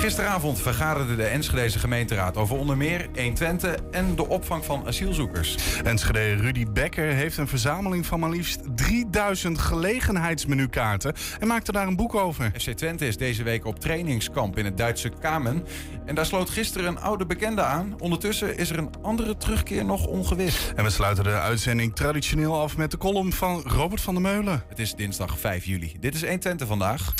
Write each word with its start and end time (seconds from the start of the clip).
Gisteravond 0.00 0.60
vergaderde 0.60 1.16
de 1.16 1.24
Enschedeze 1.24 1.78
gemeenteraad 1.78 2.36
over 2.36 2.56
onder 2.56 2.76
meer 2.76 3.08
120 3.14 3.74
en 3.90 4.14
de 4.14 4.28
opvang 4.28 4.64
van 4.64 4.86
asielzoekers. 4.86 5.56
Enschede 5.84 6.34
Rudy 6.34 6.66
Becker 6.72 7.12
heeft 7.12 7.36
een 7.36 7.48
verzameling 7.48 8.06
van 8.06 8.20
maar 8.20 8.30
liefst 8.30 8.60
3000 8.74 9.58
gelegenheidsmenukaarten 9.58 11.14
en 11.40 11.46
maakte 11.46 11.72
daar 11.72 11.86
een 11.86 11.96
boek 11.96 12.14
over. 12.14 12.52
FC 12.58 12.70
Twente 12.70 13.06
is 13.06 13.16
deze 13.16 13.42
week 13.42 13.64
op 13.64 13.80
trainingskamp 13.80 14.58
in 14.58 14.64
het 14.64 14.76
Duitse 14.76 15.08
Kamen. 15.20 15.64
En 16.06 16.14
daar 16.14 16.26
sloot 16.26 16.50
gisteren 16.50 16.88
een 16.88 17.00
oude 17.00 17.26
bekende 17.26 17.62
aan. 17.62 17.94
Ondertussen 17.98 18.56
is 18.58 18.70
er 18.70 18.78
een 18.78 18.90
andere 19.02 19.36
terugkeer 19.36 19.84
nog 19.84 20.06
ongewis. 20.06 20.72
En 20.76 20.84
we 20.84 20.90
sluiten 20.90 21.24
de 21.24 21.40
uitzending 21.40 21.96
traditioneel 21.96 22.60
af 22.60 22.76
met 22.76 22.90
de 22.90 22.96
column 22.96 23.32
van 23.32 23.62
Robert 23.66 24.00
van 24.00 24.14
der 24.14 24.22
Meulen. 24.22 24.62
Het 24.68 24.78
is 24.78 24.94
dinsdag 24.94 25.38
5 25.38 25.64
juli. 25.64 25.96
Dit 26.00 26.14
is 26.14 26.20
120 26.20 26.66
vandaag. 26.66 27.14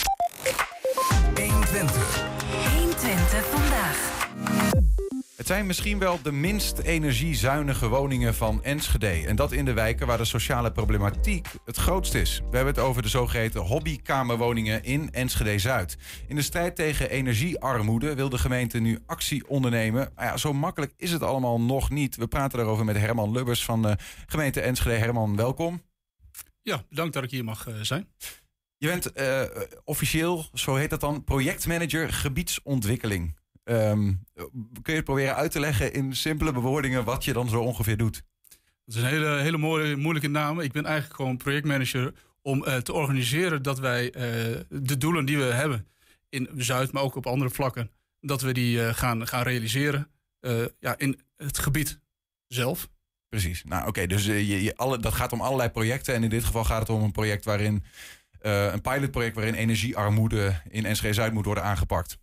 120. 1.34 1.50
120 1.50 2.29
vandaag. 3.44 4.28
Het 5.40 5.48
zijn 5.48 5.66
misschien 5.66 5.98
wel 5.98 6.22
de 6.22 6.32
minst 6.32 6.78
energiezuinige 6.78 7.88
woningen 7.88 8.34
van 8.34 8.62
Enschede. 8.64 9.26
En 9.26 9.36
dat 9.36 9.52
in 9.52 9.64
de 9.64 9.72
wijken 9.72 10.06
waar 10.06 10.18
de 10.18 10.24
sociale 10.24 10.72
problematiek 10.72 11.48
het 11.64 11.76
grootst 11.76 12.14
is. 12.14 12.38
We 12.50 12.56
hebben 12.56 12.74
het 12.74 12.82
over 12.82 13.02
de 13.02 13.08
zogeheten 13.08 13.60
hobbykamerwoningen 13.60 14.84
in 14.84 15.12
Enschede-Zuid. 15.12 15.96
In 16.26 16.36
de 16.36 16.42
strijd 16.42 16.76
tegen 16.76 17.10
energiearmoede 17.10 18.14
wil 18.14 18.28
de 18.28 18.38
gemeente 18.38 18.78
nu 18.78 18.98
actie 19.06 19.48
ondernemen. 19.48 20.12
Maar 20.14 20.24
ja, 20.24 20.36
zo 20.36 20.52
makkelijk 20.52 20.92
is 20.96 21.12
het 21.12 21.22
allemaal 21.22 21.60
nog 21.60 21.90
niet. 21.90 22.16
We 22.16 22.26
praten 22.26 22.58
daarover 22.58 22.84
met 22.84 22.96
Herman 22.96 23.32
Lubbers 23.32 23.64
van 23.64 23.82
de 23.82 23.96
gemeente 24.26 24.60
Enschede. 24.60 24.96
Herman, 24.96 25.36
welkom. 25.36 25.82
Ja, 26.62 26.84
bedankt 26.88 27.14
dat 27.14 27.22
ik 27.22 27.30
hier 27.30 27.44
mag 27.44 27.68
eh, 27.68 27.74
zijn. 27.80 28.08
Je 28.76 28.86
bent 28.86 29.12
eh, 29.12 29.42
officieel, 29.84 30.46
zo 30.54 30.74
heet 30.74 30.90
dat 30.90 31.00
dan, 31.00 31.24
projectmanager 31.24 32.12
gebiedsontwikkeling. 32.12 33.38
Ehm, 33.64 34.12
kun 34.82 34.82
je 34.82 34.92
het 34.92 35.04
proberen 35.04 35.36
uit 35.36 35.50
te 35.50 35.60
leggen 35.60 35.92
in 35.92 36.16
simpele 36.16 36.52
bewoordingen 36.52 37.04
wat 37.04 37.24
je 37.24 37.32
dan 37.32 37.48
zo 37.48 37.60
ongeveer 37.60 37.96
doet? 37.96 38.22
Dat 38.84 38.94
is 38.94 39.02
een 39.02 39.08
hele, 39.08 39.40
hele 39.40 39.58
mooie, 39.58 39.96
moeilijke 39.96 40.28
naam. 40.28 40.60
Ik 40.60 40.72
ben 40.72 40.84
eigenlijk 40.84 41.16
gewoon 41.16 41.36
projectmanager 41.36 42.12
om 42.42 42.64
eh, 42.64 42.76
te 42.76 42.92
organiseren 42.92 43.62
dat 43.62 43.78
wij 43.78 44.10
eh, 44.10 44.22
de 44.68 44.98
doelen 44.98 45.24
die 45.24 45.38
we 45.38 45.44
hebben 45.44 45.86
in 46.28 46.48
Zuid, 46.56 46.92
maar 46.92 47.02
ook 47.02 47.14
op 47.14 47.26
andere 47.26 47.50
vlakken, 47.50 47.90
dat 48.20 48.40
we 48.42 48.52
die 48.52 48.84
eh, 48.84 48.94
gaan, 48.94 49.26
gaan 49.26 49.42
realiseren 49.42 50.10
ja, 50.78 50.98
in 50.98 51.20
het 51.36 51.58
gebied 51.58 52.00
zelf. 52.46 52.88
Precies. 53.28 53.64
Nou, 53.64 53.88
oké, 53.88 54.06
dus 54.06 54.24
je, 54.24 54.62
je, 54.62 54.76
alle, 54.76 54.98
dat 54.98 55.14
gaat 55.14 55.32
om 55.32 55.40
allerlei 55.40 55.68
projecten. 55.68 56.14
En 56.14 56.22
in 56.22 56.30
dit 56.30 56.44
geval 56.44 56.64
gaat 56.64 56.80
het 56.80 56.88
om 56.88 57.02
een 57.02 57.12
project 57.12 57.44
waarin. 57.44 57.84
een 58.40 58.80
pilotproject 58.80 59.34
waarin 59.34 59.54
energiearmoede 59.54 60.62
in 60.68 60.84
Enschede 60.84 61.14
Zuid 61.14 61.32
moet 61.32 61.44
worden 61.44 61.64
aangepakt. 61.64 62.18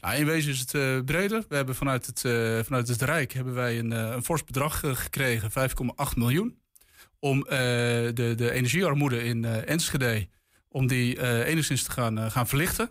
Nou, 0.00 0.16
in 0.16 0.26
wezen 0.26 0.52
is 0.52 0.60
het 0.60 0.74
eh, 0.74 0.98
breder. 1.04 1.44
We 1.48 1.56
hebben 1.56 1.74
vanuit 1.74 2.06
het, 2.06 2.24
eh, 2.24 2.58
vanuit 2.64 2.88
het 2.88 3.02
Rijk 3.02 3.32
hebben 3.32 3.54
wij 3.54 3.78
een, 3.78 3.92
eh, 3.92 4.10
een 4.10 4.24
fors 4.24 4.44
bedrag 4.44 4.80
gekregen, 4.80 5.50
5,8 5.50 6.16
miljoen. 6.16 6.58
Om 7.20 7.40
de, 7.48 8.32
de 8.36 8.50
energiearmoede 8.50 9.24
in 9.24 9.44
Enschede, 9.44 10.28
om 10.68 10.86
die 10.86 11.44
enigszins 11.44 11.82
te 11.82 11.90
gaan, 11.90 12.30
gaan 12.30 12.48
verlichten. 12.48 12.90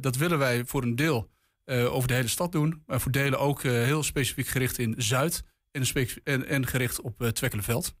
Dat 0.00 0.16
willen 0.16 0.38
wij 0.38 0.64
voor 0.64 0.82
een 0.82 0.96
deel 0.96 1.30
over 1.66 2.08
de 2.08 2.14
hele 2.14 2.28
stad 2.28 2.52
doen. 2.52 2.82
Maar 2.86 3.00
voor 3.00 3.12
delen 3.12 3.38
ook 3.38 3.62
heel 3.62 4.02
specifiek 4.02 4.46
gericht 4.46 4.78
in 4.78 4.94
Zuid 4.96 5.42
en, 5.70 6.46
en, 6.46 6.66
gericht 6.66 7.00
op 7.00 7.30
Twekkelenveld. 7.32 7.94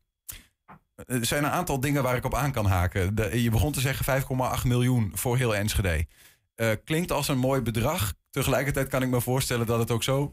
Er 1.06 1.26
zijn 1.26 1.44
een 1.44 1.50
aantal 1.50 1.80
dingen 1.80 2.02
waar 2.02 2.16
ik 2.16 2.24
op 2.24 2.34
aan 2.34 2.52
kan 2.52 2.66
haken. 2.66 3.14
Je 3.40 3.50
begon 3.50 3.72
te 3.72 3.80
zeggen 3.80 4.22
5,8 4.22 4.64
miljoen 4.64 5.12
voor 5.14 5.36
heel 5.36 5.54
Enschede. 5.54 6.06
Eh, 6.58 6.72
klinkt 6.84 7.12
als 7.12 7.28
een 7.28 7.38
mooi 7.38 7.60
bedrag. 7.60 8.14
Tegelijkertijd 8.30 8.88
kan 8.88 9.02
ik 9.02 9.08
me 9.08 9.20
voorstellen 9.20 9.66
dat 9.66 9.78
het 9.78 9.90
ook 9.90 10.02
zo 10.02 10.32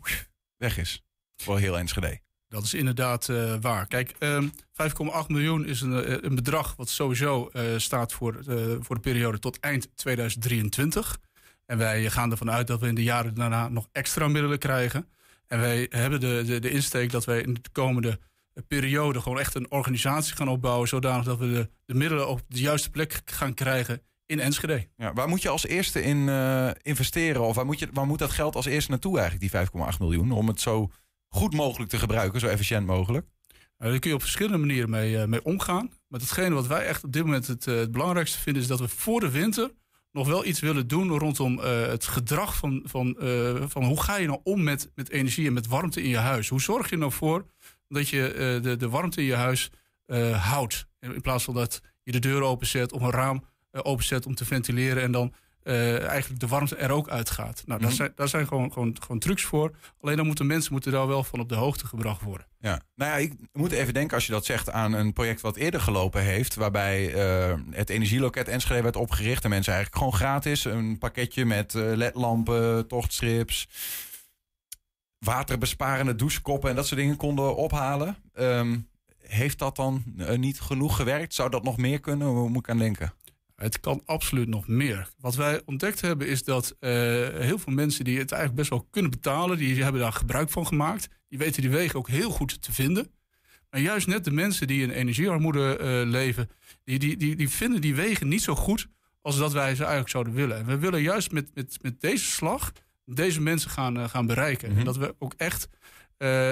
weg 0.57 0.77
is 0.77 1.03
voor 1.35 1.59
heel 1.59 1.77
Enschede. 1.77 2.19
Dat 2.47 2.63
is 2.63 2.73
inderdaad 2.73 3.29
eh, 3.29 3.55
waar. 3.61 3.87
Kijk, 3.87 4.15
ehm, 4.19 4.47
5,8 4.71 5.29
miljoen 5.29 5.65
is 5.65 5.81
een, 5.81 6.03
eh, 6.03 6.17
een 6.21 6.35
bedrag 6.35 6.75
wat 6.75 6.89
sowieso 6.89 7.51
staat 7.77 8.13
voor, 8.13 8.43
voor 8.79 8.95
de 8.95 9.01
periode 9.01 9.39
tot 9.39 9.59
eind 9.59 9.97
2023. 9.97 11.17
En 11.65 11.77
wij 11.77 12.09
gaan 12.09 12.31
ervan 12.31 12.51
uit 12.51 12.67
dat 12.67 12.79
we 12.79 12.87
in 12.87 12.95
de 12.95 13.03
jaren 13.03 13.33
daarna 13.33 13.69
nog 13.69 13.87
extra 13.91 14.27
middelen 14.27 14.59
krijgen. 14.59 15.09
En 15.47 15.59
wij 15.59 15.87
hebben 15.89 16.19
de, 16.19 16.43
de, 16.45 16.59
de 16.59 16.69
insteek 16.69 17.11
dat 17.11 17.25
wij 17.25 17.41
in 17.41 17.53
de 17.53 17.69
komende 17.71 18.19
periode 18.67 19.21
gewoon 19.21 19.39
echt 19.39 19.55
een 19.55 19.71
organisatie 19.71 20.35
gaan 20.35 20.49
opbouwen. 20.49 20.87
Zodanig 20.87 21.25
dat 21.25 21.37
we 21.37 21.51
de, 21.51 21.69
de 21.85 21.93
middelen 21.93 22.27
op 22.27 22.41
de 22.47 22.59
juiste 22.59 22.89
plek 22.89 23.21
gaan 23.25 23.53
krijgen 23.53 24.01
in 24.25 24.39
Enschede. 24.39 24.87
Ja, 24.97 25.13
waar 25.13 25.27
moet 25.27 25.41
je 25.41 25.49
als 25.49 25.65
eerste 25.65 26.03
in 26.03 26.29
eh, 26.29 26.69
investeren? 26.81 27.41
Of 27.41 27.55
waar 27.55 27.65
moet, 27.65 27.79
je, 27.79 27.87
waar 27.93 28.05
moet 28.05 28.19
dat 28.19 28.31
geld 28.31 28.55
als 28.55 28.65
eerste 28.65 28.91
naartoe 28.91 29.19
eigenlijk, 29.19 29.51
die 29.51 29.83
5,8 29.93 29.97
miljoen? 29.99 30.31
Om 30.31 30.47
het 30.47 30.61
zo 30.61 30.91
goed 31.27 31.53
mogelijk 31.53 31.89
te 31.89 31.97
gebruiken, 31.97 32.39
zo 32.39 32.47
efficiënt 32.47 32.85
mogelijk. 32.85 33.27
Uh, 33.77 33.89
daar 33.89 33.99
kun 33.99 34.09
je 34.09 34.15
op 34.15 34.21
verschillende 34.21 34.57
manieren 34.57 34.89
mee, 34.89 35.11
uh, 35.11 35.25
mee 35.25 35.43
omgaan. 35.43 35.91
Maar 36.07 36.19
hetgene 36.19 36.55
wat 36.55 36.67
wij 36.67 36.85
echt 36.85 37.03
op 37.03 37.11
dit 37.11 37.23
moment 37.23 37.47
het, 37.47 37.65
het, 37.65 37.91
belangrijkste 37.91 38.39
vinden... 38.39 38.61
is 38.61 38.67
dat 38.67 38.79
we 38.79 38.87
voor 38.87 39.19
de 39.19 39.31
winter 39.31 39.71
nog 40.11 40.27
wel 40.27 40.45
iets 40.45 40.59
willen 40.59 40.87
doen... 40.87 41.17
rondom 41.17 41.57
het 41.59 42.05
gedrag 42.05 42.55
van, 42.55 42.81
van, 42.85 43.15
van 43.67 43.83
hoe 43.83 44.01
ga 44.01 44.17
je 44.17 44.27
nou 44.27 44.39
om 44.43 44.63
met, 44.63 44.91
met 44.95 45.09
energie 45.09 45.47
en 45.47 45.53
met 45.53 45.67
warmte 45.67 46.03
in 46.03 46.09
je 46.09 46.17
huis. 46.17 46.49
Hoe 46.49 46.61
zorg 46.61 46.89
je 46.89 46.97
nou 46.97 47.11
voor 47.11 47.45
dat 47.87 48.09
je 48.09 48.59
de, 48.61 48.75
de 48.75 48.89
warmte 48.89 49.21
in 49.21 49.27
je 49.27 49.35
huis 49.35 49.71
houdt? 50.31 50.87
In 50.99 51.21
plaats 51.21 51.43
van 51.43 51.53
dat 51.53 51.81
je 52.03 52.11
de 52.11 52.19
deur 52.19 52.41
openzet 52.41 52.91
of 52.91 53.01
een 53.01 53.11
raam 53.11 53.43
openzet 53.83 54.25
om 54.25 54.35
te 54.35 54.45
ventileren... 54.45 55.03
en 55.03 55.11
dan 55.11 55.33
uh, 55.63 56.07
eigenlijk 56.07 56.39
de 56.39 56.47
warmte 56.47 56.75
er 56.75 56.91
ook 56.91 57.09
uitgaat. 57.09 57.63
Nou, 57.65 57.81
daar 57.81 57.91
zijn, 57.91 58.11
daar 58.15 58.27
zijn 58.27 58.47
gewoon, 58.47 58.71
gewoon, 58.71 58.95
gewoon 58.99 59.19
trucs 59.19 59.43
voor. 59.43 59.71
Alleen 60.01 60.15
dan 60.17 60.25
moeten 60.25 60.47
mensen 60.47 60.73
moeten 60.73 60.91
daar 60.91 61.07
wel 61.07 61.23
van 61.23 61.39
op 61.39 61.49
de 61.49 61.55
hoogte 61.55 61.87
gebracht 61.87 62.21
worden. 62.21 62.47
Ja, 62.59 62.81
nou 62.95 63.11
ja, 63.11 63.17
ik 63.17 63.33
moet 63.53 63.71
even 63.71 63.93
denken 63.93 64.15
als 64.15 64.25
je 64.25 64.31
dat 64.31 64.45
zegt 64.45 64.71
aan 64.71 64.93
een 64.93 65.13
project 65.13 65.41
wat 65.41 65.55
eerder 65.55 65.81
gelopen 65.81 66.21
heeft. 66.21 66.55
Waarbij 66.55 67.15
uh, 67.15 67.53
het 67.71 67.89
energieloket 67.89 68.47
Enschede 68.47 68.81
werd 68.81 68.95
opgericht. 68.95 69.43
En 69.43 69.49
mensen 69.49 69.73
eigenlijk 69.73 70.03
gewoon 70.03 70.19
gratis 70.19 70.65
een 70.65 70.97
pakketje 70.97 71.45
met 71.45 71.73
uh, 71.73 71.95
ledlampen, 71.95 72.87
tochtstrips, 72.87 73.67
waterbesparende 75.17 76.15
douchekoppen 76.15 76.69
en 76.69 76.75
dat 76.75 76.87
soort 76.87 76.99
dingen 76.99 77.17
konden 77.17 77.55
ophalen. 77.55 78.17
Um, 78.33 78.87
heeft 79.19 79.59
dat 79.59 79.75
dan 79.75 80.03
uh, 80.17 80.37
niet 80.37 80.61
genoeg 80.61 80.95
gewerkt? 80.95 81.33
Zou 81.33 81.49
dat 81.49 81.63
nog 81.63 81.77
meer 81.77 81.99
kunnen? 81.99 82.27
Hoe 82.27 82.49
moet 82.49 82.63
ik 82.63 82.69
aan 82.69 82.77
denken? 82.77 83.13
Het 83.55 83.79
kan 83.79 84.01
absoluut 84.05 84.47
nog 84.47 84.67
meer. 84.67 85.09
Wat 85.17 85.35
wij 85.35 85.61
ontdekt 85.65 86.01
hebben 86.01 86.27
is 86.27 86.43
dat 86.43 86.75
uh, 86.79 86.89
heel 87.29 87.59
veel 87.59 87.73
mensen 87.73 88.03
die 88.03 88.19
het 88.19 88.31
eigenlijk 88.31 88.59
best 88.59 88.69
wel 88.69 88.87
kunnen 88.91 89.11
betalen, 89.11 89.57
die 89.57 89.83
hebben 89.83 90.01
daar 90.01 90.13
gebruik 90.13 90.49
van 90.49 90.67
gemaakt. 90.67 91.07
Die 91.29 91.39
weten 91.39 91.61
die 91.61 91.71
wegen 91.71 91.99
ook 91.99 92.09
heel 92.09 92.29
goed 92.29 92.61
te 92.61 92.73
vinden. 92.73 93.11
Maar 93.69 93.81
juist 93.81 94.07
net 94.07 94.23
de 94.23 94.31
mensen 94.31 94.67
die 94.67 94.81
in 94.81 94.89
energiearmoede 94.89 95.77
uh, 95.81 96.09
leven, 96.11 96.49
die, 96.83 96.99
die, 96.99 97.17
die, 97.17 97.35
die 97.35 97.49
vinden 97.49 97.81
die 97.81 97.95
wegen 97.95 98.27
niet 98.27 98.41
zo 98.41 98.55
goed 98.55 98.87
als 99.21 99.37
dat 99.37 99.53
wij 99.53 99.75
ze 99.75 99.81
eigenlijk 99.81 100.11
zouden 100.11 100.33
willen. 100.33 100.57
En 100.57 100.65
we 100.65 100.77
willen 100.77 101.01
juist 101.01 101.31
met, 101.31 101.49
met, 101.53 101.77
met 101.81 102.01
deze 102.01 102.25
slag 102.25 102.71
deze 103.05 103.41
mensen 103.41 103.69
gaan, 103.69 103.97
uh, 103.97 104.09
gaan 104.09 104.25
bereiken. 104.25 104.67
Mm 104.67 104.77
-hmm. 104.77 104.79
En 104.79 104.85
dat 104.85 104.97
we 104.97 105.15
ook 105.19 105.33
echt 105.37 105.69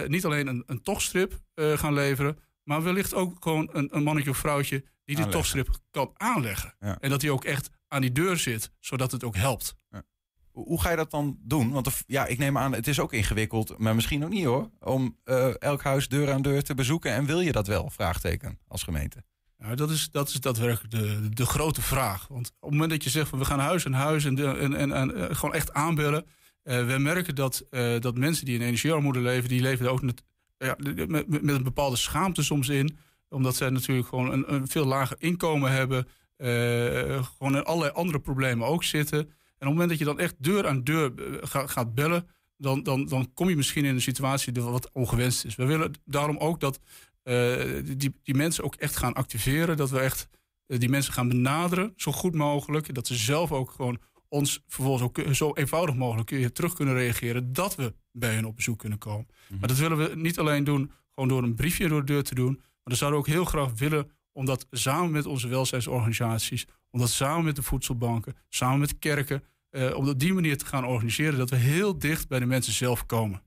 niet 0.07 0.25
alleen 0.25 0.47
een, 0.47 0.63
een 0.65 0.81
tochtstrip 0.81 1.39
gaan 1.55 1.93
leveren, 1.93 2.37
maar 2.63 2.83
wellicht 2.83 3.13
ook 3.13 3.35
gewoon 3.39 3.69
een, 3.71 3.95
een 3.95 4.03
mannetje 4.03 4.29
of 4.29 4.37
vrouwtje 4.37 4.83
die 5.05 5.15
die 5.15 5.25
Aanleggen. 5.25 5.53
tochtstrip 5.53 5.81
kan 5.91 6.11
aanleggen. 6.13 6.75
Ja. 6.79 6.97
En 6.99 7.09
dat 7.09 7.21
die 7.21 7.31
ook 7.31 7.45
echt 7.45 7.69
aan 7.87 8.01
die 8.01 8.11
deur 8.11 8.37
zit, 8.37 8.71
zodat 8.79 9.11
het 9.11 9.23
ook 9.23 9.35
helpt. 9.35 9.75
Hoe 10.51 10.81
ga 10.81 10.89
je 10.89 10.95
dat 10.95 11.11
dan 11.11 11.37
doen? 11.41 11.71
Want 11.71 12.03
ja, 12.07 12.25
ik 12.25 12.37
neem 12.37 12.57
aan, 12.57 12.73
het 12.73 12.87
is 12.87 12.99
ook 12.99 13.13
ingewikkeld, 13.13 13.77
maar 13.77 13.95
misschien 13.95 14.23
ook 14.23 14.29
niet 14.29 14.45
hoor. 14.45 14.69
Om 14.79 15.17
uh, 15.25 15.61
elk 15.61 15.83
huis 15.83 16.07
deur 16.07 16.31
aan 16.31 16.41
deur 16.41 16.63
te 16.63 16.75
bezoeken. 16.75 17.11
En 17.11 17.25
wil 17.25 17.39
je 17.39 17.51
dat 17.51 17.67
wel? 17.67 17.89
Vraagteken 17.89 18.59
als 18.67 18.83
gemeente. 18.83 19.23
Nou, 19.57 19.75
dat 19.75 19.89
is, 19.89 20.09
dat 20.11 20.29
is 20.29 20.39
daadwerkelijk 20.39 20.91
de, 20.91 21.29
de 21.29 21.45
grote 21.45 21.81
vraag. 21.81 22.27
Want 22.27 22.47
op 22.47 22.61
het 22.61 22.71
moment 22.71 22.89
dat 22.89 23.03
je 23.03 23.09
zegt 23.09 23.29
van 23.29 23.39
we 23.39 23.45
gaan 23.45 23.59
huis 23.59 23.85
aan 23.85 23.93
huis 23.93 24.25
en, 24.25 24.35
de, 24.35 24.57
en, 24.57 24.73
en, 24.73 24.91
en 24.91 25.17
uh, 25.17 25.25
gewoon 25.29 25.55
echt 25.55 25.73
aanbellen. 25.73 26.25
Uh, 26.63 26.85
we 26.85 26.97
merken 26.97 27.35
dat, 27.35 27.65
dat 27.99 28.17
mensen 28.17 28.45
die 28.45 28.55
in 28.55 28.61
energiearmoede 28.61 29.19
leven, 29.19 29.49
die 29.49 29.61
leven 29.61 29.85
er 29.85 29.91
ook 29.91 30.01
met, 30.01 30.23
ja, 30.57 30.75
met, 31.07 31.27
met 31.27 31.55
een 31.55 31.63
bepaalde 31.63 31.95
schaamte 31.95 32.43
soms 32.43 32.69
in 32.69 32.97
omdat 33.33 33.55
zij 33.55 33.69
natuurlijk 33.69 34.07
gewoon 34.07 34.31
een, 34.31 34.53
een 34.53 34.67
veel 34.67 34.85
lager 34.85 35.15
inkomen 35.19 35.71
hebben. 35.71 36.07
Uh, 36.37 37.23
gewoon 37.37 37.55
in 37.55 37.63
allerlei 37.63 37.93
andere 37.93 38.19
problemen 38.19 38.67
ook 38.67 38.83
zitten. 38.83 39.19
En 39.19 39.69
op 39.69 39.75
het 39.77 39.81
moment 39.81 39.89
dat 39.89 39.99
je 39.99 40.05
dan 40.05 40.19
echt 40.19 40.35
deur 40.37 40.67
aan 40.67 40.83
deur 40.83 41.11
ga, 41.41 41.67
gaat 41.67 41.93
bellen... 41.93 42.27
Dan, 42.57 42.83
dan, 42.83 43.05
dan 43.05 43.33
kom 43.33 43.49
je 43.49 43.55
misschien 43.55 43.85
in 43.85 43.93
een 43.95 44.01
situatie 44.01 44.53
die 44.53 44.63
wat 44.63 44.89
ongewenst 44.91 45.45
is. 45.45 45.55
We 45.55 45.65
willen 45.65 45.93
daarom 46.05 46.37
ook 46.37 46.59
dat 46.59 46.79
uh, 47.23 47.55
die, 47.97 48.15
die 48.23 48.35
mensen 48.35 48.63
ook 48.63 48.75
echt 48.75 48.95
gaan 48.95 49.13
activeren. 49.13 49.77
Dat 49.77 49.89
we 49.89 49.99
echt 49.99 50.27
uh, 50.67 50.79
die 50.79 50.89
mensen 50.89 51.13
gaan 51.13 51.27
benaderen, 51.27 51.93
zo 51.95 52.11
goed 52.11 52.35
mogelijk. 52.35 52.93
Dat 52.93 53.07
ze 53.07 53.15
zelf 53.15 53.51
ook 53.51 53.71
gewoon 53.71 53.99
ons 54.27 54.63
vervolgens 54.67 55.03
ook 55.03 55.35
zo 55.35 55.53
eenvoudig 55.53 55.95
mogelijk 55.95 56.53
terug 56.53 56.73
kunnen 56.73 56.93
reageren... 56.93 57.53
dat 57.53 57.75
we 57.75 57.93
bij 58.11 58.33
hen 58.33 58.45
op 58.45 58.55
bezoek 58.55 58.79
kunnen 58.79 58.99
komen. 58.99 59.27
Mm 59.27 59.35
-hmm. 59.47 59.57
Maar 59.59 59.67
dat 59.67 59.77
willen 59.77 59.97
we 59.97 60.15
niet 60.15 60.39
alleen 60.39 60.63
doen 60.63 60.91
gewoon 61.13 61.29
door 61.29 61.43
een 61.43 61.55
briefje 61.55 61.87
door 61.87 62.05
de 62.05 62.13
deur 62.13 62.23
te 62.23 62.35
doen... 62.35 62.61
Maar 62.83 62.93
dan 62.93 62.95
zouden 62.95 63.19
we 63.19 63.25
ook 63.25 63.33
heel 63.33 63.45
graag 63.45 63.79
willen 63.79 64.11
om 64.31 64.45
dat 64.45 64.67
samen 64.71 65.11
met 65.11 65.25
onze 65.25 65.47
welzijnsorganisaties, 65.47 66.65
om 66.89 66.99
dat 66.99 67.09
samen 67.09 67.45
met 67.45 67.55
de 67.55 67.63
voedselbanken, 67.63 68.35
samen 68.49 68.79
met 68.79 68.99
kerken, 68.99 69.43
eh, 69.69 69.95
om 69.95 70.09
op 70.09 70.19
die 70.19 70.33
manier 70.33 70.57
te 70.57 70.65
gaan 70.65 70.85
organiseren 70.85 71.37
dat 71.37 71.49
we 71.49 71.55
heel 71.55 71.99
dicht 71.99 72.27
bij 72.27 72.39
de 72.39 72.45
mensen 72.45 72.73
zelf 72.73 73.05
komen. 73.05 73.41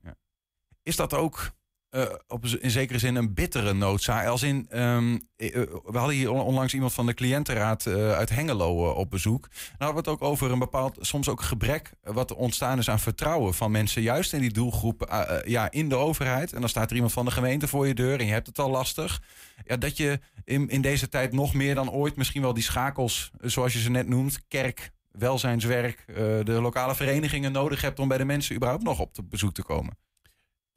Is 0.83 0.95
dat 0.95 1.13
ook 1.13 1.51
eh, 1.89 2.03
op, 2.27 2.45
in 2.45 2.71
zekere 2.71 2.99
zin 2.99 3.15
een 3.15 3.33
bittere 3.33 3.73
noodzaak? 3.73 4.27
Als 4.27 4.43
in, 4.43 4.65
ehm, 4.69 5.17
eh, 5.35 5.55
eh, 5.55 5.67
we 5.85 5.97
hadden 5.97 6.15
hier 6.15 6.31
on- 6.31 6.41
onlangs 6.41 6.73
iemand 6.73 6.93
van 6.93 7.05
de 7.05 7.13
cliëntenraad 7.13 7.87
uit 7.87 8.29
Hengelo 8.29 8.91
op 8.91 9.09
bezoek. 9.09 9.41
Dan 9.51 9.87
hadden 9.87 10.03
we 10.03 10.09
het 10.09 10.21
ook 10.21 10.29
over 10.29 10.51
een 10.51 10.59
bepaald, 10.59 10.97
soms 11.01 11.29
ook 11.29 11.41
gebrek 11.41 11.91
wat 12.01 12.33
ontstaan 12.33 12.77
is 12.77 12.89
aan 12.89 12.99
vertrouwen 12.99 13.53
van 13.53 13.71
mensen, 13.71 14.01
juist 14.01 14.33
in 14.33 14.41
die 14.41 14.51
doelgroep, 14.53 15.25
ja, 15.45 15.71
in 15.71 15.89
de 15.89 15.95
overheid. 15.95 16.53
En 16.53 16.59
dan 16.59 16.69
staat 16.69 16.89
er 16.89 16.95
iemand 16.95 17.13
van 17.13 17.25
de 17.25 17.31
gemeente 17.31 17.67
voor 17.67 17.87
je 17.87 17.93
deur 17.93 18.19
en 18.19 18.25
je 18.25 18.31
hebt 18.31 18.47
het 18.47 18.59
al 18.59 18.69
lastig. 18.69 19.21
Ja, 19.65 19.77
dat 19.77 19.97
je 19.97 20.19
in, 20.43 20.69
in 20.69 20.81
deze 20.81 21.09
tijd 21.09 21.31
nog 21.33 21.53
meer 21.53 21.75
dan 21.75 21.91
ooit 21.91 22.15
misschien 22.15 22.41
wel 22.41 22.53
die 22.53 22.63
schakels, 22.63 23.31
zoals 23.41 23.73
je 23.73 23.79
ze 23.79 23.89
net 23.89 24.07
noemt, 24.07 24.39
kerk, 24.47 24.91
welzijnswerk, 25.11 26.03
de 26.43 26.57
lokale 26.61 26.95
verenigingen 26.95 27.51
nodig 27.51 27.81
hebt 27.81 27.99
om 27.99 28.07
bij 28.07 28.17
de 28.17 28.25
mensen 28.25 28.55
überhaupt 28.55 28.83
nog 28.83 28.99
op 28.99 29.17
bezoek 29.29 29.53
te 29.53 29.63
komen. 29.63 29.97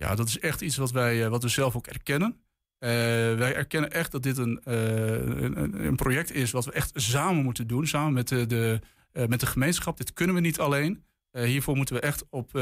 Ja, 0.00 0.14
dat 0.14 0.28
is 0.28 0.38
echt 0.38 0.60
iets 0.60 0.76
wat 0.76 0.90
wij 0.90 1.24
eh, 1.24 1.30
wat 1.30 1.42
we 1.42 1.48
zelf 1.48 1.76
ook 1.76 1.86
erkennen. 1.86 2.36
Eh, 2.78 2.88
wij 3.34 3.54
erkennen 3.54 3.90
echt 3.90 4.12
dat 4.12 4.22
dit 4.22 4.38
een, 4.38 4.60
eh, 4.64 5.10
een, 5.12 5.60
een- 5.62 5.84
een 5.86 5.96
project 5.96 6.32
is 6.32 6.50
wat 6.50 6.64
we 6.64 6.72
echt 6.72 6.90
samen 6.94 7.44
moeten 7.44 7.66
doen, 7.66 7.86
samen 7.86 8.12
met 8.12 8.28
de, 8.28 8.46
de, 8.46 8.80
met 9.28 9.40
de 9.40 9.46
gemeenschap. 9.46 9.96
Dit 9.96 10.12
kunnen 10.12 10.34
we 10.34 10.40
niet 10.40 10.58
alleen. 10.58 11.04
Hiervoor 11.32 11.76
moeten 11.76 11.94
we 11.94 12.00
echt 12.00 12.24
op, 12.30 12.54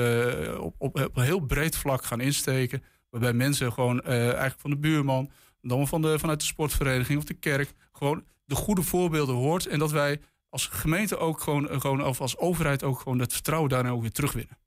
op, 0.58 0.75
op, 0.79 1.00
op 1.00 1.17
een 1.17 1.23
heel 1.25 1.40
breed 1.40 1.76
vlak 1.76 2.05
gaan 2.05 2.20
insteken. 2.20 2.82
Waarbij 3.11 3.32
mensen 3.32 3.73
gewoon 3.73 4.02
eigenlijk 4.02 4.61
van 4.61 4.70
de 4.70 4.76
buurman, 4.76 5.31
dan 5.62 5.88
van 5.88 6.02
de, 6.02 6.19
vanuit 6.19 6.40
de 6.40 6.46
sportvereniging 6.46 7.19
of 7.19 7.25
de 7.25 7.35
kerk, 7.35 7.73
gewoon 7.93 8.25
de 8.44 8.55
goede 8.55 8.82
voorbeelden 8.82 9.35
hoort. 9.35 9.67
En 9.67 9.79
dat 9.79 9.90
wij 9.90 10.20
als 10.49 10.67
gemeente 10.67 11.17
ook 11.19 11.40
gewoon, 11.40 11.81
gewoon 11.81 12.05
of 12.05 12.20
als 12.20 12.37
overheid 12.38 12.82
ook 12.82 12.99
gewoon 13.00 13.19
dat 13.19 13.32
vertrouwen 13.32 13.70
daarin 13.70 13.90
ook 13.93 14.00
weer 14.00 14.12
terugwinnen. 14.12 14.58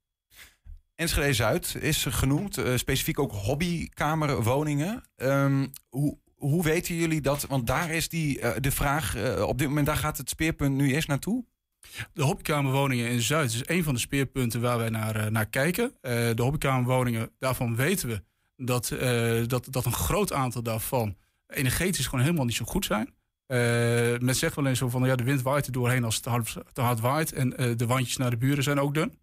Enschede 1.02 1.32
Zuid 1.32 1.76
is 1.80 2.04
genoemd, 2.04 2.58
eh, 2.58 2.76
specifiek 2.76 3.18
ook 3.18 3.32
hobbykamerwoningen. 3.32 5.02
Ehm, 5.16 5.66
hoe, 5.88 6.18
hoe 6.34 6.62
weten 6.62 6.94
jullie 6.94 7.20
dat? 7.20 7.46
Want 7.46 7.66
daar 7.66 7.90
is 7.90 8.08
die, 8.08 8.40
eh, 8.40 8.60
de 8.60 8.70
vraag, 8.70 9.16
eh, 9.16 9.42
op 9.42 9.58
dit 9.58 9.68
moment 9.68 9.86
daar 9.86 9.96
gaat 9.96 10.18
het 10.18 10.28
speerpunt 10.28 10.74
nu 10.74 10.92
eerst 10.92 11.08
naartoe. 11.08 11.44
De 12.12 12.22
hobbykamerwoningen 12.22 13.10
in 13.10 13.20
Zuid 13.20 13.52
is 13.52 13.68
een 13.68 13.84
van 13.84 13.94
de 13.94 14.00
speerpunten 14.00 14.60
waar 14.60 14.78
wij 14.78 14.88
naar, 14.88 15.32
naar 15.32 15.46
kijken. 15.46 15.92
De 16.00 16.42
hobbykamerwoningen, 16.42 17.30
daarvan 17.38 17.76
weten 17.76 18.08
we 18.08 18.22
dat, 18.56 18.88
dat, 19.48 19.66
dat 19.70 19.84
een 19.84 19.92
groot 19.92 20.32
aantal 20.32 20.62
daarvan 20.62 21.16
energetisch 21.46 22.06
gewoon 22.06 22.24
helemaal 22.24 22.44
niet 22.44 22.54
zo 22.54 22.64
goed 22.64 22.84
zijn. 22.84 23.14
Men 24.20 24.34
zegt 24.34 24.56
wel 24.56 24.66
eens 24.66 24.78
zo 24.78 24.88
van 24.88 25.04
ja, 25.04 25.16
de 25.16 25.24
wind 25.24 25.42
waait 25.42 25.66
er 25.66 25.72
doorheen 25.72 26.04
als 26.04 26.14
het 26.14 26.22
te 26.22 26.30
hard, 26.30 26.56
te 26.72 26.80
hard 26.80 27.00
waait. 27.00 27.32
En 27.32 27.50
de 27.76 27.86
wandjes 27.86 28.16
naar 28.16 28.30
de 28.30 28.36
buren 28.36 28.62
zijn 28.62 28.80
ook 28.80 28.94
dun. 28.94 29.21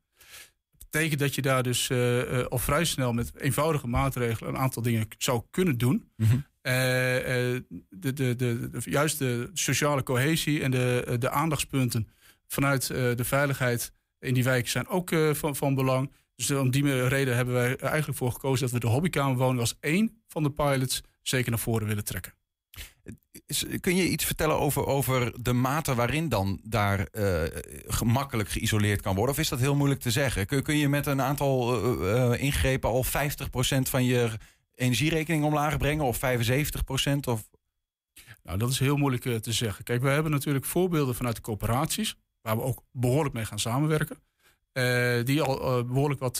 Betekent 0.89 1.19
dat 1.19 1.35
je 1.35 1.41
daar 1.41 1.63
dus 1.63 1.89
eh, 1.89 2.39
eh, 2.39 2.45
al 2.47 2.57
vrij 2.57 2.85
snel 2.85 3.13
met 3.13 3.31
eenvoudige 3.35 3.87
maatregelen 3.87 4.49
een 4.53 4.59
aantal 4.59 4.81
dingen 4.81 5.07
zou 5.17 5.41
kunnen 5.51 5.77
doen. 5.77 6.11
Eh, 6.61 7.53
eh, 7.55 7.61
de, 7.89 8.13
de, 8.13 8.35
de, 8.35 8.69
de- 8.69 8.81
juist 8.83 9.19
de 9.19 9.49
sociale 9.53 10.03
cohesie 10.03 10.63
en 10.63 10.71
de, 10.71 11.15
de 11.19 11.29
aandachtspunten 11.29 12.07
vanuit 12.47 12.87
de 12.87 13.23
veiligheid 13.23 13.91
in 14.19 14.33
die 14.33 14.43
wijken 14.43 14.71
zijn 14.71 14.87
ook 14.87 15.09
van, 15.31 15.55
van 15.55 15.75
belang. 15.75 16.11
Dus 16.35 16.51
om 16.51 16.71
die 16.71 17.07
reden 17.07 17.35
hebben 17.35 17.53
wij 17.53 17.69
er 17.71 17.81
eigenlijk 17.83 18.17
voor 18.17 18.31
gekozen 18.31 18.61
dat 18.61 18.71
we 18.71 18.79
de 18.79 18.87
hobbykamerwoning 18.87 19.59
als 19.59 19.77
één 19.79 20.21
van 20.27 20.43
de 20.43 20.51
pilots 20.51 21.01
zeker 21.21 21.49
naar 21.49 21.59
voren 21.59 21.87
willen 21.87 22.03
trekken. 22.05 22.33
Kun 23.79 23.95
je 23.95 24.09
iets 24.09 24.25
vertellen 24.25 24.59
over, 24.59 24.85
over 24.85 25.43
de 25.43 25.53
mate 25.53 25.95
waarin 25.95 26.29
dan 26.29 26.59
daar 26.63 26.99
eh, 26.99 27.43
gemakkelijk 27.87 28.49
geïsoleerd 28.49 29.01
kan 29.01 29.15
worden? 29.15 29.33
Of 29.33 29.41
is 29.41 29.49
dat 29.49 29.59
heel 29.59 29.75
moeilijk 29.75 30.01
te 30.01 30.11
zeggen? 30.11 30.45
Kun, 30.45 30.63
kun 30.63 30.77
je 30.77 30.89
met 30.89 31.05
een 31.05 31.21
aantal 31.21 31.81
eh, 31.83 32.33
eh, 32.33 32.41
ingrepen 32.41 32.89
al 32.89 33.05
50% 33.05 33.07
van 33.81 34.03
je 34.03 34.29
energierekening 34.75 35.43
omlaag 35.43 35.77
brengen? 35.77 36.05
Of 36.05 36.17
75%? 36.17 36.21
Of... 37.27 37.49
Nou, 38.43 38.57
dat 38.57 38.69
is 38.69 38.79
heel 38.79 38.97
moeilijk 38.97 39.41
te 39.41 39.53
zeggen. 39.53 39.83
Kijk, 39.83 40.01
we 40.01 40.09
hebben 40.09 40.31
natuurlijk 40.31 40.65
voorbeelden 40.65 41.15
vanuit 41.15 41.35
de 41.35 41.41
coöperaties, 41.41 42.15
waar 42.41 42.55
we 42.55 42.61
ook 42.61 42.83
behoorlijk 42.91 43.35
mee 43.35 43.45
gaan 43.45 43.59
samenwerken. 43.59 44.17
die 45.25 45.41
al 45.41 45.61
eh, 45.61 45.83
behoorlijk 45.83 46.19
wat 46.19 46.37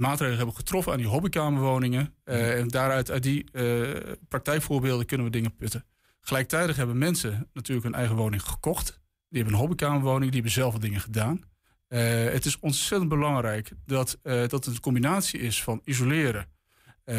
maatregelen 0.00 0.36
hebben 0.36 0.56
getroffen 0.56 0.92
aan 0.92 0.98
die 0.98 1.06
hobbykamerwoningen. 1.06 2.14
Eh, 2.24 2.58
en 2.58 2.68
daaruit, 2.68 3.10
uit 3.10 3.22
die 3.22 3.50
eh, 3.52 4.12
praktijkvoorbeelden, 4.28 5.06
kunnen 5.06 5.26
we 5.26 5.32
dingen 5.32 5.56
putten. 5.56 5.84
Gelijktijdig 6.20 6.76
hebben 6.76 6.98
mensen 6.98 7.48
natuurlijk 7.52 7.86
een 7.86 7.94
eigen 7.94 8.16
woning 8.16 8.42
gekocht. 8.42 9.00
Die 9.28 9.42
hebben 9.42 9.52
een 9.54 9.60
hobbykamerwoning, 9.60 10.32
die 10.32 10.40
hebben 10.40 10.50
zelf 10.50 10.72
wat 10.72 10.82
dingen 10.82 11.00
gedaan. 11.00 11.42
Eh, 11.88 12.24
het 12.24 12.44
is 12.44 12.58
ontzettend 12.58 13.10
belangrijk 13.10 13.72
dat, 13.86 14.18
dat 14.22 14.50
het 14.52 14.66
een 14.66 14.80
combinatie 14.80 15.40
is 15.40 15.62
van 15.62 15.80
isoleren, 15.84 16.46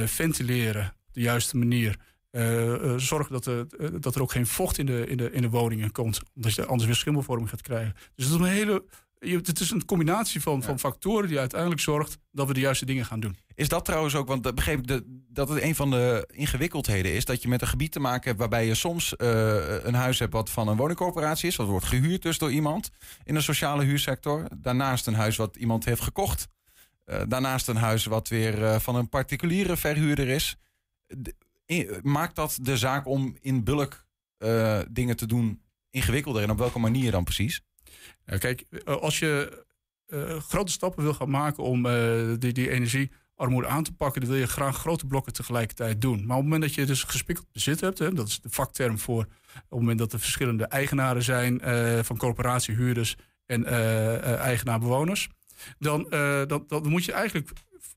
ventileren 0.06 0.86
op 0.86 1.14
de 1.14 1.22
juiste 1.22 1.58
manier. 1.58 1.98
eh, 2.32 2.98
zorgen 2.98 3.32
dat 3.32 3.46
er, 3.46 3.68
dat 4.02 4.16
er 4.16 4.22
ook 4.22 4.32
geen 4.32 4.48
vocht 4.48 4.78
in 4.78 4.86
de, 4.86 5.06
in, 5.08 5.18
de, 5.18 5.32
in 5.32 5.42
de 5.42 5.50
woningen 5.50 5.92
komt. 5.92 6.22
Omdat 6.36 6.54
je 6.54 6.66
anders 6.66 6.86
weer 6.86 6.96
schimmelvorming 6.96 7.50
gaat 7.50 7.62
krijgen. 7.62 7.94
Dus 8.16 8.26
het 8.26 8.34
is 8.34 8.40
een 8.40 8.54
hele. 8.54 8.84
Je- 9.30 9.36
Het 9.44 9.60
is 9.60 9.72
een 9.72 9.86
combinatie 9.86 10.42
van, 10.42 10.64
van 10.64 10.80
factoren 10.80 11.28
die 11.28 11.40
uiteindelijk 11.40 11.82
zorgt 11.82 12.18
dat 12.32 12.48
we 12.48 12.54
de 12.54 12.60
juiste 12.60 12.86
dingen 12.86 13.06
gaan 13.06 13.20
doen. 13.20 13.38
Is 13.56 13.68
dat 13.70 13.86
trouwens 13.86 14.16
ook, 14.16 14.28
want 14.28 14.44
dat 14.44 14.56
begreep 14.56 14.80
ik 14.80 14.88
de, 14.88 15.04
dat 15.30 15.50
het 15.50 15.62
een 15.62 15.76
van 15.76 15.92
de 15.92 16.28
ingewikkeldheden 16.34 17.14
is, 17.14 17.26
dat 17.26 17.42
je 17.42 17.48
met 17.48 17.62
een 17.62 17.68
gebied 17.68 17.92
te 17.92 18.00
maken 18.00 18.28
hebt 18.28 18.40
waarbij 18.40 18.66
je 18.66 18.76
soms 18.76 19.16
eh, 19.16 19.84
een 19.84 19.94
huis 19.94 20.20
hebt 20.20 20.34
wat 20.34 20.50
van 20.50 20.68
een 20.68 20.78
woningcorporatie 20.78 21.48
is, 21.50 21.56
wat 21.56 21.68
wordt 21.68 21.86
gehuurd 21.86 22.22
dus 22.22 22.38
door 22.38 22.52
iemand 22.52 22.90
in 23.24 23.34
de 23.34 23.42
sociale 23.42 23.84
huursector. 23.84 24.48
Daarnaast 24.58 25.08
een 25.08 25.14
huis 25.16 25.36
wat 25.36 25.56
iemand 25.56 25.86
heeft 25.86 26.02
gekocht. 26.02 26.48
Eh, 27.06 27.22
daarnaast 27.28 27.68
een 27.68 27.76
huis 27.76 28.06
wat 28.06 28.28
weer 28.28 28.64
eh, 28.66 28.80
van 28.80 28.96
een 28.96 29.10
particuliere 29.10 29.78
verhuurder 29.78 30.28
is. 30.28 30.56
De- 31.08 31.36
maakt 32.04 32.36
dat 32.36 32.58
de 32.62 32.78
zaak 32.78 33.08
om 33.08 33.38
in 33.42 33.64
bulk 33.64 34.06
eh, 34.38 34.80
dingen 34.90 35.16
te 35.16 35.26
doen 35.26 35.62
ingewikkelder 35.90 36.44
en 36.44 36.50
op 36.50 36.58
welke 36.58 36.80
manier 36.80 37.12
dan 37.12 37.24
precies? 37.24 37.62
Ja, 38.26 38.38
kijk, 38.38 38.66
eh, 38.70 38.96
als 38.96 39.20
je 39.20 39.64
eh, 40.08 40.38
grote 40.38 40.72
stappen 40.72 41.04
wil 41.04 41.14
gaan 41.14 41.30
maken 41.30 41.64
om 41.64 41.86
eh, 41.86 41.94
die, 42.40 42.54
die 42.54 42.70
energiearmoede 42.70 43.68
aan 43.68 43.84
te 43.84 43.94
pakken, 43.94 44.22
dan 44.22 44.30
wil 44.30 44.40
je 44.40 44.48
graag 44.48 44.78
grote 44.78 45.06
blokken 45.06 45.34
tegelijkertijd 45.34 46.02
doen. 46.02 46.26
Maar 46.26 46.38
op 46.38 46.44
het 46.44 46.52
moment 46.52 46.62
dat 46.62 46.74
je 46.74 46.86
dus 46.86 47.04
gespikkeld 47.04 47.52
bezit 47.52 47.82
hebt, 47.82 48.00
hè, 48.00 48.14
dat 48.14 48.28
is 48.28 48.40
de 48.40 48.50
vakterm 48.50 49.00
voor 49.00 49.24
op 49.24 49.70
het 49.70 49.80
moment 49.80 50.00
dat 50.00 50.14
er 50.14 50.20
verschillende 50.20 50.66
eigenaren 50.66 51.24
zijn 51.24 51.62
eh, 51.62 52.00
van 52.04 52.18
corporatiehuurders 52.18 53.16
en 53.52 53.66
eh, 53.66 54.16
eh, 54.16 54.40
eigenaar-bewoners, 54.40 55.30
dan, 55.80 56.12
eh, 56.12 56.42
dan, 56.48 56.64
dan 56.68 56.90
moet 56.90 57.06
je 57.06 57.12
eigenlijk 57.12 57.50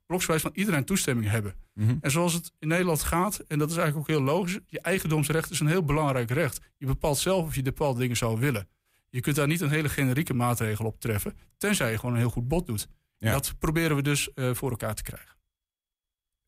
bloksgewijs 0.06 0.42
van 0.42 0.50
iedereen 0.54 0.84
toestemming 0.84 1.30
hebben. 1.30 1.54
Mhm. 1.74 1.96
En 2.00 2.10
zoals 2.10 2.32
het 2.32 2.52
in 2.58 2.68
Nederland 2.68 3.02
gaat, 3.02 3.36
en 3.48 3.58
dat 3.58 3.70
is 3.70 3.76
eigenlijk 3.76 4.10
ook 4.10 4.16
heel 4.16 4.26
logisch, 4.26 4.58
je 4.66 4.80
eigendomsrecht 4.80 5.50
is 5.50 5.60
een 5.60 5.66
heel 5.66 5.84
belangrijk 5.84 6.30
recht. 6.30 6.60
Je 6.76 6.86
bepaalt 6.86 7.18
zelf 7.18 7.46
of 7.46 7.54
je 7.54 7.62
bepaalde 7.62 8.00
dingen 8.00 8.16
zou 8.16 8.40
willen. 8.40 8.68
Je 9.14 9.20
kunt 9.20 9.36
daar 9.36 9.46
niet 9.46 9.60
een 9.60 9.70
hele 9.70 9.88
generieke 9.88 10.34
maatregel 10.34 10.84
op 10.84 11.00
treffen, 11.00 11.36
tenzij 11.56 11.90
je 11.90 11.98
gewoon 11.98 12.14
een 12.14 12.20
heel 12.20 12.30
goed 12.30 12.48
bod 12.48 12.66
doet. 12.66 12.88
Ja. 13.18 13.32
Dat 13.32 13.54
proberen 13.58 13.96
we 13.96 14.02
dus 14.02 14.32
eh, 14.32 14.54
voor 14.54 14.70
elkaar 14.70 14.94
te 14.94 15.02
krijgen. 15.02 15.36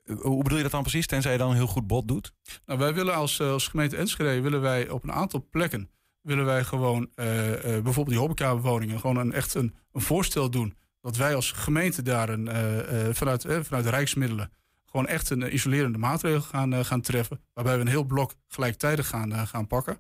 Eh, 0.03 0.17
Hoe 0.21 0.43
bedoel 0.43 0.57
je 0.57 0.63
dat 0.63 0.73
dan 0.73 0.83
precies, 0.83 1.07
tenzij 1.07 1.33
je 1.33 1.39
dan 1.39 1.51
een 1.51 1.57
heel 1.57 1.67
goed 1.67 1.87
bod 1.87 2.09
doet? 2.09 2.33
Nou, 2.65 2.79
wij 2.79 2.95
willen 2.95 3.15
als, 3.15 3.41
eh, 3.41 3.51
als 3.51 3.69
gemeente 3.69 3.97
Enschede 3.97 4.41
willen 4.41 4.61
wij 4.61 4.89
op 4.89 5.03
een 5.03 5.13
aantal 5.13 5.47
plekken 5.51 5.91
willen 6.21 6.45
wij 6.45 6.65
gewoon 6.65 7.11
bijvoorbeeld 7.63 8.09
die 8.09 8.19
hobbykamerwoningen 8.19 9.01
gewoon 9.01 9.17
een, 9.17 9.33
echt 9.33 9.55
een, 9.55 9.75
een 9.93 10.01
voorstel 10.01 10.51
doen 10.51 10.77
dat 11.01 11.17
wij 11.17 11.35
als 11.35 11.53
gemeente 11.53 12.03
daar 12.03 12.29
een, 12.29 12.47
vanuit, 13.15 13.43
vanuit 13.43 13.85
de 13.85 13.91
rijksmiddelen 13.91 14.53
gewoon 14.97 15.15
echt 15.15 15.31
een 15.31 15.43
eh, 15.43 15.53
isolerende 15.53 15.99
maatregel 15.99 16.41
gaan, 16.41 16.73
eh, 16.73 16.85
gaan 16.85 17.01
treffen. 17.01 17.41
Waarbij 17.53 17.75
we 17.75 17.81
een 17.81 17.89
heel 17.89 18.05
blok 18.05 18.35
gelijktijdig 18.49 19.07
gaan, 19.09 19.33
eh, 19.33 19.47
gaan 19.47 19.67
pakken. 19.67 19.99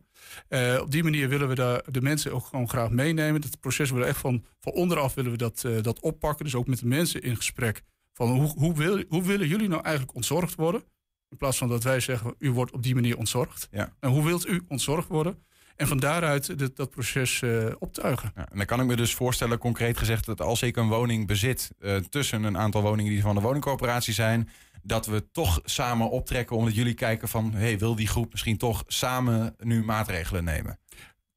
Op 0.80 0.90
die 0.90 1.02
manier 1.02 1.28
willen 1.28 1.48
we 1.48 1.54
daar 1.54 1.82
de 1.90 2.00
mensen 2.00 2.32
ook 2.32 2.46
gewoon 2.46 2.68
graag 2.68 2.90
meenemen. 2.90 3.42
Het 3.42 3.60
proces 3.60 3.90
willen 3.90 4.04
we 4.04 4.10
echt 4.10 4.20
van, 4.20 4.44
van 4.60 4.72
onderaf 4.72 5.14
willen 5.14 5.30
we 5.30 5.36
dat, 5.36 5.64
dat 5.82 6.00
oppakken. 6.00 6.44
Dus 6.44 6.54
ook 6.54 6.66
met 6.66 6.78
de 6.78 6.86
mensen 6.86 7.22
in 7.22 7.36
gesprek. 7.36 7.82
Van 8.12 8.28
hoe, 8.28 8.52
hoe, 8.58 8.74
wil, 8.74 9.02
hoe 9.08 9.22
willen 9.22 9.48
jullie 9.48 9.68
nou 9.68 9.82
eigenlijk 9.82 10.14
ontzorgd 10.16 10.54
worden? 10.54 10.84
In 11.28 11.36
plaats 11.36 11.58
van 11.58 11.68
dat 11.68 11.82
wij 11.82 12.00
zeggen, 12.00 12.34
u 12.38 12.50
wordt 12.50 12.72
op 12.72 12.82
die 12.82 12.94
manier 12.94 13.16
ontzorgd. 13.16 13.68
Ja. 13.70 13.92
En 14.00 14.10
hoe 14.10 14.24
wilt 14.24 14.48
u 14.48 14.62
ontzorgd 14.68 15.08
worden? 15.08 15.44
En 15.76 15.86
van 15.86 15.98
daaruit 15.98 16.76
dat 16.76 16.90
proces 16.90 17.42
optuigen. 17.78 18.32
Ja, 18.34 18.48
en 18.50 18.56
dan 18.56 18.66
kan 18.66 18.80
ik 18.80 18.86
me 18.86 18.96
dus 18.96 19.14
voorstellen, 19.14 19.58
concreet 19.58 19.98
gezegd, 19.98 20.26
dat 20.26 20.40
als 20.40 20.62
ik 20.62 20.76
een 20.76 20.88
woning 20.88 21.26
bezit 21.26 21.70
tussen 22.08 22.42
een 22.42 22.58
aantal 22.58 22.82
woningen 22.82 23.12
die 23.12 23.22
van 23.22 23.34
de 23.34 23.40
woningcorporatie 23.40 24.14
zijn, 24.14 24.48
dat 24.86 25.06
we 25.06 25.30
toch 25.32 25.60
samen 25.64 26.10
optrekken 26.10 26.56
omdat 26.56 26.74
jullie 26.74 26.94
kijken 26.94 27.28
van, 27.28 27.52
hey, 27.54 27.78
wil 27.78 27.94
die 27.96 28.06
groep 28.08 28.30
misschien 28.30 28.56
toch 28.56 28.84
samen 28.86 29.54
nu 29.58 29.84
maatregelen 29.84 30.44
nemen? 30.44 30.78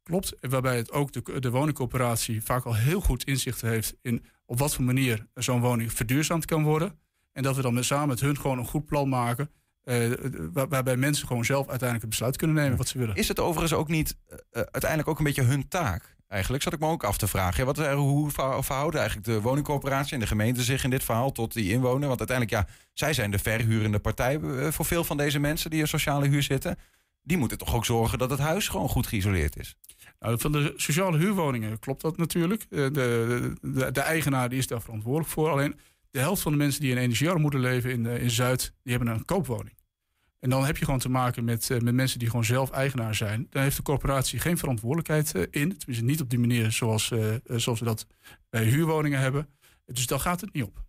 Klopt. 0.03 0.33
Waarbij 0.39 0.77
het 0.77 0.91
ook 0.91 1.11
de, 1.11 1.39
de 1.39 1.49
woningcorporatie 1.49 2.43
vaak 2.43 2.63
al 2.65 2.75
heel 2.75 3.01
goed 3.01 3.23
inzicht 3.23 3.61
heeft 3.61 3.95
in 4.01 4.25
op 4.45 4.59
wat 4.59 4.75
voor 4.75 4.83
manier 4.85 5.27
zo'n 5.33 5.61
woning 5.61 5.93
verduurzaamd 5.93 6.45
kan 6.45 6.63
worden. 6.63 6.99
En 7.31 7.43
dat 7.43 7.55
we 7.55 7.61
dan 7.61 7.73
met, 7.73 7.85
samen 7.85 8.07
met 8.07 8.19
hun 8.19 8.37
gewoon 8.37 8.57
een 8.57 8.65
goed 8.67 8.85
plan 8.85 9.09
maken. 9.09 9.49
eh, 9.83 10.09
waar- 10.53 10.67
waarbij 10.67 10.97
mensen 10.97 11.27
gewoon 11.27 11.45
zelf 11.45 11.59
uiteindelijk 11.67 12.01
het 12.01 12.09
besluit 12.09 12.37
kunnen 12.37 12.55
nemen 12.55 12.77
wat 12.77 12.87
ze 12.87 12.97
willen. 12.97 13.15
Is 13.15 13.27
het 13.27 13.39
overigens 13.39 13.79
ook 13.79 13.87
niet 13.87 14.17
eh, 14.27 14.37
eh, 14.37 14.41
uiteindelijk 14.51 15.09
ook 15.09 15.17
een 15.17 15.23
beetje 15.23 15.41
hun 15.43 15.67
taak? 15.67 16.15
Eigenlijk 16.29 16.63
zat 16.63 16.73
ik 16.73 16.79
me 16.79 16.87
ook 16.87 17.03
af 17.03 17.17
te 17.17 17.27
vragen. 17.27 17.65
Wat, 17.65 17.79
eh, 17.79 17.93
hoe 17.93 18.31
verhou- 18.31 18.63
verhouden 18.63 18.99
eigenlijk 18.99 19.29
de 19.29 19.41
woningcorporatie 19.41 20.13
en 20.13 20.19
de 20.19 20.27
gemeente 20.27 20.63
zich 20.63 20.83
in 20.83 20.89
dit 20.89 21.03
verhaal 21.03 21.31
tot 21.31 21.53
die 21.53 21.71
inwoner? 21.71 22.07
Want 22.07 22.19
uiteindelijk, 22.19 22.57
ja, 22.67 22.73
zij 22.93 23.13
zijn 23.13 23.31
de 23.31 23.39
verhurende 23.39 23.99
partij 23.99 24.39
eh, 24.39 24.67
voor 24.71 24.85
veel 24.85 25.03
van 25.03 25.17
deze 25.17 25.39
mensen 25.39 25.69
die 25.69 25.79
in 25.79 25.87
sociale 25.87 26.27
huur 26.27 26.43
zitten. 26.43 26.77
Die 27.21 27.37
moeten 27.37 27.57
toch 27.57 27.75
ook 27.75 27.85
zorgen 27.85 28.17
dat 28.17 28.29
het 28.29 28.39
huis 28.39 28.67
gewoon 28.67 28.89
goed 28.89 29.07
geïsoleerd 29.07 29.57
is. 29.59 29.75
Nou, 30.19 30.39
van 30.39 30.51
de 30.51 30.73
sociale 30.75 31.17
huurwoningen 31.17 31.79
klopt 31.79 32.01
dat 32.01 32.17
natuurlijk. 32.17 32.61
Eh, 32.69 32.69
De, 32.69 33.53
de, 33.61 33.91
de, 33.91 34.01
eigenaar 34.01 34.49
die 34.49 34.59
is 34.59 34.67
daar 34.67 34.81
verantwoordelijk 34.81 35.29
voor. 35.31 35.49
Alleen 35.49 35.79
de 36.11 36.19
helft 36.19 36.41
van 36.41 36.51
de 36.51 36.57
mensen 36.57 36.81
die 36.81 36.91
in 36.91 36.97
energiearmoede 36.97 37.59
leven 37.59 37.91
in, 37.91 38.05
in 38.05 38.29
Zuid, 38.31 38.73
die 38.83 38.95
hebben 38.95 39.13
een 39.13 39.25
koopwoning. 39.25 39.77
En 40.39 40.49
dan 40.49 40.65
heb 40.65 40.77
je 40.77 40.85
gewoon 40.85 40.99
te 40.99 41.09
maken 41.09 41.43
met, 41.43 41.69
eh, 41.69 41.79
met 41.79 41.93
mensen 41.93 42.19
die 42.19 42.29
gewoon 42.29 42.45
zelf 42.45 42.71
eigenaar 42.71 43.15
zijn. 43.15 43.47
Daar 43.49 43.63
heeft 43.63 43.75
de 43.75 43.81
corporatie 43.81 44.39
geen 44.39 44.57
verantwoordelijkheid 44.57 45.35
eh, 45.35 45.41
in. 45.41 45.77
Tenminste, 45.77 46.05
niet 46.05 46.21
op 46.21 46.29
die 46.29 46.39
manier 46.39 46.71
zoals, 46.71 47.11
eh, 47.11 47.19
zoals 47.45 47.79
we 47.79 47.85
dat 47.85 48.07
bij 48.49 48.63
huurwoningen 48.63 49.19
hebben. 49.19 49.47
Dus 49.85 50.07
daar 50.07 50.19
gaat 50.19 50.41
het 50.41 50.53
niet 50.53 50.63
op. 50.63 50.83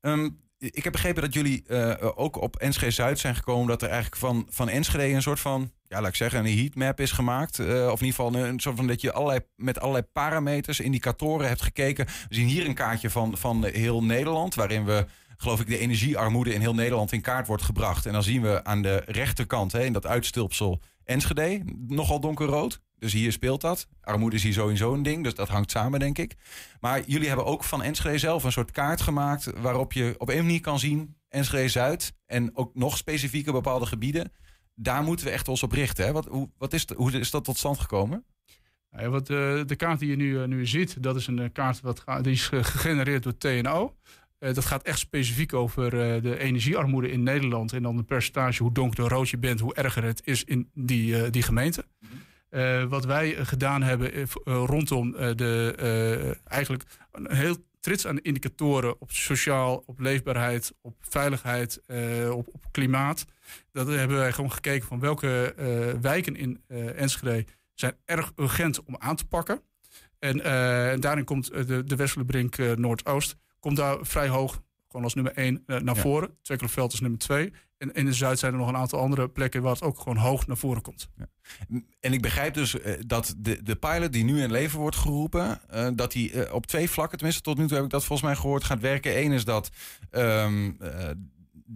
Ehm, 0.00 0.28
ik 0.58 0.84
heb 0.84 0.92
begrepen 0.92 1.22
dat 1.22 1.34
jullie 1.34 1.68
ook 2.14 2.40
op 2.40 2.56
Enschede 2.56 2.90
Zuid 2.90 3.18
zijn 3.18 3.34
gekomen. 3.34 3.66
Dat 3.66 3.82
er 3.82 3.88
eigenlijk 3.88 4.16
van, 4.16 4.46
van 4.50 4.68
Enschede 4.68 5.14
een 5.14 5.22
soort 5.22 5.40
van, 5.40 5.72
ja, 5.82 6.00
laat 6.00 6.08
ik 6.08 6.16
zeggen, 6.16 6.38
een 6.38 6.58
heatmap 6.58 7.00
is 7.00 7.12
gemaakt. 7.12 7.58
Of 7.60 7.66
in 7.66 7.74
ieder 7.74 7.96
geval 7.98 8.34
een, 8.34 8.48
een 8.48 8.60
soort 8.60 8.76
van 8.76 8.86
dat 8.86 9.00
je 9.00 9.12
allerlei, 9.12 9.40
met 9.56 9.80
allerlei 9.80 10.04
parameters, 10.12 10.80
indicatoren 10.80 11.48
hebt 11.48 11.62
gekeken. 11.62 12.06
We 12.06 12.34
zien 12.34 12.46
hier 12.46 12.66
een 12.66 12.74
kaartje 12.74 13.10
van, 13.10 13.36
van 13.36 13.64
heel 13.64 14.04
Nederland, 14.04 14.54
waarin 14.54 14.84
we. 14.84 15.06
Geloof 15.36 15.60
ik, 15.60 15.66
de 15.66 15.78
energiearmoede 15.78 16.54
in 16.54 16.60
heel 16.60 16.74
Nederland 16.74 17.12
in 17.12 17.20
kaart 17.20 17.46
wordt 17.46 17.62
gebracht. 17.62 18.06
En 18.06 18.12
dan 18.12 18.22
zien 18.22 18.42
we 18.42 18.64
aan 18.64 18.82
de 18.82 19.02
rechterkant, 19.06 19.72
hè, 19.72 19.84
in 19.84 19.92
dat 19.92 20.06
uitstulpsel 20.06 20.80
Enschede, 21.04 21.62
nogal 21.86 22.20
donkerrood. 22.20 22.80
Dus 22.98 23.12
hier 23.12 23.32
speelt 23.32 23.60
dat. 23.60 23.88
Armoede 24.00 24.36
is 24.36 24.42
hier 24.42 24.52
sowieso 24.52 24.92
een 24.94 25.02
ding, 25.02 25.24
dus 25.24 25.34
dat 25.34 25.48
hangt 25.48 25.70
samen, 25.70 26.00
denk 26.00 26.18
ik. 26.18 26.34
Maar 26.80 27.02
jullie 27.06 27.28
hebben 27.28 27.46
ook 27.46 27.64
van 27.64 27.82
Enschede 27.82 28.18
zelf 28.18 28.44
een 28.44 28.52
soort 28.52 28.70
kaart 28.70 29.00
gemaakt... 29.00 29.50
waarop 29.60 29.92
je 29.92 30.14
op 30.18 30.30
één 30.30 30.44
manier 30.44 30.60
kan 30.60 30.78
zien, 30.78 31.16
Enschede 31.28 31.68
Zuid... 31.68 32.12
en 32.26 32.56
ook 32.56 32.74
nog 32.74 32.96
specifieke 32.96 33.52
bepaalde 33.52 33.86
gebieden... 33.86 34.32
daar 34.74 35.02
moeten 35.02 35.26
we 35.26 35.32
echt 35.32 35.48
ons 35.48 35.62
op 35.62 35.72
richten. 35.72 36.04
Hè? 36.06 36.12
Wat, 36.12 36.26
hoe, 36.26 36.50
wat 36.58 36.72
is, 36.72 36.86
de- 36.86 36.94
hoe 36.96 37.12
is 37.12 37.30
dat 37.30 37.44
tot 37.44 37.56
stand 37.56 37.78
gekomen? 37.78 38.24
Nou 38.90 39.04
ja, 39.04 39.10
wat, 39.10 39.30
eh, 39.30 39.36
de 39.66 39.76
kaart 39.76 39.98
die 39.98 40.10
je 40.10 40.16
nu, 40.16 40.40
eh, 40.42 40.48
nu 40.48 40.66
ziet, 40.66 41.02
dat 41.02 41.16
is 41.16 41.26
een 41.26 41.38
eh, 41.38 41.48
kaart 41.52 41.80
wat 41.80 42.04
die 42.22 42.32
is 42.32 42.46
ge- 42.46 42.64
gegenereerd 42.64 43.22
door 43.22 43.38
TNO. 43.38 43.96
Eh, 44.46 44.54
dat 44.54 44.64
gaat 44.64 44.82
echt 44.82 44.98
specifiek 44.98 45.52
over 45.52 45.84
eh, 45.84 46.22
de 46.22 46.38
energiearmoede 46.38 47.10
in 47.10 47.22
Nederland. 47.22 47.72
En 47.72 47.82
dan 47.82 47.96
het 47.96 48.06
percentage, 48.06 48.62
hoe 48.62 48.72
donkerder 48.72 49.08
rood 49.08 49.28
je 49.28 49.38
bent, 49.38 49.60
hoe 49.60 49.74
erger 49.74 50.04
het 50.04 50.20
is 50.24 50.44
in 50.44 50.70
die, 50.74 51.22
eh, 51.22 51.30
die 51.30 51.42
gemeente. 51.42 51.84
Eh, 52.48 52.84
wat 52.84 53.04
wij 53.04 53.44
gedaan 53.44 53.82
hebben 53.82 54.28
rondom 54.44 55.12
de, 55.12 56.36
eigenlijk 56.44 56.84
een 57.12 57.32
heel 57.32 57.56
trits 57.80 58.06
aan 58.06 58.18
indicatoren 58.18 59.00
op 59.00 59.10
sociaal, 59.10 59.82
op 59.86 60.00
leefbaarheid, 60.00 60.74
op 60.80 60.96
veiligheid, 61.00 61.82
op, 62.30 62.48
op 62.52 62.64
klimaat. 62.70 63.24
Dat 63.72 63.86
hebben 63.86 64.16
wij 64.16 64.32
gewoon 64.32 64.52
gekeken 64.52 64.86
van 64.86 65.00
welke 65.00 65.54
wijken 66.00 66.36
in 66.36 66.60
Enschede 66.96 67.44
zijn 67.74 67.96
erg 68.04 68.32
urgent 68.36 68.82
om 68.82 68.96
aan 68.98 69.16
te 69.16 69.26
pakken. 69.26 69.60
En, 70.18 70.40
en 70.40 71.00
daarin 71.00 71.24
komt 71.24 71.46
de, 71.66 71.84
de 71.84 72.74
Noordoost 72.76 73.36
komt 73.66 73.78
daar 73.78 73.96
vrij 74.00 74.28
hoog, 74.28 74.62
gewoon 74.88 75.04
als 75.04 75.14
nummer 75.14 75.32
1 75.32 75.62
naar 75.66 75.82
Ja. 75.84 75.94
voren. 75.94 76.30
Twekkelenveld 76.42 76.92
is 76.92 77.00
nummer 77.00 77.18
2. 77.18 77.52
En 77.78 77.92
in 77.92 78.04
de 78.04 78.12
Zuid 78.12 78.38
zijn 78.38 78.52
er 78.52 78.58
nog 78.58 78.68
een 78.68 78.76
aantal 78.76 79.00
andere 79.00 79.28
plekken 79.28 79.62
waar 79.62 79.72
het 79.72 79.82
ook 79.82 79.98
gewoon 79.98 80.16
hoog 80.16 80.46
naar 80.46 80.56
voren 80.56 80.82
komt. 80.82 81.08
En 82.00 82.12
ik 82.12 82.22
begrijp 82.22 82.54
dus 82.54 82.80
eh, 82.80 82.92
dat 83.06 83.34
de, 83.38 83.62
de 83.62 83.76
pilot 83.76 84.12
die 84.12 84.24
nu 84.24 84.42
in 84.42 84.50
leven 84.50 84.78
wordt 84.78 84.96
geroepen... 84.96 85.60
eh, 85.68 85.88
dat 85.94 86.12
die 86.12 86.32
eh, 86.32 86.54
op 86.54 86.66
twee 86.66 86.90
vlakken, 86.90 87.16
tenminste 87.18 87.42
tot 87.42 87.58
nu 87.58 87.66
toe 87.66 87.74
heb 87.76 87.84
ik 87.84 87.90
dat 87.90 88.04
volgens 88.04 88.28
mij 88.28 88.36
gehoord... 88.36 88.64
gaat 88.64 88.80
werken. 88.80 89.18
Eén 89.18 89.32
is 89.32 89.44
dat 89.44 89.70
eh, 90.10 90.44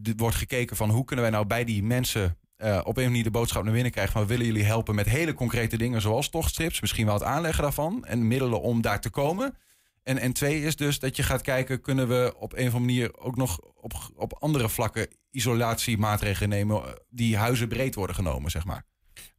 er 0.02 0.12
wordt 0.16 0.36
gekeken 0.36 0.76
van 0.76 0.90
hoe 0.90 1.04
kunnen 1.04 1.24
wij 1.24 1.34
nou 1.34 1.46
bij 1.46 1.64
die 1.64 1.82
mensen... 1.82 2.36
eh, 2.56 2.80
op 2.84 2.96
een 2.96 3.04
manier 3.04 3.22
de 3.24 3.30
boodschap 3.30 3.62
naar 3.64 3.72
binnen 3.72 3.92
krijgen 3.92 4.12
van... 4.12 4.26
willen 4.26 4.46
jullie 4.46 4.64
helpen 4.64 4.94
met 4.94 5.06
hele 5.06 5.34
concrete 5.34 5.76
dingen 5.76 6.00
zoals 6.00 6.28
tochtstrips. 6.28 6.80
Misschien 6.80 7.06
wel 7.06 7.14
het 7.14 7.22
aanleggen 7.24 7.62
daarvan 7.62 8.04
en 8.04 8.26
middelen 8.28 8.60
om 8.60 8.80
daar 8.82 9.00
te 9.00 9.10
komen. 9.10 9.54
En, 10.02 10.18
en 10.18 10.32
twee 10.32 10.62
is 10.62 10.76
dus 10.76 10.98
dat 10.98 11.16
je 11.16 11.22
gaat 11.22 11.42
kijken... 11.42 11.80
kunnen 11.80 12.08
we 12.08 12.34
op 12.36 12.52
een 12.52 12.66
of 12.66 12.74
andere 12.74 12.80
manier 12.80 13.18
ook 13.18 13.36
nog 13.36 13.58
op, 13.58 13.92
op 14.16 14.36
andere 14.38 14.68
vlakken... 14.68 15.08
isolatiemaatregelen 15.30 16.48
nemen 16.48 16.84
eh, 16.84 16.92
die 17.08 17.36
huizenbreed 17.36 17.94
worden 17.94 18.16
genomen, 18.16 18.50
zeg 18.50 18.64
maar. 18.64 18.84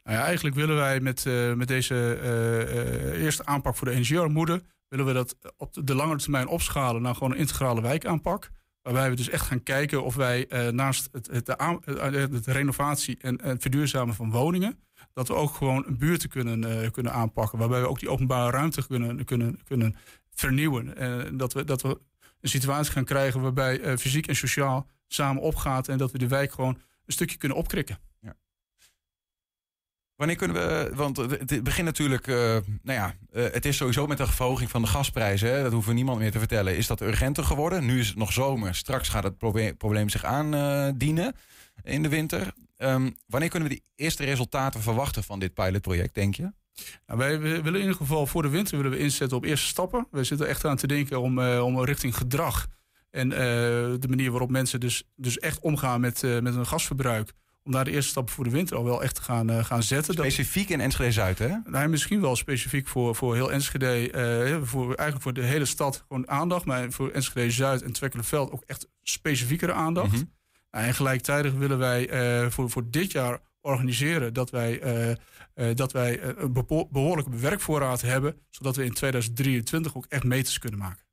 Nou 0.03 0.17
ja, 0.17 0.23
eigenlijk 0.23 0.55
willen 0.55 0.75
wij 0.75 0.99
met, 0.99 1.25
eh, 1.25 1.53
met 1.53 1.67
deze 1.67 2.19
eh, 2.21 3.23
eerste 3.23 3.45
aanpak 3.45 3.75
voor 3.75 3.87
de 3.87 3.93
energiearmoede... 3.93 4.63
willen 4.87 5.05
we 5.05 5.13
dat 5.13 5.35
op 5.57 5.73
de, 5.85 5.95
langere 5.95 6.19
termijn 6.19 6.47
opschalen 6.47 7.01
naar 7.01 7.13
gewoon 7.13 7.31
een 7.31 7.37
integrale 7.37 7.81
wijkaanpak. 7.81 8.49
Waarbij 8.81 9.09
we 9.09 9.15
dus 9.15 9.29
echt 9.29 9.45
gaan 9.45 9.63
kijken 9.63 10.03
of 10.03 10.15
wij 10.15 10.47
naast 10.71 11.09
het, 11.11 11.27
het, 11.27 11.45
de 11.45 12.41
renovatie 12.45 13.17
en 13.21 13.41
het 13.43 13.61
verduurzamen 13.61 14.15
van 14.15 14.31
woningen... 14.31 14.79
dat 15.13 15.27
we 15.27 15.33
ook 15.33 15.53
gewoon 15.53 15.85
buurten 15.97 16.29
kunnen, 16.29 16.91
kunnen 16.91 17.13
aanpakken. 17.13 17.59
Waarbij 17.59 17.81
we 17.81 17.87
ook 17.87 17.99
die 17.99 18.09
openbare 18.09 18.51
ruimte 18.51 18.87
kunnen, 18.87 19.25
kunnen, 19.25 19.59
kunnen 19.63 19.95
vernieuwen. 20.41 20.97
En 20.97 21.37
dat, 21.37 21.53
we, 21.53 21.63
dat 21.63 21.81
we 21.81 21.99
een 22.41 22.49
situatie 22.49 22.91
gaan 22.91 23.05
krijgen 23.05 23.41
waarbij 23.41 23.79
eh, 23.79 23.97
fysiek 23.97 24.27
en 24.27 24.35
sociaal 24.35 24.87
samen 25.07 25.41
opgaat... 25.41 25.87
en 25.87 25.97
dat 25.97 26.11
we 26.11 26.17
de 26.17 26.27
wijk 26.27 26.51
gewoon 26.51 26.81
een 27.05 27.13
stukje 27.13 27.37
kunnen 27.37 27.57
opkrikken. 27.57 27.99
Wanneer 30.21 30.39
kunnen 30.39 30.57
we, 30.57 30.91
want 30.95 31.17
het 31.17 31.63
begint 31.63 31.85
natuurlijk, 31.85 32.27
eh, 32.27 32.35
nou 32.81 32.99
ja, 32.99 33.15
eh, 33.31 33.43
het 33.51 33.65
is 33.65 33.77
sowieso 33.77 34.07
met 34.07 34.17
de 34.17 34.27
verhoging 34.27 34.69
van 34.69 34.81
de 34.81 34.87
gasprijzen, 34.87 35.63
dat 35.63 35.71
hoeven 35.71 35.89
we 35.89 35.95
niemand 35.95 36.19
meer 36.19 36.31
te 36.31 36.39
vertellen, 36.39 36.77
is 36.77 36.87
dat 36.87 37.01
urgenter 37.01 37.43
geworden. 37.43 37.85
Nu 37.85 37.99
is 37.99 38.07
het 38.07 38.17
nog 38.17 38.33
zomer, 38.33 38.75
straks 38.75 39.09
gaat 39.09 39.23
het 39.23 39.37
proble- 39.37 39.73
probleem 39.73 40.09
zich 40.09 40.23
aandienen 40.23 41.35
in 41.83 42.03
de 42.03 42.09
winter. 42.09 42.53
Ehm, 42.77 43.09
wanneer 43.27 43.49
kunnen 43.49 43.69
we 43.69 43.75
die 43.75 43.83
eerste 43.95 44.23
resultaten 44.23 44.81
verwachten 44.81 45.23
van 45.23 45.39
dit 45.39 45.53
pilotproject, 45.53 46.15
denk 46.15 46.35
je? 46.35 46.51
Nou, 47.07 47.19
wij 47.19 47.39
willen 47.39 47.73
in 47.73 47.79
ieder 47.79 47.95
geval 47.95 48.27
voor 48.27 48.41
de 48.41 48.49
winter 48.49 48.77
willen 48.77 48.91
we 48.91 48.97
inzetten 48.97 49.37
op 49.37 49.43
eerste 49.43 49.67
stappen. 49.67 50.07
We 50.11 50.23
zitten 50.23 50.47
echt 50.47 50.65
aan 50.65 50.75
te 50.75 50.87
denken 50.87 51.21
om, 51.21 51.39
eh, 51.39 51.63
om 51.63 51.83
richting 51.83 52.17
gedrag. 52.17 52.67
En 53.09 53.31
eh, 53.31 53.39
de 53.99 54.07
manier 54.07 54.31
waarop 54.31 54.49
mensen 54.49 54.79
dus, 54.79 55.03
dus 55.15 55.39
echt 55.39 55.59
omgaan 55.59 56.01
met, 56.01 56.23
eh, 56.23 56.39
met 56.39 56.53
hun 56.53 56.67
gasverbruik. 56.67 57.31
Om 57.63 57.71
daar 57.71 57.85
de 57.85 57.91
eerste 57.91 58.09
stappen 58.09 58.33
voor 58.33 58.43
de 58.43 58.49
winter 58.49 58.77
al 58.77 58.83
wel 58.83 59.03
echt 59.03 59.15
te 59.15 59.21
gaan, 59.21 59.65
gaan 59.65 59.83
zetten. 59.83 60.13
Specifiek 60.13 60.69
in 60.69 60.81
Enschede-Zuid, 60.81 61.39
hè? 61.39 61.55
nou, 61.63 61.87
misschien 61.87 62.21
wel 62.21 62.35
specifiek 62.35 62.87
voor, 62.87 63.15
voor 63.15 63.35
heel 63.35 63.51
Enschede. 63.51 64.59
voor, 64.63 64.85
eigenlijk 64.85 65.21
voor 65.21 65.33
de 65.33 65.43
hele 65.43 65.65
stad 65.65 66.03
gewoon 66.07 66.29
aandacht. 66.29 66.65
Maar 66.65 66.91
voor 66.91 67.09
Enschede 67.09 67.51
Zuid 67.51 67.81
en 67.81 67.91
Twekkelenveld 67.91 68.51
ook 68.51 68.63
echt 68.65 68.87
specifiekere 69.01 69.73
aandacht. 69.73 70.11
Mhm. 70.11 70.23
Nou, 70.71 70.85
en 70.85 70.93
gelijktijdig 70.93 71.53
willen 71.53 71.77
wij 71.77 72.09
voor, 72.51 72.69
voor 72.69 72.83
dit 72.89 73.11
jaar 73.11 73.39
organiseren 73.61 74.33
dat 74.33 74.49
wij, 74.49 74.79
eh, 74.79 75.11
eh, 75.11 75.75
dat 75.75 75.91
wij 75.91 76.19
eh, 76.19 76.29
een 76.35 76.53
behoorlijke 76.91 77.35
werkvoorraad 77.35 78.01
hebben, 78.01 78.35
zodat 78.49 78.75
we 78.75 78.85
in 78.85 78.93
2023 78.93 79.95
ook 79.95 80.05
echt 80.05 80.23
meters 80.23 80.59
kunnen 80.59 80.79
maken. 80.79 81.03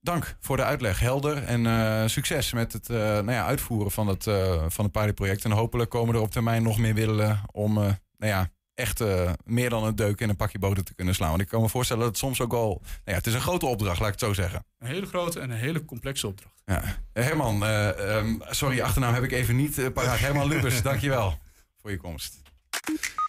Dank 0.00 0.36
voor 0.40 0.56
de 0.56 0.64
uitleg, 0.64 1.00
helder. 1.00 1.44
En 1.44 2.10
succes 2.10 2.52
met 2.52 2.72
het 2.72 2.88
nou 2.88 3.30
ja, 3.30 3.46
uitvoeren 3.46 3.90
van 3.90 4.06
het, 4.06 4.26
eh, 4.26 4.64
van 4.68 4.84
het 4.84 4.92
pilotproject. 4.92 5.44
En 5.44 5.50
hopelijk 5.50 5.90
komen 5.90 6.14
er 6.14 6.20
op 6.20 6.30
termijn 6.30 6.62
nog 6.62 6.78
meer 6.78 6.94
middelen 6.94 7.40
om 7.52 7.74
nou 7.74 7.96
ja, 8.18 8.50
echt 8.78 9.00
eh, 9.00 9.30
meer 9.44 9.70
dan 9.70 9.84
een 9.84 9.96
deuk 9.96 10.20
in 10.20 10.28
een 10.28 10.36
pakje 10.36 10.58
boter 10.58 10.84
te 10.84 10.94
kunnen 10.94 11.14
slaan. 11.14 11.28
Want 11.28 11.42
ik 11.42 11.48
kan 11.48 11.60
me 11.60 11.68
voorstellen 11.68 12.02
dat 12.02 12.10
het 12.10 12.20
soms 12.20 12.40
ook 12.40 12.52
al... 12.52 12.68
Nou 12.68 12.80
ja, 13.04 13.14
het 13.14 13.26
is 13.26 13.34
een 13.34 13.40
grote 13.40 13.66
opdracht, 13.66 13.98
laat 13.98 14.08
ik 14.08 14.20
het 14.20 14.24
zo 14.24 14.32
zeggen. 14.32 14.64
Een 14.78 14.88
hele 14.88 15.06
grote 15.06 15.40
en 15.40 15.50
een 15.50 15.56
hele 15.56 15.84
complexe 15.84 16.26
opdracht. 16.26 16.54
Ja. 16.64 16.82
Eh, 17.12 17.24
Herman, 17.24 17.64
eh, 17.64 18.16
ehm, 18.16 18.34
sorry, 18.40 18.80
achternaam 18.80 19.14
heb 19.14 19.22
ik 19.22 19.32
even 19.32 19.56
niet 19.56 19.78
eh, 19.78 19.92
paraat. 19.92 20.18
Herman 20.18 20.48
Lubers, 20.48 20.82
dankjewel 20.90 21.38
voor 21.80 21.90
je 21.90 21.96
komst. 21.96 22.36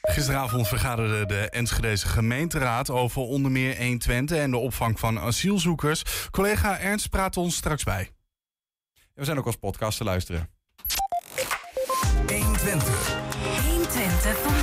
Gisteravond 0.01 0.67
vergaderde 0.67 1.25
de 1.25 1.49
Enschedeze 1.49 2.07
gemeenteraad 2.07 2.89
over 2.89 3.21
onder 3.21 3.51
meer 3.51 3.77
120 3.77 4.37
en 4.37 4.51
de 4.51 4.57
opvang 4.57 4.99
van 4.99 5.19
asielzoekers. 5.19 6.03
Collega 6.31 6.79
Ernst 6.79 7.09
praat 7.09 7.37
ons 7.37 7.55
straks 7.55 7.83
bij. 7.83 8.09
We 9.13 9.25
zijn 9.25 9.37
ook 9.37 9.45
als 9.45 9.55
podcast 9.55 9.97
te 9.97 10.03
luisteren. 10.03 10.49
120 12.27 14.37
vandaag. 14.37 14.58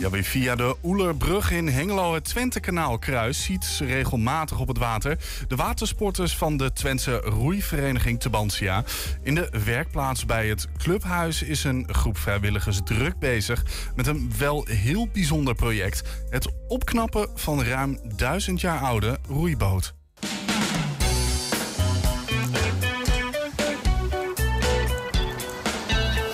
Ja, 0.00 0.22
via 0.22 0.54
de 0.54 0.76
Oelerbrug 0.82 1.50
in 1.50 1.68
Hengelo 1.68 2.14
het 2.14 2.24
Twentekanaal 2.24 2.98
kruist, 2.98 3.40
ziet 3.40 3.64
ze 3.64 3.84
regelmatig 3.84 4.60
op 4.60 4.68
het 4.68 4.78
water 4.78 5.18
de 5.48 5.56
watersporters 5.56 6.36
van 6.36 6.56
de 6.56 6.72
Twentse 6.72 7.16
roeivereniging 7.16 8.20
Tubantia. 8.20 8.84
In 9.22 9.34
de 9.34 9.52
werkplaats 9.64 10.26
bij 10.26 10.48
het 10.48 10.68
clubhuis 10.76 11.42
is 11.42 11.64
een 11.64 11.88
groep 11.92 12.18
vrijwilligers 12.18 12.80
druk 12.84 13.18
bezig 13.18 13.64
met 13.96 14.06
een 14.06 14.32
wel 14.38 14.64
heel 14.68 15.08
bijzonder 15.12 15.54
project: 15.54 16.02
het 16.30 16.48
opknappen 16.68 17.28
van 17.34 17.62
ruim 17.62 17.98
duizend 18.16 18.60
jaar 18.60 18.80
oude 18.80 19.18
roeiboot. 19.28 19.94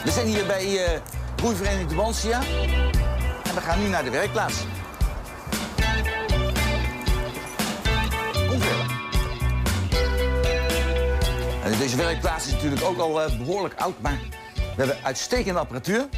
We 0.05 0.11
zijn 0.11 0.27
hier 0.27 0.47
bij 0.47 0.85
eh 0.85 1.01
Broeivereniging 1.37 1.89
de 1.89 1.95
Bansia. 1.95 2.41
En 3.45 3.55
we 3.55 3.61
gaan 3.61 3.81
nu 3.81 3.89
naar 3.89 4.05
de 4.05 4.11
werkplaats. 4.11 4.65
Kom 8.49 8.59
deze 11.79 11.97
werkplaats 11.97 12.47
is 12.47 12.53
natuurlijk 12.53 12.85
ook 12.85 12.99
al 12.99 13.23
eh, 13.23 13.39
behoorlijk 13.39 13.75
oud, 13.75 14.01
maar 14.01 14.19
we 14.55 14.75
hebben 14.77 14.97
uitstekende 15.03 15.59
apparatuur. 15.59 16.09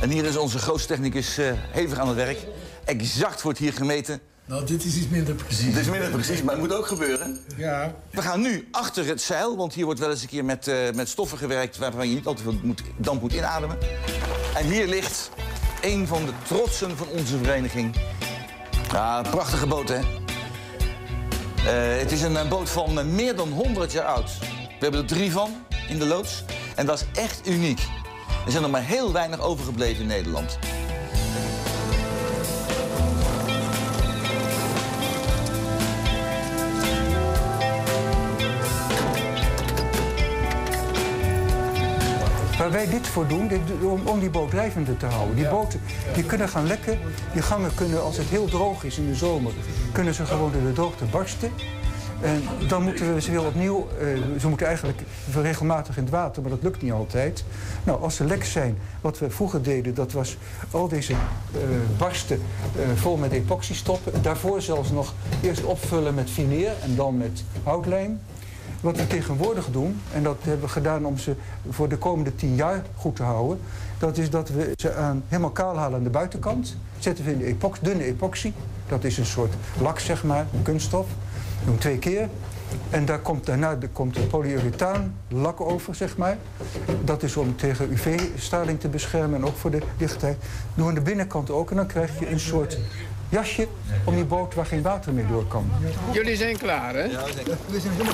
En 0.00 0.10
hier 0.10 0.24
is 0.24 0.36
onze 0.36 0.58
grootstechnicus 0.58 1.38
uh, 1.38 1.52
hevig 1.70 1.98
aan 1.98 2.08
het 2.08 2.16
werk. 2.16 2.38
Exact 2.84 3.42
wordt 3.42 3.58
hier 3.58 3.72
gemeten 3.72 4.20
nou, 4.50 4.64
dit 4.64 4.84
is 4.84 4.96
iets 4.96 5.08
minder 5.08 5.34
precies. 5.34 5.64
Het 5.64 5.76
is 5.76 5.90
minder 5.90 6.10
precies, 6.10 6.42
maar 6.42 6.54
het 6.54 6.62
moet 6.62 6.74
ook 6.74 6.86
gebeuren. 6.86 7.38
Ja. 7.56 7.94
We 8.10 8.22
gaan 8.22 8.40
nu 8.40 8.68
achter 8.70 9.06
het 9.06 9.20
zeil, 9.20 9.56
want 9.56 9.74
hier 9.74 9.84
wordt 9.84 10.00
wel 10.00 10.10
eens 10.10 10.22
een 10.22 10.28
keer 10.28 10.44
met, 10.44 10.68
eh, 10.68 10.76
met 10.94 11.08
stoffen 11.08 11.38
gewerkt... 11.38 11.78
waarvan 11.78 12.08
je 12.08 12.14
niet 12.14 12.26
al 12.26 12.34
te 12.34 12.42
veel 12.42 12.54
moet, 12.62 12.82
damp 12.96 13.20
moet 13.20 13.32
inademen. 13.32 13.78
En 14.54 14.66
hier 14.66 14.86
ligt 14.86 15.30
een 15.80 16.06
van 16.06 16.24
de 16.24 16.32
trotsen 16.46 16.96
van 16.96 17.06
onze 17.06 17.38
vereniging. 17.38 17.96
Ja, 18.92 19.22
prachtige 19.22 19.66
boot, 19.66 19.88
hè? 19.88 19.98
Eh, 19.98 22.00
het 22.00 22.12
is 22.12 22.22
een, 22.22 22.36
eh, 22.36 22.48
boot 22.48 22.70
van 22.70 23.14
meer 23.14 23.36
dan 23.36 23.48
100 23.48 23.92
jaar 23.92 24.06
oud. 24.06 24.38
We 24.38 24.46
hebben 24.78 25.00
er 25.00 25.06
drie 25.06 25.32
van 25.32 25.50
in 25.88 25.98
de 25.98 26.06
loods. 26.06 26.44
En 26.76 26.86
dat 26.86 27.00
is 27.00 27.22
echt 27.22 27.48
uniek. 27.48 27.80
Er 28.46 28.52
zijn 28.52 28.64
er 28.64 28.70
maar 28.70 28.84
heel 28.84 29.12
weinig 29.12 29.40
overgebleven 29.40 30.02
in 30.02 30.08
Nederland. 30.08 30.58
Waar 42.70 42.78
wij 42.78 42.90
dit 42.90 43.06
voor 43.06 43.26
doen, 43.26 43.48
dit, 43.48 43.60
om, 43.82 44.06
om 44.06 44.20
die 44.20 44.30
boot 44.30 44.50
drijvende 44.50 44.96
te 44.96 45.06
houden. 45.06 45.36
Die 45.36 45.48
boten 45.48 45.80
die 46.14 46.24
kunnen 46.24 46.48
gaan 46.48 46.66
lekken. 46.66 46.98
Die 47.32 47.42
gangen 47.42 47.74
kunnen, 47.74 48.02
als 48.02 48.16
het 48.16 48.26
heel 48.26 48.44
droog 48.44 48.84
is 48.84 48.98
in 48.98 49.06
de 49.06 49.14
zomer, 49.14 49.52
kunnen 49.92 50.14
ze 50.14 50.26
gewoon 50.26 50.52
door 50.52 50.62
de 50.62 50.72
droogte 50.72 51.04
barsten. 51.04 51.50
En 52.20 52.42
dan 52.68 52.82
moeten 52.82 53.14
we 53.14 53.20
ze 53.20 53.30
weer 53.30 53.46
opnieuw, 53.46 53.88
eh, 54.00 54.06
ze 54.40 54.48
moeten 54.48 54.66
eigenlijk 54.66 55.02
regelmatig 55.34 55.96
in 55.96 56.02
het 56.02 56.12
water, 56.12 56.42
maar 56.42 56.50
dat 56.50 56.62
lukt 56.62 56.82
niet 56.82 56.92
altijd. 56.92 57.44
Nou, 57.84 58.02
als 58.02 58.16
ze 58.16 58.24
lek 58.24 58.44
zijn, 58.44 58.78
wat 59.00 59.18
we 59.18 59.30
vroeger 59.30 59.62
deden, 59.62 59.94
dat 59.94 60.12
was 60.12 60.36
al 60.70 60.88
deze 60.88 61.12
eh, 61.12 61.60
barsten 61.98 62.40
eh, 62.76 62.82
vol 62.94 63.16
met 63.16 63.32
epoxy 63.32 63.74
stoppen. 63.74 64.22
Daarvoor 64.22 64.62
zelfs 64.62 64.90
nog 64.90 65.14
eerst 65.42 65.64
opvullen 65.64 66.14
met 66.14 66.30
fineer 66.30 66.72
en 66.82 66.96
dan 66.96 67.16
met 67.16 67.44
houtlijm. 67.62 68.20
Wat 68.80 68.96
we 68.96 69.06
tegenwoordig 69.06 69.66
doen, 69.70 70.00
en 70.12 70.22
dat 70.22 70.36
hebben 70.42 70.60
we 70.66 70.72
gedaan 70.72 71.04
om 71.06 71.18
ze 71.18 71.34
voor 71.70 71.88
de 71.88 71.96
komende 71.96 72.34
tien 72.34 72.54
jaar 72.54 72.82
goed 72.96 73.16
te 73.16 73.22
houden, 73.22 73.60
dat 73.98 74.18
is 74.18 74.30
dat 74.30 74.48
we 74.48 74.72
ze 74.76 74.94
aan, 74.94 75.22
helemaal 75.28 75.50
kaal 75.50 75.76
halen 75.76 75.98
aan 75.98 76.04
de 76.04 76.10
buitenkant. 76.10 76.76
Zetten 76.98 77.24
we 77.24 77.32
in 77.32 77.38
de 77.38 77.44
epox, 77.44 77.80
dunne 77.80 78.04
epoxy. 78.04 78.52
Dat 78.88 79.04
is 79.04 79.18
een 79.18 79.26
soort 79.26 79.52
lak, 79.80 79.98
zeg 79.98 80.24
maar, 80.24 80.46
een 80.54 80.62
kunststof. 80.62 81.06
Doen 81.64 81.74
we 81.74 81.80
twee 81.80 81.98
keer. 81.98 82.28
En 82.90 83.04
daar 83.04 83.18
komt, 83.18 83.46
daarna 83.46 83.74
de- 83.76 83.88
komt 83.88 84.16
een 84.16 84.26
polyurethaan 84.26 85.14
lak 85.28 85.60
over, 85.60 85.94
zeg 85.94 86.16
maar. 86.16 86.38
Dat 87.04 87.22
is 87.22 87.36
om 87.36 87.56
tegen 87.56 87.90
UV-straling 87.92 88.80
te 88.80 88.88
beschermen 88.88 89.38
en 89.38 89.44
ook 89.46 89.56
voor 89.56 89.70
de 89.70 89.82
dichtheid. 89.96 90.36
Doen 90.74 90.84
we 90.84 90.88
aan 90.90 90.94
de 90.94 91.00
binnenkant 91.00 91.50
ook. 91.50 91.70
En 91.70 91.76
dan 91.76 91.86
krijg 91.86 92.18
je 92.18 92.30
een 92.30 92.40
soort 92.40 92.78
jasje 93.30 93.68
om 94.04 94.14
die 94.14 94.24
boot 94.24 94.54
waar 94.54 94.66
geen 94.66 94.82
water 94.82 95.12
meer 95.12 95.26
door 95.26 95.46
kan. 95.46 95.70
Jullie 96.12 96.36
zijn 96.36 96.56
klaar, 96.56 96.94
hè? 96.94 97.04
Ja, 97.04 97.24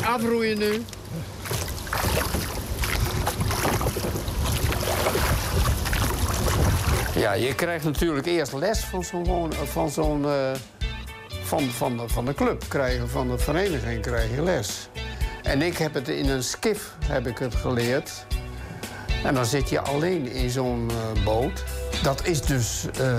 Afroeien 0.04 0.58
nu. 0.58 0.82
Ja, 7.14 7.32
je 7.32 7.54
krijgt 7.54 7.85
natuurlijk 7.85 8.26
eerst 8.26 8.52
les 8.52 8.78
van 8.80 9.04
zo'n 9.04 9.52
van 9.52 9.90
zo'n 9.90 10.25
eh, 10.25 10.50
van, 11.42 11.62
van, 11.62 11.96
de, 11.96 12.09
van 12.09 12.24
de 12.24 12.35
club 12.35 12.64
krijgen, 12.68 13.09
van 13.09 13.29
de 13.29 13.38
vereniging 13.38 14.02
krijg 14.02 14.35
je 14.35 14.42
les. 14.42 14.88
En 15.42 15.62
ik 15.62 15.79
heb 15.79 15.94
het 15.94 16.09
in 16.09 16.29
een 16.29 16.42
skif 16.42 16.94
heb 17.05 17.26
ik 17.26 17.38
het 17.38 17.55
geleerd. 17.55 18.26
En 19.24 19.35
dan 19.35 19.46
zit 19.46 19.68
je 19.68 19.81
alleen 19.81 20.26
in 20.33 20.50
zo'n 20.50 20.90
eh, 20.90 21.24
boot. 21.24 21.64
Dat 22.03 22.27
is 22.27 22.40
dus 22.40 22.85
eh, 22.99 23.18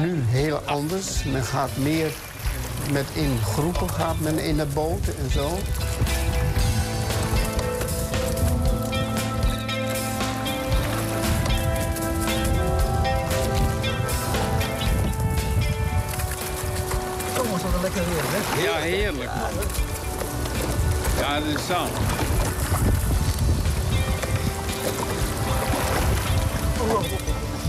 nu 0.00 0.22
heel 0.26 0.56
anders. 0.64 1.24
Men 1.24 1.44
gaat 1.44 1.76
meer 1.76 2.10
met 2.90 3.06
in 3.12 3.38
groepen 3.44 3.90
gaat 3.90 4.18
men 4.18 4.38
in 4.38 4.56
de 4.56 4.66
boot 4.66 5.06
en 5.06 5.30
zo. 5.30 5.58
Kom 17.36 17.50
ons 17.52 17.62
wat 17.62 17.74
een 17.74 17.80
lekker 17.80 18.02
weer, 18.08 18.22
hè? 18.24 18.62
Ja, 18.62 18.76
heerlijk 18.76 19.30
man. 19.34 19.50
Ja, 21.18 21.40
dat 21.40 21.48
is 21.48 21.66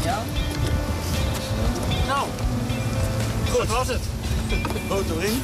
zo. 0.03 0.09
Nou, 2.07 2.27
goed 3.51 3.67
was 3.67 3.87
het. 3.87 4.01
Boot 4.89 5.05
erin. 5.09 5.41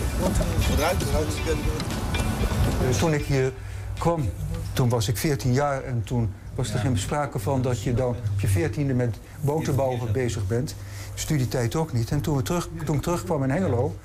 Eruit, 0.78 0.98
eruit. 1.10 1.28
Eh, 2.82 2.98
Toen 3.00 3.14
ik 3.14 3.26
hier 3.26 3.54
kwam, 3.98 4.30
toen 4.74 4.90
was 4.90 5.08
ik 5.08 5.18
14 5.18 5.54
jaar 5.54 5.84
en 5.84 6.02
toen 6.04 6.30
was 6.56 6.74
er 6.74 6.80
geen 6.80 6.98
sprake 6.98 7.40
van 7.40 7.62
dat 7.62 7.82
je 7.82 7.94
dan 7.94 8.16
op 8.34 8.40
je 8.40 8.70
14e 8.70 8.96
met 8.96 9.18
botenbouwen 9.42 10.12
bezig 10.12 10.48
bent. 10.48 10.76
Studietijd 11.14 11.76
ook 11.76 11.94
niet. 11.94 12.12
En 12.12 12.22
toen, 12.22 12.36
we 12.38 12.42
terug, 12.44 12.70
toen 12.86 12.96
ik 12.96 13.02
terugkwam 13.02 13.44
in 13.44 13.50
Hengelo, 13.50 13.96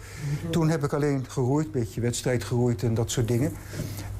toen 0.50 0.68
heb 0.68 0.84
ik 0.84 0.92
alleen 0.92 1.24
geroeid, 1.28 1.64
een 1.66 1.70
beetje 1.72 2.00
wedstrijd 2.00 2.44
geroeid 2.44 2.82
en 2.82 2.94
dat 2.94 3.10
soort 3.10 3.28
dingen. 3.28 3.52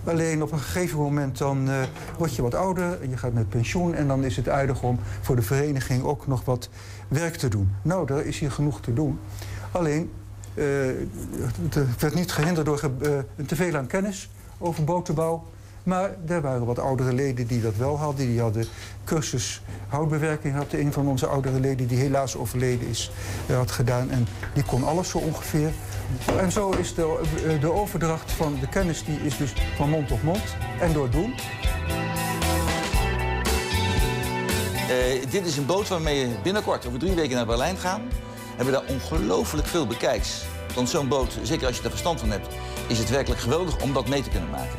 Alleen 0.05 0.43
op 0.43 0.53
een 0.53 0.59
gegeven 0.59 0.99
moment 0.99 1.39
dan 1.39 1.69
eh, 1.69 1.83
word 2.19 2.35
je 2.35 2.43
wat 2.43 2.55
ouder 2.55 3.03
en 3.03 3.11
je 3.11 3.17
gaat 3.17 3.33
met 3.33 3.49
pensioen 3.49 3.95
en 3.95 4.09
dan 4.09 4.25
is 4.25 4.37
het 4.37 4.49
aardig 4.49 4.83
om 4.83 4.99
voor 5.21 5.37
de 5.37 5.43
vereniging 5.43 6.03
ook 6.03 6.27
nog 6.27 6.45
wat 6.45 6.69
werk 7.09 7.37
te 7.37 7.49
doen. 7.49 7.71
Nou, 7.83 8.07
daar 8.07 8.25
is 8.25 8.39
hier 8.39 8.51
genoeg 8.51 8.81
te 8.81 8.93
doen. 8.93 9.19
Alleen, 9.71 10.11
eh, 10.55 10.65
het 11.71 12.01
werd 12.01 12.15
niet 12.15 12.33
gehinderd 12.33 12.67
door 12.67 12.91
eh, 13.01 13.11
een 13.37 13.47
teveel 13.47 13.77
aan 13.77 13.87
kennis 13.87 14.31
over 14.59 14.85
botenbouw. 14.85 15.45
Maar 15.85 16.11
er 16.27 16.41
waren 16.41 16.65
wat 16.67 16.79
oudere 16.79 17.13
leden 17.13 17.47
die 17.47 17.61
dat 17.61 17.77
wel 17.77 17.99
hadden. 17.99 18.27
Die 18.27 18.41
hadden 18.41 18.67
cursus 19.05 19.63
houtbewerking. 19.89 20.55
Had 20.55 20.73
een 20.73 20.93
van 20.93 21.09
onze 21.09 21.27
oudere 21.27 21.61
leden, 21.61 21.87
die 21.87 21.99
helaas 21.99 22.37
overleden 22.37 22.89
is, 22.89 23.11
eh, 23.47 23.57
had 23.57 23.71
gedaan. 23.71 24.11
En 24.11 24.27
die 24.55 24.65
kon 24.65 24.85
alles 24.85 25.09
zo 25.09 25.19
ongeveer. 25.19 25.73
En 26.39 26.53
zo 26.53 26.71
is 26.71 26.95
de, 26.95 27.21
eh, 27.47 27.61
de 27.61 27.73
overdracht 27.73 28.33
van 28.33 28.57
de 28.61 28.69
kennis 28.69 29.05
die 29.05 29.19
is 29.21 29.37
dus 29.37 29.53
van 29.77 29.91
mond 29.91 30.09
tot 30.09 30.23
mond. 30.23 30.57
En 30.81 30.93
door 30.93 31.11
doen. 31.11 31.35
Eh, 34.89 35.31
dit 35.31 35.47
is 35.47 35.57
een 35.57 35.67
boot 35.67 35.89
waarmee 35.89 36.27
we 36.27 36.35
binnenkort, 36.43 36.87
over 36.87 36.99
drie 36.99 37.15
weken, 37.15 37.37
naar 37.37 37.47
Berlijn 37.47 37.77
gaan. 37.77 38.03
Hebben 38.57 38.75
daar 38.75 38.85
ongelooflijk 38.89 39.67
veel 39.67 39.87
bekijks. 39.87 40.45
Want 40.75 40.89
zo'n 40.89 41.09
boot, 41.09 41.39
zeker 41.43 41.67
als 41.67 41.77
je 41.77 41.83
er 41.83 41.91
verstand 41.91 42.21
van 42.21 42.31
hebt, 42.31 42.49
is 42.87 42.99
het 42.99 43.11
werkelijk 43.11 43.41
geweldig 43.41 43.83
om 43.83 43.93
dat 43.93 44.09
mee 44.09 44.23
te 44.23 44.31
kunnen 44.31 44.51
maken. 44.51 44.79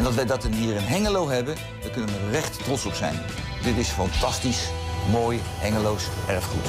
En 0.00 0.06
dat 0.06 0.14
wij 0.14 0.26
dat 0.26 0.46
hier 0.46 0.76
in 0.76 0.82
Hengelo 0.82 1.28
hebben, 1.28 1.54
daar 1.80 1.90
kunnen 1.90 2.10
we 2.10 2.30
recht 2.30 2.64
trots 2.64 2.86
op 2.86 2.94
zijn. 2.94 3.20
Dit 3.62 3.76
is 3.76 3.88
fantastisch, 3.88 4.68
mooi 5.10 5.40
Hengeloos 5.42 6.04
erfgoed. 6.28 6.66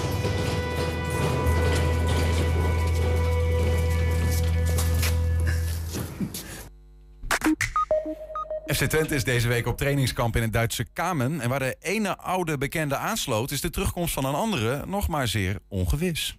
FC 8.66 8.84
Twente 8.84 9.16
is 9.16 9.24
deze 9.24 9.48
week 9.48 9.68
op 9.68 9.78
trainingskamp 9.78 10.36
in 10.36 10.42
het 10.42 10.54
Duitse 10.54 10.86
Kamen. 10.94 11.42
En 11.42 11.50
waar 11.50 11.60
de 11.60 11.76
ene 11.80 12.18
oude 12.18 12.58
bekende 12.58 12.96
aansloot, 12.96 13.52
is 13.52 13.62
de 13.62 13.70
terugkomst 13.70 14.14
van 14.14 14.26
een 14.26 14.36
andere 14.36 14.86
nog 14.86 15.08
maar 15.08 15.28
zeer 15.28 15.60
ongewis. 15.68 16.38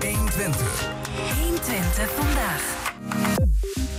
120. 0.00 0.88
120 1.40 2.10
vandaag. 2.10 2.78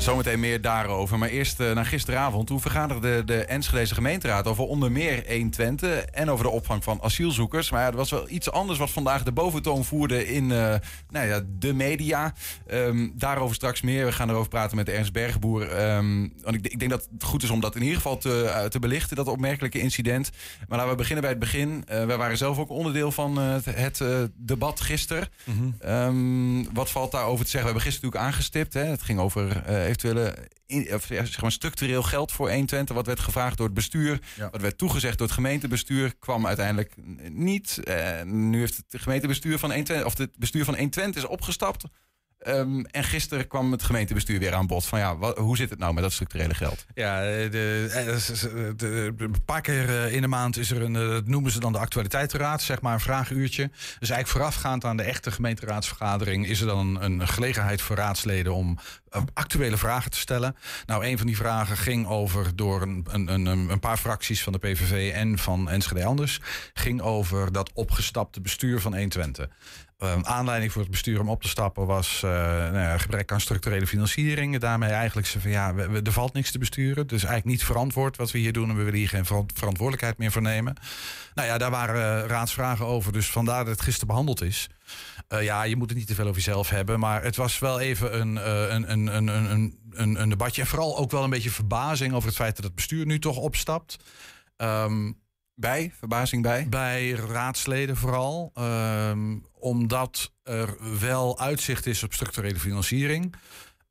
Zometeen 0.02 0.40
meer 0.40 0.62
daarover. 0.62 1.18
Maar 1.18 1.30
eerst 1.30 1.60
eh, 1.60 1.72
naar 1.72 1.86
gisteravond. 1.86 2.48
Toen 2.48 2.62
vergaderde 2.62 3.24
de 3.24 3.46
Enschedeze 3.46 3.94
gemeenteraad 3.94 4.48
over 4.48 4.64
onder 4.64 4.92
meer 4.92 5.26
1 5.26 5.50
Twente. 5.50 5.90
En 5.90 6.30
over 6.30 6.46
de 6.46 6.52
opvang 6.52 6.84
van 6.84 7.02
asielzoekers. 7.02 7.72
Maar 7.72 7.82
ja, 7.82 7.88
er 7.88 7.96
was 7.96 8.10
wel 8.12 8.30
iets 8.30 8.52
anders 8.52 8.80
wat 8.80 8.90
vandaag 8.90 9.24
de 9.24 9.32
boventoon 9.32 9.86
voerde 9.86 10.28
in 10.28 10.52
eh, 10.52 10.74
nou 11.10 11.28
ja, 11.28 11.42
de 11.60 11.74
media. 11.74 12.34
Ehm, 12.68 13.10
daarover 13.14 13.56
straks 13.56 13.82
meer. 13.82 14.06
We 14.06 14.12
gaan 14.12 14.30
erover 14.30 14.50
praten 14.50 14.78
met 14.78 14.90
Ernst 14.90 15.12
Bergboer. 15.12 15.72
Ehm, 15.72 16.28
want 16.42 16.56
ik, 16.56 16.68
ik 16.68 16.80
denk 16.80 16.92
dat 16.92 17.08
het 17.12 17.24
goed 17.24 17.44
is 17.44 17.50
om 17.50 17.60
dat 17.60 17.76
in 17.76 17.82
ieder 17.82 17.96
geval 17.96 18.18
te, 18.18 18.44
eh, 18.44 18.66
te 18.66 18.80
belichten. 18.80 19.16
Dat 19.16 19.28
opmerkelijke 19.28 19.80
incident. 19.80 20.30
Maar 20.68 20.78
laten 20.78 20.92
we 20.92 20.98
beginnen 20.98 21.22
bij 21.22 21.32
het 21.32 21.40
begin. 21.40 21.84
Wij 21.88 22.18
waren 22.18 22.38
zelf 22.38 22.58
ook 22.60 22.70
onderdeel 22.70 23.12
van 23.12 23.38
het, 23.38 23.66
het 23.66 24.02
debat 24.36 24.82
gisteren. 24.82 25.28
Ehm, 25.80 26.74
wat 26.74 26.90
valt 26.90 27.12
daarover 27.12 27.46
te 27.46 27.52
zeggen? 27.52 27.70
We 27.70 27.76
hebben 27.76 27.92
gisteren 27.92 28.10
natuurlijk 28.10 28.34
aangestipt. 28.34 28.74
Hè? 28.74 28.84
Het 28.84 29.02
ging 29.02 29.20
over 29.20 29.64
eventuele 29.98 30.36
in- 30.66 30.94
of, 30.94 31.06
zeg 31.06 31.42
maar 31.42 31.52
structureel 31.52 32.04
geld 32.04 32.32
voor 32.32 32.48
120. 32.50 32.96
Wat 32.96 33.06
werd 33.06 33.20
gevraagd 33.20 33.58
door 33.58 33.66
het 33.66 33.76
bestuur. 33.76 34.20
Ja. 34.36 34.50
Wat 34.50 34.62
werd 34.62 34.78
toegezegd 34.78 35.18
door 35.18 35.28
het 35.28 35.36
gemeentebestuur. 35.36 36.16
Kwam 36.20 36.48
uiteindelijk 36.48 36.94
niet. 37.30 37.80
Eh, 37.84 38.22
nu 38.24 38.60
heeft 38.60 38.84
het 38.90 39.02
gemeentebestuur 39.02 39.60
van 39.60 39.70
120, 39.70 40.06
of 40.06 40.18
het 40.18 40.38
bestuur 40.38 40.66
van 40.66 40.74
120 40.74 41.24
is 41.24 41.30
opgestapt. 41.30 41.84
Ehm, 42.42 42.80
en 42.80 43.04
gisteren 43.04 43.48
kwam 43.48 43.72
het 43.72 43.84
gemeentebestuur 43.84 44.40
weer 44.40 44.54
aan 44.54 44.68
bod 44.68 44.86
van 44.86 45.00
ja, 45.00 45.18
wat, 45.18 45.38
hoe 45.38 45.58
zit 45.58 45.70
het 45.70 45.80
nou 45.80 45.94
met 45.94 46.04
dat 46.04 46.12
structurele 46.12 46.54
geld? 46.54 46.86
Ja, 46.94 47.22
de, 47.22 47.48
de, 47.50 48.74
de, 48.76 49.14
een 49.18 49.44
paar 49.46 49.62
keer 49.62 50.12
in 50.12 50.22
de 50.22 50.28
maand 50.28 50.58
is 50.58 50.72
er 50.72 50.82
een, 50.82 50.94
dat 50.94 51.28
noemen 51.28 51.52
ze 51.52 51.60
dan 51.60 51.72
de 51.72 51.78
actualiteitenraad, 51.78 52.62
zeg 52.62 52.82
maar 52.82 52.94
een 52.94 53.00
vraaguurtje. 53.00 53.70
Dus 54.00 54.10
eigenlijk 54.10 54.28
voorafgaand 54.28 54.86
aan 54.86 54.98
de 54.98 55.04
echte 55.04 55.32
gemeenteraadsvergadering 55.32 56.48
is 56.48 56.62
er 56.62 56.68
dan 56.68 57.02
een, 57.02 57.28
gelegenheid 57.28 57.82
voor 57.82 57.96
raadsleden 57.96 58.54
om 58.54 58.78
actuele 59.34 59.78
vragen 59.78 60.12
te 60.12 60.18
stellen. 60.18 60.56
Nou, 60.86 61.06
een 61.06 61.18
van 61.18 61.28
die 61.28 61.36
vragen 61.36 61.78
ging 61.78 62.08
over 62.08 62.56
door 62.56 62.82
een, 62.82 63.06
een, 63.10 63.28
een, 63.28 63.48
een 63.48 63.80
paar 63.80 63.98
fracties 63.98 64.44
van 64.44 64.54
de 64.54 64.60
PVV 64.60 65.14
en 65.14 65.38
van 65.38 65.70
Enschede 65.70 66.06
Anders, 66.06 66.40
ging 66.74 67.02
over 67.02 67.52
dat 67.52 67.72
opgestapte 67.74 68.42
bestuur 68.42 68.80
van 68.80 68.94
120. 68.94 69.48
Uh, 70.04 70.20
aanleiding 70.22 70.72
voor 70.72 70.82
het 70.82 70.92
bestuur 70.92 71.20
om 71.20 71.30
op 71.30 71.42
te 71.42 71.48
stappen 71.48 71.86
was 71.86 72.22
uh, 72.26 72.32
nou 72.32 72.78
ja, 72.78 72.98
gebrek 72.98 73.32
aan 73.32 73.42
structurele 73.42 73.88
financiering. 73.88 74.60
Daarmee 74.60 74.90
eigenlijk 74.90 75.28
ze 75.28 75.40
van 75.40 75.52
ja, 75.52 75.74
we, 75.74 76.02
er 76.04 76.12
valt 76.12 76.34
niks 76.34 76.52
te 76.52 76.58
besturen. 76.58 77.08
Dus 77.08 77.24
eigenlijk 77.24 77.46
niet 77.46 77.64
verantwoord 77.64 78.18
wat 78.18 78.32
we 78.32 78.38
hier 78.38 78.54
doen 78.54 78.70
en 78.70 78.76
we 78.76 78.84
willen 78.84 79.00
hier 79.00 79.10
geen 79.10 79.26
verantwoordelijkheid 79.26 80.18
meer 80.18 80.32
voor 80.32 80.42
nemen. 80.42 80.76
Nou 81.34 81.48
ja, 81.48 81.58
daar 81.58 81.72
waren 81.72 82.24
uh, 82.24 82.28
raadsvragen 82.28 82.86
over, 82.86 83.12
dus 83.12 83.30
vandaar 83.30 83.66
dat 83.66 83.74
het 83.74 83.82
gisteren 83.82 84.08
behandeld 84.08 84.42
is. 84.42 84.70
Uh, 85.30 85.44
ja, 85.44 85.64
je 85.64 85.76
moet 85.76 85.90
het 85.90 85.98
niet 85.98 86.08
te 86.08 86.16
veel 86.16 86.28
over 86.28 86.36
jezelf 86.36 86.70
hebben, 86.70 87.00
maar 87.00 87.24
het 87.24 87.36
was 87.36 87.60
wel 87.60 87.80
even 87.80 88.20
een, 88.20 88.36
een, 88.76 88.92
een, 88.92 89.16
een, 89.16 89.28
een, 89.28 89.80
een, 89.92 90.22
een 90.22 90.30
debatje. 90.30 90.62
En 90.62 90.68
vooral 90.68 90.98
ook 90.98 91.12
wel 91.12 91.24
een 91.24 91.30
beetje 91.30 91.52
verbazing 91.52 92.14
over 92.14 92.28
het 92.28 92.38
feit 92.38 92.56
dat 92.56 92.66
het 92.66 92.76
bestuur 92.76 93.06
nu 93.06 93.20
toch 93.20 93.38
opstapt. 93.38 93.98
Um, 94.58 95.21
bij? 95.62 95.92
Verbazing 95.98 96.44
bij? 96.44 96.68
Bij 96.70 97.10
raadsleden 97.12 97.98
vooral. 97.98 98.52
Um, 98.60 99.46
omdat 99.60 100.34
er 100.44 101.00
wel 101.00 101.40
uitzicht 101.40 101.86
is 101.86 102.04
op 102.04 102.14
structurele 102.14 102.60
financiering. 102.60 103.36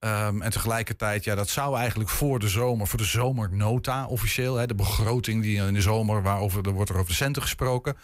Um, 0.04 0.42
en 0.42 0.50
tegelijkertijd, 0.50 1.24
ja, 1.24 1.34
dat 1.34 1.48
zou 1.48 1.76
eigenlijk 1.76 2.10
voor 2.10 2.38
de 2.38 2.48
zomer, 2.48 2.86
voor 2.86 2.98
de 2.98 3.04
zomernota 3.04 4.06
officieel, 4.06 4.56
hè, 4.56 4.66
de 4.66 4.74
begroting 4.74 5.42
die 5.42 5.66
in 5.66 5.74
de 5.74 5.80
zomer, 5.80 6.22
waarover 6.22 6.66
er 6.66 6.72
wordt 6.72 6.90
er 6.90 6.96
over 6.96 7.08
de 7.08 7.14
centen 7.14 7.42
gesproken. 7.42 7.96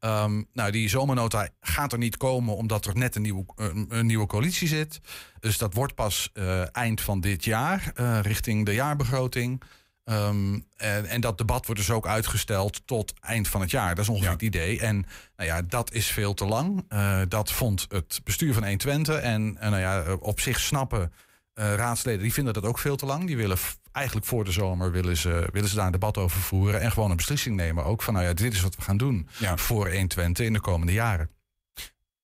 Um, 0.00 0.46
nou, 0.52 0.70
die 0.70 0.88
zomernota 0.88 1.48
gaat 1.60 1.92
er 1.92 1.98
niet 1.98 2.16
komen 2.16 2.56
omdat 2.56 2.86
er 2.86 2.96
net 2.96 3.14
een 3.14 3.22
nieuwe, 3.22 3.44
een, 3.88 4.06
nieuwe 4.06 4.26
coalitie 4.26 4.68
zit. 4.68 5.00
Dus 5.40 5.58
dat 5.58 5.74
wordt 5.74 5.94
pas 5.94 6.30
uh, 6.34 6.76
eind 6.76 7.00
van 7.00 7.20
dit 7.20 7.44
jaar, 7.44 7.92
uh, 8.00 8.18
richting 8.22 8.66
de 8.66 8.74
jaarbegroting. 8.74 9.62
Um, 10.10 10.66
en, 10.76 11.06
en, 11.06 11.20
dat 11.20 11.38
debat 11.38 11.66
wordt 11.66 11.80
dus 11.80 11.90
ook 11.90 12.06
uitgesteld 12.06 12.86
tot 12.86 13.12
eind 13.20 13.48
van 13.48 13.60
het 13.60 13.70
jaar. 13.70 13.94
Dat 13.94 14.04
is 14.04 14.10
ongeveer 14.10 14.30
het 14.30 14.42
idee. 14.42 14.80
En 14.80 15.06
nou 15.36 15.48
ja, 15.48 15.62
dat 15.62 15.92
is 15.92 16.06
veel 16.06 16.34
te 16.34 16.44
lang. 16.44 16.84
Uh, 16.88 17.20
dat 17.28 17.52
vond 17.52 17.86
het 17.88 18.20
bestuur 18.24 18.52
van 18.52 18.62
120. 18.62 19.20
En, 19.20 19.56
en 19.58 19.70
nou 19.70 19.82
ja, 19.82 20.14
op 20.14 20.40
zich 20.40 20.60
snappen 20.60 21.12
uh, 21.54 21.74
raadsleden, 21.74 22.22
die 22.22 22.32
vinden 22.32 22.54
dat 22.54 22.64
ook 22.64 22.78
veel 22.78 22.96
te 22.96 23.06
lang. 23.06 23.26
Die 23.26 23.36
willen 23.36 23.58
eigenlijk 23.92 24.26
voor 24.26 24.44
de 24.44 24.52
zomer 24.52 24.90
willen 24.90 25.16
ze, 25.16 25.48
willen 25.52 25.68
ze 25.68 25.74
daar 25.74 25.86
een 25.86 25.92
debat 25.92 26.18
over 26.18 26.40
voeren. 26.40 26.80
En 26.80 26.92
gewoon 26.92 27.10
een 27.10 27.16
beslissing 27.16 27.56
nemen. 27.56 27.84
Ook 27.84 28.02
van 28.02 28.14
nou 28.14 28.26
ja, 28.26 28.32
dit 28.32 28.52
is 28.52 28.60
wat 28.60 28.76
we 28.76 28.82
gaan 28.82 28.96
doen 28.96 29.28
ja. 29.38 29.56
voor 29.56 29.90
120 29.90 30.46
in 30.46 30.52
de 30.52 30.60
komende 30.60 30.92
jaren. 30.92 31.30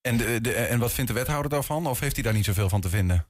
En, 0.00 0.16
de, 0.16 0.40
de, 0.40 0.52
en 0.52 0.78
wat 0.78 0.92
vindt 0.92 1.10
de 1.10 1.16
wethouder 1.16 1.50
daarvan? 1.50 1.86
Of 1.86 2.00
heeft 2.00 2.14
hij 2.14 2.24
daar 2.24 2.34
niet 2.34 2.44
zoveel 2.44 2.68
van 2.68 2.80
te 2.80 2.88
vinden? 2.88 3.26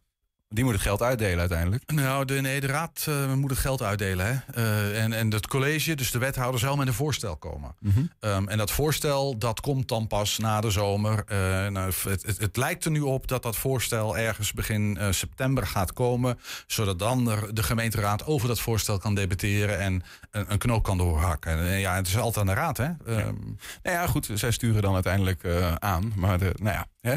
Die 0.52 0.64
moet 0.64 0.72
het 0.72 0.82
geld 0.82 1.02
uitdelen 1.02 1.38
uiteindelijk. 1.38 1.92
Nou, 1.92 2.24
de, 2.24 2.34
nee, 2.34 2.60
de 2.60 2.66
raad 2.66 3.06
uh, 3.08 3.34
moet 3.34 3.50
het 3.50 3.58
geld 3.58 3.82
uitdelen. 3.82 4.26
Hè? 4.26 4.62
Uh, 4.62 5.02
en, 5.02 5.12
en 5.12 5.30
het 5.32 5.46
college, 5.46 5.94
dus 5.94 6.10
de 6.10 6.18
wethouder, 6.18 6.60
zal 6.60 6.76
met 6.76 6.86
een 6.86 6.94
voorstel 6.94 7.36
komen. 7.36 7.74
Mm 7.78 7.90
-hmm. 7.90 8.10
um, 8.20 8.48
en 8.48 8.58
dat 8.58 8.70
voorstel, 8.70 9.38
dat 9.38 9.60
komt 9.60 9.88
dan 9.88 10.06
pas 10.06 10.38
na 10.38 10.60
de 10.60 10.70
zomer. 10.70 11.24
Uh, 11.32 11.38
nou, 11.66 11.92
het, 12.04 12.22
het, 12.22 12.38
het, 12.38 12.56
lijkt 12.56 12.84
er 12.84 12.90
nu 12.90 13.00
op 13.00 13.28
dat 13.28 13.42
dat 13.42 13.56
voorstel 13.56 14.16
ergens 14.16 14.52
begin 14.52 14.98
september 15.10 15.66
gaat 15.66 15.92
komen. 15.92 16.38
Zodat 16.66 16.98
dan 16.98 17.24
de, 17.24 17.48
de, 17.52 17.62
gemeenteraad 17.62 18.26
over 18.26 18.48
dat 18.48 18.60
voorstel 18.60 18.98
kan 18.98 19.14
debatteren 19.14 19.78
en 19.78 20.02
een, 20.30 20.52
een 20.52 20.58
knoop 20.58 20.82
kan 20.82 20.98
doorhakken. 20.98 21.58
En, 21.58 21.78
ja, 21.78 21.94
het 21.94 22.06
is 22.06 22.16
altijd 22.16 22.48
aan 22.48 22.54
de 22.54 22.60
raad, 22.60 22.76
hè? 22.76 22.84
Ja. 22.84 22.94
Um, 23.06 23.56
nou 23.82 23.96
ja, 23.96 24.06
goed, 24.06 24.28
zij 24.34 24.50
sturen 24.50 24.82
dan 24.82 24.94
uiteindelijk 24.94 25.46
aan. 25.78 26.12
Maar 26.16 26.38
de, 26.38 26.52
nou 26.56 26.74
ja, 26.76 26.86
Hè? 27.02 27.16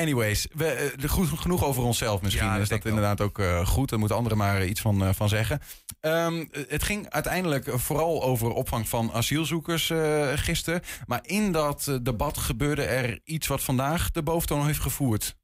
Anyways, 0.00 0.46
we, 0.52 0.92
goed, 1.06 1.28
genoeg 1.38 1.64
over 1.64 1.82
onszelf 1.82 2.22
misschien. 2.32 2.52
Ja, 2.54 2.56
is 2.56 2.68
dat 2.68 2.84
inderdaad 2.84 3.20
ook 3.20 3.38
uh, 3.38 3.66
goed. 3.66 3.88
Daar 3.88 3.98
moeten 3.98 4.16
anderen 4.16 4.38
maar 4.38 4.64
iets 4.64 4.80
van, 4.80 5.14
van 5.14 5.28
zeggen. 5.28 5.60
Um, 6.00 6.48
het 6.68 6.82
ging 6.82 7.10
uiteindelijk 7.10 7.70
vooral 7.74 8.22
over 8.22 8.50
opvang 8.50 8.88
van 8.88 9.12
asielzoekers 9.12 9.92
gisteren. 10.34 10.80
Maar 11.06 11.20
in 11.22 11.52
dat 11.52 11.98
debat 12.02 12.38
gebeurde 12.38 12.82
er 12.82 13.20
iets 13.24 13.46
wat 13.46 13.62
vandaag 13.62 14.10
de 14.10 14.22
boventoon 14.22 14.66
heeft 14.66 14.80
gevoerd. 14.80 15.38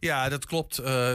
Ja, 0.00 0.28
dat 0.28 0.46
klopt. 0.46 0.80
Uh, 0.80 0.86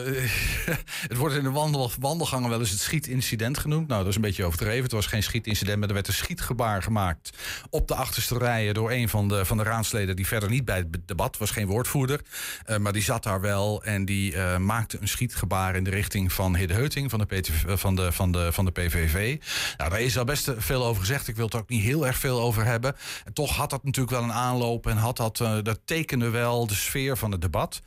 het 1.08 1.17
wordt 1.17 1.36
in 1.36 1.43
de 1.43 1.51
wandel, 1.51 1.91
wandelgangen 1.99 2.49
wel 2.49 2.60
eens 2.60 2.69
het 2.69 2.79
schietincident 2.79 3.58
genoemd. 3.58 3.88
Nou, 3.88 3.99
dat 3.99 4.10
is 4.10 4.15
een 4.15 4.21
beetje 4.21 4.45
overdreven. 4.45 4.84
Het 4.84 4.91
was 4.91 5.06
geen 5.06 5.23
schietincident, 5.23 5.79
maar 5.79 5.88
er 5.88 5.93
werd 5.93 6.08
een 6.08 6.13
schietgebaar 6.13 6.84
gemaakt 6.84 7.38
op 7.69 7.88
de 7.88 7.95
achterste 7.95 8.38
rijen 8.38 8.73
door 8.73 8.91
een 8.91 9.10
van 9.10 9.27
de, 9.27 9.45
van 9.45 9.58
de 9.58 9.63
raadsleden 9.63 10.15
die 10.15 10.27
verder 10.27 10.49
niet 10.49 10.65
bij 10.65 10.77
het 10.77 11.08
debat 11.08 11.38
was, 11.38 11.51
geen 11.51 11.67
woordvoerder. 11.67 12.21
Uh, 12.67 12.77
maar 12.77 12.93
die 12.93 13.01
zat 13.01 13.23
daar 13.23 13.41
wel 13.41 13.84
en 13.84 14.06
die 14.06 14.34
uh, 14.34 14.58
maakte 14.58 14.97
een 15.01 15.08
schietgebaar 15.08 15.75
in 15.75 15.84
de 15.84 15.89
richting 15.89 16.34
van 16.34 16.56
Hidde 16.56 16.73
Heuting 16.73 17.10
van 17.10 17.19
de, 17.19 17.43
van, 17.77 17.95
de, 17.95 18.12
van, 18.12 18.32
de, 18.32 18.51
van 18.51 18.65
de 18.65 18.71
PVV. 18.71 19.38
Nou, 19.77 19.89
daar 19.89 20.01
is 20.01 20.17
al 20.17 20.23
best 20.23 20.51
veel 20.58 20.86
over 20.86 21.01
gezegd. 21.01 21.27
Ik 21.27 21.36
wil 21.36 21.45
het 21.45 21.56
ook 21.56 21.69
niet 21.69 21.84
heel 21.84 22.08
erg 22.08 22.17
veel 22.17 22.41
over 22.41 22.65
hebben. 22.65 22.95
En 23.25 23.34
toch 23.34 23.56
had 23.56 23.69
dat 23.69 23.84
natuurlijk 23.84 24.15
wel 24.15 24.23
een 24.23 24.34
aanloop 24.34 24.88
en 24.88 24.97
had 24.97 25.17
dat, 25.17 25.38
dat 25.38 25.79
tekende 25.86 26.29
wel 26.29 26.67
de 26.67 26.75
sfeer 26.75 27.17
van 27.17 27.32
het 27.32 27.41
debat. 27.41 27.82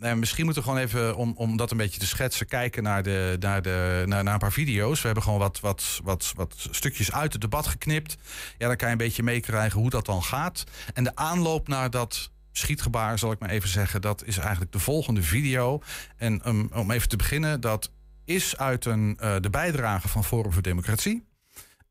En 0.00 0.18
misschien 0.18 0.44
moeten 0.44 0.62
we 0.62 0.68
gewoon 0.68 0.84
even, 0.84 1.16
om, 1.16 1.32
om 1.36 1.56
dat 1.56 1.70
een 1.70 1.76
beetje 1.76 2.00
te 2.00 2.06
schetsen, 2.06 2.46
kijken 2.46 2.82
naar, 2.82 3.02
de, 3.02 3.36
naar, 3.40 3.62
de, 3.62 4.02
naar, 4.06 4.24
naar 4.24 4.32
een 4.32 4.38
paar 4.38 4.52
video's. 4.52 5.00
We 5.00 5.06
hebben 5.06 5.24
gewoon 5.24 5.38
wat, 5.38 5.60
wat, 5.60 6.00
wat, 6.04 6.32
wat 6.36 6.68
stukjes 6.70 7.12
uit 7.12 7.32
het 7.32 7.40
debat 7.40 7.66
geknipt. 7.66 8.16
Ja, 8.58 8.66
dan 8.66 8.76
kan 8.76 8.86
je 8.86 8.92
een 8.92 8.98
beetje 8.98 9.22
meekrijgen 9.22 9.80
hoe 9.80 9.90
dat 9.90 10.06
dan 10.06 10.22
gaat. 10.22 10.64
En 10.94 11.04
de 11.04 11.16
aanloop 11.16 11.68
naar 11.68 11.90
dat 11.90 12.30
schietgebaar, 12.52 13.18
zal 13.18 13.32
ik 13.32 13.38
maar 13.38 13.50
even 13.50 13.68
zeggen, 13.68 14.00
dat 14.00 14.24
is 14.24 14.38
eigenlijk 14.38 14.72
de 14.72 14.78
volgende 14.78 15.22
video. 15.22 15.82
En 16.16 16.48
um, 16.48 16.68
om 16.72 16.90
even 16.90 17.08
te 17.08 17.16
beginnen, 17.16 17.60
dat 17.60 17.90
is 18.24 18.56
uit 18.56 18.84
een, 18.84 19.18
uh, 19.20 19.36
de 19.40 19.50
bijdrage 19.50 20.08
van 20.08 20.24
Forum 20.24 20.52
voor 20.52 20.62
Democratie. 20.62 21.25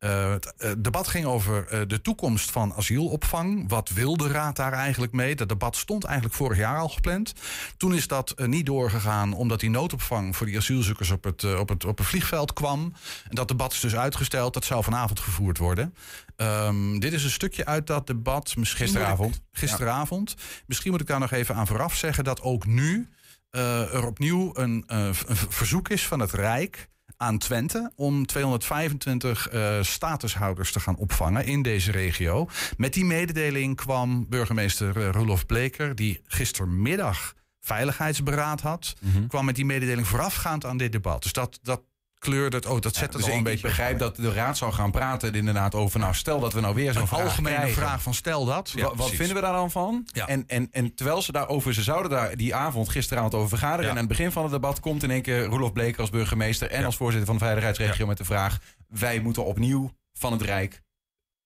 Uh, 0.06 0.30
het 0.30 0.54
uh, 0.58 0.70
debat 0.78 1.08
ging 1.08 1.24
over 1.24 1.66
uh, 1.72 1.80
de 1.86 2.00
toekomst 2.00 2.50
van 2.50 2.74
asielopvang. 2.74 3.68
Wat 3.68 3.88
wil 3.88 4.16
de 4.16 4.28
Raad 4.28 4.56
daar 4.56 4.72
eigenlijk 4.72 5.12
mee? 5.12 5.34
Dat 5.34 5.48
debat 5.48 5.76
stond 5.76 6.04
eigenlijk 6.04 6.34
vorig 6.34 6.58
jaar 6.58 6.78
al 6.78 6.88
gepland. 6.88 7.32
Toen 7.76 7.94
is 7.94 8.06
dat 8.06 8.34
niet 8.46 8.66
doorgegaan 8.66 9.32
omdat 9.32 9.60
die 9.60 9.70
noodopvang 9.70 10.36
voor 10.36 10.46
die 10.46 10.56
asielzoekers 10.56 11.10
op 11.10 11.24
het, 11.24 11.58
op, 11.58 11.68
het, 11.68 11.84
op 11.84 11.98
het 11.98 12.06
vliegveld 12.06 12.52
kwam. 12.52 12.92
En 13.28 13.34
dat 13.34 13.48
debat 13.48 13.72
is 13.72 13.80
dus 13.80 13.96
uitgesteld. 13.96 14.54
Dat 14.54 14.64
zou 14.64 14.84
vanavond 14.84 15.20
gevoerd 15.20 15.58
worden. 15.58 15.94
Um, 16.36 17.00
dit 17.00 17.12
is 17.12 17.24
een 17.24 17.30
stukje 17.30 17.64
uit 17.64 17.86
dat 17.86 18.06
debat. 18.06 18.54
Gisteravond. 18.60 19.40
Gisteravond. 19.52 20.34
Ja. 20.36 20.44
Misschien 20.66 20.90
moet 20.90 21.00
ik 21.00 21.06
daar 21.06 21.20
nog 21.20 21.32
even 21.32 21.54
aan 21.54 21.66
vooraf 21.66 21.94
zeggen 21.94 22.24
dat 22.24 22.42
ook 22.42 22.66
nu 22.66 23.08
er 23.50 24.06
opnieuw 24.06 24.50
een, 24.54 24.84
een 24.86 25.14
verzoek 25.48 25.88
is 25.88 26.06
van 26.06 26.20
het 26.20 26.32
Rijk 26.32 26.88
aan 27.16 27.38
Twente 27.38 27.92
om 27.94 28.26
225 28.26 29.52
uh, 29.52 29.82
statushouders 29.82 30.72
te 30.72 30.80
gaan 30.80 30.96
opvangen 30.96 31.46
in 31.46 31.62
deze 31.62 31.90
regio. 31.90 32.48
Met 32.76 32.92
die 32.92 33.04
mededeling 33.04 33.76
kwam 33.76 34.28
burgemeester 34.28 34.96
uh, 34.96 35.10
Roelof 35.10 35.46
Bleker, 35.46 35.94
die 35.94 36.20
gistermiddag 36.26 37.34
veiligheidsberaad 37.60 38.60
had, 38.60 38.94
mm 39.00 39.12
-hmm. 39.12 39.26
kwam 39.28 39.44
met 39.44 39.54
die 39.54 39.64
mededeling 39.64 40.06
voorafgaand 40.06 40.64
aan 40.64 40.76
dit 40.76 40.92
debat. 40.92 41.22
Dus 41.22 41.32
dat, 41.32 41.58
dat 41.62 41.82
kleurde 42.28 42.56
het. 42.56 42.66
Oh, 42.66 42.80
dat 42.80 42.94
zet 42.94 43.12
ja, 43.12 43.18
dus 43.18 43.28
al 43.28 43.36
een 43.36 43.42
beetje. 43.42 43.56
Ik 43.58 43.74
begrijp 43.74 43.98
dat 43.98 44.16
de 44.16 44.32
raad 44.32 44.56
zou 44.56 44.72
gaan 44.72 44.90
praten 44.90 45.34
inderdaad 45.34 45.74
over. 45.74 46.00
Nou, 46.00 46.14
stel 46.14 46.40
dat 46.40 46.52
we 46.52 46.60
nou 46.60 46.74
weer 46.74 46.92
zo'n 46.92 47.08
algemene 47.08 47.56
krijgen. 47.56 47.82
vraag 47.82 48.02
van 48.02 48.14
stel 48.14 48.44
dat. 48.44 48.72
Ja, 48.74 48.94
wat 48.94 49.10
vinden 49.10 49.34
we 49.34 49.42
daar 49.42 49.52
dan 49.52 49.70
van? 49.70 50.06
Ja. 50.06 50.26
En, 50.26 50.44
en, 50.46 50.68
en 50.70 50.94
terwijl 50.94 51.22
ze 51.22 51.32
daarover, 51.32 51.74
ze 51.74 51.82
zouden 51.82 52.10
daar 52.10 52.36
die 52.36 52.54
avond 52.54 52.88
gisteravond 52.88 53.34
over 53.34 53.48
vergaderen. 53.48 53.84
En 53.84 53.90
aan 53.90 53.96
het 53.96 54.08
begin 54.08 54.32
van 54.32 54.42
het 54.42 54.52
debat 54.52 54.80
komt 54.80 55.02
in 55.02 55.10
één 55.10 55.22
keer 55.22 55.44
Roelof 55.44 55.72
Bleker 55.72 56.00
als 56.00 56.10
burgemeester 56.10 56.70
en 56.70 56.84
als 56.84 56.96
voorzitter 56.96 57.26
van 57.26 57.36
de 57.38 57.44
veiligheidsregio 57.44 58.06
met 58.06 58.18
de 58.18 58.24
vraag: 58.24 58.58
wij 58.88 59.20
moeten 59.20 59.44
opnieuw 59.44 59.92
van 60.12 60.32
het 60.32 60.42
Rijk 60.42 60.84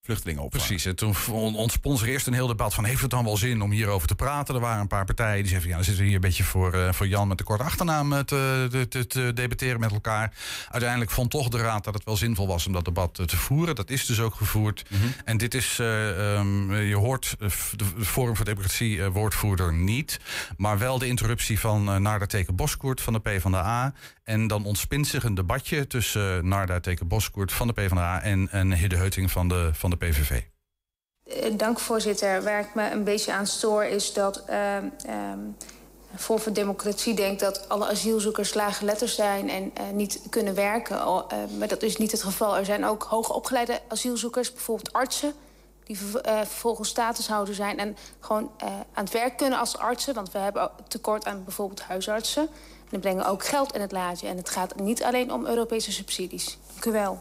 vluchtelingen 0.01 0.43
opvangen. 0.43 0.67
Precies. 0.67 0.85
En 0.85 0.95
toen 0.95 1.55
ontspons 1.55 2.01
er 2.01 2.07
eerst 2.07 2.27
een 2.27 2.33
heel 2.33 2.47
debat 2.47 2.73
van... 2.73 2.83
heeft 2.83 3.01
het 3.01 3.09
dan 3.09 3.23
wel 3.23 3.37
zin 3.37 3.61
om 3.61 3.71
hierover 3.71 4.07
te 4.07 4.15
praten? 4.15 4.55
Er 4.55 4.61
waren 4.61 4.81
een 4.81 4.87
paar 4.87 5.05
partijen 5.05 5.37
die 5.37 5.47
zeiden... 5.47 5.69
ja, 5.69 5.75
dan 5.75 5.83
zitten 5.83 6.03
we 6.03 6.09
hier 6.09 6.19
een 6.19 6.27
beetje 6.27 6.43
voor, 6.43 6.75
uh, 6.75 6.91
voor 6.91 7.07
Jan 7.07 7.27
met 7.27 7.37
de 7.37 7.43
korte 7.43 7.63
achternaam 7.63 8.25
te, 8.25 8.85
te, 8.89 9.07
te, 9.07 9.33
debatteren 9.33 9.79
met 9.79 9.91
elkaar. 9.91 10.33
Uiteindelijk 10.69 11.11
vond 11.11 11.29
toch 11.29 11.49
de 11.49 11.57
Raad 11.57 11.83
dat 11.83 11.93
het 11.93 12.03
wel 12.03 12.17
zinvol 12.17 12.47
was 12.47 12.67
om 12.67 12.73
dat 12.73 12.85
debat 12.85 13.13
te 13.13 13.37
voeren. 13.37 13.75
Dat 13.75 13.89
is 13.89 14.05
dus 14.05 14.19
ook 14.19 14.35
gevoerd. 14.35 14.83
Mm 14.89 14.99
-hmm. 14.99 15.13
En 15.25 15.37
dit 15.37 15.53
is, 15.53 15.77
uh, 15.81 16.37
um, 16.37 16.75
je 16.75 16.95
hoort 16.95 17.35
de 17.37 17.49
Forum 18.03 18.35
voor 18.35 18.45
Democratie 18.45 18.97
uh, 18.97 19.07
woordvoerder 19.07 19.73
niet... 19.73 20.19
maar 20.57 20.77
wel 20.77 20.99
de 20.99 21.07
interruptie 21.07 21.59
van 21.59 22.01
Narda 22.01 22.25
Teken 22.25 22.55
Boskoert 22.55 23.01
van 23.01 23.13
de 23.13 23.19
PvdA... 23.19 23.93
En 24.31 24.47
dan 24.47 24.65
ontspint 24.65 25.07
zich 25.07 25.23
een 25.23 25.33
debatje 25.33 25.87
tussen 25.87 26.47
Narda 26.47 26.79
Teken 26.79 27.07
Boskoert 27.07 27.51
van 27.51 27.67
de 27.67 27.73
PvdA 27.73 28.21
en, 28.21 28.49
en 28.51 28.73
Hidde 28.73 28.95
Heuting 28.95 29.31
van 29.31 29.47
de, 29.47 29.69
van 29.73 29.89
de 29.91 29.97
PVV. 29.97 30.41
Dank 31.57 31.79
voorzitter. 31.79 32.43
Waar 32.43 32.59
ik 32.59 32.75
me 32.75 32.91
een 32.91 33.03
beetje 33.03 33.33
aan 33.33 33.47
stoor 33.47 33.83
is 33.83 34.13
dat 34.13 34.43
uh, 34.49 34.77
uh, 34.77 34.83
Vorm 36.15 36.39
voor 36.39 36.53
Democratie 36.53 37.13
denkt 37.13 37.39
dat 37.39 37.69
alle 37.69 37.87
asielzoekers 37.87 38.53
lage 38.53 38.85
letters 38.85 39.15
zijn 39.15 39.49
en 39.49 39.63
uh, 39.63 39.89
niet 39.93 40.21
kunnen 40.29 40.55
werken. 40.55 40.95
Uh, 40.95 41.23
maar 41.57 41.67
dat 41.67 41.83
is 41.83 41.97
niet 41.97 42.11
het 42.11 42.23
geval. 42.23 42.57
Er 42.57 42.65
zijn 42.65 42.85
ook 42.85 43.03
hoogopgeleide 43.03 43.81
asielzoekers, 43.87 44.53
bijvoorbeeld 44.53 44.93
artsen, 44.93 45.33
die 45.83 45.97
ver, 45.97 46.21
vervolgens 46.23 46.89
statushouder 46.89 47.55
zijn 47.55 47.79
en 47.79 47.97
gewoon 48.19 48.51
aan 48.93 49.03
het 49.03 49.13
werk 49.13 49.37
kunnen 49.37 49.59
als 49.59 49.77
artsen. 49.77 50.13
Want 50.13 50.31
we 50.31 50.37
hebben 50.37 50.71
tekort 50.87 51.25
aan 51.25 51.43
bijvoorbeeld 51.43 51.81
huisartsen. 51.81 52.41
En 52.41 52.87
die 52.89 52.99
brengen 52.99 53.25
ook 53.25 53.45
geld 53.45 53.73
in 53.73 53.81
het 53.81 53.91
laadje. 53.91 54.27
En 54.27 54.37
het 54.37 54.49
gaat 54.49 54.75
niet 54.75 55.03
alleen 55.03 55.33
om 55.33 55.45
Europese 55.45 55.91
subsidies. 55.91 56.57
Dank 56.67 56.85
u 56.85 56.91
wel. 56.91 57.19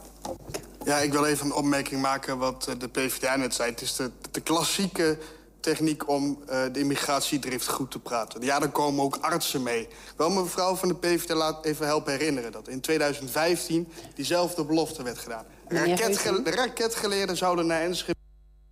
Ja, 0.84 0.98
ik 0.98 1.12
wil 1.12 1.24
even 1.24 1.46
een 1.46 1.52
opmerking 1.52 2.00
maken 2.00 2.38
wat 2.38 2.68
de 2.78 2.88
PvdA 2.88 3.36
net 3.36 3.54
zei. 3.54 3.70
Het 3.70 3.80
is 3.80 3.96
de, 3.96 4.10
de 4.30 4.40
klassieke 4.40 5.18
techniek 5.60 6.08
om 6.08 6.38
uh, 6.42 6.62
de 6.72 6.80
immigratiedrift 6.80 7.68
goed 7.68 7.90
te 7.90 7.98
praten. 7.98 8.42
Ja, 8.42 8.58
daar 8.58 8.70
komen 8.70 9.04
ook 9.04 9.18
artsen 9.20 9.62
mee. 9.62 9.88
Wel, 10.16 10.30
mevrouw 10.30 10.74
van 10.74 10.88
de 10.88 10.94
PVD 10.94 11.28
laat 11.28 11.64
even 11.64 11.86
helpen 11.86 12.12
herinneren... 12.12 12.52
dat 12.52 12.68
in 12.68 12.80
2015 12.80 13.88
diezelfde 14.14 14.64
belofte 14.64 15.02
werd 15.02 15.18
gedaan. 15.18 15.44
Raketge 15.68 16.42
de 16.42 16.50
raketgeleerden 16.50 17.36
zouden 17.36 17.66
naar 17.66 17.80
Enschede 17.80 18.18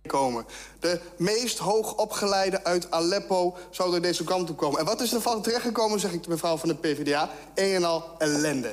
komen. 0.07 0.45
De 0.79 0.99
meest 1.17 1.57
hoogopgeleide 1.57 2.63
uit 2.63 2.91
Aleppo 2.91 3.57
zouden 3.69 4.01
deze 4.01 4.23
kant 4.23 4.49
op 4.49 4.57
komen. 4.57 4.79
En 4.79 4.85
wat 4.85 5.01
is 5.01 5.13
er 5.13 5.21
van 5.21 5.41
terechtgekomen, 5.41 5.99
zeg 5.99 6.11
ik 6.11 6.23
de 6.23 6.29
mevrouw 6.29 6.57
van 6.57 6.69
de 6.69 6.75
PvdA? 6.75 7.29
Een 7.55 7.75
en 7.75 7.83
al 7.83 8.15
ellende. 8.17 8.71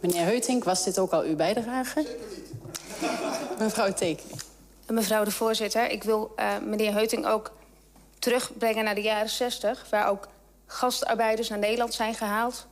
Meneer 0.00 0.24
Heutink, 0.24 0.64
was 0.64 0.84
dit 0.84 0.98
ook 0.98 1.12
al 1.12 1.22
uw 1.22 1.36
bijdrage? 1.36 2.06
Mevrouw 3.58 3.92
Teken. 3.92 4.30
Mevrouw 4.86 5.24
de 5.24 5.30
voorzitter, 5.30 5.90
ik 5.90 6.02
wil 6.02 6.34
uh, 6.36 6.58
meneer 6.58 6.92
Heuting 6.92 7.26
ook 7.26 7.52
terugbrengen 8.18 8.84
naar 8.84 8.94
de 8.94 9.00
jaren 9.00 9.28
60... 9.28 9.86
waar 9.90 10.08
ook 10.08 10.28
gastarbeiders 10.66 11.48
naar 11.48 11.58
Nederland 11.58 11.94
zijn 11.94 12.14
gehaald. 12.14 12.66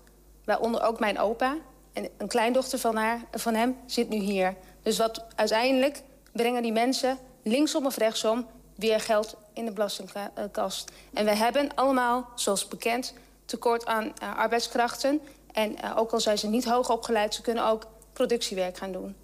Waaronder 0.44 0.82
ook 0.82 1.00
mijn 1.00 1.18
opa. 1.18 1.56
En 1.92 2.08
een 2.16 2.28
kleindochter 2.28 2.78
van, 2.78 2.96
haar, 2.96 3.20
van 3.32 3.54
hem 3.54 3.76
zit 3.86 4.08
nu 4.08 4.16
hier. 4.16 4.54
Dus 4.82 4.98
wat 4.98 5.24
uiteindelijk 5.34 6.02
brengen 6.32 6.62
die 6.62 6.72
mensen 6.72 7.18
linksom 7.42 7.86
of 7.86 7.96
rechtsom... 7.96 8.46
weer 8.74 9.00
geld 9.00 9.36
in 9.52 9.64
de 9.64 9.72
belastingkast. 9.72 10.90
En 11.12 11.24
we 11.24 11.34
hebben 11.34 11.74
allemaal, 11.74 12.28
zoals 12.34 12.68
bekend, 12.68 13.14
tekort 13.46 13.86
aan 13.86 14.04
uh, 14.04 14.36
arbeidskrachten. 14.36 15.20
En 15.52 15.76
uh, 15.84 15.98
ook 15.98 16.12
al 16.12 16.20
zijn 16.20 16.38
ze 16.38 16.46
niet 16.46 16.64
hoog 16.64 16.90
opgeleid, 16.90 17.34
ze 17.34 17.42
kunnen 17.42 17.66
ook 17.66 17.86
productiewerk 18.12 18.76
gaan 18.76 18.92
doen. 18.92 19.16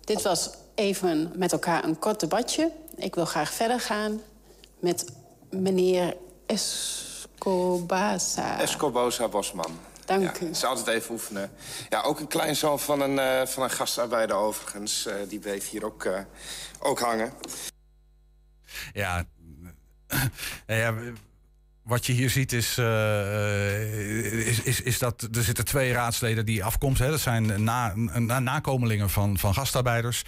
Dit 0.00 0.22
was 0.22 0.50
even 0.74 1.32
met 1.34 1.52
elkaar 1.52 1.84
een 1.84 1.98
kort 1.98 2.20
debatje. 2.20 2.72
Ik 2.96 3.14
wil 3.14 3.24
graag 3.24 3.52
verder 3.52 3.80
gaan 3.80 4.20
met 4.78 5.12
meneer 5.50 6.16
Escobaza. 6.46 7.80
Escobosa 8.60 9.28
Bosman. 9.28 9.78
Dank 10.04 10.22
ja, 10.22 10.28
u. 10.40 10.46
Het 10.46 10.56
is 10.56 10.64
altijd 10.64 10.86
even 10.86 11.12
oefenen. 11.12 11.52
Ja, 11.88 12.02
ook 12.02 12.20
een 12.20 12.26
kleinzoon 12.26 12.80
van 12.80 13.00
een, 13.00 13.16
uh, 13.16 13.46
van 13.46 13.62
een 13.62 13.70
gastarbeider 13.70 14.36
overigens. 14.36 15.06
Uh, 15.06 15.14
die 15.28 15.38
bleef 15.38 15.70
hier 15.70 15.84
ook, 15.84 16.04
uh, 16.04 16.20
ook 16.78 17.00
hangen. 17.00 17.32
Ja, 18.92 19.24
ja 20.66 20.94
wat 21.82 22.06
je 22.06 22.12
hier 22.12 22.30
ziet 22.30 22.52
is, 22.52 22.78
uh, 22.78 24.46
is, 24.46 24.62
is, 24.62 24.82
is, 24.82 24.98
dat 24.98 25.28
er 25.32 25.42
zitten 25.42 25.64
twee 25.64 25.92
raadsleden 25.92 26.46
die 26.46 26.64
afkomst. 26.64 27.00
Dat 27.00 27.20
zijn 27.20 27.64
na, 27.64 27.92
na, 28.18 28.38
nakomelingen 28.38 29.10
van, 29.10 29.38
van 29.38 29.54
gastarbeiders. 29.54 30.22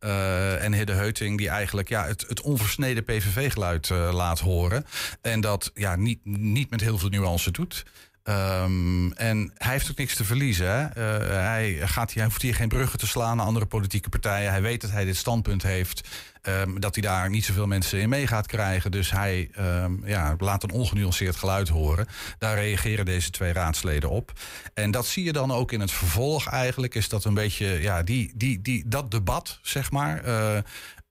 Uh, 0.00 0.64
en 0.64 0.72
Hidde 0.72 0.92
Heuting 0.92 1.38
die 1.38 1.48
eigenlijk 1.48 1.88
ja, 1.88 2.06
het, 2.06 2.24
het 2.28 2.40
onversneden 2.40 3.04
PVV-geluid 3.04 3.88
laat 3.88 4.40
horen. 4.40 4.84
En 5.20 5.40
dat 5.40 5.70
ja, 5.74 5.96
niet, 5.96 6.24
niet 6.24 6.70
met 6.70 6.80
heel 6.80 6.98
veel 6.98 7.08
nuance 7.08 7.50
doet. 7.50 7.84
Um, 8.28 9.12
en 9.12 9.52
hij 9.54 9.72
heeft 9.72 9.90
ook 9.90 9.96
niks 9.96 10.14
te 10.14 10.24
verliezen. 10.24 10.70
Hè? 10.70 10.82
Uh, 10.82 11.28
hij, 11.28 11.78
gaat, 11.82 12.12
hij 12.12 12.24
hoeft 12.24 12.42
hier 12.42 12.54
geen 12.54 12.68
bruggen 12.68 12.98
te 12.98 13.06
slaan 13.06 13.36
naar 13.36 13.46
andere 13.46 13.66
politieke 13.66 14.08
partijen. 14.08 14.50
Hij 14.50 14.62
weet 14.62 14.80
dat 14.80 14.90
hij 14.90 15.04
dit 15.04 15.16
standpunt 15.16 15.62
heeft. 15.62 16.08
Um, 16.42 16.80
dat 16.80 16.94
hij 16.94 17.02
daar 17.02 17.30
niet 17.30 17.44
zoveel 17.44 17.66
mensen 17.66 18.00
in 18.00 18.08
mee 18.08 18.26
gaat 18.26 18.46
krijgen. 18.46 18.90
Dus 18.90 19.10
hij 19.10 19.50
um, 19.58 20.02
ja, 20.04 20.34
laat 20.38 20.62
een 20.62 20.70
ongenuanceerd 20.70 21.36
geluid 21.36 21.68
horen. 21.68 22.06
Daar 22.38 22.54
reageren 22.54 23.04
deze 23.04 23.30
twee 23.30 23.52
raadsleden 23.52 24.10
op. 24.10 24.32
En 24.74 24.90
dat 24.90 25.06
zie 25.06 25.24
je 25.24 25.32
dan 25.32 25.52
ook 25.52 25.72
in 25.72 25.80
het 25.80 25.92
vervolg 25.92 26.48
eigenlijk. 26.48 26.94
Is 26.94 27.08
dat 27.08 27.24
een 27.24 27.34
beetje 27.34 27.66
ja, 27.66 28.02
die, 28.02 28.32
die, 28.34 28.62
die, 28.62 28.84
dat 28.86 29.10
debat, 29.10 29.58
zeg 29.62 29.90
maar. 29.90 30.26
Uh, 30.26 30.58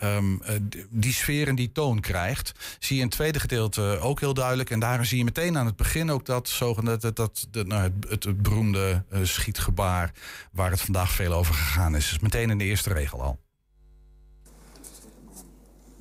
Um, 0.04 0.42
uh, 0.44 0.50
die 0.90 1.14
sfeer 1.14 1.48
en 1.48 1.56
die 1.56 1.72
toon 1.72 2.00
krijgt. 2.00 2.52
Zie 2.80 2.96
je 2.96 3.02
in 3.02 3.08
het 3.08 3.16
tweede 3.16 3.40
gedeelte 3.40 4.00
ook 4.02 4.20
heel 4.20 4.34
duidelijk. 4.34 4.70
En 4.70 4.80
daarin 4.80 5.06
zie 5.06 5.18
je 5.18 5.24
meteen 5.24 5.58
aan 5.58 5.66
het 5.66 5.76
begin 5.76 6.12
ook 6.12 6.26
dat, 6.26 6.50
zogenaamde, 6.50 7.14
dat, 7.14 7.48
dat, 7.52 7.66
nou, 7.66 7.92
het, 8.10 8.24
het, 8.24 8.42
beroemde 8.42 9.04
uh, 9.14 9.20
schietgebaar. 9.24 10.14
waar 10.52 10.72
het 10.72 10.82
vandaag 10.82 11.12
veel 11.12 11.34
over 11.34 11.54
gegaan 11.54 11.96
is. 11.96 12.10
Dus 12.10 12.20
meteen 12.20 12.50
in 12.50 12.58
de 12.58 12.64
eerste 12.64 12.94
regel 12.94 13.22
al. 13.22 13.40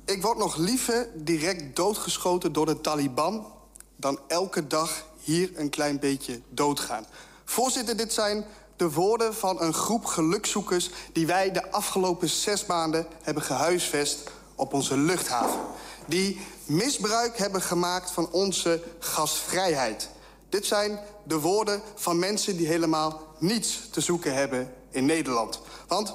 Ik 0.05 0.21
word 0.21 0.37
nog 0.37 0.57
liever 0.57 1.07
direct 1.15 1.75
doodgeschoten 1.75 2.53
door 2.53 2.65
de 2.65 2.81
Taliban. 2.81 3.47
dan 3.95 4.19
elke 4.27 4.67
dag 4.67 5.05
hier 5.21 5.51
een 5.55 5.69
klein 5.69 5.99
beetje 5.99 6.41
doodgaan. 6.49 7.05
Voorzitter, 7.45 7.97
dit 7.97 8.13
zijn 8.13 8.45
de 8.77 8.91
woorden 8.91 9.35
van 9.35 9.61
een 9.61 9.73
groep 9.73 10.05
gelukzoekers... 10.05 10.89
die 11.13 11.27
wij 11.27 11.51
de 11.51 11.71
afgelopen 11.71 12.29
zes 12.29 12.65
maanden 12.65 13.07
hebben 13.21 13.43
gehuisvest 13.43 14.31
op 14.55 14.73
onze 14.73 14.97
luchthaven. 14.97 15.59
Die 16.05 16.41
misbruik 16.65 17.37
hebben 17.37 17.61
gemaakt 17.61 18.11
van 18.11 18.31
onze 18.31 18.83
gastvrijheid. 18.99 20.09
Dit 20.49 20.65
zijn 20.65 20.99
de 21.23 21.39
woorden 21.39 21.81
van 21.95 22.19
mensen 22.19 22.57
die 22.57 22.67
helemaal 22.67 23.21
niets 23.37 23.89
te 23.91 24.01
zoeken 24.01 24.33
hebben 24.33 24.73
in 24.89 25.05
Nederland. 25.05 25.61
Want 25.87 26.13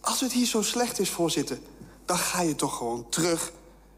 als 0.00 0.20
het 0.20 0.32
hier 0.32 0.46
zo 0.46 0.62
slecht 0.62 0.98
is, 0.98 1.10
voorzitter... 1.10 1.58
dan 2.04 2.18
ga 2.18 2.40
je 2.40 2.54
toch 2.54 2.76
gewoon 2.76 3.06
terug. 3.08 3.52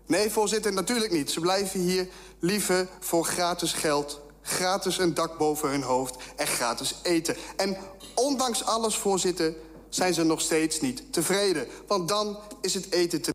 Nee, 0.07 0.31
voorzitter, 0.31 0.73
natuurlijk 0.73 1.13
niet. 1.13 1.31
Ze 1.31 1.41
blijven 1.41 1.81
hier 1.81 2.09
liever 2.39 2.89
voor 3.01 3.25
gratis 3.25 3.73
geld 3.73 4.21
gratis 4.49 4.99
een 4.99 5.15
dak 5.15 5.39
boven 5.39 5.71
hun 5.71 5.83
hoofd 5.83 6.17
en 6.37 6.47
gratis 6.47 6.95
eten. 7.03 7.37
En 7.57 7.77
ondanks 8.15 8.65
alles, 8.65 8.97
voorzitter, 8.97 9.55
zijn 9.89 10.15
ze 10.15 10.25
nog 10.25 10.41
steeds 10.41 10.81
niet 10.81 11.13
tevreden. 11.13 11.67
Want 11.87 12.09
dan 12.09 12.39
is 12.61 12.75
het 12.75 12.93
eten 12.93 13.23
te 13.23 13.35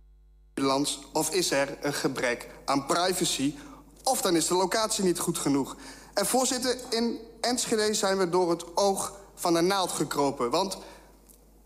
Nederlands 0.56 1.00
of 1.14 1.32
is 1.32 1.52
er 1.52 1.78
een 1.82 1.94
gebrek 1.94 2.50
aan 2.66 2.86
privacy... 2.86 3.56
of 4.04 4.22
dan 4.22 4.36
is 4.36 4.48
de 4.48 4.56
locatie 4.56 5.04
niet 5.04 5.20
goed 5.20 5.38
genoeg. 5.38 5.76
En 6.14 6.26
voorzitter, 6.26 6.78
in 6.90 7.20
Enschede 7.42 7.94
zijn 7.94 8.18
we 8.18 8.30
door 8.30 8.50
het 8.50 8.78
oog 8.78 9.14
van 9.36 9.54
de 9.54 9.62
naald 9.62 9.92
gekropen. 9.92 10.50
Want 10.50 10.78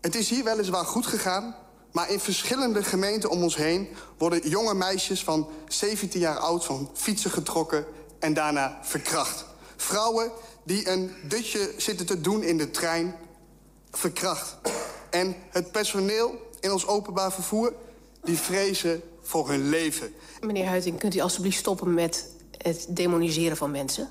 het 0.00 0.14
is 0.14 0.28
hier 0.28 0.44
weliswaar 0.44 0.84
goed 0.84 1.06
gegaan... 1.06 1.56
maar 1.92 2.10
in 2.10 2.20
verschillende 2.20 2.82
gemeenten 2.82 3.30
om 3.30 3.42
ons 3.42 3.56
heen... 3.56 3.88
worden 4.18 4.48
jonge 4.48 4.74
meisjes 4.74 5.24
van 5.24 5.48
17 5.68 6.20
jaar 6.20 6.38
oud 6.38 6.64
van 6.64 6.90
fietsen 6.94 7.30
getrokken 7.30 7.86
en 8.18 8.34
daarna 8.34 8.78
verkracht. 8.82 9.44
Vrouwen 9.76 10.30
die 10.62 10.88
een 10.88 11.14
dutje 11.22 11.74
zitten 11.76 12.06
te 12.06 12.20
doen 12.20 12.42
in 12.42 12.58
de 12.58 12.70
trein, 12.70 13.14
verkracht. 13.90 14.56
En 15.10 15.36
het 15.50 15.72
personeel 15.72 16.50
in 16.60 16.72
ons 16.72 16.86
openbaar 16.86 17.32
vervoer, 17.32 17.74
die 18.22 18.38
vrezen 18.38 19.02
voor 19.20 19.48
hun 19.48 19.68
leven. 19.68 20.14
Meneer 20.40 20.66
Huiting, 20.66 20.98
kunt 20.98 21.14
u 21.14 21.20
alstublieft 21.20 21.58
stoppen 21.58 21.94
met 21.94 22.30
het 22.56 22.86
demoniseren 22.88 23.56
van 23.56 23.70
mensen? 23.70 24.08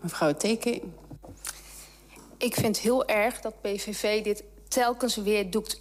Mevrouw 0.00 0.34
Teken. 0.34 0.94
Ik 2.38 2.54
vind 2.54 2.78
heel 2.78 3.06
erg 3.06 3.40
dat 3.40 3.60
PVV 3.60 4.24
dit 4.24 4.44
telkens 4.68 5.16
weer 5.16 5.50
doet. 5.50 5.80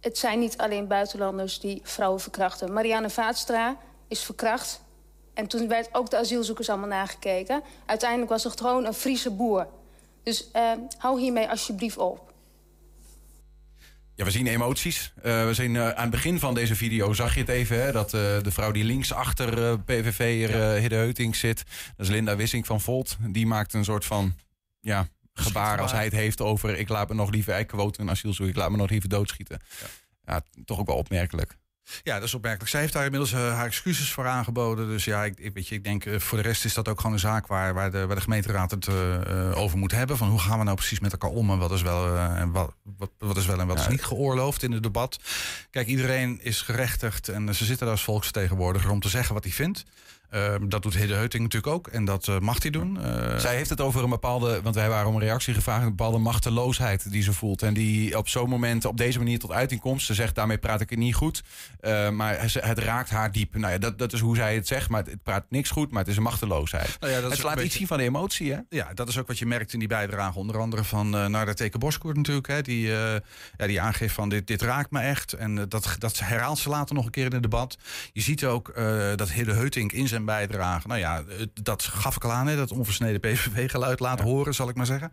Het 0.00 0.18
zijn 0.18 0.38
niet 0.38 0.58
alleen 0.58 0.88
buitenlanders 0.88 1.60
die 1.60 1.80
vrouwen 1.84 2.20
verkrachten. 2.20 2.72
Marianne 2.72 3.10
Vaatstra 3.10 3.78
is 4.10 4.22
verkracht. 4.22 4.80
En 5.34 5.46
toen 5.46 5.68
werd 5.68 5.88
ook 5.92 6.10
de 6.10 6.18
asielzoekers 6.18 6.68
allemaal 6.68 6.88
nagekeken. 6.88 7.62
Uiteindelijk 7.86 8.30
was 8.30 8.44
het 8.44 8.60
gewoon 8.60 8.84
een 8.84 8.94
Friese 8.94 9.30
boer. 9.30 9.66
Dus 10.22 10.48
uh, 10.56 10.72
hou 10.98 11.20
hiermee 11.20 11.48
alsjeblieft 11.48 11.96
op. 11.96 12.32
Ja, 14.14 14.24
we 14.24 14.30
zien 14.30 14.46
emoties. 14.46 15.12
Uh, 15.16 15.44
we 15.44 15.54
zien 15.54 15.74
uh, 15.74 15.88
aan 15.88 16.02
het 16.02 16.10
begin 16.10 16.38
van 16.38 16.54
deze 16.54 16.76
video 16.76 17.12
zag 17.12 17.34
je 17.34 17.40
het 17.40 17.48
even. 17.48 17.82
Hè, 17.82 17.92
dat 17.92 18.10
de 18.10 18.50
vrouw 18.50 18.70
die 18.70 18.84
links 18.84 19.12
achter 19.12 19.80
PVV'er. 19.80 20.80
Hidde 20.80 20.96
Heuting 20.96 21.36
zit. 21.36 21.64
Dat 21.96 22.06
is 22.06 22.12
Linda 22.12 22.36
Wissing 22.36 22.66
van 22.66 22.80
Volt. 22.80 23.16
Die 23.28 23.46
maakt 23.46 23.74
een 23.74 23.84
soort 23.84 24.04
van 24.04 24.34
ja, 24.80 25.08
gebaar 25.34 25.80
als 25.80 25.92
hij 25.92 26.04
het 26.04 26.12
heeft 26.12 26.40
over... 26.40 26.78
ik 26.78 26.88
laat 26.88 27.08
me 27.08 27.14
nog 27.14 27.30
liever, 27.30 27.58
ik 27.58 27.66
quote 27.66 28.00
een 28.00 28.10
asielzoeker, 28.10 28.54
ik 28.54 28.60
laat 28.60 28.70
me 28.70 28.76
nog 28.76 28.90
liever 28.90 29.08
doodschieten. 29.08 29.60
Ja. 29.80 29.86
ja, 30.32 30.62
toch 30.64 30.78
ook 30.78 30.86
wel 30.86 30.96
opmerkelijk. 30.96 31.56
Ja, 32.02 32.14
dat 32.14 32.22
is 32.22 32.34
opmerkelijk. 32.34 32.70
Zij 32.70 32.80
heeft 32.80 32.92
daar 32.92 33.04
inmiddels 33.04 33.32
eh, 33.32 33.54
haar 33.54 33.66
excuses 33.66 34.12
voor 34.12 34.26
aangeboden. 34.26 34.88
Dus 34.88 35.04
ja, 35.04 35.24
ik, 35.24 35.38
ik, 35.38 35.54
weet 35.54 35.68
je, 35.68 35.74
ik 35.74 35.84
denk 35.84 36.04
eh, 36.04 36.18
voor 36.18 36.38
de 36.38 36.44
rest 36.44 36.64
is 36.64 36.74
dat 36.74 36.88
ook 36.88 36.96
gewoon 36.96 37.12
een 37.12 37.18
zaak 37.18 37.46
waar, 37.46 37.74
waar, 37.74 37.90
de, 37.90 38.06
waar 38.06 38.16
de 38.16 38.22
gemeenteraad 38.22 38.70
het 38.70 38.86
eh, 38.86 39.58
over 39.58 39.78
moet 39.78 39.92
hebben. 39.92 40.16
Van 40.16 40.28
hoe 40.28 40.38
gaan 40.38 40.58
we 40.58 40.64
nou 40.64 40.76
precies 40.76 41.00
met 41.00 41.12
elkaar 41.12 41.30
om 41.30 41.50
en 41.50 41.58
wat 41.58 41.70
is 41.70 41.82
wel, 41.82 42.16
en 42.16 42.50
wat, 42.50 42.74
wat, 42.96 43.10
wat 43.18 43.36
is 43.36 43.46
wel 43.46 43.60
en 43.60 43.66
wat 43.66 43.78
is 43.78 43.88
niet 43.88 44.04
geoorloofd 44.04 44.62
in 44.62 44.72
het 44.72 44.82
debat. 44.82 45.18
Kijk, 45.70 45.86
iedereen 45.86 46.40
is 46.42 46.62
gerechtigd 46.62 47.28
en 47.28 47.54
ze 47.54 47.64
zitten 47.64 47.86
daar 47.86 47.94
als 47.94 48.04
volksvertegenwoordiger 48.04 48.90
om 48.90 49.00
te 49.00 49.08
zeggen 49.08 49.34
wat 49.34 49.44
hij 49.44 49.52
vindt. 49.52 49.84
Ehm, 50.30 50.68
dat 50.68 50.82
doet 50.82 50.96
Hidde 50.96 51.14
Heuting 51.14 51.42
natuurlijk 51.42 51.72
ook 51.72 51.86
en 51.86 52.04
dat 52.04 52.28
eh, 52.28 52.38
mag 52.38 52.62
hij 52.62 52.70
doen. 52.70 53.00
Eh, 53.02 53.38
Zij 53.38 53.56
heeft 53.56 53.70
het 53.70 53.80
over 53.80 54.02
een 54.02 54.10
bepaalde, 54.10 54.62
want 54.62 54.74
wij 54.74 54.88
waren 54.88 55.08
om 55.08 55.14
een 55.14 55.20
reactie 55.20 55.54
gevraagd, 55.54 55.82
een 55.82 55.88
bepaalde 55.88 56.18
machteloosheid 56.18 57.10
die 57.12 57.22
ze 57.22 57.32
voelt. 57.32 57.62
En 57.62 57.74
die 57.74 58.18
op 58.18 58.28
zo'n 58.28 58.48
moment, 58.48 58.84
op 58.84 58.96
deze 58.96 59.18
manier 59.18 59.38
tot 59.38 59.50
uiting 59.50 59.80
komt. 59.80 60.02
Ze 60.02 60.14
zegt, 60.14 60.34
daarmee 60.34 60.58
praat 60.58 60.80
ik 60.80 60.90
het 60.90 60.98
niet 60.98 61.14
goed. 61.14 61.42
Eh, 61.80 62.10
maar 62.10 62.40
het 62.40 62.78
raakt 62.78 63.10
haar 63.10 63.32
diep. 63.32 63.54
Nou 63.56 63.72
ja, 63.72 63.78
dat, 63.78 63.98
dat 63.98 64.12
is 64.12 64.20
hoe 64.20 64.36
zij 64.36 64.54
het 64.54 64.66
zegt. 64.66 64.88
Maar 64.88 65.04
het, 65.04 65.22
praat 65.22 65.44
niks 65.48 65.70
goed, 65.70 65.90
maar 65.90 66.00
het 66.00 66.08
is 66.10 66.16
een 66.16 66.22
machteloosheid. 66.22 66.96
Nou 67.00 67.12
ja, 67.12 67.20
dat 67.20 67.30
het 67.30 67.42
laat 67.42 67.60
iets 67.60 67.76
zien 67.76 67.86
van 67.86 67.98
de 67.98 68.04
emotie, 68.04 68.52
hè? 68.52 68.58
Ja, 68.68 68.94
dat 68.94 69.08
is 69.08 69.18
ook 69.18 69.26
wat 69.26 69.38
je 69.38 69.46
merkt 69.46 69.72
in 69.72 69.78
die 69.78 69.88
bijdrage. 69.88 70.38
Onder 70.38 70.58
andere 70.58 70.84
van 70.84 71.14
uh, 71.14 71.26
Narda 71.26 71.52
Teke 71.54 71.78
Boskoert 71.78 72.16
natuurlijk. 72.16 72.46
Hè, 72.46 72.62
die, 72.62 72.86
ja, 73.56 73.66
die 73.66 73.80
aangeeft 73.80 74.14
van 74.14 74.28
dit, 74.28 74.46
dit 74.46 74.62
raakt 74.62 74.90
me 74.90 75.00
echt. 75.00 75.32
En 75.32 75.68
dat, 75.68 75.96
dat 75.98 76.18
herhaalt 76.18 76.58
ze 76.58 76.68
later 76.68 76.94
nog 76.94 77.04
een 77.04 77.10
keer 77.10 77.24
in 77.26 77.32
het 77.32 77.42
debat. 77.42 77.78
Je 78.12 78.20
ziet 78.20 78.44
ook 78.44 78.72
dat 79.16 79.30
Hidde 79.30 79.52
Heutink 79.52 79.92
in 79.92 80.08
zijn 80.08 80.19
bijdrage... 80.24 80.86
Nou 80.86 81.00
ja, 81.00 81.22
dat 81.62 81.82
gaf 81.82 82.16
ik 82.16 82.24
al 82.24 82.32
aan, 82.32 82.46
hè, 82.46 82.56
dat 82.56 82.72
onversneden 82.72 83.20
PVV-geluid 83.20 84.00
laten 84.00 84.24
horen, 84.24 84.54
zal 84.54 84.68
ik 84.68 84.74
maar 84.74 84.86
zeggen. 84.86 85.12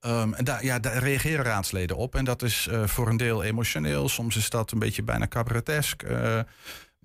Ehm, 0.00 0.32
en 0.32 0.44
daar, 0.44 0.64
ja, 0.64 0.78
daar 0.78 0.98
reageren 0.98 1.44
raadsleden 1.44 1.96
op. 1.96 2.14
En 2.14 2.24
dat 2.24 2.42
is 2.42 2.66
eh, 2.66 2.86
voor 2.86 3.08
een 3.08 3.16
deel 3.16 3.42
emotioneel. 3.42 4.08
Soms 4.08 4.36
is 4.36 4.50
dat 4.50 4.70
een 4.70 4.78
beetje 4.78 5.02
bijna 5.02 5.28
cabaretesk. 5.28 6.02
Eh, 6.02 6.40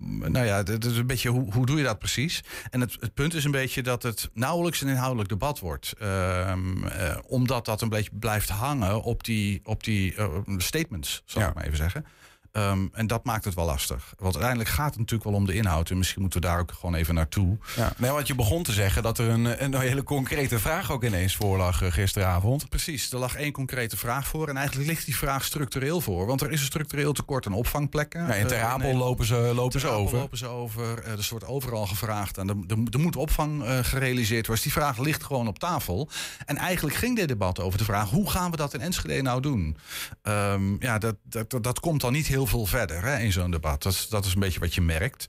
nou 0.05 0.45
ja, 0.45 0.63
het 0.63 0.85
is 0.85 0.97
een 0.97 1.07
beetje 1.07 1.29
hoe, 1.29 1.53
hoe 1.53 1.65
doe 1.65 1.77
je 1.77 1.83
dat 1.83 1.99
precies? 1.99 2.43
En 2.69 2.81
het, 2.81 2.97
het 2.99 3.13
punt 3.13 3.33
is 3.33 3.43
een 3.43 3.51
beetje 3.51 3.83
dat 3.83 4.03
het 4.03 4.29
nauwelijks 4.33 4.81
een 4.81 4.87
inhoudelijk 4.87 5.29
debat 5.29 5.59
wordt. 5.59 5.93
Ehm, 5.99 6.83
eh, 6.83 7.17
omdat 7.27 7.65
dat 7.65 7.81
een 7.81 7.89
beetje 7.89 8.11
blijft 8.13 8.49
hangen 8.49 9.01
op 9.01 9.23
die, 9.23 9.61
op 9.63 9.83
die 9.83 10.15
statements, 10.57 11.21
zal 11.25 11.41
ik 11.41 11.53
maar 11.53 11.65
even 11.65 11.77
zeggen. 11.77 12.05
Ehm, 12.53 12.85
en 12.91 13.07
dat 13.07 13.23
maakt 13.23 13.45
het 13.45 13.53
wel 13.53 13.65
lastig. 13.65 14.13
Want 14.17 14.33
uiteindelijk 14.33 14.69
gaat 14.69 14.89
het 14.89 14.97
natuurlijk 14.97 15.29
wel 15.29 15.33
om 15.39 15.45
de 15.45 15.53
inhoud. 15.53 15.89
En 15.89 15.97
misschien 15.97 16.21
moeten 16.21 16.41
we 16.41 16.47
daar 16.47 16.59
ook 16.59 16.71
gewoon 16.71 16.95
even 16.95 17.13
naartoe. 17.15 17.57
Ja, 17.75 17.93
nee, 17.97 18.11
want 18.11 18.27
je 18.27 18.35
begon 18.35 18.63
te 18.63 18.71
zeggen 18.71 19.03
dat 19.03 19.17
er 19.17 19.29
een, 19.29 19.63
een 19.63 19.79
hele 19.79 20.03
concrete 20.03 20.59
vraag 20.59 20.91
ook 20.91 21.03
ineens 21.03 21.35
voor 21.35 21.57
lag 21.57 21.81
eh, 21.81 21.91
gisteravond. 21.91 22.69
Precies, 22.69 23.11
er 23.11 23.17
lag 23.19 23.35
één 23.35 23.51
concrete 23.51 23.97
vraag 23.97 24.27
voor. 24.27 24.47
En 24.49 24.57
eigenlijk 24.57 24.87
ligt 24.89 25.05
die 25.05 25.15
vraag 25.17 25.43
structureel 25.43 26.01
voor. 26.01 26.25
Want 26.25 26.41
er 26.41 26.51
is 26.51 26.59
een 26.59 26.65
structureel 26.65 27.13
tekort 27.13 27.45
aan 27.45 27.53
opvangplekken. 27.53 28.27
Ja, 28.27 28.33
in 28.33 28.47
Ter 28.47 28.57
Eh, 28.57 28.63
Apel 28.63 28.77
Nederland. 28.77 29.03
lopen 29.09 29.25
ze, 29.25 29.35
lopen 29.35 29.71
Ter 29.71 29.79
ze 29.79 29.87
over. 29.87 30.17
lopen 30.17 30.37
ze 30.37 30.47
over. 30.47 31.03
Eh, 31.03 31.11
Er 31.11 31.27
wordt 31.29 31.45
overal 31.47 31.85
gevraagd. 31.87 32.37
En 32.37 32.49
er, 32.49 32.55
er, 32.67 32.77
er 32.91 32.99
moet 32.99 33.15
opvang 33.15 33.63
gerealiseerd 33.81 34.47
worden. 34.47 34.63
Dus 34.63 34.73
die 34.73 34.81
vraag 34.83 34.97
ligt 34.97 35.23
gewoon 35.23 35.47
op 35.47 35.59
tafel. 35.59 36.09
En 36.45 36.57
eigenlijk 36.57 36.95
ging 36.95 37.15
dit 37.15 37.27
debat 37.27 37.59
over 37.59 37.77
de 37.77 37.83
vraag... 37.83 38.09
hoe 38.09 38.29
gaan 38.29 38.51
we 38.51 38.57
dat 38.57 38.73
in 38.73 38.81
Enschede 38.81 39.21
nou 39.21 39.41
doen? 39.41 39.77
Ehm, 40.21 40.75
ja, 40.79 40.97
dat, 40.97 41.15
dat, 41.23 41.49
dat, 41.49 41.63
dat 41.63 41.79
komt 41.79 42.01
dan 42.01 42.11
niet 42.13 42.27
heel 42.27 42.42
veel 42.45 42.65
verder 42.65 43.03
hè, 43.03 43.19
in 43.19 43.31
zo'n 43.31 43.51
debat. 43.51 43.83
Dat, 43.83 44.07
dat 44.09 44.25
is 44.25 44.33
een 44.33 44.39
beetje 44.39 44.59
wat 44.59 44.73
je 44.73 44.81
merkt. 44.81 45.27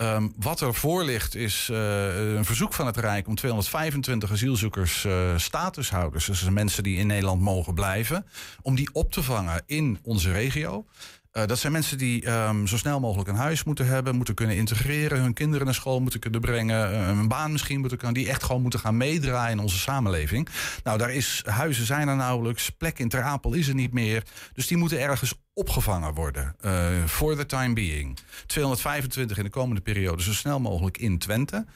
Ehm, 0.00 0.28
wat 0.36 0.60
er 0.60 0.74
voor 0.74 1.04
ligt 1.04 1.34
is 1.34 1.68
eh, 1.70 2.34
een 2.34 2.44
verzoek 2.44 2.72
van 2.72 2.86
het 2.86 2.96
Rijk 2.96 3.28
om 3.28 3.34
225 3.34 4.32
asielzoekers, 4.32 5.04
eh, 5.04 5.36
statushouders, 5.36 6.24
dus 6.24 6.48
mensen 6.48 6.82
die 6.82 6.98
in 6.98 7.06
Nederland 7.06 7.40
mogen 7.40 7.74
blijven, 7.74 8.26
om 8.62 8.74
die 8.74 8.88
op 8.92 9.12
te 9.12 9.22
vangen 9.22 9.62
in 9.66 9.98
onze 10.02 10.32
regio. 10.32 10.86
Eh, 11.30 11.46
dat 11.46 11.58
zijn 11.58 11.72
mensen 11.72 11.98
die 11.98 12.24
ehm, 12.24 12.66
zo 12.66 12.76
snel 12.76 13.00
mogelijk 13.00 13.28
een 13.28 13.34
huis 13.34 13.64
moeten 13.64 13.86
hebben, 13.86 14.16
moeten 14.16 14.34
kunnen 14.34 14.56
integreren, 14.56 15.20
hun 15.20 15.32
kinderen 15.32 15.64
naar 15.64 15.74
school 15.74 16.00
moeten 16.00 16.20
kunnen 16.20 16.40
brengen, 16.40 16.92
eh, 16.92 17.08
een 17.08 17.28
baan 17.28 17.52
misschien 17.52 17.80
moeten 17.80 17.98
kunnen, 17.98 18.16
die 18.16 18.28
echt 18.28 18.42
gewoon 18.42 18.62
moeten 18.62 18.80
gaan 18.80 18.96
meedraaien 18.96 19.52
in 19.56 19.62
onze 19.62 19.78
samenleving. 19.78 20.48
Nou, 20.84 20.98
daar 20.98 21.12
is 21.12 21.42
huizen 21.46 21.86
zijn 21.86 22.08
er 22.08 22.16
nauwelijks, 22.16 22.70
plek 22.70 22.98
in 22.98 23.08
Ter 23.08 23.22
Apel 23.22 23.52
is 23.52 23.68
er 23.68 23.74
niet 23.74 23.92
meer, 23.92 24.22
dus 24.52 24.66
die 24.66 24.76
moeten 24.76 25.00
ergens 25.00 25.34
opgevangen 25.54 26.14
worden. 26.14 26.54
eh, 26.60 27.04
For 27.06 27.36
the 27.36 27.46
time 27.46 27.74
being. 27.74 28.18
225 28.46 29.38
in 29.38 29.44
de 29.44 29.50
komende 29.50 29.80
periode, 29.80 30.22
zo 30.22 30.32
snel 30.32 30.60
mogelijk 30.60 30.98
in 30.98 31.18
Twente. 31.18 31.66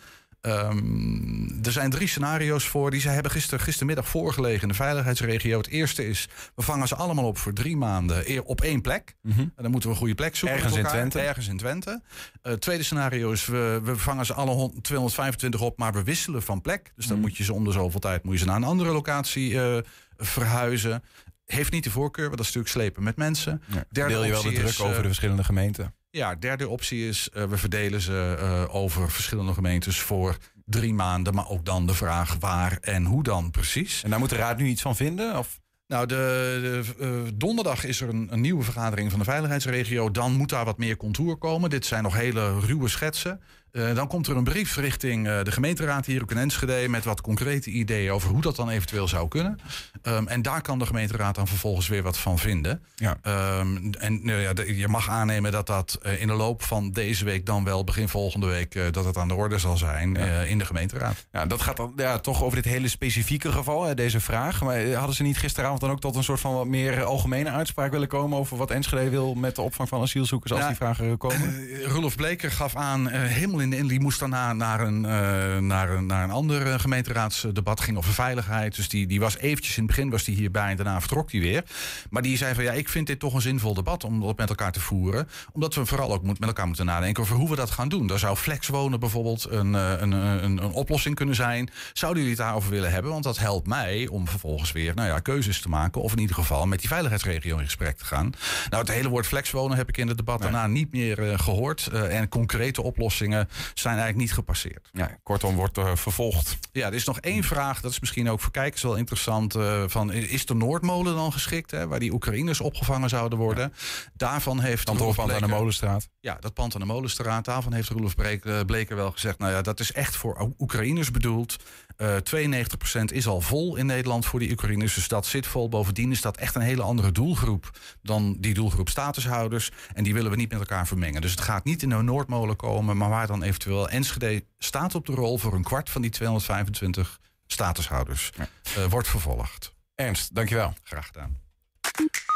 Ehm, 0.45 1.65
er 1.65 1.73
zijn 1.73 1.91
drie 1.91 2.09
scenario's 2.09 2.65
voor. 2.69 2.91
Die 2.91 3.01
ze 3.01 3.09
hebben 3.09 3.31
gister, 3.31 3.61
gistermiddag 3.61 4.09
voorgelegen 4.09 4.63
in 4.63 4.69
de 4.69 4.75
veiligheidsregio. 4.75 5.59
Het 5.59 5.69
eerste 5.69 6.09
is, 6.09 6.29
we 6.55 6.63
vangen 6.63 6.89
ze 6.89 6.95
allemaal 6.95 7.25
op 7.27 7.39
voor 7.39 7.53
drie 7.53 7.77
maanden 7.77 8.45
op 8.47 8.61
één 8.61 8.81
plek. 8.81 9.15
En 9.23 9.53
dan 9.57 9.71
moeten 9.71 9.89
we 9.89 9.95
een 9.95 10.01
goede 10.01 10.15
plek 10.15 10.37
zoeken. 10.37 10.59
Mhm. 10.59 10.67
Ergens 10.67 10.85
in. 10.87 10.91
Twente. 10.99 11.21
Ergens 11.21 11.49
in 11.49 11.57
Twente. 11.57 12.01
Eh, 12.43 12.53
Het 12.53 12.61
tweede 12.61 12.83
scenario 12.83 13.31
is, 13.33 13.47
we, 13.47 13.81
we 13.85 13.97
vangen 13.97 14.27
ze 14.27 14.35
alle 14.35 14.51
hon- 14.51 14.81
225 14.81 15.61
op, 15.61 15.79
maar 15.79 15.93
we 15.93 16.03
wisselen 16.03 16.43
van 16.43 16.61
plek. 16.61 16.93
Dus 16.97 17.07
dan 17.07 17.17
Mhm. 17.19 17.27
moet 17.27 17.37
je 17.37 17.45
ze 17.45 17.53
om 17.53 17.65
de 17.65 17.73
zoveel 17.73 18.01
tijd 18.01 18.23
moet 18.25 18.33
je 18.33 18.39
ze 18.39 18.45
naar 18.47 18.57
een 18.57 18.65
andere 18.65 18.93
locatie 18.93 19.61
eh, 19.61 19.77
verhuizen. 20.17 21.03
Heeft 21.45 21.73
niet 21.73 21.85
de 21.85 21.91
voorkeur, 21.91 22.25
want 22.25 22.37
dat 22.39 22.47
is 22.47 22.53
natuurlijk 22.55 22.75
slepen 22.85 23.03
met 23.03 23.17
mensen. 23.17 23.63
Derde 23.91 24.13
Deel 24.13 24.25
je 24.25 24.31
wel 24.31 24.43
de 24.43 24.53
druk 24.53 24.67
is, 24.69 24.79
eh, 24.79 24.85
over 24.87 25.01
de 25.01 25.07
verschillende 25.09 25.45
gemeenten? 25.45 25.95
Ja, 26.15 26.35
derde 26.35 26.69
optie 26.69 27.09
is, 27.09 27.29
eh, 27.33 27.45
we 27.45 27.57
verdelen 27.57 28.01
ze 28.01 28.37
eh, 28.39 28.75
over 28.75 29.11
verschillende 29.11 29.53
gemeentes 29.53 30.01
voor 30.01 30.37
drie 30.65 30.95
maanden. 30.95 31.35
Maar 31.35 31.49
ook 31.49 31.65
dan 31.65 31.87
de 31.87 31.95
vraag 31.95 32.37
waar 32.41 32.79
en 32.81 33.05
hoe 33.05 33.23
dan 33.23 33.51
precies. 33.51 34.03
En 34.03 34.11
daar 34.11 34.19
moet 34.19 34.31
de 34.31 34.37
raad 34.37 34.59
nu 34.59 34.67
iets 34.67 34.83
van 34.83 34.97
vinden? 34.97 35.39
Of? 35.39 35.61
Nou, 35.87 36.07
de, 36.07 36.15
de, 36.63 37.05
eh, 37.05 37.33
donderdag 37.35 37.85
is 37.85 38.01
er 38.01 38.09
een, 38.09 38.29
een 38.31 38.41
nieuwe 38.41 38.63
vergadering 38.63 39.11
van 39.11 39.19
de 39.19 39.25
veiligheidsregio. 39.25 40.11
Dan 40.11 40.33
moet 40.33 40.49
daar 40.49 40.65
wat 40.65 40.79
meer 40.79 40.97
contour 40.97 41.37
komen. 41.37 41.71
Dit 41.71 41.87
zijn 41.87 42.03
nog 42.03 42.15
hele 42.15 42.61
ruwe 42.61 42.89
schetsen. 42.89 43.41
Eh, 43.75 43.95
dan 43.95 44.07
komt 44.09 44.27
er 44.27 44.37
een 44.37 44.45
brief 44.45 44.77
richting 44.77 45.27
eh, 45.29 45.43
de 45.43 45.53
gemeenteraad 45.53 46.07
hier 46.07 46.23
ook 46.23 46.31
in 46.31 46.37
Enschede... 46.39 46.89
met 46.89 47.05
wat 47.05 47.21
concrete 47.21 47.71
ideeën 47.71 48.11
over 48.13 48.29
hoe 48.31 48.41
dat 48.41 48.57
dan 48.57 48.69
eventueel 48.69 49.09
zou 49.09 49.29
kunnen. 49.29 49.59
Ehm, 50.03 50.27
en 50.27 50.43
daar 50.43 50.63
kan 50.63 50.79
de 50.79 50.87
gemeenteraad 50.87 51.35
dan 51.35 51.47
vervolgens 51.49 51.89
weer 51.89 52.03
wat 52.03 52.19
van 52.19 52.39
vinden. 52.39 52.83
Ja. 52.95 53.17
Ehm, 53.23 53.93
en 53.99 54.21
nou 54.25 54.41
ja, 54.41 54.53
de- 54.53 54.77
je 54.77 54.89
mag 54.89 55.09
aannemen 55.09 55.53
dat 55.53 55.67
dat 55.67 55.99
eh, 56.03 56.21
in 56.21 56.27
de 56.27 56.33
loop 56.33 56.63
van 56.63 56.91
deze 56.93 57.25
week... 57.25 57.47
dan 57.47 57.65
wel 57.65 57.85
begin 57.85 58.09
volgende 58.09 58.47
week 58.47 58.93
dat 58.93 59.05
het 59.05 59.17
aan 59.17 59.29
de 59.29 59.35
orde 59.35 59.59
zal 59.59 59.77
zijn 59.77 60.17
in 60.47 60.59
de 60.59 60.65
gemeenteraad. 60.65 61.27
Ja, 61.33 61.47
dat 61.47 61.61
gaat 61.63 61.77
dan 61.77 61.93
ja, 61.97 62.19
toch 62.19 62.43
over 62.43 62.63
dit 62.63 62.73
hele 62.73 62.89
specifieke 62.89 63.53
geval, 63.53 63.85
hè, 63.85 63.95
deze 63.95 64.21
vraag. 64.21 64.63
Maar 64.63 64.93
hadden 64.93 65.17
ze 65.17 65.23
niet 65.23 65.39
gisteravond 65.39 65.81
dan 65.81 65.91
ook 65.91 66.01
tot 66.01 66.17
een 66.17 66.25
soort 66.25 66.41
van 66.41 66.55
wat 66.55 66.67
meer 66.67 67.03
algemene 67.05 67.51
uitspraak 67.51 67.91
willen 67.91 68.09
komen 68.09 68.39
over 68.39 68.57
wat 68.57 68.71
Enschede 68.71 69.11
wil 69.11 69.35
met 69.35 69.55
de 69.57 69.63
opvang 69.63 69.89
van 69.89 70.03
asielzoekers 70.03 70.53
als 70.53 70.61
Ja. 70.61 70.67
die 70.67 70.77
vragen 70.77 71.17
komen? 71.19 71.67
Rudolf 71.85 72.17
Bleker 72.17 72.51
gaf 72.51 72.77
aan, 72.77 73.09
helemaal 73.09 73.61
in 73.65 73.71
de 73.71 73.77
in, 73.77 73.87
die 73.87 74.01
moest 74.01 74.21
daarna 74.21 74.53
naar 74.53 74.81
een, 74.81 75.05
eh, 75.05 75.59
naar 75.59 75.91
een, 75.91 76.07
naar 76.07 76.25
een 76.25 76.31
ander 76.31 76.67
eh, 76.67 76.79
gemeenteraadsdebat, 76.79 77.81
ging 77.81 77.97
over 77.97 78.13
veiligheid. 78.13 78.77
Dus 78.77 78.89
die, 78.89 79.07
die 79.07 79.21
was 79.21 79.39
eventjes 79.39 79.77
in 79.77 79.83
het 79.83 79.95
begin 79.95 80.11
was 80.11 80.25
die 80.25 80.37
hierbij 80.37 80.71
en 80.71 80.77
daarna 80.77 81.01
vertrok 81.01 81.33
hij 81.33 81.41
weer. 81.41 81.65
Maar 82.11 82.23
die 82.23 82.37
zei 82.37 82.55
van 82.55 82.65
ja, 82.65 82.73
ik 82.73 82.89
vind 82.89 83.07
dit 83.07 83.19
toch 83.19 83.35
een 83.35 83.41
zinvol 83.41 83.75
debat 83.75 84.05
om 84.05 84.21
dat 84.21 84.37
met 84.37 84.49
elkaar 84.49 84.73
te 84.73 84.81
voeren. 84.81 85.29
Omdat 85.53 85.75
we 85.75 85.87
vooral 85.87 86.13
ook 86.13 86.23
moet, 86.23 86.39
met 86.39 86.49
elkaar 86.49 86.67
moeten 86.67 86.87
nadenken 86.87 87.23
over 87.23 87.37
hoe 87.37 87.51
we 87.51 87.57
dat 87.57 87.71
gaan 87.71 87.89
doen. 87.89 88.07
Daar 88.07 88.19
zou 88.19 88.37
flexwonen 88.37 89.01
bijvoorbeeld 89.01 89.47
een, 89.51 89.75
eh, 89.75 89.91
een, 89.99 90.13
een, 90.13 90.45
een, 90.45 90.63
een 90.63 90.73
oplossing 90.73 91.15
kunnen 91.15 91.35
zijn. 91.35 91.71
Zouden 91.93 92.23
jullie 92.23 92.37
het 92.37 92.47
daarover 92.47 92.71
willen 92.71 92.93
hebben? 92.93 93.11
Want 93.11 93.25
dat 93.25 93.39
helpt 93.39 93.67
mij 93.67 94.09
om 94.11 94.29
vervolgens 94.29 94.73
weer 94.73 94.95
nou 94.95 95.09
ja, 95.09 95.19
keuzes 95.19 95.61
te 95.61 95.69
maken. 95.69 96.03
Of 96.03 96.13
in 96.13 96.19
ieder 96.19 96.37
geval 96.37 96.67
met 96.67 96.79
die 96.79 96.89
veiligheidsregio 96.89 97.59
in 97.59 97.65
gesprek 97.65 97.97
te 97.97 98.05
gaan. 98.05 98.33
Nou, 98.71 98.83
het 98.83 98.93
hele 98.93 99.09
woord 99.09 99.27
flexwonen 99.27 99.77
heb 99.77 99.89
ik 99.89 99.97
in 99.97 100.09
het 100.09 100.17
debat 100.17 100.43
daarna 100.43 100.67
niet 100.67 100.93
meer 100.93 101.31
eh, 101.31 101.39
gehoord. 101.39 101.89
Eh, 101.93 102.19
en 102.19 102.29
concrete 102.29 102.83
oplossingen 102.83 103.49
zijn 103.75 103.95
eigenlijk 103.95 104.17
niet 104.17 104.33
gepasseerd. 104.33 104.89
Ja, 104.93 105.19
kortom, 105.23 105.55
wordt 105.55 105.77
er 105.77 105.99
vervolgd. 105.99 106.59
Ja, 106.73 106.87
er 106.87 106.95
is 106.95 107.05
nog 107.05 107.21
één 107.21 107.43
vraag, 107.43 107.81
dat 107.81 107.91
is 107.91 108.01
misschien 108.01 108.31
ook 108.31 108.41
voor 108.41 108.51
kijkers 108.51 108.83
wel 108.83 108.97
interessant. 108.97 109.55
eh, 109.55 109.83
van, 109.87 110.13
is 110.13 110.47
de 110.47 110.55
Noordmolen 110.55 111.15
dan 111.15 111.33
geschikt, 111.33 111.71
hè, 111.71 111.87
waar 111.87 111.99
die 111.99 112.13
Oekraïners 112.13 112.61
opgevangen 112.61 113.09
zouden 113.09 113.39
worden? 113.39 113.73
Daarvan 114.15 114.61
heeft 114.61 114.89
Roelof 114.89 115.19
aan 115.19 115.41
de 115.41 115.47
Molenstraat. 115.47 116.09
Ja, 116.21 116.37
dat 116.41 116.55
pand 116.55 116.75
aan 116.75 116.81
de 116.81 116.87
Molenstraat. 116.87 117.45
Daarvan 117.45 117.73
heeft 117.73 117.89
Roelof 117.89 118.15
eh, 118.15 118.61
Bleker 118.67 118.97
wel 118.97 119.11
gezegd... 119.11 119.39
nou 119.39 119.53
ja, 119.53 119.63
dat 119.63 119.81
is 119.81 119.93
echt 119.93 120.17
voor 120.17 120.53
Oekraïners 120.59 121.11
bedoeld. 121.11 121.57
Eh 121.97 122.17
92% 122.17 123.05
is 123.05 123.27
al 123.27 123.41
vol 123.41 123.77
in 123.77 123.87
Nederland 123.87 124.27
voor 124.27 124.41
die 124.41 124.51
Oekraïners. 124.51 124.95
Dus 124.95 125.09
dat 125.09 125.27
zit 125.27 125.47
vol. 125.47 125.69
Bovendien 125.69 126.11
is 126.11 126.21
dat 126.21 126.37
echt 126.37 126.55
een 126.55 126.63
hele 126.63 126.83
andere 126.83 127.13
doelgroep... 127.13 127.71
dan 128.03 128.37
die 128.39 128.55
doelgroep 128.55 128.89
statushouders. 128.89 129.71
En 129.93 130.05
die 130.05 130.15
willen 130.15 130.31
we 130.31 130.37
niet 130.37 130.51
met 130.51 130.59
elkaar 130.59 130.87
vermengen. 130.87 131.21
Dus 131.21 131.31
het 131.31 131.41
gaat 131.41 131.65
niet 131.65 131.83
in 131.83 131.89
de 131.89 132.03
Noordmolen 132.03 132.57
komen... 132.57 132.97
maar 132.97 133.09
waar 133.09 133.27
dan 133.27 133.43
eventueel 133.43 133.89
Enschede 133.89 134.45
staat 134.59 134.95
op 134.95 135.07
de 135.07 135.13
rol... 135.13 135.39
voor 135.39 135.55
een 135.55 135.63
kwart 135.63 135.91
van 135.91 136.03
die 136.03 136.11
225 136.11 137.21
statushouders. 137.47 138.31
Eh, 138.77 138.85
wordt 138.85 139.09
vervolgd. 139.09 139.75
Ernst, 139.95 140.35
dankjewel. 140.35 140.73
Graag 140.83 141.07
gedaan. 141.07 141.44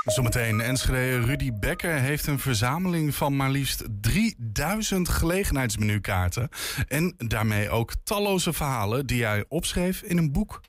Zometeen 0.09 0.61
Enschede 0.61 1.20
Rudy 1.20 1.52
Becker 1.52 1.94
heeft 1.94 2.26
een 2.26 2.38
verzameling 2.38 3.14
van 3.14 3.36
maar 3.36 3.50
liefst 3.50 3.84
3000 4.00 5.09
gelegenheidsmenukaarten. 5.09 6.48
En 6.88 7.14
daarmee 7.18 7.70
ook 7.70 7.92
talloze 8.04 8.52
verhalen 8.52 9.06
die 9.06 9.24
hij 9.24 9.44
opschreef 9.48 10.02
in 10.02 10.18
een 10.18 10.32
boek. 10.32 10.61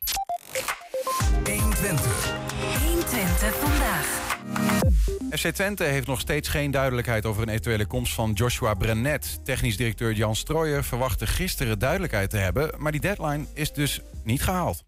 120. 1.45 2.33
120 2.85 3.55
vandaag. 3.55 4.37
FC 5.31 5.47
Twente 5.47 5.83
heeft 5.83 6.07
nog 6.07 6.19
steeds 6.19 6.49
geen 6.49 6.71
duidelijkheid 6.71 7.25
over 7.25 7.41
een 7.41 7.49
eventuele 7.49 7.85
komst 7.85 8.13
van 8.13 8.31
Joshua 8.31 8.73
Brenet. 8.73 9.39
Technisch 9.45 9.77
directeur 9.77 10.13
Jan 10.13 10.35
Strooijer 10.35 10.83
verwachtte 10.83 11.27
gisteren 11.27 11.79
duidelijkheid 11.79 12.29
te 12.29 12.37
hebben, 12.37 12.71
maar 12.77 12.91
die 12.91 13.01
deadline 13.01 13.45
is 13.53 13.73
dus 13.73 14.01
niet 14.23 14.43
gehaald. 14.43 14.83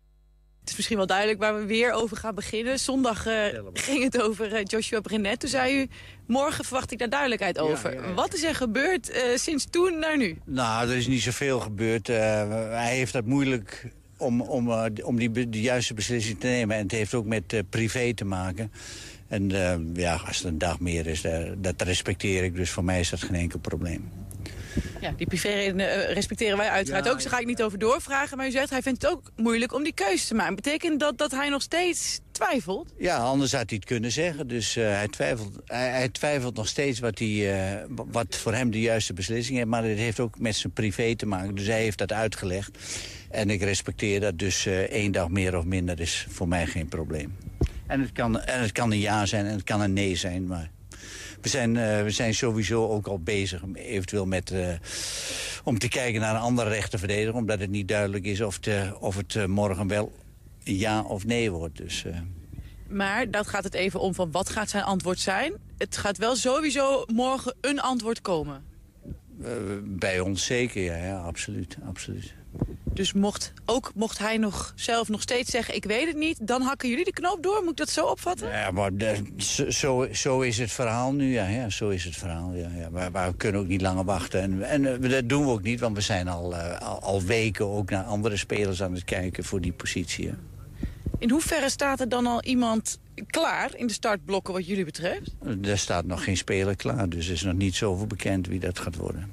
Het 0.62 0.70
is 0.70 0.76
misschien 0.76 0.98
wel 0.98 1.08
duidelijk 1.08 1.40
waar 1.40 1.56
we 1.56 1.66
weer 1.66 1.92
over 1.92 2.18
gaan 2.18 2.36
beginnen. 2.36 2.80
Zondag 2.80 3.26
eh, 3.26 3.60
ging 3.74 4.04
het 4.04 4.22
over 4.22 4.54
eh, 4.54 4.64
Joshua 4.64 5.00
Brenet. 5.00 5.40
Toen 5.40 5.50
zei 5.50 5.82
u, 5.82 5.88
morgen 6.28 6.64
verwacht 6.66 6.92
ik 6.92 7.00
daar 7.00 7.10
duidelijkheid 7.10 7.60
over. 7.60 8.14
Wat 8.14 8.34
is 8.34 8.44
er 8.44 8.56
gebeurd 8.56 9.10
eh, 9.10 9.22
sinds 9.36 9.68
toen 9.70 10.00
naar 10.00 10.18
nu? 10.18 10.38
Nou, 10.46 10.90
er 10.90 10.96
is 10.96 11.08
niet 11.08 11.22
zoveel 11.22 11.60
gebeurd. 11.60 12.10
Eh, 12.10 12.18
hij 12.70 12.96
heeft 12.96 13.14
het 13.14 13.26
moeilijk 13.26 13.92
om, 14.22 14.42
om, 14.42 14.72
eh, 14.72 14.86
om 15.04 15.16
die, 15.16 15.50
de 15.50 15.62
juiste 15.62 15.94
beslissing 15.94 16.40
te 16.40 16.48
nemen. 16.48 16.76
En 16.76 16.82
het 16.82 16.92
heeft 16.92 17.14
ook 17.14 17.26
met 17.26 17.54
eh, 17.54 17.60
privé 17.70 18.14
te 18.14 18.26
maken. 18.26 18.72
En 19.28 19.52
eh, 19.52 19.78
ja, 19.94 20.22
als 20.28 20.38
het 20.38 20.48
een 20.48 20.58
dag 20.58 20.80
meer 20.80 21.08
is, 21.08 21.24
dat 21.58 21.82
respecteer 21.82 22.44
ik. 22.44 22.56
Dus 22.56 22.70
voor 22.70 22.84
mij 22.84 23.00
is 23.00 23.10
dat 23.10 23.22
geen 23.22 23.36
enkel 23.36 23.60
probleem. 23.60 24.10
Ja, 25.02 25.14
die 25.18 25.28
privéredenen 25.28 26.08
eh, 26.08 26.14
respecteren 26.14 26.58
wij 26.58 26.70
uiteraard 26.70 27.10
ook. 27.10 27.22
Daar 27.22 27.32
ga 27.32 27.40
ik 27.40 27.46
niet 27.46 27.64
over 27.64 27.80
doorvragen. 27.80 28.38
Maar 28.38 28.48
u 28.48 28.52
zegt, 28.52 28.70
hij 28.70 28.82
vindt 28.82 29.02
het 29.02 29.12
ook 29.12 29.32
moeilijk 29.36 29.74
om 29.74 29.84
die 29.84 29.94
keuze 29.94 30.28
te 30.28 30.34
maken. 30.34 30.56
Betekent 30.56 31.00
dat 31.00 31.18
dat 31.18 31.32
hij 31.32 31.50
nog 31.50 31.62
steeds 31.62 32.20
twijfelt? 32.32 32.94
Ja, 32.98 33.18
anders 33.18 33.52
had 33.52 33.70
hij 33.70 33.78
het 33.78 33.86
kunnen 33.86 34.12
zeggen. 34.12 34.48
Dus 34.48 34.76
eh, 34.76 34.84
hij, 34.84 35.08
twijfelt, 35.08 35.56
hij, 35.66 35.90
hij 35.90 36.10
twijfelt 36.10 36.56
nog 36.56 36.68
steeds 36.68 37.00
wat, 37.00 37.20
hij, 37.20 37.54
eh, 37.54 37.86
wat 38.12 38.36
voor 38.36 38.54
hem 38.54 38.72
de 38.72 38.80
juiste 38.80 39.14
beslissing 39.14 39.60
is. 39.60 39.66
Maar 39.66 39.84
het 39.84 39.98
heeft 39.98 40.20
ook 40.20 40.40
met 40.40 40.56
zijn 40.56 40.74
privé 40.74 41.16
te 41.16 41.26
maken. 41.26 41.56
Dus 41.56 41.68
hij 41.68 41.82
heeft 41.82 41.98
dat 41.98 42.14
uitgelegd. 42.14 42.78
En 43.30 43.50
ik 43.50 43.62
respecteer 43.62 44.20
dat. 44.20 44.40
Dus 44.40 44.66
eh, 44.66 44.80
één 44.80 45.12
dag 45.12 45.30
meer 45.30 45.58
of 45.58 45.64
minder 45.64 46.00
is 46.00 46.26
voor 46.30 46.48
mij 46.48 46.68
geen 46.68 46.88
probleem. 46.88 47.36
En 47.88 48.02
het, 48.02 48.12
kan, 48.12 48.42
en 48.42 48.62
het 48.62 48.72
kan 48.72 48.92
een 48.92 49.00
ja 49.00 49.26
zijn 49.26 49.46
en 49.46 49.52
het 49.52 49.64
kan 49.64 49.82
een 49.82 49.94
nee 49.94 50.16
zijn. 50.16 50.48
Maar 50.48 50.70
we 51.42 51.50
zijn, 51.50 51.78
eh, 51.78 52.04
we 52.04 52.10
zijn 52.10 52.34
sowieso 52.34 52.88
ook 52.88 53.08
al 53.08 53.20
bezig 53.20 53.62
eventueel 53.74 54.26
met, 54.26 54.52
eh, 54.52 54.74
om 55.64 55.80
te 55.80 55.88
kijken 55.88 56.22
naar 56.22 56.36
een 56.36 56.42
andere 56.42 56.70
rechterverdediger. 56.70 57.34
Omdat 57.36 57.60
het 57.60 57.70
niet 57.70 57.88
duidelijk 57.88 58.26
is 58.26 58.42
of, 58.42 58.58
het, 58.62 58.98
of 59.00 59.16
het 59.16 59.36
eh, 59.36 59.46
morgen 59.46 59.88
wel 59.88 60.12
ja 60.64 61.02
of 61.02 61.26
nee 61.26 61.52
wordt. 61.52 61.78
Dus... 61.78 62.06
eh, 62.06 62.18
Maar 62.88 63.32
dat 63.32 63.48
gaat 63.48 63.64
het 63.64 63.74
even 63.74 64.00
om 64.00 64.14
van 64.14 64.32
wat 64.32 64.50
gaat 64.50 64.70
zijn 64.70 64.84
antwoord 64.84 65.20
zijn. 65.20 65.54
Het 65.78 65.98
gaat 65.98 66.18
wel 66.18 66.36
sowieso 66.36 67.04
morgen 67.14 67.56
een 67.62 67.80
antwoord 67.82 68.22
komen. 68.22 68.64
Eh, 69.44 69.52
bij 69.84 70.20
ons 70.20 70.46
zeker, 70.46 70.84
ja, 70.84 70.96
ja 70.96 71.18
absoluut, 71.20 71.78
absoluut. 71.88 72.34
Dus 72.94 73.14
mocht, 73.14 73.54
ook 73.66 73.92
mocht 73.96 74.18
hij 74.18 74.38
nog 74.38 74.74
zelf 74.76 75.10
nog 75.10 75.22
steeds 75.22 75.52
zeggen, 75.52 75.76
ik 75.76 75.86
weet 75.86 76.08
het 76.08 76.16
niet... 76.18 76.48
dan 76.48 76.62
hakken 76.62 76.90
jullie 76.90 77.06
de 77.06 77.12
knoop 77.14 77.44
door, 77.44 77.62
moet 77.62 77.72
ik 77.72 77.78
dat 77.78 77.90
zo 77.90 78.06
opvatten? 78.06 78.50
Ja, 78.50 78.72
maar 78.72 78.96
de- 78.96 79.24
zo, 79.68 80.08
zo, 80.14 80.42
is 80.42 80.58
het 80.58 80.72
verhaal 80.72 81.14
nu, 81.14 81.32
ja, 81.34 81.48
ja 81.48 81.70
zo 81.70 81.90
is 81.90 82.04
het 82.04 82.16
verhaal. 82.16 82.54
Ja, 82.54 82.70
ja. 82.78 82.90
Maar, 82.90 83.12
maar 83.12 83.30
we 83.32 83.38
kunnen 83.38 83.62
ook 83.62 83.68
niet 83.68 83.82
langer 83.82 84.04
wachten. 84.04 84.42
En, 84.42 84.64
en 84.70 85.04
eh, 85.04 85.10
dat 85.10 85.30
doen 85.30 85.44
we 85.46 85.52
ook 85.52 85.62
niet, 85.62 85.80
want 85.80 85.96
we 85.96 86.02
zijn 86.02 86.28
al, 86.28 86.56
eh, 86.56 86.82
al, 86.82 87.00
al 87.02 87.22
weken 87.22 87.66
ook 87.68 87.90
naar 87.90 88.04
andere 88.04 88.38
spelers 88.38 88.84
aan 88.84 88.94
het 88.94 89.04
kijken 89.04 89.44
voor 89.44 89.62
die 89.62 89.74
positie. 89.74 90.26
ja. 90.26 90.34
In 91.20 91.30
hoeverre 91.30 91.70
staat 91.70 92.00
er 92.00 92.10
dan 92.10 92.26
al 92.26 92.44
iemand 92.44 93.00
klaar 93.28 93.72
in 93.76 93.88
de 93.88 93.94
startblokken 93.94 94.54
wat 94.54 94.68
jullie 94.68 94.86
betreft? 94.86 95.36
Er 95.64 95.78
staat 95.78 96.06
nog 96.06 96.24
geen 96.24 96.38
speler 96.38 96.76
klaar, 96.76 97.10
dus 97.10 97.28
er 97.28 97.34
is 97.34 97.44
nog 97.44 97.54
niet 97.56 97.76
zoveel 97.76 98.08
bekend 98.08 98.48
wie 98.48 98.60
dat 98.60 98.80
gaat 98.80 98.96
worden. 98.96 99.30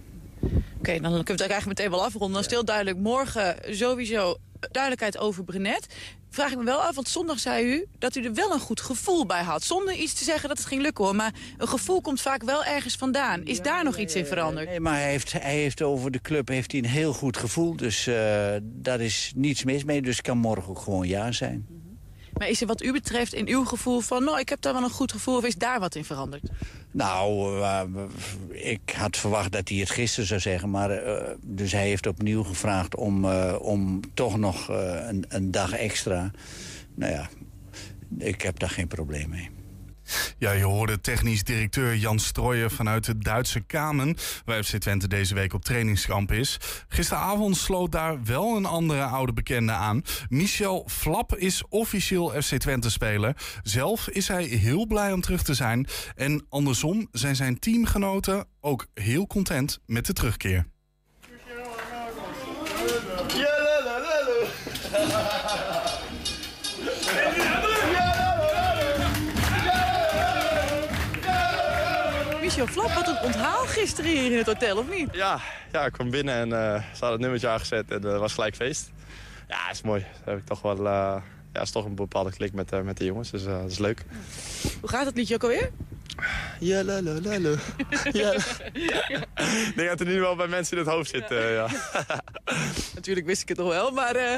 Oké, 0.79 0.93
dan 0.93 1.01
kunnen 1.01 1.25
we 1.25 1.33
het 1.33 1.41
eigenlijk 1.41 1.67
meteen 1.67 1.91
wel 1.91 2.05
afronden. 2.05 2.33
Dan 2.33 2.45
stil 2.45 2.65
duidelijk 2.65 2.99
morgen 2.99 3.57
sowieso 3.71 4.37
duidelijkheid 4.61 5.19
over 5.19 5.45
Brenet. 5.45 5.87
Vraag 6.31 6.51
ik 6.51 6.59
me 6.59 6.65
wel 6.65 6.79
af, 6.83 6.95
want 6.95 7.09
zondag 7.09 7.39
zei 7.39 7.67
u 7.67 7.87
dat 7.99 8.17
u 8.17 8.25
er 8.25 8.35
wel 8.35 8.53
een 8.53 8.61
goed 8.61 8.81
gevoel 8.81 9.27
bij 9.27 9.43
had. 9.43 9.63
Zonder 9.63 9.95
iets 9.95 10.13
te 10.13 10.25
zeggen 10.25 10.49
dat 10.49 10.59
het 10.59 10.67
ging 10.67 10.83
lukken 10.83 11.05
hoor. 11.05 11.15
Maar 11.15 11.33
een 11.57 11.69
gevoel 11.69 12.01
komt 12.01 12.21
vaak 12.21 12.43
wel 12.43 12.65
ergens 12.65 12.97
vandaan. 12.97 13.45
Is 13.45 13.61
daar 13.61 13.85
nog 13.85 13.99
iets 13.99 14.15
in 14.15 14.27
veranderd? 14.27 14.69
Nee, 14.69 14.81
maar 14.81 14.95
hij 14.95 15.11
heeft, 15.11 15.33
hij 15.33 15.55
heeft 15.55 15.83
over 15.83 16.11
de 16.11 16.21
club 16.21 16.49
heeft 16.49 16.73
hij 16.73 16.81
een 16.81 16.89
heel 16.89 17.13
goed 17.13 17.37
gevoel. 17.37 17.77
Dus 17.77 18.07
eh, 18.07 18.15
daar 18.63 19.01
is 19.01 19.33
niets 19.37 19.65
mis 19.65 19.85
mee. 19.85 20.03
Dus 20.03 20.17
het 20.17 20.27
kan 20.27 20.39
morgen 20.39 20.69
ook 20.69 20.79
gewoon 20.79 21.09
ja 21.09 21.33
zijn. 21.33 21.67
Maar 22.33 22.49
is 22.49 22.61
er 22.61 22.67
wat 22.67 22.83
u 22.83 22.93
betreft 22.93 23.35
in 23.35 23.49
uw 23.49 23.65
gevoel 23.65 24.01
van... 24.01 24.25
nou, 24.25 24.39
ik 24.39 24.49
heb 24.49 24.61
daar 24.61 24.73
wel 24.73 24.83
een 24.83 24.91
goed 24.91 25.13
gevoel 25.13 25.37
of 25.37 25.45
is 25.45 25.55
daar 25.55 25.81
wat 25.81 25.95
in 25.95 26.05
veranderd? 26.05 26.43
Nou, 26.91 27.61
eh, 27.63 27.83
ik 28.51 28.91
had 28.97 29.17
verwacht 29.17 29.53
dat 29.53 29.69
hij 29.69 29.79
het 29.79 29.91
gisteren 29.91 30.29
zou 30.29 30.41
zeggen. 30.41 30.71
Maar, 30.71 30.91
eh, 30.91 31.35
dus 31.41 31.73
hij 31.73 31.87
heeft 31.89 32.07
opnieuw 32.07 32.43
gevraagd 32.43 32.97
om, 32.97 33.25
eh, 33.25 33.57
om 33.61 34.01
toch 34.15 34.39
nog 34.39 34.69
een, 34.69 35.25
een 35.29 35.51
dag 35.51 35.73
extra. 35.73 36.31
Nou 36.95 37.13
ja, 37.13 37.29
ik 38.19 38.43
heb 38.43 38.59
daar 38.59 38.71
geen 38.71 38.89
probleem 38.89 39.29
mee. 39.29 39.51
Ja, 40.39 40.51
je 40.51 40.65
hoorde 40.65 41.01
technisch 41.01 41.45
directeur 41.45 41.97
Jan 41.97 42.19
Strooijer 42.19 42.71
vanuit 42.71 43.05
de 43.05 43.19
Duitse 43.19 43.61
Kamen... 43.61 44.17
waar 44.45 44.63
FC 44.65 44.77
Twente 44.77 45.09
deze 45.09 45.35
week 45.35 45.55
op 45.55 45.65
trainingskamp 45.65 46.33
is. 46.33 46.59
Gisteravond 46.89 47.57
sloot 47.57 47.93
daar 47.93 48.25
wel 48.25 48.57
een 48.57 48.67
andere 48.67 49.03
oude 49.03 49.33
bekende 49.33 49.73
aan. 49.73 50.03
Michel 50.29 50.89
Flap 50.91 51.37
is 51.37 51.63
officieel 51.69 52.29
FC 52.43 52.57
Twente-speler. 52.57 53.37
Zelf 53.63 54.09
is 54.09 54.29
hij 54.29 54.45
heel 54.45 54.87
blij 54.87 55.13
om 55.13 55.21
terug 55.21 55.43
te 55.43 55.55
zijn. 55.55 55.87
En 56.15 56.47
andersom 56.49 57.09
zijn 57.13 57.37
zijn 57.37 57.59
teamgenoten 57.59 58.47
ook 58.61 58.87
heel 58.95 59.27
content 59.27 59.81
met 59.87 60.07
de 60.07 60.13
terugkeer. 60.13 60.67
Michel 72.49 72.67
Flap, 72.67 72.93
wat 72.93 73.09
een 73.09 73.23
onthaal 73.23 73.65
gisteren 73.67 74.11
hier 74.11 74.31
in 74.31 74.37
het 74.37 74.47
hotel, 74.47 74.77
of 74.77 74.89
niet? 74.91 75.09
Ja, 75.13 75.41
ja, 75.73 75.85
ik 75.85 75.93
kwam 75.93 76.11
binnen 76.11 76.35
en 76.35 76.53
eh, 76.53 76.75
ze 76.75 76.91
hadden 76.91 77.11
het 77.11 77.21
nummertje 77.21 77.49
aangezet 77.49 77.91
en 77.91 78.05
er 78.05 78.19
was 78.19 78.35
gelijk 78.35 78.57
feest. 78.57 78.91
Ja, 79.49 79.67
dat 79.67 79.75
is 79.75 79.83
mooi. 79.83 80.01
Daar 80.01 80.35
heb 80.35 80.39
ik 80.39 80.47
toch 80.47 80.63
wel... 80.63 80.77
eh, 80.77 81.23
ja, 81.53 81.61
is 81.61 81.71
toch 81.71 81.85
een 81.85 81.95
bepaalde 81.95 82.31
klik 82.31 82.53
met, 82.53 82.73
eh, 82.73 82.81
met 82.81 82.97
de 82.97 83.05
jongens, 83.05 83.31
dus 83.31 83.45
eh, 83.47 83.61
dat 83.61 83.71
is 83.71 83.79
leuk. 83.79 84.05
Hoe 84.81 84.89
gaat 84.89 85.07
het 85.07 85.17
liedje 85.17 85.35
ook 85.35 85.43
alweer? 85.43 85.71
Ja, 86.61 86.85
la, 86.85 87.03
la, 87.03 87.13
la, 87.23 87.41
la. 87.41 87.51
Ja. 88.13 88.33
Ik 88.33 89.73
denk 89.77 89.89
dat 89.89 90.01
er 90.01 90.07
nu 90.07 90.21
wel 90.21 90.37
bij 90.37 90.47
mensen 90.47 90.77
in 90.79 90.85
het 90.85 90.93
hoofd 90.93 91.11
zit, 91.11 91.31
eh, 91.31 91.55
ja. 91.55 91.67
Natuurlijk 92.95 93.27
wist 93.27 93.43
ik 93.43 93.49
het 93.49 93.59
nog 93.59 93.69
wel, 93.69 93.91
maar 93.91 94.17
eh, 94.17 94.37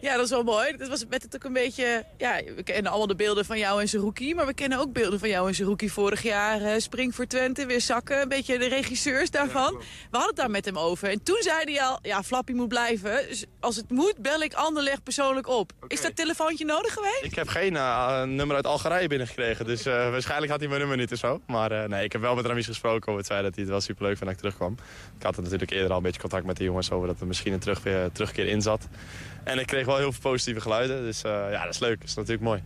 ja, 0.00 0.14
dat 0.16 0.24
is 0.24 0.30
wel 0.30 0.42
mooi. 0.42 0.76
Dat 0.76 0.88
was 0.88 1.04
met 1.08 1.22
het 1.22 1.34
ook 1.34 1.44
een 1.44 1.52
beetje... 1.52 2.04
Ja, 2.18 2.40
we 2.56 2.62
kennen 2.62 2.86
allemaal 2.90 3.06
de 3.06 3.14
beelden 3.16 3.44
van 3.44 3.58
jou 3.58 3.80
en 3.80 3.88
Zerouki, 3.88 4.34
maar 4.34 4.46
we 4.46 4.54
kennen 4.54 4.78
ook 4.78 4.92
beelden 4.92 5.18
van 5.18 5.28
jou 5.28 5.48
en 5.48 5.54
Zerouki 5.54 5.88
vorig 5.90 6.22
jaar. 6.22 6.62
eh, 6.62 6.74
Spring 6.78 7.14
voor 7.14 7.26
Twente, 7.26 7.66
weer 7.66 7.80
zakken, 7.80 8.20
een 8.22 8.28
beetje 8.28 8.58
de 8.58 8.68
regisseurs 8.68 9.30
daarvan. 9.30 9.72
we 9.72 9.84
hadden 10.10 10.28
het 10.28 10.36
daar 10.36 10.50
met 10.50 10.64
hem 10.64 10.78
over. 10.78 11.08
En 11.08 11.22
toen 11.22 11.38
zei 11.40 11.72
hij 11.74 11.82
al, 11.82 11.98
ja, 12.02 12.22
Flappy 12.22 12.52
moet 12.52 12.68
blijven. 12.68 13.28
Dus 13.28 13.44
als 13.60 13.76
het 13.76 13.90
moet, 13.90 14.14
bel 14.18 14.42
ik 14.42 14.54
Anderlecht 14.54 15.02
persoonlijk 15.02 15.48
op. 15.48 15.72
Is 15.88 16.00
dat 16.00 16.16
telefoontje 16.16 16.64
nodig 16.64 16.92
geweest? 16.92 17.22
Ik 17.22 17.34
heb 17.34 17.48
geen 17.48 17.72
nummer 18.36 18.56
uit 18.56 18.66
Algerije 18.66 19.08
binnengekregen, 19.08 19.64
dus 19.66 19.86
eh, 19.86 20.10
waarschijnlijk 20.10 20.50
had 20.50 20.60
hij 20.60 20.68
mijn 20.68 20.80
nummer 20.80 20.96
niet 20.98 21.12
of 21.12 21.18
zo. 21.22 21.40
Maar 21.46 21.70
eh, 21.70 21.88
nee, 21.88 22.04
ik 22.04 22.12
heb 22.12 22.20
wel 22.20 22.34
met 22.34 22.46
Ramis 22.46 22.66
gesproken 22.66 23.08
over 23.08 23.20
het 23.20 23.26
feit 23.26 23.42
dat 23.42 23.54
hij 23.54 23.62
het 23.62 23.72
wel 23.72 23.80
superleuk 23.80 24.16
vond 24.16 24.24
dat 24.24 24.32
ik 24.32 24.38
terugkwam. 24.38 24.76
Ik 25.18 25.22
had 25.22 25.36
er 25.36 25.42
natuurlijk 25.42 25.70
eerder 25.70 25.90
al 25.90 25.96
een 25.96 26.02
beetje 26.02 26.20
contact 26.20 26.44
met 26.44 26.56
de 26.56 26.64
jongens 26.64 26.90
over 26.90 27.06
dat 27.06 27.20
er 27.20 27.26
misschien 27.26 27.52
een 27.52 27.58
terugkeer, 27.58 28.12
terugkeer 28.12 28.46
in 28.46 28.62
zat. 28.62 28.88
En 29.44 29.58
ik 29.58 29.66
kreeg 29.66 29.86
wel 29.86 29.96
heel 29.96 30.12
veel 30.12 30.30
positieve 30.30 30.60
geluiden, 30.60 31.02
dus 31.02 31.22
eh, 31.22 31.30
ja, 31.50 31.64
dat 31.64 31.74
is 31.74 31.80
leuk. 31.80 32.00
Dat 32.00 32.08
is 32.08 32.14
natuurlijk 32.14 32.42
mooi. 32.42 32.62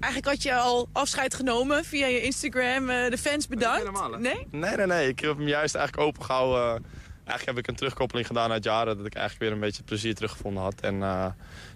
Eigenlijk 0.00 0.32
had 0.32 0.42
je 0.42 0.54
al 0.54 0.88
afscheid 0.92 1.34
genomen 1.34 1.84
via 1.84 2.06
je 2.06 2.22
Instagram, 2.22 2.90
eh, 2.90 3.10
de 3.10 3.18
fans 3.18 3.46
bedankt. 3.48 4.18
Nee? 4.18 4.46
Nee, 4.50 4.76
nee, 4.76 4.86
nee. 4.86 5.08
Ik 5.08 5.20
heb 5.20 5.36
hem 5.36 5.48
juist 5.48 5.74
eigenlijk 5.74 6.06
opengehouden. 6.06 6.84
Eigenlijk 7.28 7.56
heb 7.56 7.66
ik 7.66 7.70
een 7.70 7.78
terugkoppeling 7.78 8.26
gedaan 8.26 8.50
uit 8.50 8.64
jaren 8.64 8.96
dat 8.96 9.06
ik 9.06 9.14
eigenlijk 9.14 9.44
weer 9.44 9.52
een 9.52 9.66
beetje 9.66 9.82
plezier 9.82 10.14
teruggevonden 10.14 10.62
had. 10.62 10.80
En 10.80 10.94
eh, 10.94 11.26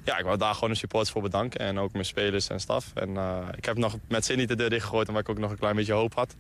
ja, 0.05 0.19
ik 0.19 0.25
wou 0.25 0.39
daar 0.39 0.55
gewoon 0.55 0.71
de 0.71 0.77
supporters 0.77 1.11
voor 1.11 1.23
bedanken. 1.23 1.61
En 1.61 1.79
ook 1.79 1.93
mijn 1.93 2.05
spelers 2.05 2.49
en 2.49 2.61
staf. 2.61 2.91
En 2.95 3.17
eh, 3.17 3.39
ik 3.57 3.65
heb 3.65 3.77
nog 3.77 3.97
met 4.09 4.25
zin 4.25 4.39
niet 4.39 4.49
de 4.49 4.57
deur 4.57 4.71
dichtgegooid, 4.71 5.09
omdat 5.09 5.23
ik 5.23 5.29
ook 5.29 5.39
nog 5.39 5.51
een 5.51 5.59
klein 5.59 5.77
beetje 5.77 5.93
hoop 5.93 6.15
had. 6.15 6.35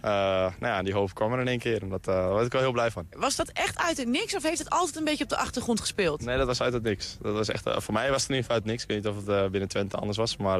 Eh, 0.00 0.10
nou 0.58 0.74
ja, 0.74 0.82
die 0.82 0.94
hoop 0.94 1.14
kwam 1.14 1.32
er 1.32 1.40
in 1.40 1.48
één 1.48 1.58
keer. 1.58 1.82
En 1.82 1.88
dat, 1.88 2.04
daar 2.04 2.28
was 2.28 2.46
ik 2.46 2.52
wel 2.52 2.60
heel 2.60 2.72
blij 2.72 2.90
van. 2.90 3.06
Was 3.10 3.36
dat 3.36 3.48
echt 3.48 3.78
uit 3.78 3.96
het 3.96 4.08
niks 4.08 4.36
of 4.36 4.42
heeft 4.42 4.58
het 4.58 4.70
altijd 4.70 4.96
een 4.96 5.04
beetje 5.04 5.24
op 5.24 5.30
de 5.30 5.36
achtergrond 5.36 5.80
gespeeld? 5.80 6.24
Nee, 6.24 6.36
dat 6.36 6.46
was 6.46 6.60
uit 6.60 6.72
het 6.72 6.82
niks. 6.82 7.16
Dat 7.20 7.34
was 7.34 7.48
echt, 7.48 7.62
voor 7.76 7.94
mij 7.94 8.10
was 8.10 8.22
het 8.22 8.30
in 8.30 8.36
ieder 8.36 8.50
geval 8.50 8.56
uit 8.56 8.64
niks. 8.64 8.82
Ik 8.82 8.88
weet 8.88 9.04
niet 9.04 9.12
of 9.12 9.26
het 9.26 9.50
binnen 9.50 9.68
Twente 9.68 9.96
anders 9.96 10.18
was. 10.18 10.36
Maar 10.36 10.58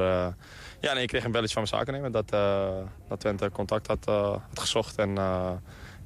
ja, 0.79 0.93
nee, 0.93 1.01
ik 1.03 1.07
kreeg 1.07 1.23
een 1.23 1.31
belletje 1.31 1.53
van 1.53 1.63
mijn 1.63 1.75
zakennemer 1.75 2.11
dat, 2.11 2.29
dat 3.07 3.19
Twente 3.19 3.49
contact 3.51 3.87
had, 3.87 4.05
had 4.05 4.59
gezocht. 4.59 4.97
En 4.97 5.17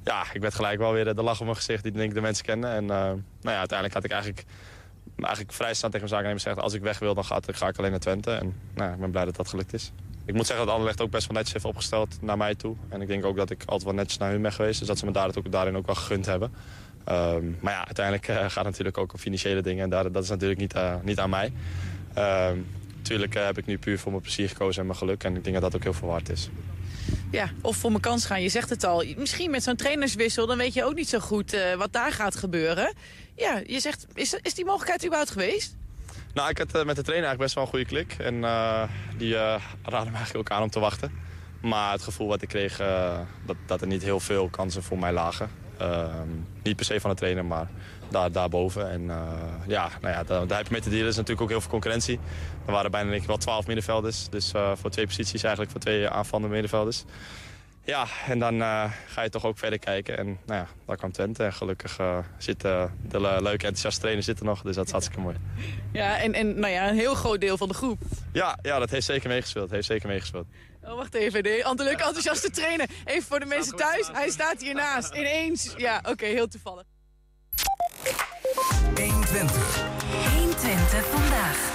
ja, 0.04 0.24
ik 0.32 0.40
werd 0.40 0.54
gelijk 0.54 0.78
wel 0.78 0.92
weer 0.92 1.14
de 1.14 1.22
lach 1.22 1.38
op 1.38 1.44
mijn 1.44 1.56
gezicht 1.56 1.82
die 1.82 1.92
denk 1.92 2.14
de 2.14 2.20
mensen 2.20 2.44
kennen. 2.44 2.70
En 2.70 2.82
eh, 2.82 2.88
nou 2.88 3.22
ja, 3.42 3.58
uiteindelijk 3.58 3.94
had 3.94 4.04
ik 4.04 4.10
eigenlijk, 4.10 4.44
eigenlijk 5.16 5.54
vrij 5.54 5.74
snel 5.74 5.90
tegen 5.90 6.06
mijn 6.06 6.08
zakennemer 6.08 6.40
gezegd... 6.40 6.60
als 6.60 6.72
ik 6.72 6.82
weg 6.82 6.98
wil, 6.98 7.14
dan 7.14 7.24
ga, 7.24 7.40
ga 7.46 7.68
ik 7.68 7.78
alleen 7.78 7.90
naar 7.90 8.00
Twente. 8.00 8.30
En 8.30 8.54
nou, 8.74 8.92
ik 8.92 8.98
ben 8.98 9.10
blij 9.10 9.24
dat 9.24 9.36
dat 9.36 9.48
gelukt 9.48 9.72
is. 9.72 9.92
Ik 10.24 10.34
moet 10.34 10.46
zeggen 10.46 10.64
dat 10.64 10.74
Anderlecht 10.74 11.00
ook 11.00 11.10
best 11.10 11.26
wel 11.26 11.36
netjes 11.36 11.52
heeft 11.52 11.64
opgesteld 11.64 12.18
naar 12.20 12.36
mij 12.36 12.54
toe. 12.54 12.76
En 12.88 13.00
ik 13.00 13.08
denk 13.08 13.24
ook 13.24 13.36
dat 13.36 13.50
ik 13.50 13.60
altijd 13.60 13.82
wel 13.82 13.94
netjes 13.94 14.18
naar 14.18 14.30
hun 14.30 14.42
ben 14.42 14.52
geweest. 14.52 14.78
Dus 14.78 14.88
dat 14.88 14.98
ze 14.98 15.04
me 15.04 15.12
daar 15.12 15.30
ook, 15.36 15.52
daarin 15.52 15.76
ook 15.76 15.86
wel 15.86 15.94
gegund 15.94 16.26
hebben. 16.26 16.52
Ehm, 17.04 17.44
maar 17.60 17.72
ja, 17.72 17.84
uiteindelijk 17.84 18.28
eh, 18.28 18.36
gaat 18.36 18.54
het 18.54 18.64
natuurlijk 18.64 18.98
ook 18.98 19.12
om 19.12 19.18
financiële 19.18 19.62
dingen. 19.62 19.82
En 19.82 19.90
daar, 19.90 20.12
dat 20.12 20.22
is 20.22 20.28
natuurlijk 20.28 20.60
niet, 20.60 20.74
eh, 20.74 20.94
niet 21.02 21.18
aan 21.18 21.30
mij. 21.30 21.52
Ehm, 22.14 22.58
natuurlijk 22.96 23.34
eh, 23.34 23.44
heb 23.44 23.58
ik 23.58 23.66
nu 23.66 23.78
puur 23.78 23.98
voor 23.98 24.10
mijn 24.10 24.22
plezier 24.22 24.48
gekozen 24.48 24.80
en 24.80 24.86
mijn 24.86 24.98
geluk. 24.98 25.24
En 25.24 25.36
ik 25.36 25.44
denk 25.44 25.54
dat 25.54 25.64
dat 25.64 25.76
ook 25.76 25.82
heel 25.82 25.92
veel 25.92 26.08
waard 26.08 26.28
is. 26.28 26.50
Ja, 27.30 27.50
of 27.60 27.76
voor 27.76 27.90
mijn 27.90 28.02
kans 28.02 28.26
gaan. 28.26 28.42
Je 28.42 28.48
zegt 28.48 28.70
het 28.70 28.84
al. 28.84 29.04
Misschien 29.16 29.50
met 29.50 29.62
zo'n 29.62 29.76
trainerswissel, 29.76 30.46
dan 30.46 30.58
weet 30.58 30.74
je 30.74 30.84
ook 30.84 30.94
niet 30.94 31.08
zo 31.08 31.18
goed 31.18 31.52
eh, 31.52 31.74
wat 31.74 31.92
daar 31.92 32.12
gaat 32.12 32.36
gebeuren. 32.36 32.94
Ja, 33.36 33.62
je 33.66 33.80
zegt, 33.80 34.06
is, 34.14 34.34
is 34.42 34.54
die 34.54 34.64
mogelijkheid 34.64 35.04
überhaupt 35.04 35.30
geweest? 35.30 35.76
Nou, 36.34 36.48
ik 36.48 36.58
had 36.58 36.74
eh, 36.74 36.84
met 36.84 36.96
de 36.96 37.02
trainer 37.02 37.28
eigenlijk 37.28 37.38
best 37.38 37.54
wel 37.54 37.64
een 37.64 37.70
goede 37.70 37.84
klik. 37.84 38.16
En 38.18 38.44
eh, 38.44 38.82
die 39.16 39.34
raadde 39.82 40.10
me 40.10 40.16
eigenlijk 40.16 40.36
ook 40.36 40.50
aan 40.50 40.62
om 40.62 40.70
te 40.70 40.80
wachten. 40.80 41.12
Maar 41.60 41.92
het 41.92 42.02
gevoel 42.02 42.28
wat 42.28 42.42
ik 42.42 42.48
kreeg, 42.48 42.76
dat, 43.46 43.56
dat 43.66 43.80
er 43.80 43.86
niet 43.86 44.02
heel 44.02 44.20
veel 44.20 44.48
kansen 44.48 44.82
voor 44.82 44.98
mij 44.98 45.12
lagen. 45.12 45.50
Ehm, 45.78 46.28
niet 46.62 46.76
per 46.76 46.84
se 46.84 47.00
van 47.00 47.10
de 47.10 47.16
trainer, 47.16 47.44
maar 47.44 47.68
daar, 48.14 48.32
daarboven. 48.32 48.90
En 48.90 49.10
eh, 49.10 49.16
ja, 49.66 49.90
nou 50.00 50.14
ja, 50.14 50.24
daar, 50.24 50.46
daar 50.46 50.56
heb 50.56 50.66
je 50.66 50.72
mee 50.72 50.82
te 50.82 50.88
dealen. 50.88 51.04
Er 51.04 51.10
is 51.10 51.16
natuurlijk 51.16 51.42
ook 51.42 51.48
heel 51.48 51.60
veel 51.60 51.70
concurrentie. 51.70 52.18
Er 52.66 52.72
waren 52.72 52.90
bijna 52.90 53.10
denk 53.10 53.22
ik 53.22 53.28
wel 53.28 53.36
twaalf 53.36 53.66
middenvelders. 53.66 54.28
Dus 54.28 54.52
eh, 54.52 54.72
voor 54.74 54.90
twee 54.90 55.06
posities 55.06 55.42
eigenlijk, 55.42 55.70
voor 55.70 55.80
twee 55.80 56.08
aanvallende 56.08 56.52
middenvelders. 56.52 57.04
Ja, 57.84 58.06
en 58.26 58.38
dan 58.38 58.62
eh, 58.62 58.92
ga 59.06 59.22
je 59.22 59.28
toch 59.28 59.44
ook 59.44 59.58
verder 59.58 59.78
kijken. 59.78 60.18
En 60.18 60.26
nou 60.26 60.60
ja, 60.60 60.66
daar 60.86 60.96
kwam 60.96 61.12
Twente. 61.12 61.44
En 61.44 61.52
gelukkig 61.52 61.98
uh, 61.98 62.18
zitten 62.38 62.98
de 63.08 63.20
le 63.20 63.42
leuke, 63.42 63.66
enthousiaste 63.66 64.00
trainers 64.00 64.26
zitten 64.26 64.46
nog. 64.46 64.62
Dus 64.62 64.76
dat 64.76 64.86
is 64.86 64.92
hartstikke 64.92 65.20
mooi. 65.20 65.36
Ja, 65.92 66.18
en, 66.18 66.32
en 66.32 66.60
nou 66.60 66.72
ja, 66.72 66.88
een 66.88 66.96
heel 66.96 67.14
groot 67.14 67.40
deel 67.40 67.56
van 67.56 67.68
de 67.68 67.74
groep. 67.74 67.98
Ja, 68.32 68.58
ja 68.62 68.78
dat 68.78 68.90
heeft 68.90 69.06
zeker 69.06 69.28
meegespeeld. 69.28 69.70
Heeft 69.70 69.86
zeker 69.86 70.08
meegespeeld. 70.08 70.46
Oh, 70.82 70.94
wacht 70.94 71.14
even. 71.14 71.42
De 71.42 71.74
leuke, 71.76 72.02
enthousiaste 72.04 72.50
trainer. 72.50 72.88
Even 73.04 73.22
voor 73.22 73.40
de 73.40 73.46
mensen 73.46 73.76
thuis. 73.76 74.08
Hij 74.12 74.30
staat 74.30 74.62
hiernaast. 74.62 75.14
Ineens. 75.14 75.74
Ja, 75.76 76.00
oké, 76.08 76.24
heel 76.24 76.48
toevallig. 76.48 76.84
120. 79.34 79.84
120 80.36 81.04
vandaag. 81.06 81.72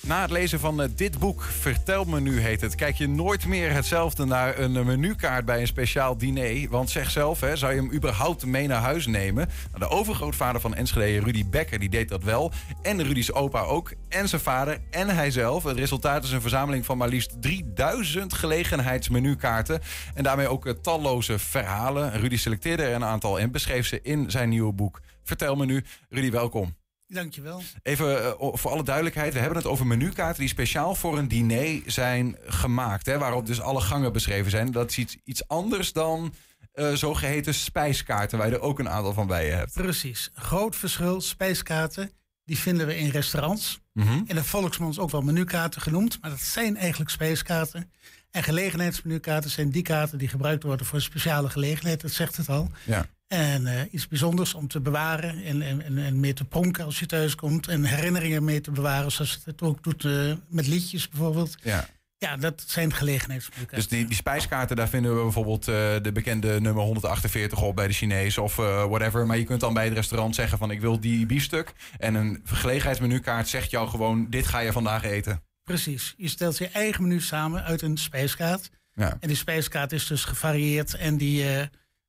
Na 0.00 0.20
het 0.20 0.30
lezen 0.30 0.60
van 0.60 0.82
eh, 0.82 0.88
dit 0.94 1.18
boek, 1.18 1.42
Vertel 1.42 2.04
me 2.04 2.20
nu 2.20 2.40
heet 2.40 2.60
het, 2.60 2.74
kijk 2.74 2.96
je 2.96 3.08
nooit 3.08 3.46
meer 3.46 3.72
hetzelfde 3.72 4.24
naar 4.24 4.58
een 4.58 4.76
eh, 4.76 4.84
menukaart 4.84 5.44
bij 5.44 5.60
een 5.60 5.66
speciaal 5.66 6.18
diner. 6.18 6.68
Want 6.70 6.90
zeg 6.90 7.10
zelf, 7.10 7.40
hè, 7.40 7.56
zou 7.56 7.72
je 7.74 7.80
hem 7.80 7.92
überhaupt 7.92 8.46
mee 8.46 8.66
naar 8.66 8.80
huis 8.80 9.06
nemen? 9.06 9.48
Nou, 9.72 9.78
de 9.78 9.96
overgrootvader 9.96 10.60
van 10.60 10.74
Enschede, 10.74 11.24
Rudy 11.24 11.48
Becker, 11.48 11.78
die 11.78 11.88
deed 11.88 12.08
dat 12.08 12.22
wel. 12.22 12.52
En 12.82 13.02
Rudy's 13.02 13.32
opa 13.32 13.60
ook. 13.60 13.92
En 14.08 14.28
zijn 14.28 14.40
vader 14.40 14.78
en 14.90 15.08
hij 15.08 15.30
zelf. 15.30 15.64
Het 15.64 15.78
resultaat 15.78 16.24
is 16.24 16.30
een 16.30 16.40
verzameling 16.40 16.84
van 16.84 16.98
maar 16.98 17.08
liefst 17.08 17.42
3000 17.42 18.32
gelegenheidsmenukaarten. 18.32 19.80
En 20.14 20.22
daarmee 20.22 20.48
ook 20.48 20.66
eh, 20.66 20.72
talloze 20.72 21.38
verhalen. 21.38 22.20
Rudy 22.20 22.36
selecteerde 22.36 22.82
er 22.82 22.94
een 22.94 23.04
aantal 23.04 23.38
en 23.38 23.50
beschreef 23.50 23.86
ze 23.86 24.00
in 24.02 24.30
zijn 24.30 24.48
nieuwe 24.48 24.72
boek. 24.72 25.00
Vertel 25.28 25.56
me 25.56 25.64
nu. 25.64 25.84
Rudy, 26.08 26.30
welkom. 26.30 26.76
Dankjewel. 27.06 27.62
Even 27.82 28.22
uh, 28.22 28.30
voor 28.38 28.70
alle 28.70 28.82
duidelijkheid, 28.82 29.32
we 29.32 29.38
hebben 29.38 29.58
het 29.58 29.66
over 29.66 29.86
menukaarten 29.86 30.40
die 30.40 30.48
speciaal 30.48 30.94
voor 30.94 31.18
een 31.18 31.28
diner 31.28 31.82
zijn 31.86 32.36
gemaakt. 32.46 33.06
Hè, 33.06 33.18
waarop 33.18 33.46
dus 33.46 33.60
alle 33.60 33.80
gangen 33.80 34.12
beschreven 34.12 34.50
zijn. 34.50 34.72
Dat 34.72 34.90
is 34.90 34.98
iets, 34.98 35.16
iets 35.24 35.48
anders 35.48 35.92
dan 35.92 36.34
uh, 36.74 36.92
zogeheten 36.92 37.54
spijskaarten, 37.54 38.38
waar 38.38 38.48
je 38.48 38.54
er 38.54 38.60
ook 38.60 38.78
een 38.78 38.88
aantal 38.88 39.12
van 39.12 39.26
bij 39.26 39.46
je 39.46 39.52
hebt. 39.52 39.72
Precies. 39.72 40.30
Groot 40.34 40.76
verschil. 40.76 41.20
Spijskaarten, 41.20 42.10
die 42.44 42.58
vinden 42.58 42.86
we 42.86 42.96
in 42.96 43.10
restaurants. 43.10 43.80
Mm 43.92 44.06
-hmm. 44.06 44.24
In 44.26 44.34
de 44.34 44.44
volksmond 44.44 44.98
ook 44.98 45.10
wel 45.10 45.22
menukaarten 45.22 45.80
genoemd, 45.80 46.20
maar 46.20 46.30
dat 46.30 46.40
zijn 46.40 46.76
eigenlijk 46.76 47.10
spijskaarten. 47.10 47.92
En 48.30 48.42
gelegenheidsmenukaarten 48.42 49.50
zijn 49.50 49.70
die 49.70 49.82
kaarten 49.82 50.18
die 50.18 50.28
gebruikt 50.28 50.62
worden 50.62 50.86
voor 50.86 50.96
een 50.96 51.04
speciale 51.04 51.50
gelegenheid, 51.50 52.00
dat 52.00 52.10
zegt 52.10 52.36
het 52.36 52.48
al. 52.48 52.70
Ja. 52.84 53.06
En 53.28 53.62
uh, 53.62 53.80
iets 53.90 54.08
bijzonders 54.08 54.54
om 54.54 54.68
te 54.68 54.80
bewaren 54.80 55.44
en, 55.44 55.62
en, 55.62 55.98
en 55.98 56.20
mee 56.20 56.32
te 56.32 56.44
pronken 56.44 56.84
als 56.84 56.98
je 56.98 57.06
thuis 57.06 57.34
komt. 57.34 57.68
En 57.68 57.84
herinneringen 57.84 58.44
mee 58.44 58.60
te 58.60 58.70
bewaren, 58.70 59.12
zoals 59.12 59.40
het 59.44 59.62
ook 59.62 59.82
doet 59.82 60.04
uh, 60.04 60.32
met 60.48 60.66
liedjes 60.66 61.08
bijvoorbeeld. 61.08 61.56
Ja. 61.62 61.88
Ja, 62.18 62.36
dat 62.36 62.64
zijn 62.66 62.92
gelegenheidsmenukaarten. 62.92 63.76
Dus 63.76 63.88
die, 63.88 64.06
die 64.06 64.16
spijskaarten, 64.16 64.76
daar 64.76 64.88
vinden 64.88 65.16
we 65.16 65.22
bijvoorbeeld 65.22 65.68
uh, 65.68 65.74
de 66.02 66.10
bekende 66.12 66.60
nummer 66.60 66.82
148 66.82 67.62
op 67.62 67.76
bij 67.76 67.86
de 67.86 67.92
Chinees 67.92 68.38
of 68.38 68.56
whatever. 68.56 69.26
Maar 69.26 69.38
je 69.38 69.44
kunt 69.44 69.60
dan 69.60 69.74
bij 69.74 69.84
het 69.84 69.92
restaurant 69.92 70.34
zeggen 70.34 70.58
van 70.58 70.70
ik 70.70 70.80
wil 70.80 71.00
die 71.00 71.26
biefstuk. 71.26 71.72
En 71.98 72.14
een 72.14 72.40
gelegenheidsmenukaart 72.44 73.48
zegt 73.48 73.70
jou 73.70 73.88
gewoon 73.88 74.26
dit 74.30 74.46
ga 74.46 74.58
je 74.58 74.72
vandaag 74.72 75.04
eten. 75.04 75.42
Precies. 75.64 76.14
Je 76.16 76.28
stelt 76.28 76.58
je 76.58 76.68
eigen 76.68 77.02
menu 77.02 77.20
samen 77.20 77.64
uit 77.64 77.82
een 77.82 77.96
spijskaart. 77.96 78.70
Ja. 78.94 79.16
En 79.20 79.28
die 79.28 79.36
spijskaart 79.36 79.92
is 79.92 80.06
dus 80.06 80.24
gevarieerd 80.24 80.94
en 80.94 81.16
die... 81.16 81.44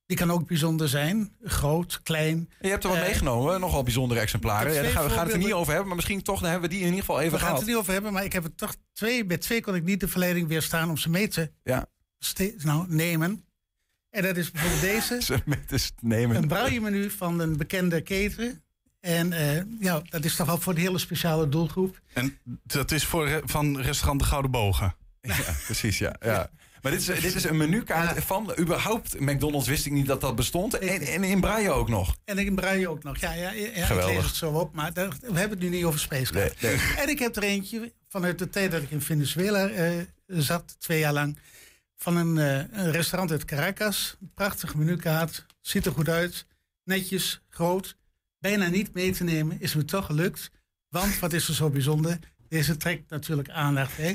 Die 0.10 0.18
kan 0.18 0.32
ook 0.32 0.48
bijzonder 0.48 0.90
zijn. 0.90 1.32
Groot, 1.44 2.00
klein. 2.04 2.50
Je 2.62 2.68
hebt 2.68 2.84
er 2.84 2.90
wat 2.90 3.00
uh, 3.00 3.06
meegenomen, 3.06 3.60
nogal 3.60 3.84
bijzondere 3.84 4.20
exemplaren. 4.20 4.74
Ja, 4.74 4.82
daar 4.82 4.92
gaan 4.92 5.04
we, 5.04 5.10
gaan 5.10 5.24
het 5.24 5.34
er 5.34 5.40
niet 5.40 5.54
over 5.54 5.68
hebben, 5.68 5.88
maar 5.88 5.96
misschien 5.96 6.22
toch 6.22 6.40
dan 6.40 6.50
hebben 6.50 6.70
we 6.70 6.76
die 6.76 6.84
in 6.84 6.90
ieder 6.90 7.06
geval 7.06 7.20
even 7.20 7.32
we 7.32 7.38
gehad. 7.38 7.52
We 7.52 7.58
gaan 7.58 7.60
het 7.60 7.68
er 7.68 7.74
niet 7.74 7.82
over 7.82 7.94
hebben, 7.94 8.14
maar 8.14 8.24
ik 8.24 8.34
heb 8.34 8.44
er 8.44 8.56
toch 8.56 8.76
twee. 8.94 9.26
Bij 9.26 9.38
twee 9.38 9.62
kon 9.62 9.76
ik 9.76 9.84
niet 9.84 10.00
de 10.00 10.08
verleiding 10.08 10.48
weerstaan 10.48 10.90
om 10.90 10.98
ze 10.98 11.10
mee 11.10 11.28
te 11.28 11.52
ja. 11.64 11.86
nou, 12.58 12.86
nemen. 12.88 13.46
En 14.10 14.24
dat 14.24 14.38
is 14.38 14.52
bijvoorbeeld 14.52 14.82
deze. 14.94 15.22
ze 15.22 15.42
mee 15.46 15.66
te 15.66 15.92
nemen. 16.00 16.36
Een 16.36 16.48
braille-menu 16.48 17.10
van 17.10 17.40
een 17.40 17.58
bekende 17.58 18.02
keten. 18.02 18.64
En 19.00 19.32
uh, 19.32 19.62
ja, 19.80 20.02
dat 20.10 20.26
is 20.26 20.36
toch 20.36 20.48
wel 20.48 20.58
voor 20.58 20.74
een 20.74 20.80
hele 20.80 20.98
speciale 20.98 21.50
doelgroep. 21.50 22.02
En 22.14 22.38
dat 22.64 22.92
is 22.92 23.06
voor 23.06 23.42
van 23.46 23.82
restaurant 23.82 24.20
De 24.20 24.26
Gouden 24.26 24.52
Bogen. 24.52 24.96
Ja, 25.22 25.36
precies, 25.66 25.98
ja. 25.98 26.16
ja. 26.20 26.50
Maar 26.82 26.92
dit 26.92 27.02
is, 27.02 27.22
dit 27.22 27.36
is 27.36 27.44
een 27.44 27.58
menukaart 27.58 28.16
ja. 28.16 28.22
van 28.22 28.54
überhaupt 28.60 29.20
McDonald's 29.20 29.68
wist 29.68 29.86
ik 29.86 29.92
niet 29.92 30.06
dat 30.06 30.22
dat 30.22 30.36
bestond. 30.36 30.78
En, 30.78 31.02
en 31.02 31.24
in 31.24 31.40
Braille 31.40 31.72
ook 31.72 31.90
nog. 31.90 32.16
En 32.26 32.38
in 32.38 32.56
Braille 32.56 32.90
ook 32.90 33.04
nog. 33.04 33.18
Ja, 33.18 33.34
ja, 33.34 33.52
ja 33.52 33.86
Geweldig. 33.86 34.12
ik 34.12 34.16
lees 34.16 34.26
het 34.26 34.36
zo 34.36 34.52
op. 34.52 34.74
Maar 34.76 34.94
daar, 34.94 35.10
we 35.10 35.40
hebben 35.40 35.60
het 35.60 35.70
nu 35.70 35.76
niet 35.76 35.86
over 35.86 36.00
Space 36.00 36.34
nee, 36.34 36.52
nee. 36.60 36.78
En 36.98 37.10
ik 37.10 37.20
heb 37.20 37.36
er 37.36 37.44
eentje 37.44 37.94
vanuit 38.08 38.40
de 38.40 38.50
tijd 38.50 38.72
dat 38.72 38.82
ik 38.82 38.92
in 38.92 39.02
Venezuela 39.02 39.70
uh, 39.70 40.04
zat, 40.28 40.76
twee 40.80 41.00
jaar 41.00 41.14
lang. 41.14 41.38
Van 41.96 42.16
een, 42.18 42.36
uh, 42.36 42.80
een 42.84 42.92
restaurant 42.92 43.32
uit 43.32 43.46
Caracas. 43.46 44.18
Prachtige 44.34 44.78
menukaart. 44.78 45.46
Ziet 45.62 45.86
er 45.86 45.92
goed 45.92 46.10
uit. 46.10 46.46
Netjes, 46.84 47.42
groot. 47.50 47.98
Bijna 48.40 48.68
niet 48.68 48.94
mee 48.94 49.12
te 49.12 49.24
nemen. 49.24 49.62
Is 49.62 49.76
me 49.76 49.86
toch 49.86 50.06
gelukt. 50.06 50.52
Want 50.90 51.20
wat 51.20 51.34
is 51.34 51.48
er 51.48 51.54
zo 51.54 51.70
bijzonder? 51.70 52.20
Deze 52.48 52.78
trekt 52.78 53.10
natuurlijk 53.10 53.50
aandacht. 53.50 53.98
Hè? 53.98 54.14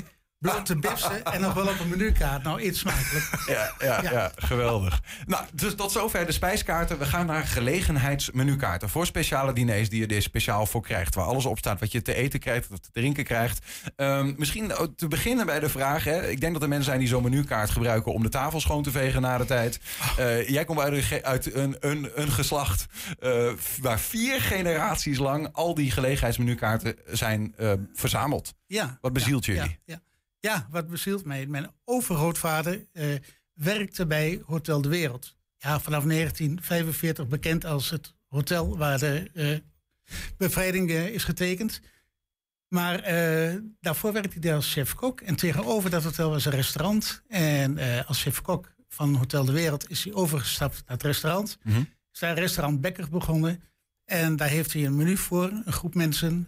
Blote 0.51 0.75
bipsen 0.75 1.23
en 1.23 1.41
nog 1.41 1.53
wel 1.53 1.67
op 1.67 1.79
een 1.79 1.89
menukaart. 1.89 2.43
Nou, 2.43 2.61
iets 2.61 2.79
smakelijk. 2.79 3.29
Ja, 3.47 3.73
ja, 3.79 4.01
ja. 4.01 4.11
ja, 4.11 4.31
geweldig. 4.35 5.01
Nou, 5.25 5.45
dus 5.53 5.75
tot 5.75 5.91
zover 5.91 6.25
de 6.25 6.31
spijskaarten. 6.31 6.99
We 6.99 7.05
gaan 7.05 7.25
naar 7.25 7.43
gelegenheidsmenukaarten. 7.43 8.89
Voor 8.89 9.05
speciale 9.05 9.53
diners 9.53 9.89
die 9.89 10.07
je 10.07 10.15
er 10.15 10.21
speciaal 10.21 10.65
voor 10.65 10.81
krijgt. 10.81 11.15
Waar 11.15 11.25
alles 11.25 11.45
op 11.45 11.57
staat 11.57 11.79
wat 11.79 11.91
je 11.91 12.01
te 12.01 12.13
eten 12.13 12.39
krijgt 12.39 12.71
of 12.71 12.79
te 12.79 12.89
drinken 12.91 13.23
krijgt. 13.23 13.65
Um, 13.95 14.35
misschien 14.37 14.71
te 14.95 15.07
beginnen 15.07 15.45
bij 15.45 15.59
de 15.59 15.69
vraag. 15.69 16.03
Hè. 16.03 16.29
Ik 16.29 16.39
denk 16.39 16.53
dat 16.53 16.61
er 16.61 16.67
mensen 16.67 16.87
zijn 16.87 16.99
die 16.99 17.07
zo'n 17.07 17.23
menukaart 17.23 17.69
gebruiken 17.69 18.13
om 18.13 18.23
de 18.23 18.29
tafel 18.29 18.59
schoon 18.59 18.83
te 18.83 18.91
vegen 18.91 19.21
na 19.21 19.37
de 19.37 19.45
tijd. 19.45 19.79
Uh, 20.19 20.49
jij 20.49 20.65
komt 20.65 20.79
uit 20.79 21.11
een, 21.11 21.23
uit 21.23 21.53
een, 21.53 21.75
een, 21.79 22.11
een 22.15 22.31
geslacht 22.31 22.85
uh, 23.19 23.51
waar 23.81 23.99
vier 23.99 24.41
generaties 24.41 25.17
lang 25.17 25.49
al 25.51 25.73
die 25.73 25.91
gelegenheidsmenukaarten 25.91 26.95
zijn 27.05 27.55
uh, 27.59 27.71
verzameld. 27.93 28.53
Ja. 28.67 28.97
Wat 29.01 29.13
bezielt 29.13 29.45
ja, 29.45 29.53
jullie? 29.53 29.79
Ja, 29.85 30.01
ja. 30.45 30.67
Wat 30.69 30.87
bezielt 30.87 31.25
mij? 31.25 31.45
Mijn 31.45 31.71
overgrootvader 31.83 32.85
uh, 32.93 33.15
werkte 33.53 34.05
bij 34.05 34.41
Hotel 34.45 34.81
de 34.81 34.89
Wereld. 34.89 35.35
Ja, 35.57 35.79
vanaf 35.79 36.03
1945 36.03 37.27
bekend 37.27 37.65
als 37.65 37.89
het 37.89 38.13
hotel 38.27 38.77
waar 38.77 38.99
de 38.99 39.29
uh, 39.33 39.57
bevrijding 40.37 40.89
uh, 40.89 41.07
is 41.07 41.23
getekend. 41.23 41.81
Maar 42.67 43.01
daarvoor 43.79 44.13
werkte 44.13 44.39
hij 44.39 44.55
als 44.55 44.73
chef-kok. 44.73 45.21
En 45.21 45.35
tegenover 45.35 45.89
dat 45.89 46.03
hotel 46.03 46.29
was 46.29 46.45
een 46.45 46.51
restaurant. 46.51 47.23
En 47.27 48.05
als 48.05 48.21
chef-kok 48.21 48.75
van 48.87 49.15
Hotel 49.15 49.45
de 49.45 49.51
Wereld 49.51 49.89
is 49.89 50.03
hij 50.03 50.13
overgestapt 50.13 50.75
naar 50.75 50.97
het 50.97 51.03
restaurant. 51.03 51.57
Mhm. 51.63 51.79
Is 52.13 52.19
daar 52.19 52.37
restaurant 52.37 52.81
Bekker 52.81 53.09
begonnen. 53.09 53.63
En 54.05 54.35
daar 54.35 54.47
heeft 54.47 54.73
hij 54.73 54.85
een 54.85 54.95
menu 54.95 55.17
voor, 55.17 55.51
een 55.65 55.73
groep 55.73 55.95
mensen 55.95 56.45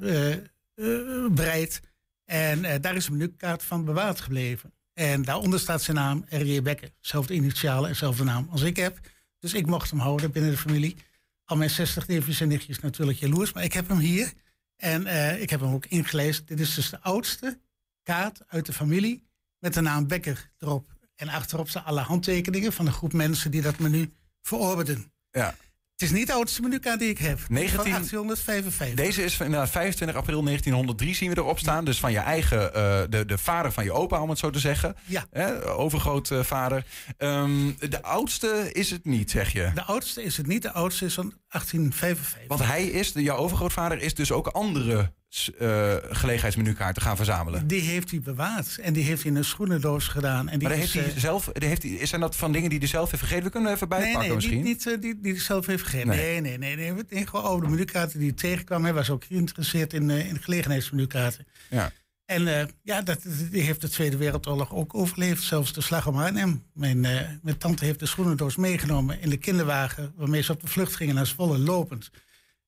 bereid. 1.32 1.82
En 2.28 2.64
uh, 2.64 2.74
daar 2.82 2.96
is 2.96 3.08
een 3.08 3.18
menukaart 3.18 3.64
van 3.64 3.86
bewaard 3.86 4.22
gebleven. 4.22 4.74
En 4.94 5.22
daaronder 5.22 5.60
staat 5.60 5.82
zijn 5.82 5.98
naam, 5.98 6.26
R.J. 6.30 6.62
Becker. 6.62 6.90
Zelfde 7.00 7.34
initialen 7.34 7.90
en 7.90 7.96
zelfde 7.96 8.24
naam 8.24 8.48
als 8.50 8.62
ik 8.62 8.76
heb. 8.76 9.00
Dus 9.40 9.54
ik 9.54 9.66
mocht 9.66 9.90
hem 9.90 10.00
houden 10.00 10.32
binnen 10.32 10.52
de 10.52 10.58
familie. 10.58 10.98
Al 11.46 11.58
mijn 11.58 11.70
60 11.70 12.08
neefjes 12.08 12.42
en 12.42 12.48
nichtjes 12.48 12.80
natuurlijk 12.80 13.20
jaloers. 13.20 13.54
Maar 13.54 13.64
ik 13.64 13.74
heb 13.74 13.88
hem 13.88 13.98
hier. 13.98 14.34
En 14.76 15.02
uh, 15.02 15.42
ik 15.42 15.50
heb 15.50 15.60
hem 15.60 15.74
ook 15.74 15.86
ingelezen. 15.86 16.46
Dit 16.46 16.60
is 16.60 16.74
dus 16.74 16.90
de 16.90 17.02
oudste 17.02 17.60
kaart 18.04 18.42
uit 18.48 18.66
de 18.66 18.74
familie. 18.74 19.28
Met 19.60 19.74
de 19.74 19.82
naam 19.82 20.08
Becker 20.08 20.52
erop. 20.58 20.96
En 21.16 21.30
achterop 21.30 21.70
staan 21.70 21.86
alle 21.86 22.02
handtekeningen 22.02 22.74
van 22.74 22.86
een 22.86 22.94
groep 22.94 23.14
mensen 23.14 23.52
die 23.52 23.62
dat 23.62 23.80
menu 23.80 24.14
verorberen. 24.42 25.12
Ja. 25.32 25.56
Het 25.98 26.10
is 26.10 26.18
niet 26.18 26.28
de 26.28 26.34
oudste 26.34 26.62
menukaart 26.62 27.00
die 27.00 27.10
ik 27.10 27.18
heb. 27.18 27.40
19... 27.50 27.76
Van 27.76 27.84
1855. 27.84 29.06
Deze 29.06 29.24
is 29.24 29.36
van 29.36 29.50
nou, 29.50 29.68
25 29.68 30.18
april 30.18 30.44
1903 30.44 31.16
zien 31.16 31.30
we 31.30 31.38
erop 31.38 31.60
staan. 31.60 31.86
Dus 31.86 32.00
van 32.00 32.12
je 32.12 32.20
eigen, 32.20 32.58
uh, 32.58 32.72
de, 33.10 33.26
de 33.26 33.38
vader 33.38 33.72
van 33.72 33.84
je 33.84 33.92
opa, 33.92 34.22
om 34.22 34.30
het 34.30 34.40
zo 34.40 34.50
te 34.50 34.60
zeggen. 34.60 34.96
Ja. 35.06 35.28
Overgrootvader. 35.64 36.86
Um, 37.18 37.76
de 37.80 38.02
oudste 38.02 38.70
is 38.72 38.90
het 38.90 39.06
niet, 39.06 39.32
zeg 39.32 39.54
je? 39.54 39.72
De 39.74 39.84
oudste 39.84 40.24
is 40.24 40.38
het 40.38 40.48
niet. 40.48 40.62
De 40.62 40.72
oudste 40.72 41.06
is 41.06 41.14
van 41.14 41.34
1855. 41.48 42.48
Want 42.48 42.66
hij 42.66 42.86
is, 42.86 43.12
jouw 43.14 43.38
overgrootvader 43.38 44.02
is 44.02 44.14
dus 44.14 44.32
ook 44.32 44.48
andere 44.48 45.12
eh, 45.30 45.96
gelegenheidsmenukaarten 46.10 47.02
gaan 47.02 47.16
verzamelen. 47.16 47.68
Die 47.68 47.82
heeft 47.82 48.12
hij 48.12 48.20
bewaard. 48.20 48.78
En 48.78 48.94
die 48.94 49.04
heeft 49.04 49.22
hij 49.22 49.32
in 49.32 49.38
een 49.38 49.46
schoenendoos 49.46 50.08
gedaan. 50.08 50.50
En 50.50 50.60
die 50.60 50.68
maar 50.68 50.78
is, 50.78 50.94
heeft 50.94 51.06
hij 51.06 51.16
eh, 51.16 51.22
zelf, 51.22 51.50
heeft 51.54 51.84
hij, 51.84 52.06
zijn 52.06 52.22
dat 52.22 52.36
van 52.36 52.52
dingen 52.52 52.70
die 52.70 52.80
hij 52.80 52.88
zelf 52.88 53.10
heeft 53.10 53.20
vergeten? 53.20 53.44
We 53.46 53.52
kunnen 53.52 53.72
even 53.72 53.90
bijpakken 53.90 54.20
nee, 54.20 54.28
nee, 54.28 54.36
misschien. 54.36 54.64
Niet, 54.64 54.86
niet, 54.86 54.88
eh, 54.88 55.02
die, 55.02 55.20
die 55.22 55.32
hij 55.32 55.42
zelf 55.42 55.66
heeft 55.66 55.84
gegeven. 55.84 56.08
Nee. 56.08 56.42
Nee, 56.42 56.58
nee, 56.58 56.76
nee. 56.76 56.94
nee. 57.10 57.28
Gewoon 57.28 57.46
over 57.46 57.66
de 57.66 57.72
menukaarten 57.72 58.20
die 58.20 58.28
hij 58.28 58.38
tegenkwam. 58.38 58.84
Hij 58.84 58.94
was 58.94 59.10
ook 59.10 59.24
geïnteresseerd 59.24 59.94
in, 59.94 60.10
in 60.10 60.42
gelegenheidsmenukaarten. 60.42 61.48
Ja. 61.70 61.92
En 62.26 62.72
ja, 62.84 63.02
dat, 63.02 63.20
die 63.52 63.62
heeft 63.62 63.82
de 63.82 63.90
Tweede 63.90 64.18
Wereldoorlog 64.18 64.74
ook 64.74 64.96
overleefd. 64.96 65.44
Zelfs 65.44 65.74
de 65.74 65.82
slag 65.82 66.08
om 66.08 66.18
Arnhem. 66.18 66.64
Mijn, 66.74 67.00
mijn 67.42 67.58
tante 67.58 67.86
heeft 67.86 68.00
de 68.00 68.06
schoenendoos 68.06 68.56
meegenomen 68.56 69.22
in 69.22 69.30
de 69.30 69.38
kinderwagen... 69.38 70.14
waarmee 70.16 70.42
ze 70.42 70.52
op 70.52 70.62
de 70.62 70.68
vlucht 70.68 70.96
gingen 70.96 71.16
naar 71.16 71.28
Zwolle 71.28 71.58
lopend. 71.58 72.12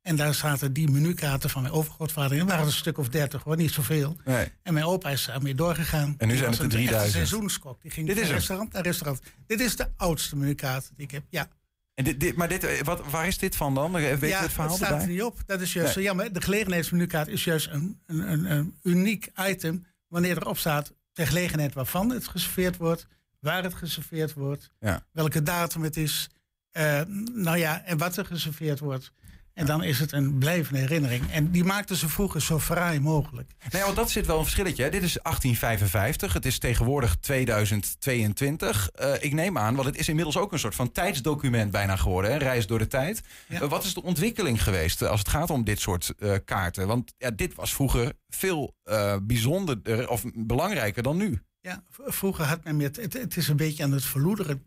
En 0.02 0.16
daar 0.16 0.34
zaten 0.34 0.74
die 0.74 0.90
menukaarten 0.92 1.50
van 1.50 1.62
mijn 1.62 1.74
overgrootvader 1.74 2.32
in. 2.38 2.40
Er 2.40 2.48
waren 2.48 2.66
een 2.66 2.72
stuk 2.72 2.98
of 2.98 3.10
dertig 3.10 3.44
hoor, 3.44 3.56
niet 3.56 3.72
zoveel. 3.72 4.18
Nee. 4.26 4.52
En 4.64 4.74
mijn 4.74 4.86
opa 4.86 5.10
is 5.10 5.26
daarmee 5.26 5.56
doorgegaan. 5.56 6.16
En 6.18 6.28
nu 6.28 6.36
zijn 6.36 6.50
het 6.50 6.60
er 6.60 6.66
een 6.66 6.72
echte 6.72 6.84
3000. 6.86 7.12
seizoenskok. 7.14 7.82
Die 7.82 7.92
ging 7.92 8.08
Dit 8.08 8.18
is 8.18 8.30
restaurant 8.30 8.74
naar 8.74 8.84
restaurant. 8.84 9.22
Dit 9.48 9.60
is 9.60 9.76
de 9.76 9.88
oudste 9.98 10.36
menukaart 10.36 10.90
die 10.96 11.06
ik 11.06 11.12
heb, 11.12 11.24
ja. 11.30 11.48
En 11.94 12.04
dit, 12.04 12.20
dit, 12.20 12.36
maar 12.36 12.48
dit, 12.48 12.64
eh, 12.64 12.82
wat, 12.84 13.02
waar 13.10 13.28
is 13.28 13.38
dit 13.38 13.56
van 13.56 13.76
dan? 13.76 13.92
Weet 13.92 14.20
je 14.20 14.28
ja, 14.28 14.42
het 14.42 14.52
verhaal 14.52 14.76
staat 14.76 14.90
erbij? 14.90 15.04
er 15.04 15.10
niet 15.12 15.22
op. 15.24 15.38
Dat 15.46 15.62
is 15.62 15.74
juist 15.74 15.96
Nee. 15.96 16.04
zo 16.04 16.10
jammer. 16.10 16.34
De 16.34 16.42
gelegenheidsmenukaart 16.42 17.28
is 17.28 17.44
juist 17.44 17.68
een, 17.68 18.00
een, 18.06 18.32
een, 18.32 18.52
een 18.52 18.78
uniek 18.84 19.32
item... 19.48 19.86
wanneer 20.08 20.38
erop 20.38 20.58
staat 20.58 20.94
ter 21.12 21.28
gelegenheid 21.28 21.74
waarvan 21.74 22.10
het 22.10 22.28
geserveerd 22.28 22.78
wordt... 22.78 23.08
waar 23.40 23.64
het 23.64 23.74
geserveerd 23.74 24.34
wordt, 24.34 24.72
Ja. 24.80 25.06
welke 25.12 25.44
datum 25.44 25.84
het 25.84 25.98
is... 25.98 26.30
eh, 26.72 27.02
nou 27.34 27.58
ja, 27.58 27.84
en 27.86 27.98
wat 27.98 28.18
er 28.18 28.26
geserveerd 28.26 28.80
wordt. 28.80 29.12
En 29.60 29.66
dan 29.66 29.84
is 29.84 30.00
het 30.00 30.12
een 30.12 30.38
blijvende 30.38 30.80
herinnering. 30.80 31.32
En 31.32 31.52
die 31.52 31.64
maakten 31.64 31.96
ze 31.96 32.10
vroeger 32.10 32.42
zo 32.42 32.60
fraai 32.60 33.00
mogelijk. 33.00 33.52
Nee, 33.72 33.84
want 33.84 33.96
dat 33.96 34.12
zit 34.12 34.26
wel 34.26 34.38
een 34.38 34.44
verschilletje. 34.44 34.84
Hè. 34.84 34.90
Dit 34.90 35.04
is 35.04 35.18
1855. 35.22 36.34
Het 36.34 36.46
is 36.46 36.60
tegenwoordig 36.60 37.16
2022. 37.16 38.90
Eh, 38.90 39.14
ik 39.20 39.34
neem 39.34 39.58
aan, 39.58 39.76
want 39.76 39.88
het 39.88 39.98
is 39.98 40.10
inmiddels 40.10 40.38
ook 40.38 40.52
een 40.52 40.60
soort 40.60 40.76
van 40.76 40.92
tijdsdocument 40.92 41.72
bijna 41.72 41.96
geworden. 41.96 42.32
Hè? 42.32 42.38
Reis 42.38 42.68
door 42.68 42.80
de 42.80 42.88
tijd. 42.88 43.22
Ja. 43.48 43.62
Eh, 43.62 43.70
wat 43.70 43.84
is 43.84 43.94
de 43.94 44.04
ontwikkeling 44.04 44.64
geweest 44.64 45.02
eh, 45.02 45.10
als 45.10 45.20
het 45.20 45.30
gaat 45.30 45.50
om 45.50 45.64
dit 45.64 45.80
soort 45.80 46.14
kaarten? 46.46 46.88
Want 46.88 47.14
ja, 47.18 47.32
dit 47.32 47.56
was 47.56 47.74
vroeger 47.74 48.14
veel 48.30 48.76
bijzonderder 49.22 50.10
of 50.10 50.24
belangrijker 50.34 51.04
dan 51.04 51.18
nu. 51.18 51.42
Ja, 51.62 51.84
vroeger 51.90 52.46
had 52.46 52.64
men 52.64 52.76
meer... 52.76 52.90
Het, 52.92 53.14
het 53.14 53.38
is 53.38 53.48
een 53.48 53.58
beetje 53.58 53.84
aan 53.84 53.92
het 53.92 54.06
verloederen. 54.06 54.64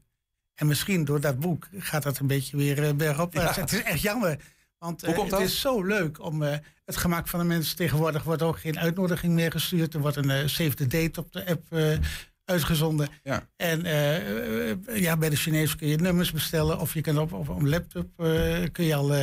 En 0.54 0.66
misschien 0.66 1.04
door 1.04 1.20
dat 1.20 1.38
boek 1.38 1.68
gaat 1.76 2.02
dat 2.02 2.18
een 2.18 2.26
beetje 2.26 2.56
weer 2.56 2.96
bergop. 2.96 3.32
Ja. 3.32 3.52
Het 3.54 3.72
is 3.72 3.82
echt 3.82 4.00
jammer. 4.00 4.38
Want 4.82 5.02
eh, 5.02 5.18
het 5.18 5.40
is 5.40 5.60
zo 5.60 5.82
leuk 5.82 6.24
om 6.24 6.42
eh, 6.42 6.56
het 6.84 6.96
gemak 6.96 7.28
van 7.28 7.40
de 7.40 7.46
mensen. 7.46 7.76
Tegenwoordig 7.76 8.22
wordt 8.22 8.42
ook 8.42 8.58
geen 8.58 8.78
uitnodiging 8.78 9.32
meer 9.32 9.50
gestuurd. 9.50 9.94
Er 9.94 10.00
wordt 10.00 10.16
een 10.16 10.30
eh, 10.30 10.46
save 10.46 10.74
the 10.74 10.86
date 10.86 11.20
op 11.20 11.32
de 11.32 11.46
app 11.46 11.62
uitgezonden. 12.44 13.08
Ja. 13.22 13.48
En 13.56 13.80
ja, 14.94 15.16
bij 15.16 15.28
de 15.28 15.36
Chinees 15.36 15.76
kun 15.76 15.88
je 15.88 15.96
nummers 15.96 16.32
bestellen. 16.32 16.78
Of 16.78 16.94
je 16.94 17.00
kan 17.00 17.18
op, 17.18 17.32
op 17.32 17.48
een 17.48 17.68
laptop 17.68 18.08
kun 18.72 18.84
je 18.84 18.94
al 18.94 19.14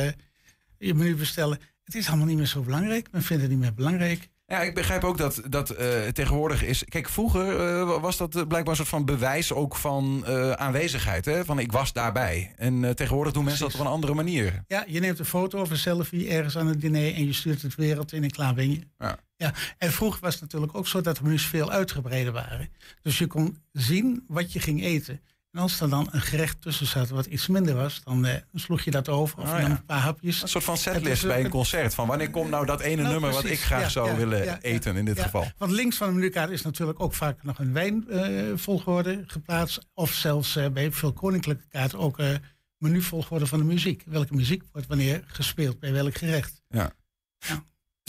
je 0.78 0.94
menu 0.94 1.16
bestellen. 1.16 1.58
Het 1.84 1.94
is 1.94 2.08
allemaal 2.08 2.26
niet 2.26 2.36
meer 2.36 2.46
zo 2.46 2.62
belangrijk. 2.62 3.08
Men 3.12 3.22
vindt 3.22 3.42
het 3.42 3.50
niet 3.50 3.60
meer 3.60 3.74
belangrijk. 3.74 4.28
Ja, 4.50 4.60
ik 4.62 4.74
begrijp 4.74 5.04
ook 5.04 5.18
dat, 5.18 5.42
dat 5.48 5.70
eh, 5.70 6.06
tegenwoordig 6.06 6.64
is. 6.64 6.84
Kijk, 6.84 7.08
vroeger 7.08 7.60
eh, 7.60 8.00
was 8.00 8.16
dat 8.16 8.34
eh, 8.34 8.46
blijkbaar 8.46 8.68
een 8.68 8.76
soort 8.76 8.88
van 8.88 9.04
bewijs 9.04 9.52
ook 9.52 9.76
van 9.76 10.26
aanwezigheid. 10.56 11.24
Hè? 11.24 11.44
Van 11.44 11.58
ik 11.58 11.72
was 11.72 11.92
daarbij. 11.92 12.52
En 12.56 12.96
tegenwoordig 12.96 13.32
doen 13.32 13.44
mensen 13.44 13.64
dat 13.64 13.74
op 13.74 13.80
een 13.80 13.86
andere 13.86 14.14
manier. 14.14 14.64
Ja, 14.66 14.84
je 14.86 15.00
neemt 15.00 15.18
een 15.18 15.24
foto 15.24 15.60
of 15.60 15.70
een 15.70 15.76
selfie 15.76 16.28
ergens 16.28 16.58
aan 16.58 16.66
het 16.66 16.80
diner 16.80 17.14
en 17.14 17.26
je 17.26 17.32
stuurt 17.32 17.62
het 17.62 17.74
wereld 17.74 18.12
in 18.12 18.22
en 18.22 18.30
klaar 18.30 18.54
ben 18.54 18.70
je. 18.70 18.80
Ja. 18.98 19.18
Ja, 19.36 19.54
en 19.78 19.92
vroeger 19.92 20.20
was 20.20 20.32
het 20.32 20.42
natuurlijk 20.42 20.76
ook 20.76 20.86
zo 20.86 21.00
dat 21.00 21.16
de 21.16 21.22
menus 21.22 21.46
veel 21.46 21.70
uitgebreider 21.70 22.32
waren. 22.32 22.68
Dus 23.02 23.18
je 23.18 23.26
kon 23.26 23.62
zien 23.72 24.24
wat 24.28 24.52
je 24.52 24.60
ging 24.60 24.82
eten. 24.82 25.20
En 25.52 25.60
als 25.60 25.80
er 25.80 25.90
dan 25.90 26.08
een 26.10 26.20
gerecht 26.20 26.62
tussen 26.62 26.86
zat 26.86 27.08
wat 27.08 27.26
iets 27.26 27.46
minder 27.46 27.74
was, 27.74 28.00
dan 28.04 28.26
eh, 28.26 28.34
sloeg 28.54 28.82
je 28.82 28.90
dat 28.90 29.08
over 29.08 29.38
of 29.38 29.48
ja. 29.50 29.64
een 29.64 29.84
paar 29.84 30.00
hapjes. 30.00 30.42
Een 30.42 30.48
soort 30.48 30.64
van 30.64 30.76
setlist 30.76 31.22
is, 31.22 31.28
bij 31.28 31.38
eh, 31.38 31.44
een 31.44 31.50
concert. 31.50 31.94
Van 31.94 32.06
wanneer 32.06 32.30
komt 32.30 32.50
nou 32.50 32.66
dat 32.66 32.80
ene 32.80 33.02
Nou, 33.02 33.12
nummer 33.12 33.32
wat 33.32 33.44
ik 33.44 33.60
graag 33.60 33.80
Ja, 33.80 33.88
zou 33.88 34.08
ja, 34.10 34.16
willen 34.16 34.60
eten 34.60 34.96
in 34.96 35.04
dit 35.04 35.20
geval. 35.20 35.46
Want 35.58 35.72
links 35.72 35.96
van 35.96 36.08
de 36.08 36.14
menukaart 36.14 36.50
is 36.50 36.62
natuurlijk 36.62 37.00
ook 37.00 37.14
vaak 37.14 37.42
nog 37.42 37.58
een 37.58 37.72
wijnvolgorde 37.72 39.24
geplaatst. 39.26 39.86
Of 39.94 40.12
zelfs 40.12 40.56
eh, 40.56 40.68
bij 40.68 40.92
veel 40.92 41.12
koninklijke 41.12 41.66
kaarten 41.68 41.98
ook 41.98 42.18
eh 42.18 42.34
menuvolgorde 42.78 43.46
van 43.46 43.58
de 43.58 43.64
muziek. 43.64 44.02
Welke 44.06 44.34
muziek 44.34 44.62
wordt 44.72 44.86
wanneer 44.86 45.24
gespeeld 45.26 45.78
bij 45.78 45.92
welk 45.92 46.16
gerecht. 46.16 46.62
Ja. 46.68 46.92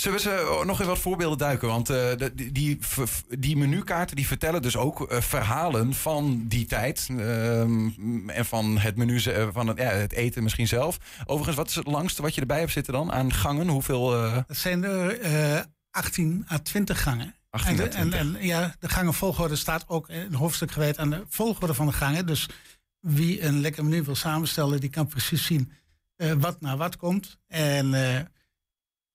Zullen 0.02 0.18
we 0.18 0.24
ze 0.24 0.58
oh, 0.60 0.66
nog 0.66 0.80
even 0.80 0.92
wat 0.92 1.00
voorbeelden 1.00 1.38
duiken? 1.38 1.68
Want 1.68 1.90
eh, 1.90 2.12
die, 2.34 2.80
die, 3.40 3.58
menukaarten 3.58 4.16
die 4.16 4.28
vertellen 4.28 4.62
dus 4.62 4.78
ook 4.78 5.12
eh, 5.12 5.22
verhalen 5.22 5.94
van 5.94 6.46
die 6.48 6.66
tijd. 6.66 7.08
ehm, 7.10 8.30
en 8.30 8.46
van 8.46 8.78
het 8.78 8.96
menu, 8.96 9.22
eh, 9.22 9.48
van 9.52 9.68
het, 9.68 9.78
ja, 9.78 9.90
het 9.90 10.12
eten 10.12 10.44
misschien 10.44 10.68
zelf. 10.68 10.98
Overigens, 11.26 11.56
wat 11.56 11.70
is 11.70 11.76
het 11.76 11.88
langste 11.88 12.22
wat 12.22 12.36
je 12.36 12.42
erbij 12.42 12.60
hebt 12.60 12.72
zitten 12.72 12.94
dan? 12.94 13.12
Aan 13.12 13.34
gangen? 13.34 13.68
Hoeveel? 13.68 14.10
Dat 14.48 14.58
zijn 14.58 14.84
er 14.84 15.20
eh 15.20 15.62
18 15.92 16.46
à 16.52 16.58
20 16.58 17.02
gangen. 17.02 17.36
18 17.50 17.80
à 17.80 17.84
en, 17.84 17.90
de, 17.90 17.98
en, 17.98 18.10
20. 18.10 18.20
en 18.20 18.48
ja, 18.48 18.76
de 18.80 18.90
gangenvolgorde 18.90 19.56
staat 19.56 19.84
ook 19.88 20.10
een 20.10 20.34
hoofdstuk 20.34 20.72
gewijd 20.72 20.98
aan 20.98 21.10
de 21.10 21.24
volgorde 21.30 21.74
van 21.74 21.86
de 21.86 21.94
gangen. 21.94 22.26
Dus 22.26 22.50
wie 23.00 23.44
een 23.44 23.62
lekker 23.62 23.84
menu 23.84 24.04
wil 24.04 24.16
samenstellen, 24.16 24.80
die 24.80 24.90
kan 24.90 25.08
precies 25.08 25.46
zien 25.46 25.72
wat 26.38 26.62
naar 26.62 26.78
wat 26.78 26.98
komt. 26.98 27.40
En 27.48 27.94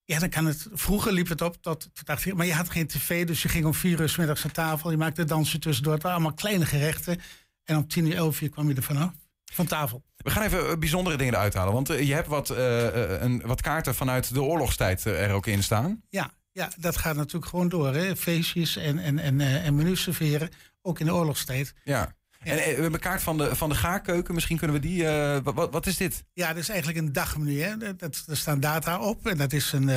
ja, 0.06 0.18
dan 0.18 0.28
kan 0.28 0.46
het. 0.46 0.66
Vroeger 0.72 1.12
liep 1.12 1.28
het 1.28 1.40
op 1.40 1.62
tot, 1.62 1.88
tot 1.94 2.08
acht 2.08 2.24
uur, 2.24 2.36
maar 2.36 2.46
je 2.46 2.54
had 2.54 2.70
geen 2.70 2.86
tv, 2.86 3.26
dus 3.26 3.42
je 3.42 3.48
ging 3.48 3.64
om 3.64 3.74
vier 3.74 4.00
uur 4.00 4.08
's 4.08 4.16
middags 4.16 4.44
aan 4.44 4.50
tafel. 4.50 4.90
Je 4.90 4.96
maakte 4.96 5.24
dansen 5.24 5.60
tussendoor. 5.60 5.92
Het 5.92 6.02
waren 6.02 6.18
allemaal 6.18 6.36
kleine 6.36 6.66
gerechten. 6.66 7.20
En 7.64 7.76
om 7.76 7.88
tien 7.88 8.06
uur, 8.06 8.14
elf 8.14 8.40
uur 8.40 8.48
kwam 8.48 8.68
je 8.68 8.74
er 8.74 8.82
vanaf. 8.82 9.12
Van 9.52 9.66
tafel. 9.66 10.04
We 10.16 10.30
gaan 10.30 10.42
even 10.42 10.70
eh, 10.70 10.76
bijzondere 10.76 11.16
dingen 11.16 11.34
eruit 11.34 11.54
halen. 11.54 11.72
Want 11.72 11.90
eh, 11.90 12.06
je 12.08 12.14
hebt 12.14 12.28
wat, 12.28 12.50
eh, 12.50 13.20
een, 13.20 13.42
wat 13.44 13.60
kaarten 13.60 13.94
vanuit 13.94 14.34
de 14.34 14.42
oorlogstijd 14.42 15.04
er 15.04 15.32
ook 15.32 15.46
in 15.46 15.62
staan. 15.62 16.02
Ja, 16.08 16.30
ja, 16.52 16.70
dat 16.78 16.96
gaat 16.96 17.16
natuurlijk 17.16 17.46
gewoon 17.46 17.68
door. 17.68 17.94
Hè? 17.94 18.16
Feestjes 18.16 18.76
en, 18.76 18.98
en, 18.98 19.18
en, 19.18 19.40
en 19.40 19.74
menus 19.74 20.02
serveren, 20.02 20.50
ook 20.82 21.00
in 21.00 21.06
de 21.06 21.14
oorlogstijd. 21.14 21.74
Ja. 21.84 22.15
En 22.46 22.58
eh, 22.58 22.64
we 22.64 22.70
hebben 22.72 22.92
een 22.94 22.98
kaart 23.00 23.22
van 23.22 23.38
de, 23.38 23.56
van 23.56 23.68
de 23.68 23.74
gaarkeuken. 23.74 24.34
Misschien 24.34 24.56
kunnen 24.58 24.76
we 24.76 24.82
die... 24.88 25.06
eh, 25.06 25.38
wa- 25.42 25.52
wat, 25.52 25.72
wat 25.72 25.86
is 25.86 25.96
dit? 25.96 26.24
Ja, 26.32 26.48
dat 26.48 26.56
is 26.56 26.68
eigenlijk 26.68 26.98
een 26.98 27.12
dagmenu. 27.12 27.60
Hè? 27.60 27.76
Dat, 27.76 27.98
dat, 27.98 28.24
er 28.28 28.36
staan 28.36 28.60
data 28.60 28.98
op. 29.00 29.26
En 29.26 29.36
dat 29.38 29.52
is 29.52 29.72
een, 29.72 29.88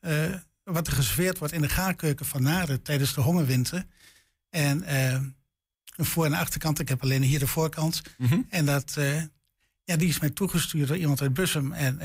eh, 0.00 0.34
wat 0.64 0.86
er 0.86 0.92
geserveerd 0.92 1.38
wordt 1.38 1.54
in 1.54 1.60
de 1.62 1.68
gaarkeuken 1.68 2.26
van 2.26 2.42
Naden 2.42 2.82
tijdens 2.82 3.14
de 3.14 3.20
hongerwinter. 3.20 3.84
En 4.50 4.94
een 5.96 6.04
voor- 6.04 6.24
en 6.24 6.32
achterkant. 6.32 6.78
Ik 6.80 6.88
heb 6.88 7.02
alleen 7.02 7.22
hier 7.22 7.38
de 7.38 7.46
voorkant. 7.46 8.02
Mhm. 8.18 8.40
En 8.48 8.66
dat, 8.66 8.96
ja, 9.84 9.96
die 9.96 10.08
is 10.08 10.20
mij 10.20 10.30
toegestuurd 10.30 10.88
door 10.88 10.96
iemand 10.96 11.20
uit 11.20 11.34
Bussum. 11.34 11.72
En 11.72 12.00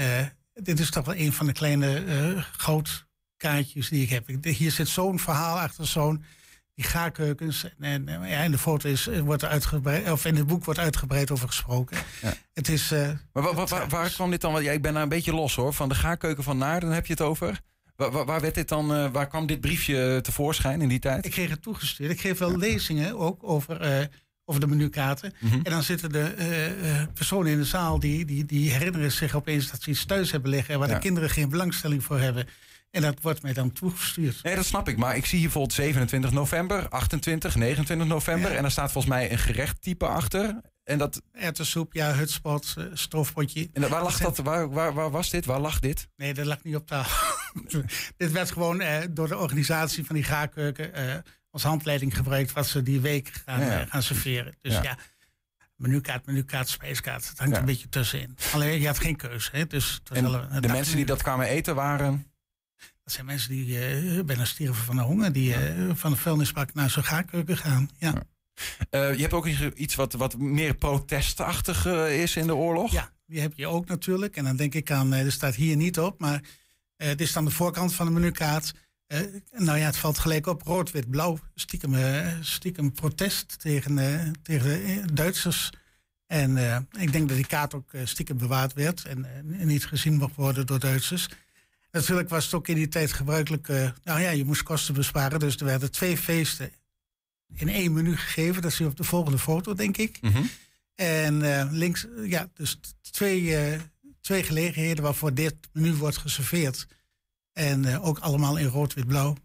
dit 0.54 0.80
is 0.80 0.90
toch 0.90 1.06
wel 1.06 1.16
een 1.16 1.34
van 1.34 1.46
de 1.46 1.52
kleine 1.54 2.04
goudkaartjes 2.58 3.90
die 3.90 4.04
ik 4.04 4.10
heb. 4.10 4.30
Ik- 4.30 4.46
Hier 4.58 4.72
zit 4.72 4.88
zo'n 4.88 5.20
verhaal 5.20 5.60
achter 5.60 5.88
zo'n 5.88 6.24
die 6.76 6.86
gaarkeukens. 6.86 7.66
En, 7.80 8.08
en, 8.08 8.28
ja, 8.28 8.40
in 8.42 8.52
de 8.52 8.58
foto 8.58 8.90
is, 8.90 9.08
eh, 9.08 9.20
wordt 9.20 9.44
uitgebreid, 9.46 10.12
of 10.12 10.26
in 10.26 10.36
het 10.36 10.48
boek 10.48 10.66
wordt 10.66 10.80
uitgebreid 10.80 11.32
over 11.32 11.48
gesproken. 11.48 11.98
Ja. 12.22 12.34
Het 12.54 12.70
is. 12.70 12.92
eh, 12.92 13.10
Maar 13.34 13.44
wa- 13.44 13.54
wa- 13.54 13.66
waar, 13.66 13.88
waar 13.90 14.10
kwam 14.10 14.30
dit 14.32 14.42
dan? 14.42 14.52
Want 14.52 14.64
Ja, 14.66 14.72
ik 14.72 14.82
ben 14.82 14.94
daar 14.94 15.04
een 15.04 15.10
beetje 15.10 15.34
los 15.34 15.56
hoor. 15.56 15.74
Van 15.74 15.90
de 15.90 15.96
gaarkeuken 15.96 16.44
van 16.44 16.58
Naarden 16.58 16.92
heb 16.92 17.06
je 17.06 17.14
het 17.14 17.22
over. 17.22 17.60
Waar, 17.96 18.12
waar, 18.12 18.26
waar 18.26 18.42
werd 18.42 18.56
dit 18.56 18.68
dan, 18.70 18.94
eh, 18.96 19.12
waar 19.12 19.28
kwam 19.28 19.46
dit 19.46 19.62
briefje 19.62 20.20
tevoorschijn 20.22 20.82
in 20.82 20.88
die 20.88 21.00
tijd? 21.00 21.26
Ik 21.26 21.32
kreeg 21.32 21.50
het 21.50 21.62
toegestuurd. 21.62 22.12
Ik 22.12 22.22
geef 22.22 22.38
wel 22.38 22.58
lezingen 22.58 23.18
ook 23.20 23.40
over, 23.44 24.10
over 24.46 24.62
de 24.62 24.68
menukaarten. 24.68 25.34
Mhm. 25.40 25.54
En 25.64 25.72
dan 25.72 25.84
zitten 25.84 26.10
de 26.12 27.08
personen 27.14 27.52
in 27.52 27.58
de 27.58 27.66
zaal 27.66 28.00
die, 28.00 28.26
die, 28.26 28.46
die 28.46 28.72
herinneren 28.72 29.12
zich 29.12 29.36
opeens 29.36 29.72
dat 29.72 29.82
ze 29.82 29.90
iets 29.90 30.06
thuis 30.06 30.32
hebben 30.32 30.50
liggen. 30.50 30.80
Waar 30.80 30.88
Ja. 30.88 30.94
de 30.94 31.00
kinderen 31.00 31.30
geen 31.30 31.50
belangstelling 31.50 32.04
voor 32.04 32.20
hebben. 32.20 32.48
En 32.94 33.02
dat 33.02 33.22
wordt 33.22 33.42
mij 33.42 33.54
dan 33.54 33.72
toegestuurd. 33.72 34.44
Nee, 34.44 34.56
dat 34.56 34.66
snap 34.66 34.88
ik. 34.90 34.98
Maar 34.98 35.16
ik 35.16 35.26
zie 35.26 35.34
hier 35.38 35.44
bijvoorbeeld 35.48 35.74
27 35.76 36.32
november, 36.32 36.90
28, 36.90 37.56
29 37.56 38.08
november. 38.08 38.50
Ja. 38.50 38.56
En 38.56 38.62
daar 38.62 38.72
staat 38.72 38.92
volgens 38.92 39.14
mij 39.14 39.32
een 39.32 39.38
gerechttype 39.38 40.08
achter. 40.08 40.62
En, 40.84 40.98
dat, 40.98 41.22
Erwtensoep, 41.32 41.94
ja, 41.94 42.14
hutspot, 42.14 42.74
eh, 42.78 42.86
stoofpotje. 42.94 43.70
en 43.74 43.90
waar, 43.90 44.04
lag 44.04 44.18
dat, 44.18 44.38
waar, 44.38 44.70
waar, 44.70 44.94
waar 44.94 45.12
was 45.12 45.30
dit? 45.30 45.46
Waar 45.46 45.60
lag 45.60 45.80
dit? 45.80 46.08
Nee, 46.16 46.34
dat 46.34 46.46
lag 46.46 46.64
niet 46.64 46.76
op 46.76 46.88
tafel. 46.88 47.36
Dit 48.18 48.32
werd 48.32 48.52
gewoon 48.52 48.82
eh, 48.82 48.98
door 49.10 49.28
de 49.28 49.38
organisatie 49.38 50.06
van 50.06 50.16
die 50.16 50.24
gaarkeuken 50.24 50.94
eh, 50.94 51.16
als 51.50 51.64
handleiding 51.64 52.16
gebruikt 52.16 52.52
wat 52.54 52.68
ze 52.68 52.84
die 52.84 53.00
week 53.00 53.42
gaan, 53.46 53.60
Ja, 53.60 53.66
ja. 53.66 53.82
eh, 53.82 53.90
gaan 53.90 54.04
serveren. 54.04 54.58
Dus 54.62 54.74
Ja. 54.82 54.98
menukaart, 55.76 56.26
menukaart, 56.26 56.70
spijskaart. 56.70 57.30
Het 57.30 57.38
hangt 57.38 57.54
Ja. 57.54 57.60
een 57.60 57.66
beetje 57.66 57.90
tussenin. 57.90 58.38
Alleen 58.54 58.80
je 58.82 58.88
had 58.88 59.00
geen 59.00 59.16
keuze. 59.16 59.50
Hè? 59.52 59.68
Dus 59.68 59.94
het 60.04 60.10
was 60.24 60.48
En 60.50 60.62
de 60.62 60.68
mensen 60.68 60.96
die 60.96 61.06
dat 61.06 61.22
kwamen 61.24 61.48
eten 61.48 61.76
waren... 61.76 62.28
Dat 63.04 63.14
zijn 63.14 63.26
mensen 63.26 63.50
die 63.50 63.80
eh, 63.80 64.24
bijna 64.24 64.46
stierven 64.46 64.84
van 64.84 64.96
de 64.96 65.02
honger. 65.02 65.32
Die 65.32 65.54
eh, 65.54 65.90
van 65.94 66.12
de 66.12 66.18
vuilnisbak 66.18 66.74
naar 66.74 66.90
zo'n 66.90 67.04
gaarkeuken 67.04 67.58
gaan. 67.58 67.90
Ja. 67.98 68.14
Eh, 68.90 69.14
je 69.14 69.22
hebt 69.22 69.34
ook 69.34 69.48
iets 69.76 69.96
wat, 69.96 70.14
wat 70.14 70.38
meer 70.38 70.76
protestachtig 70.76 71.86
is 72.10 72.36
in 72.36 72.48
de 72.48 72.56
oorlog. 72.56 72.92
ja, 72.92 73.10
die 73.26 73.40
heb 73.40 73.54
je 73.56 73.68
ook 73.68 73.88
natuurlijk. 73.88 74.36
En 74.36 74.44
dan 74.44 74.56
denk 74.56 74.74
ik 74.74 74.92
aan, 74.92 75.14
er 75.14 75.32
staat 75.32 75.56
hier 75.56 75.76
niet 75.76 76.00
op, 76.00 76.20
maar 76.20 76.42
dit 76.98 77.22
is 77.22 77.34
dan 77.34 77.46
de 77.46 77.52
voorkant 77.52 77.94
van 77.94 78.06
de 78.06 78.12
menukaart. 78.12 78.74
Nou 79.52 79.78
ja, 79.78 79.86
het 79.86 79.98
valt 79.98 80.18
gelijk 80.18 80.48
op. 80.48 80.62
Rood, 80.62 80.92
wit, 80.92 81.10
blauw. 81.10 81.40
Stiekem, 81.56 81.96
stiekem 82.42 82.92
protest 82.92 83.60
tegen, 83.60 83.96
tegen 84.42 84.70
de 85.08 85.14
Duitsers. 85.14 85.70
En 86.28 86.58
ik 87.00 87.12
denk 87.12 87.28
dat 87.28 87.38
die 87.38 87.48
kaart 87.48 87.74
ook 87.74 87.92
stiekem 88.04 88.38
bewaard 88.38 88.74
werd. 88.74 89.06
En 89.06 89.28
niet 89.46 89.86
gezien 89.86 90.16
mocht 90.18 90.36
worden 90.36 90.66
door 90.66 90.80
Duitsers. 90.80 91.28
Natuurlijk 91.94 92.30
was 92.30 92.46
het 92.46 92.54
ook 92.54 92.68
in 92.68 92.76
die 92.76 92.88
tijd 92.88 93.14
gebruikelijk. 93.14 93.70
eh, 93.70 93.90
nou 94.04 94.22
ja, 94.22 94.30
je 94.30 94.46
moest 94.46 94.64
kosten 94.64 94.94
besparen. 94.94 95.40
Dus 95.40 95.58
er 95.58 95.66
werden 95.66 95.92
twee 95.92 96.18
feesten 96.18 96.72
in 97.54 97.70
één 97.70 97.94
menu 97.94 98.18
gegeven. 98.18 98.62
Dat 98.62 98.72
zie 98.74 98.86
je 98.86 98.92
op 98.92 98.98
de 98.98 99.04
volgende 99.04 99.38
foto, 99.38 99.74
denk 99.74 99.98
ik. 99.98 100.20
En 100.96 101.60
eh, 101.60 101.68
links, 101.72 102.08
eh, 102.08 102.30
ja, 102.30 102.50
dus 102.54 102.80
twee, 103.02 103.58
twee 104.22 104.44
gelegenheden 104.44 105.04
waarvoor 105.04 105.34
dit 105.34 105.56
menu 105.74 105.94
wordt 105.94 106.18
geserveerd. 106.18 106.88
En 107.54 108.00
ook 108.00 108.20
allemaal 108.20 108.58
in 108.58 108.68
rood, 108.68 108.94
wit, 108.94 109.08
blauw. 109.08 109.36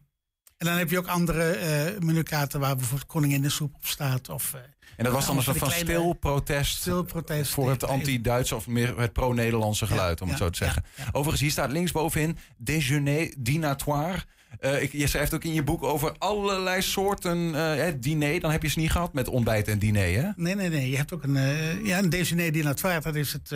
En 0.57 0.67
dan 0.67 0.77
heb 0.77 0.91
je 0.91 0.99
ook 0.99 1.07
andere 1.07 1.97
menukaarten 2.01 2.61
waar 2.61 2.77
bijvoorbeeld 2.77 3.09
koningin 3.11 3.43
de 3.43 3.49
soep 3.49 3.75
op 3.75 3.87
staat. 3.87 4.29
Of, 4.29 4.55
En 4.99 5.05
dat 5.05 5.13
was 5.13 5.27
dan 5.27 5.37
een 5.37 5.43
soort 5.43 5.59
van 5.59 5.69
kleine- 5.69 5.91
stil 5.91 6.13
protest, 6.13 6.77
stil 6.77 7.03
protest 7.03 7.53
voor 7.53 7.71
het 7.71 7.85
anti-Duitse 7.85 8.57
of 8.57 8.67
meer 8.67 8.99
het 8.99 9.13
pro-Nederlandse 9.13 9.87
geluid, 9.87 10.21
om 10.21 10.29
het 10.29 10.39
zo 10.39 10.51
te 10.51 10.57
zeggen. 10.57 10.85
Overigens, 11.07 11.41
hier 11.41 11.51
staat 11.51 11.73
linksbovenin 11.73 12.39
déjeuner 12.57 13.35
dinatoire. 13.39 14.19
Eh, 14.61 14.83
ik, 14.83 14.93
je 14.93 15.07
schrijft 15.07 15.35
ook 15.35 15.45
in 15.45 15.53
je 15.53 15.63
boek 15.63 15.83
over 15.83 16.15
allerlei 16.19 16.83
soorten 16.83 17.53
hè, 17.55 17.99
diner. 17.99 18.41
Dan 18.41 18.51
heb 18.51 18.63
je 18.63 18.69
ze 18.69 18.79
niet 18.79 18.91
gehad 18.91 19.13
met 19.13 19.29
ontbijt 19.29 19.69
en 19.69 19.79
diner, 19.79 20.23
hè? 20.23 20.29
Nee, 20.37 20.55
nee, 20.55 20.69
nee. 20.69 20.91
Je 20.91 20.97
hebt 20.97 21.13
ook 21.13 21.23
een, 21.23 21.37
eh 21.37 21.85
ja, 21.85 21.99
een 21.99 22.11
déjeuner 22.11 22.53
dinatoire. 22.53 23.01
Dat 23.01 23.15
is 23.15 23.33
het, 23.33 23.49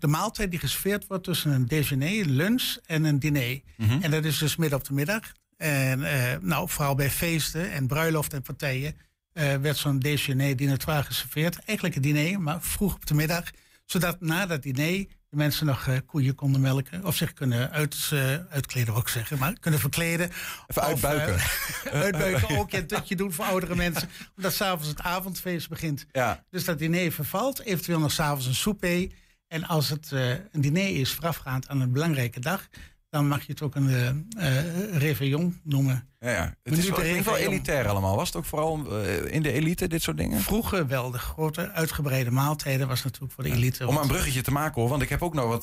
de 0.00 0.06
maaltijd 0.08 0.50
die 0.50 0.60
geserveerd 0.60 1.06
wordt 1.06 1.24
tussen 1.24 1.50
een 1.50 1.66
déjeuner, 1.66 2.26
lunch 2.26 2.76
en 2.86 3.04
een 3.04 3.18
diner. 3.18 3.60
Mhm. 3.76 4.02
En 4.02 4.10
dat 4.10 4.24
is 4.24 4.38
dus 4.38 4.56
midden 4.56 4.78
op 4.78 4.84
de 4.84 4.94
middag. 4.94 5.32
En 5.56 5.98
nou, 6.42 6.68
vooral 6.68 6.94
bij 6.94 7.10
feesten 7.10 7.72
en 7.72 7.86
bruiloften 7.86 8.38
en 8.38 8.44
partijen 8.44 8.96
eh, 9.34 9.54
werd 9.54 9.76
zo'n 9.76 9.98
déjeuner 9.98 10.56
dinatoire 10.56 11.02
geserveerd. 11.02 11.58
Eigenlijk 11.64 11.96
een 11.96 12.02
diner, 12.02 12.40
maar 12.40 12.62
vroeg 12.62 12.94
op 12.94 13.06
de 13.06 13.14
middag. 13.14 13.50
Zodat 13.84 14.20
na 14.20 14.46
dat 14.46 14.62
diner 14.62 15.06
de 15.28 15.36
mensen 15.36 15.66
nog 15.66 15.86
eh, 15.86 15.96
koeien 16.06 16.34
konden 16.34 16.60
melken. 16.60 17.04
Of 17.04 17.16
zich 17.16 17.32
kunnen 17.32 17.70
uit, 17.70 18.10
eh, 18.12 18.36
uitkleden, 18.50 18.94
ook 18.94 19.08
zeggen. 19.08 19.38
Maar 19.38 19.58
kunnen 19.60 19.80
verkleden. 19.80 20.26
Even 20.28 20.64
Of, 20.66 20.78
uitbuiken. 20.78 21.40
uitbuiken 22.02 22.58
ook. 22.58 22.72
Een 22.72 22.86
dutje 22.86 23.16
doen 23.16 23.32
voor 23.32 23.44
oudere 23.44 23.74
mensen. 23.74 24.08
Omdat 24.36 24.52
s'avonds 24.52 24.88
het 24.88 25.00
avondfeest 25.00 25.68
begint. 25.68 26.06
Ja. 26.12 26.44
Dus 26.50 26.64
dat 26.64 26.78
diner 26.78 27.12
vervalt. 27.12 27.60
Eventueel 27.60 27.98
nog 27.98 28.12
s'avonds 28.12 28.46
een 28.46 28.54
souper. 28.54 29.08
En 29.48 29.64
als 29.64 29.88
het 29.88 30.10
een 30.10 30.60
diner 30.60 30.96
is 31.00 31.12
voorafgaand 31.12 31.68
aan 31.68 31.80
een 31.80 31.92
belangrijke 31.92 32.40
dag... 32.40 32.68
dan 33.14 33.28
mag 33.28 33.46
je 33.46 33.52
het 33.52 33.62
ook 33.62 33.74
een 33.74 33.88
eh 33.88 34.08
eh, 34.08 34.96
réveillon 34.96 35.60
noemen. 35.62 36.08
Ja, 36.18 36.30
ja. 36.30 36.54
Het 36.62 36.78
is 36.78 36.88
wel, 36.88 37.22
wel 37.22 37.36
elitair 37.36 37.88
allemaal. 37.88 38.16
Was 38.16 38.26
het 38.26 38.36
ook 38.36 38.44
vooral 38.44 39.02
eh, 39.02 39.32
in 39.32 39.42
de 39.42 39.52
elite, 39.52 39.86
dit 39.86 40.02
soort 40.02 40.16
dingen? 40.16 40.40
Vroeger 40.40 40.86
wel. 40.86 41.10
De 41.10 41.18
grote 41.18 41.70
uitgebreide 41.70 42.30
maaltijden 42.30 42.88
was 42.88 43.04
natuurlijk 43.04 43.32
voor 43.32 43.44
de 43.44 43.50
elite. 43.50 43.86
Om 43.86 43.96
een 43.96 44.06
bruggetje 44.06 44.42
te 44.42 44.50
maken 44.50 44.80
hoor, 44.80 44.90
want 44.90 45.02
ik 45.02 45.08
heb 45.08 45.22
ook 45.22 45.34
nog 45.34 45.62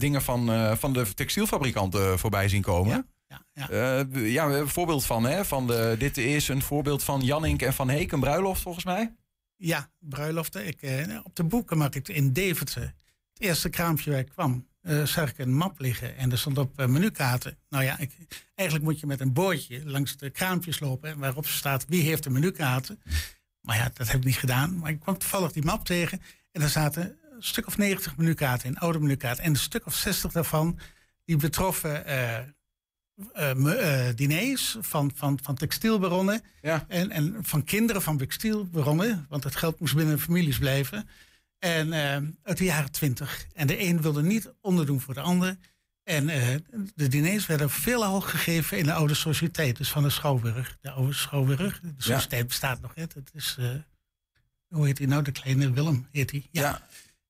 dingen 0.00 0.22
van, 0.22 0.76
van 0.78 0.92
de 0.92 1.14
textielfabrikanten 1.14 2.18
voorbij 2.18 2.48
zien 2.48 2.62
komen. 2.62 3.06
Ja, 3.28 3.42
ja, 3.52 3.66
ja. 3.70 3.78
ja 3.78 4.06
we 4.06 4.38
hebben 4.38 4.60
een 4.60 4.68
voorbeeld 4.68 5.04
van, 5.04 5.24
hè? 5.24 5.44
Van 5.44 5.66
de, 5.66 5.94
dit 5.98 6.16
is 6.16 6.48
een 6.48 6.62
voorbeeld 6.62 7.02
van 7.02 7.20
Jannink 7.20 7.62
en 7.62 7.72
Van 7.72 7.88
Heek, 7.88 8.12
een 8.12 8.20
bruiloft 8.20 8.62
volgens 8.62 8.84
mij. 8.84 9.14
Ja, 9.56 9.90
bruiloften. 9.98 10.66
Ik, 10.66 11.08
op 11.22 11.36
de 11.36 11.44
boekenmarkt 11.44 12.08
in 12.08 12.32
Deventer, 12.32 12.94
het 13.32 13.42
eerste 13.42 13.68
kraampje 13.68 14.10
waar 14.10 14.20
ik 14.20 14.28
kwam, 14.28 14.67
eh, 14.88 15.04
zag 15.04 15.30
ik 15.30 15.38
een 15.38 15.54
map 15.54 15.80
liggen 15.80 16.16
en 16.16 16.30
er 16.30 16.38
stond 16.38 16.58
op 16.58 16.78
eh, 16.78 16.86
menukaarten. 16.86 17.58
Nou 17.68 17.84
ja, 17.84 17.98
ik, 17.98 18.10
eigenlijk 18.54 18.88
moet 18.88 19.00
je 19.00 19.06
met 19.06 19.20
een 19.20 19.32
boordje 19.32 19.82
langs 19.84 20.16
de 20.16 20.30
kraampjes 20.30 20.80
lopen 20.80 21.18
waarop 21.18 21.46
staat 21.46 21.84
wie 21.88 22.02
heeft 22.02 22.22
de 22.22 22.30
menukaarten. 22.30 23.02
Maar 23.60 23.76
ja, 23.76 23.90
dat 23.94 24.06
heb 24.06 24.16
ik 24.16 24.24
niet 24.24 24.36
gedaan. 24.36 24.78
Maar 24.78 24.90
ik 24.90 25.00
kwam 25.00 25.18
toevallig 25.18 25.52
die 25.52 25.64
map 25.64 25.84
tegen 25.84 26.20
en 26.52 26.62
er 26.62 26.68
zaten 26.68 27.02
een 27.02 27.42
stuk 27.42 27.66
of 27.66 27.76
90 27.76 28.16
menukaarten 28.16 28.68
in, 28.68 28.78
oude 28.78 28.98
menukaarten. 28.98 29.44
En 29.44 29.50
een 29.50 29.56
stuk 29.56 29.86
of 29.86 29.94
60 29.94 30.32
daarvan 30.32 30.78
die 31.24 31.36
betroffen 31.36 32.06
eh, 32.06 32.38
diners 34.14 34.76
van, 34.80 35.10
van, 35.14 35.38
van 35.42 35.54
textielbaronnen. 35.54 36.42
En, 36.88 37.10
en 37.10 37.36
van 37.40 37.64
kinderen 37.64 38.02
van 38.02 38.16
textielbaronnen. 38.16 39.26
Want 39.28 39.44
het 39.44 39.56
geld 39.56 39.80
moest 39.80 39.94
binnen 39.94 40.20
families 40.20 40.58
blijven. 40.58 41.08
En 41.58 41.92
eh, 41.92 42.28
uit 42.42 42.58
de 42.58 42.64
jaren 42.64 42.90
twintig. 42.90 43.46
En 43.54 43.66
de 43.66 43.80
een 43.80 44.02
wilde 44.02 44.22
niet 44.22 44.52
onderdoen 44.60 45.00
voor 45.00 45.14
de 45.14 45.20
ander. 45.20 45.56
En 46.04 46.28
eh, 46.28 46.56
de 46.94 47.08
diners 47.08 47.46
werden 47.46 47.70
veelal 47.70 48.20
gegeven 48.20 48.78
in 48.78 48.84
de 48.84 48.92
oude 48.92 49.14
sociëteit. 49.14 49.76
Dus 49.76 49.90
van 49.90 50.02
de 50.02 50.10
Schouwburg. 50.10 50.76
De 50.80 50.90
oude 50.90 51.12
Schouwburg. 51.12 51.80
De 51.80 51.94
sociëteit 51.96 52.46
bestaat 52.46 52.80
nog. 52.80 52.94
Hè. 52.94 53.06
Dat 53.06 53.30
is, 53.32 53.56
eh, 53.58 53.70
hoe 54.68 54.86
heet 54.86 54.98
hij 54.98 55.06
nou? 55.06 55.22
De 55.22 55.32
kleine 55.32 55.72
Willem 55.72 56.08
heet 56.12 56.30
hij. 56.30 56.48
Ja. 56.50 56.88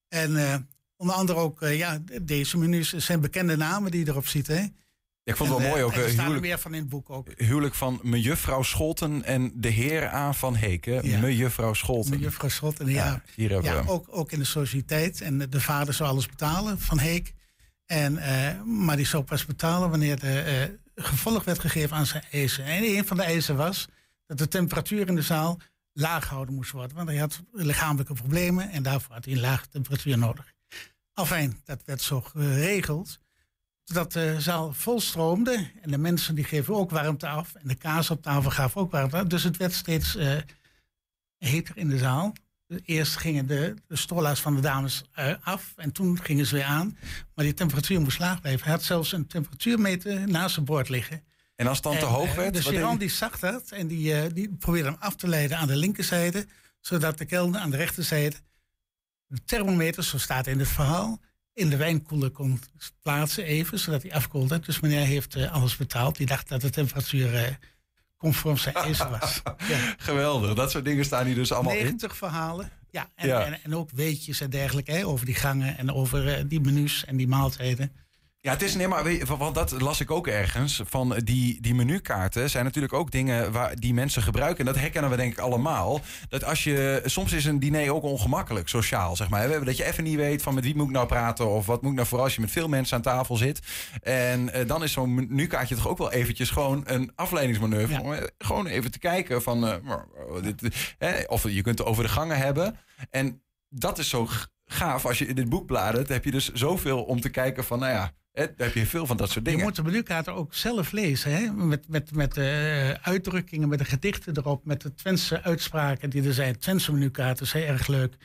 En 0.08 0.68
onder 0.96 1.14
andere 1.14 1.38
ook, 1.38 1.60
ja, 1.60 1.98
deze 2.22 2.58
menus 2.58 2.92
zijn 2.92 3.20
bekende 3.20 3.56
namen 3.56 3.90
die 3.90 4.04
je 4.04 4.10
erop 4.10 4.26
ziet. 4.26 4.46
Hè. 4.46 4.66
Ik 5.28 5.36
vond 5.36 5.48
het 5.50 5.58
En, 5.58 5.64
wel 5.64 5.70
mooi 5.70 5.80
eh, 5.82 5.86
ook, 5.86 5.92
en 5.92 5.98
Er 6.00 6.04
eh, 6.06 6.10
staan 6.12 6.24
er 6.24 6.30
huwelijk- 6.30 6.46
meer 6.52 6.58
van 6.58 6.74
in 6.74 6.80
het 6.80 6.88
boek 6.88 7.10
ook. 7.10 7.28
Huwelijk 7.36 7.74
van 7.74 8.00
mejuffrouw 8.02 8.62
Scholten 8.62 9.24
en 9.24 9.52
de 9.54 9.68
heer 9.68 10.14
A. 10.14 10.32
van 10.32 10.54
Heken. 10.54 11.08
Ja. 11.08 11.18
Mejuffrouw 11.18 11.74
Scholten. 11.74 12.10
Mejuffrouw 12.10 12.48
Schotten, 12.48 12.86
ja. 12.88 13.22
hier 13.34 13.50
hebben 13.50 13.70
ja, 13.70 13.76
we 13.76 13.82
hem. 13.82 13.88
ook, 13.88 14.06
ook 14.10 14.32
in 14.32 14.38
de 14.38 14.44
sociëteit. 14.44 15.20
En 15.20 15.38
de 15.50 15.60
vader 15.60 15.94
zou 15.94 16.08
alles 16.10 16.26
betalen 16.26 16.80
van 16.80 16.98
Heek. 16.98 17.34
En, 17.86 18.18
eh, 18.18 18.62
maar 18.62 18.96
die 18.96 19.06
zou 19.06 19.22
pas 19.22 19.46
betalen 19.46 19.90
wanneer 19.90 20.18
de 20.18 20.40
eh, 20.40 21.04
gevolg 21.04 21.44
werd 21.44 21.58
gegeven 21.58 21.96
aan 21.96 22.06
zijn 22.06 22.24
eisen. 22.30 22.64
En 22.64 22.82
een 22.82 23.06
van 23.06 23.16
de 23.16 23.22
eisen 23.22 23.56
was 23.56 23.88
dat 24.26 24.38
de 24.38 24.48
temperatuur 24.48 25.08
in 25.08 25.14
de 25.14 25.22
zaal 25.22 25.58
laag 25.92 26.26
gehouden 26.26 26.54
moest 26.54 26.70
worden. 26.70 26.96
Want 26.96 27.08
hij 27.08 27.18
had 27.18 27.40
lichamelijke 27.52 28.14
problemen 28.14 28.70
en 28.70 28.82
daarvoor 28.82 29.14
had 29.14 29.24
hij 29.24 29.34
een 29.34 29.40
lage 29.40 29.68
temperatuur 29.68 30.18
nodig. 30.18 30.52
Enfin, 31.14 31.60
dat 31.64 31.80
werd 31.84 32.02
zo 32.02 32.20
geregeld 32.20 33.18
dat 33.88 34.12
de 34.12 34.36
zaal 34.38 34.72
volstroomde. 34.72 35.70
En 35.80 35.90
de 35.90 35.98
mensen 35.98 36.34
die 36.34 36.44
geven 36.44 36.74
ook 36.74 36.90
warmte 36.90 37.28
af. 37.28 37.54
En 37.54 37.68
de 37.68 37.74
kaas 37.74 38.10
op 38.10 38.22
tafel 38.22 38.50
gaf 38.50 38.76
ook 38.76 38.90
warmte 38.90 39.16
af. 39.16 39.24
Dus 39.24 39.42
het 39.42 39.56
werd 39.56 39.72
steeds 39.72 40.16
eh, 40.16 40.36
heter 41.38 41.76
in 41.76 41.88
de 41.88 41.98
zaal. 41.98 42.32
Eerst 42.84 43.16
gingen 43.16 43.46
de, 43.46 43.74
de 43.86 44.36
van 44.36 44.54
de 44.54 44.60
dames 44.60 45.04
eh, 45.12 45.34
af 45.40 45.72
en 45.76 45.92
toen 45.92 46.22
gingen 46.22 46.46
ze 46.46 46.54
weer 46.54 46.64
aan. 46.64 46.98
Maar 47.34 47.44
die 47.44 47.54
temperatuur 47.54 48.00
moest 48.00 48.18
laag 48.18 48.40
blijven. 48.40 48.62
Hij 48.62 48.72
had 48.72 48.82
zelfs 48.82 49.12
een 49.12 49.26
temperatuurmeter 49.26 50.28
naast 50.28 50.54
zijn 50.54 50.66
bord 50.66 50.88
liggen. 50.88 51.24
En 51.56 51.66
als 51.66 51.76
het 51.76 51.86
dan 51.86 51.98
te 51.98 52.04
hoog 52.04 52.28
eh, 52.28 52.34
werd? 52.34 52.64
De 52.64 52.78
hij? 52.78 52.96
die 52.96 53.10
zag 53.10 53.38
dat 53.38 53.70
en 53.70 53.86
die, 53.86 54.32
die 54.32 54.56
probeerde 54.58 54.88
hem 54.88 54.98
af 55.00 55.14
te 55.14 55.28
leiden 55.28 55.58
aan 55.58 55.66
de 55.66 55.76
linkerzijde. 55.76 56.46
Zodat 56.80 57.18
de 57.18 57.24
kelner 57.24 57.60
aan 57.60 57.70
de 57.70 57.76
rechterzijde 57.76 58.36
de 59.28 59.44
thermometer, 59.44 60.04
zo 60.04 60.18
staat 60.18 60.46
in 60.46 60.58
het 60.58 60.68
verhaal, 60.68 61.20
in 61.58 61.70
de 61.70 61.76
wijnkoeler 61.76 62.30
kon 62.30 62.60
plaatsen 63.02 63.44
even, 63.44 63.78
zodat 63.78 64.02
hij 64.02 64.12
afkoelde. 64.12 64.60
Dus 64.60 64.80
meneer 64.80 65.06
heeft 65.06 65.34
eh, 65.34 65.52
alles 65.52 65.76
betaald. 65.76 66.16
Die 66.16 66.26
dacht 66.26 66.48
dat 66.48 66.60
de 66.60 66.70
temperatuur 66.70 67.34
eh, 67.34 67.52
conform 68.16 68.56
zijn 68.56 68.74
eisen 68.74 69.10
was. 69.10 69.42
Ja. 69.68 69.94
Geweldig, 69.98 70.54
dat 70.54 70.70
soort 70.70 70.84
dingen 70.84 71.04
staan 71.04 71.26
hier 71.26 71.34
dus 71.34 71.52
allemaal 71.52 71.74
in. 71.74 71.82
90 71.82 72.16
verhalen. 72.16 72.70
Ja, 72.90 73.10
en, 73.14 73.26
Ja. 73.26 73.44
En, 73.44 73.58
en 73.62 73.74
ook 73.74 73.90
weetjes 73.90 74.40
en 74.40 74.50
dergelijke 74.50 74.92
hè, 74.92 75.06
over 75.06 75.26
die 75.26 75.34
gangen 75.34 75.78
en 75.78 75.92
over 75.92 76.34
eh, 76.34 76.44
die 76.46 76.60
menus 76.60 77.04
en 77.04 77.16
die 77.16 77.28
maaltijden. 77.28 77.92
Ja, 78.40 78.52
het 78.52 78.62
is 78.62 78.74
nee, 78.74 78.88
maar 78.88 79.04
weet 79.04 79.28
want 79.28 79.54
dat 79.54 79.80
las 79.80 80.00
ik 80.00 80.10
ook 80.10 80.26
ergens. 80.26 80.82
Van 80.84 81.20
die, 81.24 81.60
die 81.60 81.74
menukaarten 81.74 82.50
zijn 82.50 82.64
natuurlijk 82.64 82.92
ook 82.94 83.10
dingen 83.10 83.52
waar 83.52 83.76
die 83.76 83.94
mensen 83.94 84.22
gebruiken. 84.22 84.58
En 84.58 84.72
dat 84.72 84.82
herkennen 84.82 85.10
we 85.10 85.16
denk 85.16 85.32
ik 85.32 85.38
allemaal. 85.38 86.00
Dat 86.28 86.44
als 86.44 86.64
je, 86.64 87.02
soms 87.04 87.32
is 87.32 87.44
een 87.44 87.58
diner 87.58 87.94
ook 87.94 88.02
ongemakkelijk, 88.02 88.68
sociaal 88.68 89.16
zeg 89.16 89.28
maar. 89.28 89.64
Dat 89.64 89.76
je 89.76 89.84
even 89.84 90.04
niet 90.04 90.16
weet 90.16 90.42
van 90.42 90.54
met 90.54 90.64
wie 90.64 90.76
moet 90.76 90.86
ik 90.86 90.92
nou 90.92 91.06
praten 91.06 91.48
of 91.48 91.66
wat 91.66 91.82
moet 91.82 91.90
ik 91.90 91.96
nou 91.96 92.08
voor 92.08 92.20
als 92.20 92.34
je 92.34 92.40
met 92.40 92.50
veel 92.50 92.68
mensen 92.68 92.96
aan 92.96 93.02
tafel 93.02 93.36
zit. 93.36 93.60
En 94.02 94.52
eh, 94.52 94.66
dan 94.66 94.82
is 94.82 94.92
zo'n 94.92 95.14
menukaartje 95.14 95.74
toch 95.74 95.88
ook 95.88 95.98
wel 95.98 96.12
eventjes 96.12 96.50
gewoon 96.50 96.82
een 96.86 97.12
afleidingsmanoeuvre. 97.14 98.00
Om, 98.00 98.12
eh, 98.12 98.22
Gewoon 98.38 98.66
even 98.66 98.90
te 98.90 98.98
kijken 98.98 99.42
van, 99.42 99.66
eh, 99.66 99.74
oh, 99.88 100.42
dit, 100.42 100.94
hè, 100.98 101.22
of 101.26 101.48
je 101.48 101.62
kunt 101.62 101.78
het 101.78 101.88
over 101.88 102.02
de 102.02 102.08
gangen 102.08 102.38
hebben. 102.38 102.78
En 103.10 103.42
dat 103.68 103.98
is 103.98 104.08
zo 104.08 104.28
gaaf. 104.66 105.06
Als 105.06 105.18
je 105.18 105.26
in 105.26 105.34
dit 105.34 105.48
boek 105.48 105.66
bladert, 105.66 106.08
heb 106.08 106.24
je 106.24 106.30
dus 106.30 106.52
zoveel 106.52 107.02
om 107.02 107.20
te 107.20 107.28
kijken 107.28 107.64
van, 107.64 107.78
nou 107.78 107.92
ja, 107.92 108.12
daar 108.46 108.66
heb 108.66 108.74
je 108.74 108.86
veel 108.86 109.06
van 109.06 109.16
dat 109.16 109.30
soort 109.30 109.44
dingen. 109.44 109.58
Je 109.60 109.64
moet 109.64 109.76
de 109.76 109.82
menukaarten 109.82 110.34
ook 110.34 110.54
zelf 110.54 110.92
lezen. 110.92 111.32
Hè? 111.32 111.52
Met, 111.52 111.88
met, 111.88 112.12
met 112.12 112.36
eh, 112.36 112.90
uitdrukkingen, 112.90 113.68
met 113.68 113.78
de 113.78 113.84
gedichten 113.84 114.36
erop, 114.36 114.64
met 114.64 114.80
de 114.80 114.94
Twentse 114.94 115.42
uitspraken 115.42 116.10
die 116.10 116.22
er 116.22 116.34
zijn. 116.34 116.58
Twentse 116.58 116.92
menukaarten 116.92 117.46
zijn 117.46 117.64
erg 117.64 117.86
leuk. 117.86 118.16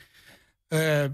Eh, 0.68 1.04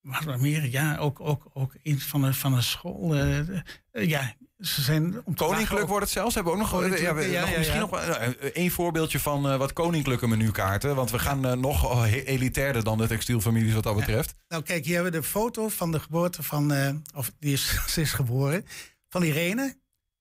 wat 0.00 0.40
meer? 0.40 0.66
Ja, 0.66 0.96
ook, 0.96 1.20
ook, 1.20 1.50
ook 1.52 1.74
iets 1.82 2.04
van 2.04 2.24
een, 2.24 2.34
van 2.34 2.54
een 2.54 2.62
school. 2.62 3.16
eh, 3.16 3.62
ja, 3.92 4.34
ze 4.60 4.82
zijn... 4.82 5.20
Om 5.24 5.34
Koninklijk 5.34 5.86
wordt 5.86 6.04
het 6.04 6.12
zelfs. 6.12 6.34
Hebben 6.34 6.52
we 6.52 6.58
ook 6.62 6.70
nog, 6.70 6.80
ja, 6.82 6.88
we- 6.88 6.94
Koninklijke, 6.96 7.30
ja, 7.32 7.40
nog 7.40 7.50
ja, 7.50 7.58
misschien 7.58 7.80
nog 7.80 7.90
wel, 7.90 8.00
eh, 8.00 8.28
één 8.52 8.70
voorbeeldje 8.70 9.20
van 9.20 9.48
eh, 9.50 9.56
wat 9.56 9.72
koninklijke 9.72 10.26
menukaarten. 10.28 10.94
Want 10.94 11.10
we 11.10 11.18
gaan 11.18 11.46
eh, 11.46 11.52
nog 11.52 11.90
oh, 11.90 12.12
elitairder 12.12 12.84
dan 12.84 12.98
de 12.98 13.06
textielfamilies 13.06 13.74
wat 13.74 13.82
dat 13.82 13.96
betreft. 13.96 14.34
Nou, 14.48 14.62
kijk, 14.62 14.84
hier 14.84 14.94
hebben 14.94 15.12
we 15.12 15.18
de 15.20 15.24
foto 15.26 15.68
van 15.68 15.92
de 15.92 16.00
geboorte 16.00 16.42
van, 16.42 16.72
eh, 16.72 16.94
of 17.14 17.32
die 17.38 17.52
is, 17.52 17.78
ze 17.92 18.00
is 18.00 18.12
geboren, 18.12 18.66
van 19.08 19.22
Irene. 19.22 19.78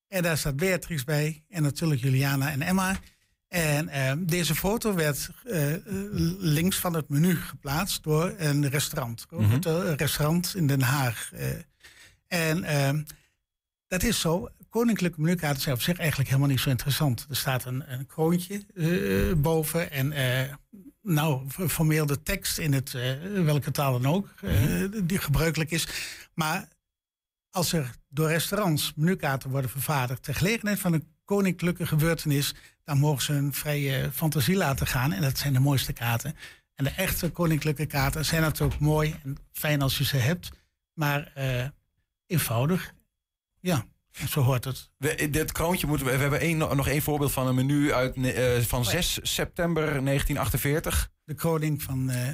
En 0.07 0.23
daar 0.23 0.37
staat 0.37 0.55
Beatrix 0.55 1.03
bij. 1.03 1.43
En 1.49 1.63
natuurlijk 1.63 2.01
Juliana 2.01 2.51
en 2.51 2.61
Emma. 2.61 2.99
En 3.47 3.87
eh, 3.89 4.11
deze 4.19 4.55
foto 4.55 4.93
werd 4.93 5.29
eh, 5.45 5.61
links 6.39 6.77
van 6.77 6.93
het 6.93 7.09
menu 7.09 7.35
geplaatst 7.35 8.03
door 8.03 8.33
een 8.37 8.69
restaurant. 8.69 9.25
Mhm. 9.29 9.51
Het 9.51 9.65
eh, 9.65 9.93
restaurant 9.95 10.53
in 10.55 10.67
Den 10.67 10.81
Haag. 10.81 11.29
eh. 11.33 11.47
en 12.27 12.63
eh, 12.63 12.89
dat 13.89 14.03
is 14.03 14.19
zo. 14.19 14.49
Koninklijke 14.69 15.21
menukaarten 15.21 15.61
zijn 15.61 15.75
op 15.75 15.81
zich 15.81 15.97
eigenlijk 15.97 16.29
helemaal 16.29 16.49
niet 16.49 16.59
zo 16.59 16.69
interessant. 16.69 17.25
Er 17.29 17.35
staat 17.35 17.65
een, 17.65 17.91
een 17.91 18.05
kroontje 18.05 18.63
eh, 18.75 19.41
boven 19.41 19.91
en 19.91 20.11
eh, 20.11 20.53
nou, 21.01 21.49
formeel 21.49 22.05
de 22.05 22.21
tekst 22.21 22.57
in 22.57 22.73
het, 22.73 22.93
eh, 22.93 23.13
welke 23.43 23.71
taal 23.71 23.99
dan 23.99 24.13
ook, 24.13 24.29
eh, 24.41 24.83
die 25.03 25.17
gebruikelijk 25.17 25.71
is. 25.71 25.87
Maar 26.33 26.67
als 27.49 27.73
er 27.73 27.91
door 28.09 28.27
restaurants 28.27 28.93
menukaarten 28.95 29.49
worden 29.49 29.69
vervaardigd 29.69 30.23
ter 30.23 30.35
gelegenheid 30.35 30.79
van 30.79 30.93
een 30.93 31.07
koninklijke 31.25 31.85
gebeurtenis, 31.85 32.55
dan 32.83 32.97
mogen 32.97 33.21
ze 33.21 33.33
een 33.33 33.53
vrije 33.53 34.11
fantasie 34.11 34.55
laten 34.55 34.87
gaan. 34.87 35.13
En 35.13 35.21
dat 35.21 35.37
zijn 35.37 35.53
de 35.53 35.59
mooiste 35.59 35.93
kaarten. 35.93 36.35
En 36.75 36.83
de 36.83 36.89
echte 36.89 37.29
koninklijke 37.31 37.85
kaarten 37.85 38.25
zijn 38.25 38.41
natuurlijk 38.41 38.79
mooi 38.79 39.15
en 39.23 39.37
fijn 39.51 39.81
als 39.81 39.97
je 39.97 40.03
ze 40.03 40.17
hebt, 40.17 40.49
maar 40.93 41.33
eenvoudig. 42.25 42.93
Ja, 43.59 43.85
zo 44.29 44.41
hoort 44.41 44.63
het. 44.65 44.89
We, 44.97 45.29
dit 45.29 45.51
kroontje 45.51 45.87
moeten 45.87 46.05
we. 46.05 46.11
We 46.15 46.21
hebben 46.21 46.39
één, 46.39 46.57
nog 46.57 46.87
één 46.87 47.01
voorbeeld 47.01 47.31
van 47.31 47.47
een 47.47 47.55
menu 47.55 47.93
uit, 47.93 48.15
eh, 48.15 48.59
van 48.59 48.85
6 48.85 49.19
september 49.21 49.83
1948. 50.03 51.11
De 51.23 51.33
kroning 51.33 51.83
van, 51.83 52.09
eh, 52.09 52.27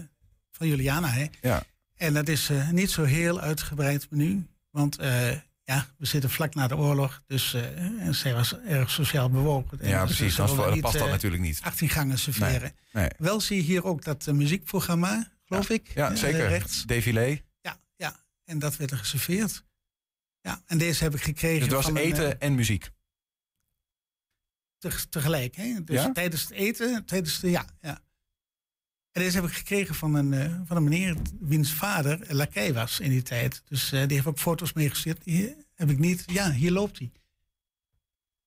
van 0.51 0.67
Juliana. 0.67 1.07
Hè? 1.07 1.25
Ja. 1.41 1.63
En 1.95 2.13
dat 2.13 2.27
is 2.27 2.49
eh, 2.49 2.69
niet 2.69 2.91
zo 2.91 3.03
heel 3.03 3.39
uitgebreid 3.39 4.07
menu. 4.09 4.47
Want 4.71 4.97
eh, 4.97 5.31
ja, 5.63 5.85
we 5.97 6.05
zitten 6.05 6.29
vlak 6.29 6.55
na 6.55 6.67
de 6.67 6.77
oorlog. 6.77 7.21
Dus 7.27 7.53
eh, 7.53 7.77
en 8.07 8.15
zij 8.15 8.33
was 8.33 8.57
erg 8.59 8.89
sociaal 8.91 9.29
bewogen. 9.29 9.79
En 9.79 9.89
Ja, 9.89 10.05
dus 10.05 10.15
precies, 10.15 10.35
ze 10.35 10.55
dan 10.55 10.79
past 10.79 10.93
dat 10.97 11.05
eh, 11.05 11.11
natuurlijk 11.11 11.41
niet. 11.43 11.59
18 11.63 11.89
gangen 11.89 12.19
serveren. 12.19 12.61
Nee, 12.91 13.03
nee. 13.03 13.09
Wel 13.17 13.41
zie 13.41 13.57
je 13.57 13.63
hier 13.63 13.83
ook 13.85 14.03
dat 14.03 14.27
eh, 14.27 14.33
muziekprogramma, 14.33 15.31
geloof 15.45 15.69
ik. 15.69 15.91
Ja, 15.95 16.11
eh, 16.11 16.17
zeker. 16.17 16.47
rechts. 16.47 16.83
Défilé. 16.85 17.41
Ja, 17.61 17.77
ja, 17.95 18.15
en 18.45 18.59
dat 18.59 18.77
werd 18.77 18.91
er 18.91 18.97
geserveerd. 18.97 19.63
Ja, 20.45 20.61
en 20.65 20.77
deze 20.77 21.03
heb 21.03 21.13
ik 21.15 21.21
gekregen. 21.21 21.57
Dus 21.59 21.67
het 21.67 21.75
was 21.75 21.85
van 21.85 21.97
eten 21.97 22.39
eh, 22.39 22.47
en 22.47 22.55
muziek. 22.55 22.89
teg- 24.77 25.05
tegelijk. 25.09 25.55
Hè? 25.55 25.83
Dus 25.83 26.01
Ja? 26.01 26.11
tijdens 26.11 26.41
het 26.41 26.51
eten, 26.51 27.05
tijdens 27.05 27.39
de, 27.39 27.49
ja, 27.49 27.65
ja. 27.81 28.03
En 29.11 29.21
deze 29.21 29.35
heb 29.35 29.45
ik 29.49 29.53
gekregen 29.55 29.95
van 29.95 30.13
een, 30.15 30.33
eh, 30.33 30.61
van 30.65 30.77
een 30.77 30.83
meneer 30.83 31.15
wiens 31.39 31.73
vader 31.73 32.35
lakij 32.35 32.73
was 32.73 32.99
in 32.99 33.09
die 33.09 33.21
tijd. 33.21 33.61
Dus 33.65 33.91
eh, 33.91 33.99
die 33.99 34.13
heeft 34.15 34.25
ook 34.27 34.39
foto's 34.39 34.73
meegestuurd. 34.73 35.23
Die 35.23 35.55
heb 35.73 35.89
ik 35.89 35.97
niet. 35.99 36.23
Ja, 36.27 36.51
hier 36.51 36.71
loopt 36.71 36.97
hij. 36.97 37.11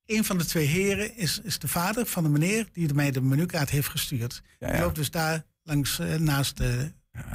Een 0.07 0.25
van 0.25 0.39
de 0.39 0.45
twee 0.45 0.67
heren 0.67 1.17
is, 1.17 1.41
is 1.41 1.59
de 1.59 1.69
vader 1.69 2.07
van 2.07 2.23
de 2.23 2.29
meneer 2.29 2.69
die 2.73 2.95
mij 2.95 3.11
de 3.11 3.21
menukaart 3.21 3.71
heeft 3.71 3.89
gestuurd. 3.89 4.43
Ja, 4.59 4.67
ja. 4.67 4.73
Die 4.73 4.83
loopt 4.83 4.95
dus 4.97 5.11
daar 5.11 5.45
langs 5.63 5.99
naast 6.19 6.57
de 6.57 6.93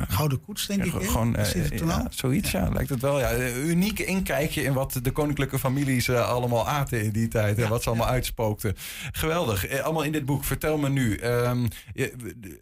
Gouden 0.07 0.41
Koets, 0.41 0.67
denk 0.67 0.86
Ja, 0.86 0.99
ik. 0.99 1.07
gewoon 1.09 1.36
eh, 1.36 1.53
ja, 1.80 2.07
zoiets, 2.09 2.51
ja. 2.51 2.69
lijkt 2.69 2.89
het 2.89 3.01
wel. 3.01 3.19
Ja. 3.19 3.38
Uniek 3.55 3.99
inkijkje 3.99 4.63
in 4.63 4.74
wat 4.74 4.99
de 5.01 5.11
koninklijke 5.11 5.59
families 5.59 6.07
eh, 6.07 6.30
allemaal 6.30 6.67
aten 6.69 7.03
in 7.03 7.11
die 7.11 7.28
tijd. 7.28 7.57
En 7.57 7.69
wat 7.69 7.84
ze 7.84 7.89
allemaal 7.89 8.07
uitspookten. 8.07 8.76
Geweldig. 9.11 9.65
Eh, 9.67 9.80
allemaal 9.84 10.03
in 10.03 10.11
dit 10.11 10.26
boek. 10.26 10.43
Vertel 10.43 10.78
me 10.78 10.89
nu. 10.89 11.15
ehm, 11.15 11.67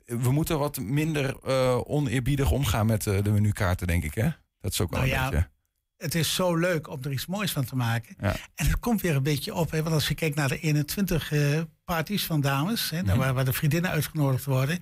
we, 0.06 0.32
moeten 0.32 0.60
wat 0.60 0.80
minder 0.80 1.36
eh, 1.46 1.78
oneerbiedig 1.84 2.52
omgaan 2.52 2.86
met 2.86 3.04
de 3.04 3.22
menukaarten, 3.32 3.88
denk 3.88 4.04
ik. 4.04 4.14
Hè? 4.14 4.30
Dat 4.62 4.72
is 4.72 4.82
ook 4.82 4.90
wel 4.92 5.00
Nou 5.00 5.12
een 5.12 5.18
ja, 5.20 5.30
beetje... 5.30 5.50
het 5.98 6.16
is 6.16 6.34
zo 6.36 6.56
leuk 6.56 6.90
om 6.90 7.00
er 7.04 7.12
iets 7.12 7.26
moois 7.26 7.52
van 7.52 7.66
te 7.66 7.76
maken. 7.76 8.16
En 8.56 8.66
het 8.66 8.80
komt 8.80 9.02
weer 9.02 9.16
een 9.16 9.24
beetje 9.24 9.54
op. 9.54 9.72
Hè, 9.72 9.84
want 9.84 9.96
als 9.96 10.08
je 10.08 10.16
kijkt 10.16 10.36
naar 10.36 10.48
de 10.50 10.60
21 10.60 11.32
eh 11.32 11.60
parties 11.86 12.26
van 12.26 12.42
dames, 12.42 12.90
hè, 12.90 13.02
Mhm. 13.02 13.18
waar, 13.18 13.34
waar 13.34 13.46
de 13.46 13.54
vriendinnen 13.54 13.92
uitgenodigd 13.92 14.46
worden. 14.46 14.80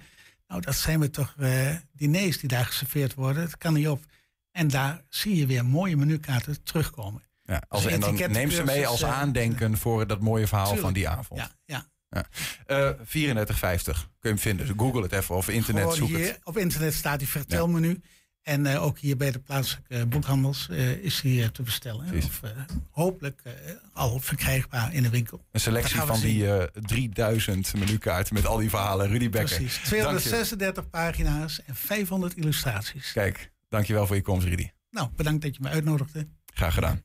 Nou, 0.50 0.62
dat 0.62 0.76
zijn 0.76 1.00
we 1.00 1.10
toch 1.10 1.36
eh, 1.38 1.76
diners 1.92 2.40
die 2.40 2.50
daar 2.50 2.66
geserveerd 2.66 3.14
worden. 3.14 3.44
Dat 3.44 3.58
kan 3.58 3.74
niet 3.74 3.88
op. 3.88 4.04
En 4.52 4.68
daar 4.68 5.02
zie 5.10 5.36
je 5.36 5.46
weer 5.46 5.66
mooie 5.66 5.98
menukaarten 5.98 6.64
terugkomen. 6.64 7.24
Ja, 7.44 7.64
als, 7.68 7.84
Dus 7.84 7.92
en 7.92 8.00
dan 8.00 8.32
neem 8.32 8.52
ze 8.52 8.64
mee 8.64 8.88
als 8.88 9.02
eh, 9.02 9.20
aandenken 9.20 9.78
voor 9.78 10.08
dat 10.08 10.20
mooie 10.20 10.48
verhaal 10.48 10.76
van 10.76 10.94
die 10.94 11.08
avond. 11.10 11.40
Ja, 11.40 11.52
ja. 11.66 11.86
Ja. 12.10 12.26
Eh, 12.66 12.92
34,50 13.06 13.84
kun 13.84 14.04
je 14.20 14.28
hem 14.28 14.40
vinden. 14.40 14.66
Dus 14.66 14.76
Google 14.78 15.02
het 15.02 15.12
even 15.12 15.36
of 15.36 15.50
internet 15.50 15.82
Gewoon 15.84 15.98
zoek 15.98 16.08
hier 16.08 16.26
het. 16.28 16.40
op 16.44 16.58
internet 16.58 16.94
staat 16.94 17.20
die 17.20 17.28
vertelmenu. 17.28 18.02
En 18.50 18.66
eh, 18.66 18.84
ook 18.84 19.00
hier 19.00 19.18
bij 19.18 19.32
de 19.32 19.40
plaatselijke 19.40 19.96
eh, 19.96 20.04
boekhandels 20.04 20.70
eh, 20.70 20.92
is 20.92 21.22
die 21.22 21.52
te 21.52 21.62
bestellen. 21.62 22.06
Of 22.18 22.44
eh, 22.44 22.50
hopelijk 22.92 23.42
eh, 23.44 23.54
al 23.94 24.20
verkrijgbaar 24.20 24.94
in 24.94 25.04
de 25.04 25.10
winkel. 25.10 25.46
Een 25.52 25.60
selectie 25.60 26.02
van 26.02 26.16
zien. 26.16 26.32
die 26.32 26.58
eh 26.58 26.64
3000 26.86 27.74
menukaarten 27.74 28.34
met 28.34 28.46
al 28.46 28.58
die 28.58 28.70
verhalen. 28.70 29.08
Rudy 29.08 29.30
Becker. 29.30 29.56
Precies. 29.56 29.74
Dank 29.74 29.86
je. 29.86 29.90
236 29.90 30.90
pagina's 30.90 31.62
en 31.66 31.76
500 31.76 32.36
illustraties. 32.36 33.12
Kijk, 33.12 33.52
dankjewel 33.68 34.08
voor 34.08 34.16
je 34.16 34.22
komst, 34.22 34.48
Rudy. 34.48 34.70
Nou, 34.92 35.10
bedankt 35.16 35.42
dat 35.42 35.56
je 35.56 35.62
me 35.62 35.70
uitnodigde. 35.70 36.28
Graag 36.54 36.74
gedaan. 36.74 37.04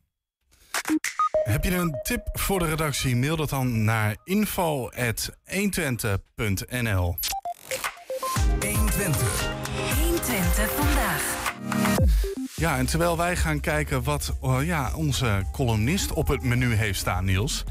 Heb 1.45 1.65
je 1.65 1.75
een 1.75 1.99
tip 2.03 2.29
voor 2.33 2.59
de 2.59 2.67
redactie? 2.67 3.17
Mail 3.17 3.37
dat 3.37 3.51
dan 3.51 3.85
naar 3.85 4.17
info.120.nl 4.25 7.17
120. 8.61 9.54
120 10.57 10.87
vandaag. 10.87 11.53
Ja, 12.55 12.79
en 12.79 12.87
terwijl 12.87 13.17
wij 13.17 13.37
gaan 13.37 13.61
kijken 13.61 14.03
wat 14.03 14.37
eh, 14.43 14.59
ja, 14.63 14.95
onze 14.95 15.43
columnist 15.53 16.13
op 16.13 16.29
het 16.29 16.43
menu 16.43 16.75
heeft 16.75 16.99
staan, 16.99 17.25
Niels. 17.25 17.65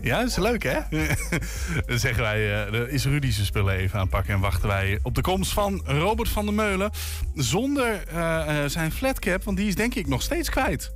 Ja, 0.00 0.18
dat 0.18 0.28
is 0.28 0.36
leuk, 0.36 0.62
hè? 0.62 0.80
Dan 1.86 1.98
zeggen 1.98 2.22
wij, 2.22 2.66
eh, 2.68 2.92
is 2.92 3.04
Rudy 3.04 3.30
zijn 3.30 3.46
spullen 3.46 3.74
even 3.74 3.98
aanpakken... 3.98 4.34
en 4.34 4.40
wachten 4.40 4.68
wij 4.68 4.98
op 5.02 5.14
de 5.14 5.20
komst 5.20 5.52
van 5.52 5.82
Robert 5.84 6.28
van 6.28 6.44
der 6.44 6.54
Meulen... 6.54 6.90
zonder 7.34 8.08
eh, 8.08 8.64
eh, 8.64 8.70
zijn 8.70 8.92
flatcap, 8.92 9.42
want 9.42 9.56
die 9.56 9.68
is 9.68 9.74
denk 9.74 9.94
ik 9.94 10.06
nog 10.06 10.22
steeds 10.22 10.50
kwijt. 10.50 10.92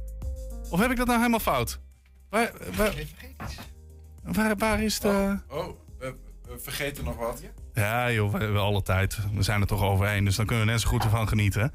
Of 0.71 0.81
heb 0.81 0.91
ik 0.91 0.97
dat 0.97 1.07
nou 1.07 1.18
helemaal 1.18 1.41
fout? 1.41 1.81
Waar, 2.31 2.53
waar, 2.77 2.95
waar, 4.23 4.57
waar 4.57 4.83
is 4.83 5.01
de... 5.01 5.39
Oh, 5.49 5.68
we, 5.99 6.14
vergeten 6.59 7.05
nog 7.05 7.16
wat. 7.16 7.43
Ja, 7.75 8.12
joh, 8.12 8.33
we 8.33 8.39
hebben 8.39 8.61
alle 8.61 8.83
tijd. 8.83 9.18
We 9.35 9.43
zijn 9.43 9.61
er 9.61 9.66
toch 9.66 9.83
overheen, 9.83 10.25
dus 10.25 10.37
dan 10.37 10.47
kunnen 10.47 10.66
we 10.66 10.71
net 10.71 10.81
zo 10.81 10.89
goed 10.89 11.05
ervan 11.05 11.29
genieten. 11.29 11.73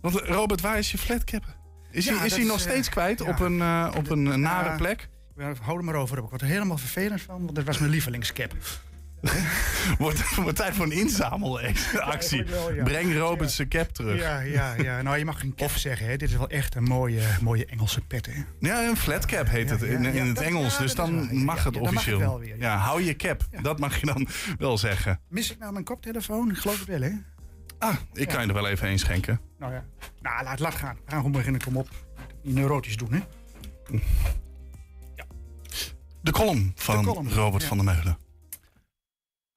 Want 0.00 0.20
eh, 0.20 0.28
Robert, 0.28 0.60
waar 0.60 0.78
is 0.78 0.90
je 0.90 0.98
flatcap? 0.98 1.44
Is, 1.90 2.04
Ja, 2.04 2.16
hij, 2.16 2.26
is 2.26 2.36
hij 2.36 2.44
nog 2.44 2.56
eh, 2.56 2.62
steeds 2.62 2.88
kwijt 2.88 3.18
ja. 3.18 3.28
op 3.28 3.40
een, 3.40 3.60
eh, 3.60 3.92
op 3.96 4.10
een 4.10 4.40
nare 4.40 4.76
plek? 4.76 5.08
Ja, 5.36 5.52
hou 5.62 5.78
er 5.78 5.84
maar 5.84 5.94
over. 5.94 6.18
Ik 6.18 6.24
word 6.28 6.40
er 6.40 6.46
helemaal 6.46 6.78
vervelend 6.78 7.22
van, 7.22 7.42
want 7.42 7.54
dat 7.54 7.64
was 7.64 7.78
mijn 7.78 7.90
lievelingscap. 7.90 8.54
wordt, 9.98 10.34
wordt 10.34 10.56
tijd 10.56 10.74
voor 10.74 10.84
een 10.84 10.92
inzamelactie. 10.92 12.44
Ja, 12.44 12.50
wel, 12.50 12.72
ja. 12.72 12.82
Breng 12.82 13.16
Robert 13.16 13.50
zijn 13.50 13.68
cap 13.68 13.88
terug. 13.88 14.20
Ja, 14.20 14.40
ja, 14.40 14.74
ja. 14.74 15.02
Nou, 15.02 15.18
je 15.18 15.24
mag 15.24 15.40
geen 15.40 15.54
cap 15.54 15.70
zeggen. 15.70 16.06
Hè. 16.06 16.16
Dit 16.16 16.28
is 16.28 16.36
wel 16.36 16.48
echt 16.48 16.74
een 16.74 16.82
mooie, 16.82 17.22
mooie 17.40 17.66
Engelse 17.66 18.00
pet. 18.00 18.26
Hè. 18.26 18.42
Ja, 18.60 18.88
een 18.88 18.96
flatcap 18.96 19.48
heet 19.48 19.70
het 19.70 19.82
in, 19.82 20.04
in 20.04 20.26
het 20.26 20.40
Engels, 20.40 20.78
dus 20.78 20.94
dan 20.94 21.44
mag 21.44 21.64
het 21.64 21.74
mag 21.74 21.82
officieel. 21.82 22.38
weer, 22.38 22.58
ja. 22.58 22.76
hou 22.76 23.02
je 23.02 23.16
cap. 23.16 23.46
Dat 23.62 23.78
mag 23.78 24.00
je 24.00 24.06
dan 24.06 24.26
wel 24.58 24.78
zeggen. 24.78 25.20
Mis 25.28 25.52
ik 25.52 25.58
nou 25.58 25.72
mijn 25.72 25.84
koptelefoon? 25.84 26.50
Ik 26.50 26.56
geloof 26.56 26.78
het 26.78 26.88
wel, 26.88 27.00
hè? 27.00 27.12
Ah, 27.78 27.94
ik 28.12 28.28
kan 28.28 28.42
je 28.42 28.48
er 28.48 28.54
wel 28.54 28.68
even 28.68 28.88
een 28.88 28.98
schenken. 28.98 29.40
Nou 29.58 29.72
ja. 29.72 29.84
Nou, 30.22 30.44
laat, 30.44 30.58
laat 30.58 30.74
gaan. 30.74 30.94
We 30.94 31.10
gaan 31.10 31.16
gewoon 31.16 31.32
beginnen. 31.32 31.60
Kom 31.60 31.76
op. 31.76 31.88
Niet 32.42 32.54
neurotisch 32.54 32.96
doen, 32.96 33.12
hè? 33.12 33.20
De 36.20 36.30
column 36.30 36.72
van 36.74 36.98
De 36.98 37.10
column, 37.10 37.30
Robert 37.30 37.62
ja. 37.62 37.68
van 37.68 37.76
der 37.76 37.86
Meulen. 37.86 38.18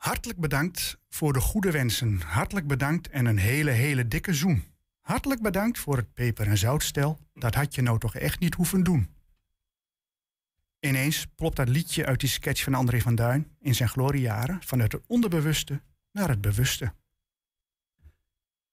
Hartelijk 0.08 0.40
bedankt 0.40 0.98
voor 1.10 1.34
de 1.34 1.40
goede 1.40 1.72
wensen. 1.72 2.22
Hartelijk 2.22 2.68
bedankt 2.68 3.10
en 3.10 3.26
een 3.26 3.38
hele, 3.38 3.72
hele 3.72 4.08
dikke 4.08 4.34
zoen. 4.34 4.64
Hartelijk 5.02 5.42
bedankt 5.42 5.80
voor 5.80 5.98
het 5.98 6.14
peper- 6.14 6.48
en 6.48 6.58
zoutstel. 6.58 7.20
Dat 7.34 7.56
had 7.56 7.76
je 7.76 7.82
nou 7.82 8.00
toch 8.00 8.16
echt 8.16 8.40
niet 8.40 8.56
hoeven 8.56 8.84
doen. 8.84 9.16
Ineens 10.80 11.26
plopt 11.36 11.56
dat 11.56 11.70
liedje 11.70 12.06
uit 12.06 12.20
die 12.20 12.30
sketch 12.30 12.64
van 12.64 12.74
André 12.74 13.02
van 13.02 13.16
Duin 13.16 13.56
in 13.60 13.76
zijn 13.76 13.90
gloriejaren 13.90 14.64
vanuit 14.64 14.92
het 14.92 15.08
onderbewuste 15.08 15.82
naar 16.12 16.30
het 16.30 16.42
bewuste. 16.42 16.94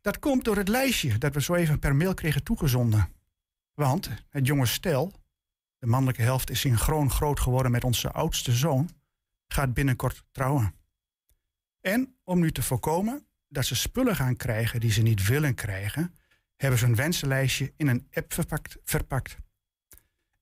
Dat 0.01 0.19
komt 0.19 0.45
door 0.45 0.57
het 0.57 0.69
lijstje 0.69 1.19
dat 1.19 1.35
we 1.35 1.43
zo 1.43 1.55
even 1.55 1.79
per 1.79 1.97
mail 1.97 2.15
kregen 2.15 2.43
toegezonden. 2.43 3.09
Want 3.73 4.11
het 4.29 4.47
jonge 4.47 4.67
stel, 4.67 5.13
de 5.79 5.87
mannelijke 5.87 6.23
helft 6.23 6.51
is 6.51 6.61
synchroon 6.61 7.11
groot 7.11 7.41
geworden 7.41 7.73
met 7.73 7.85
onze 7.85 8.11
oudste 8.11 8.53
zoon, 8.53 8.91
gaat 9.47 9.75
binnenkort 9.75 10.25
trouwen. 10.31 10.83
En 11.87 12.17
om 12.23 12.41
nu 12.41 12.53
te 12.53 12.63
voorkomen 12.63 13.27
dat 13.49 13.65
ze 13.65 13.75
spullen 13.75 14.17
gaan 14.17 14.37
krijgen 14.37 14.81
die 14.81 14.93
ze 14.93 15.03
niet 15.03 15.27
willen 15.27 15.55
krijgen, 15.55 16.15
hebben 16.57 16.79
ze 16.79 16.87
een 16.87 16.95
wensenlijstje 16.95 17.73
in 17.77 17.89
een 17.89 18.09
app 18.13 18.33
verpakt. 18.33 18.77
verpakt. 18.85 19.37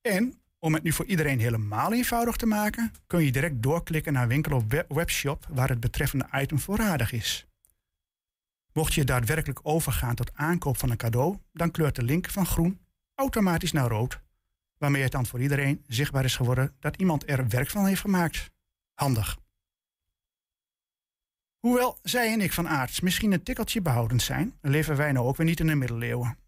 En 0.00 0.40
om 0.58 0.74
het 0.74 0.82
nu 0.82 0.92
voor 0.92 1.04
iedereen 1.04 1.40
helemaal 1.40 1.92
eenvoudig 1.92 2.36
te 2.36 2.46
maken, 2.46 2.92
kun 3.06 3.24
je 3.24 3.32
direct 3.32 3.62
doorklikken 3.62 4.12
naar 4.12 4.28
winkel 4.28 4.56
of 4.56 4.64
web- 4.68 4.92
webshop 4.92 5.46
waar 5.48 5.68
het 5.68 5.80
betreffende 5.80 6.28
item 6.32 6.58
voorradig 6.58 7.12
is. 7.12 7.46
Mocht 8.72 8.94
je 8.94 9.04
daadwerkelijk 9.04 9.60
overgaan 9.62 10.14
tot 10.14 10.34
aankoop 10.34 10.78
van 10.78 10.90
een 10.90 10.96
cadeau, 10.96 11.38
dan 11.52 11.70
kleurt 11.70 11.96
de 11.96 12.02
link 12.02 12.30
van 12.30 12.46
groen 12.46 12.80
automatisch 13.14 13.72
naar 13.72 13.88
rood, 13.88 14.20
waarmee 14.78 15.02
het 15.02 15.12
dan 15.12 15.26
voor 15.26 15.40
iedereen 15.40 15.84
zichtbaar 15.86 16.24
is 16.24 16.36
geworden 16.36 16.76
dat 16.78 16.96
iemand 16.96 17.28
er 17.28 17.48
werk 17.48 17.70
van 17.70 17.86
heeft 17.86 18.00
gemaakt. 18.00 18.50
Handig. 18.94 19.40
Hoewel 21.62 21.98
zij 22.02 22.32
en 22.32 22.40
ik 22.40 22.52
van 22.52 22.68
aards 22.68 23.00
misschien 23.00 23.32
een 23.32 23.42
tikkeltje 23.42 23.82
behoudend 23.82 24.22
zijn, 24.22 24.54
leven 24.60 24.96
wij 24.96 25.12
nou 25.12 25.26
ook 25.26 25.36
weer 25.36 25.46
niet 25.46 25.60
in 25.60 25.66
de 25.66 25.74
middeleeuwen. 25.74 26.38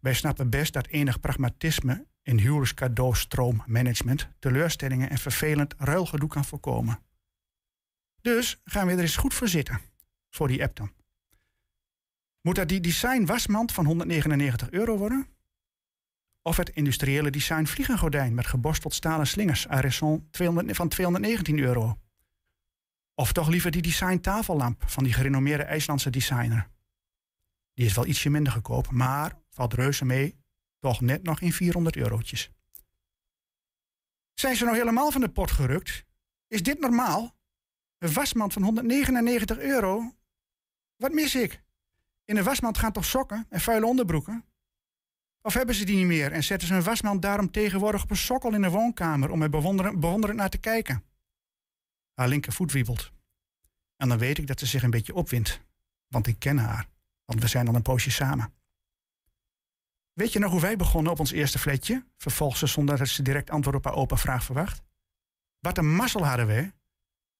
Wij 0.00 0.14
snappen 0.14 0.50
best 0.50 0.72
dat 0.72 0.86
enig 0.86 1.20
pragmatisme 1.20 2.06
in 2.22 2.38
huwelijkscadeaustroommanagement 2.38 4.28
teleurstellingen 4.38 5.10
en 5.10 5.18
vervelend 5.18 5.74
ruilgedoe 5.78 6.28
kan 6.28 6.44
voorkomen. 6.44 6.98
Dus 8.20 8.60
gaan 8.64 8.86
we 8.86 8.92
er 8.92 8.98
eens 8.98 9.16
goed 9.16 9.34
voor 9.34 9.48
zitten, 9.48 9.80
voor 10.30 10.48
die 10.48 10.62
app 10.62 10.76
dan. 10.76 10.92
Moet 12.40 12.56
dat 12.56 12.68
die 12.68 12.80
design 12.80 13.24
wasmand 13.24 13.72
van 13.72 13.84
199 13.84 14.70
euro 14.70 14.96
worden? 14.96 15.26
Of 16.42 16.56
het 16.56 16.68
industriële 16.68 17.30
design 17.30 17.64
vliegengordijn 17.64 18.34
met 18.34 18.46
geborsteld 18.46 18.94
stalen 18.94 19.26
slingers 19.26 19.68
à 19.68 19.80
raison 19.80 20.28
200 20.30 20.76
van 20.76 20.88
219 20.88 21.58
euro? 21.58 21.98
Of 23.14 23.32
toch 23.32 23.48
liever 23.48 23.70
die 23.70 23.82
design 23.82 24.20
tafellamp 24.20 24.82
van 24.86 25.04
die 25.04 25.12
gerenommeerde 25.12 25.62
IJslandse 25.62 26.10
designer? 26.10 26.70
Die 27.74 27.86
is 27.86 27.94
wel 27.94 28.06
ietsje 28.06 28.30
minder 28.30 28.52
goedkoop, 28.52 28.90
maar 28.90 29.42
valt 29.50 29.72
reuze 29.72 30.04
mee, 30.04 30.38
toch 30.78 31.00
net 31.00 31.22
nog 31.22 31.40
in 31.40 31.52
400 31.52 31.96
eurotjes. 31.96 32.50
Zijn 34.34 34.56
ze 34.56 34.64
nou 34.64 34.76
helemaal 34.76 35.10
van 35.10 35.20
de 35.20 35.28
pot 35.28 35.50
gerukt? 35.50 36.04
Is 36.48 36.62
dit 36.62 36.80
normaal? 36.80 37.36
Een 37.98 38.12
wasmand 38.12 38.52
van 38.52 38.62
199 38.62 39.58
euro? 39.58 40.14
Wat 40.96 41.12
mis 41.12 41.34
ik? 41.34 41.62
In 42.24 42.36
een 42.36 42.44
wasmand 42.44 42.78
gaan 42.78 42.92
toch 42.92 43.04
sokken 43.04 43.46
en 43.48 43.60
vuile 43.60 43.86
onderbroeken? 43.86 44.44
Of 45.42 45.54
hebben 45.54 45.74
ze 45.74 45.84
die 45.84 45.96
niet 45.96 46.06
meer 46.06 46.32
en 46.32 46.44
zetten 46.44 46.68
ze 46.68 46.74
een 46.74 46.82
wasmand 46.82 47.22
daarom 47.22 47.50
tegenwoordig 47.50 48.02
op 48.02 48.10
een 48.10 48.16
sokkel 48.16 48.54
in 48.54 48.62
de 48.62 48.70
woonkamer 48.70 49.30
om 49.30 49.42
er 49.42 49.50
bewonderend, 49.50 50.00
bewonderend 50.00 50.38
naar 50.38 50.50
te 50.50 50.58
kijken? 50.58 51.04
Haar 52.14 52.28
linkervoet 52.28 52.72
wiebelt. 52.72 53.10
En 53.96 54.08
dan 54.08 54.18
weet 54.18 54.38
ik 54.38 54.46
dat 54.46 54.58
ze 54.58 54.66
zich 54.66 54.82
een 54.82 54.90
beetje 54.90 55.14
opwindt, 55.14 55.60
want 56.08 56.26
ik 56.26 56.38
ken 56.38 56.58
haar, 56.58 56.88
want 57.24 57.40
we 57.40 57.46
zijn 57.46 57.68
al 57.68 57.74
een 57.74 57.82
poosje 57.82 58.10
samen. 58.10 58.52
Weet 60.12 60.32
je 60.32 60.38
nog 60.38 60.50
hoe 60.50 60.60
wij 60.60 60.76
begonnen 60.76 61.12
op 61.12 61.18
ons 61.18 61.30
eerste 61.30 61.58
flatje? 61.58 62.06
Vervolgt 62.16 62.58
ze 62.58 62.66
zonder 62.66 62.98
dat 62.98 63.08
ze 63.08 63.22
direct 63.22 63.50
antwoord 63.50 63.76
op 63.76 63.84
haar 63.84 63.94
open 63.94 64.18
vraag 64.18 64.44
verwacht. 64.44 64.82
Wat 65.58 65.78
een 65.78 65.94
mazzel 65.94 66.26
hadden 66.26 66.46
we. 66.46 66.72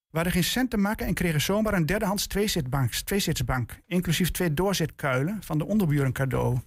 We 0.09 0.21
hadden 0.21 0.33
geen 0.33 0.45
cent 0.45 0.71
te 0.71 0.77
maken 0.77 1.07
en 1.07 1.15
kregen 1.15 1.41
zomaar 1.41 1.75
een 1.75 1.87
derdehands 1.87 2.27
tweezitbank, 2.27 2.95
tweezitsbank, 2.95 3.81
inclusief 3.87 4.31
twee 4.31 4.55
doorzitkuilen 4.55 5.43
van 5.43 5.59
de 5.59 5.65
onderburen 5.65 6.13
cadeau. 6.13 6.61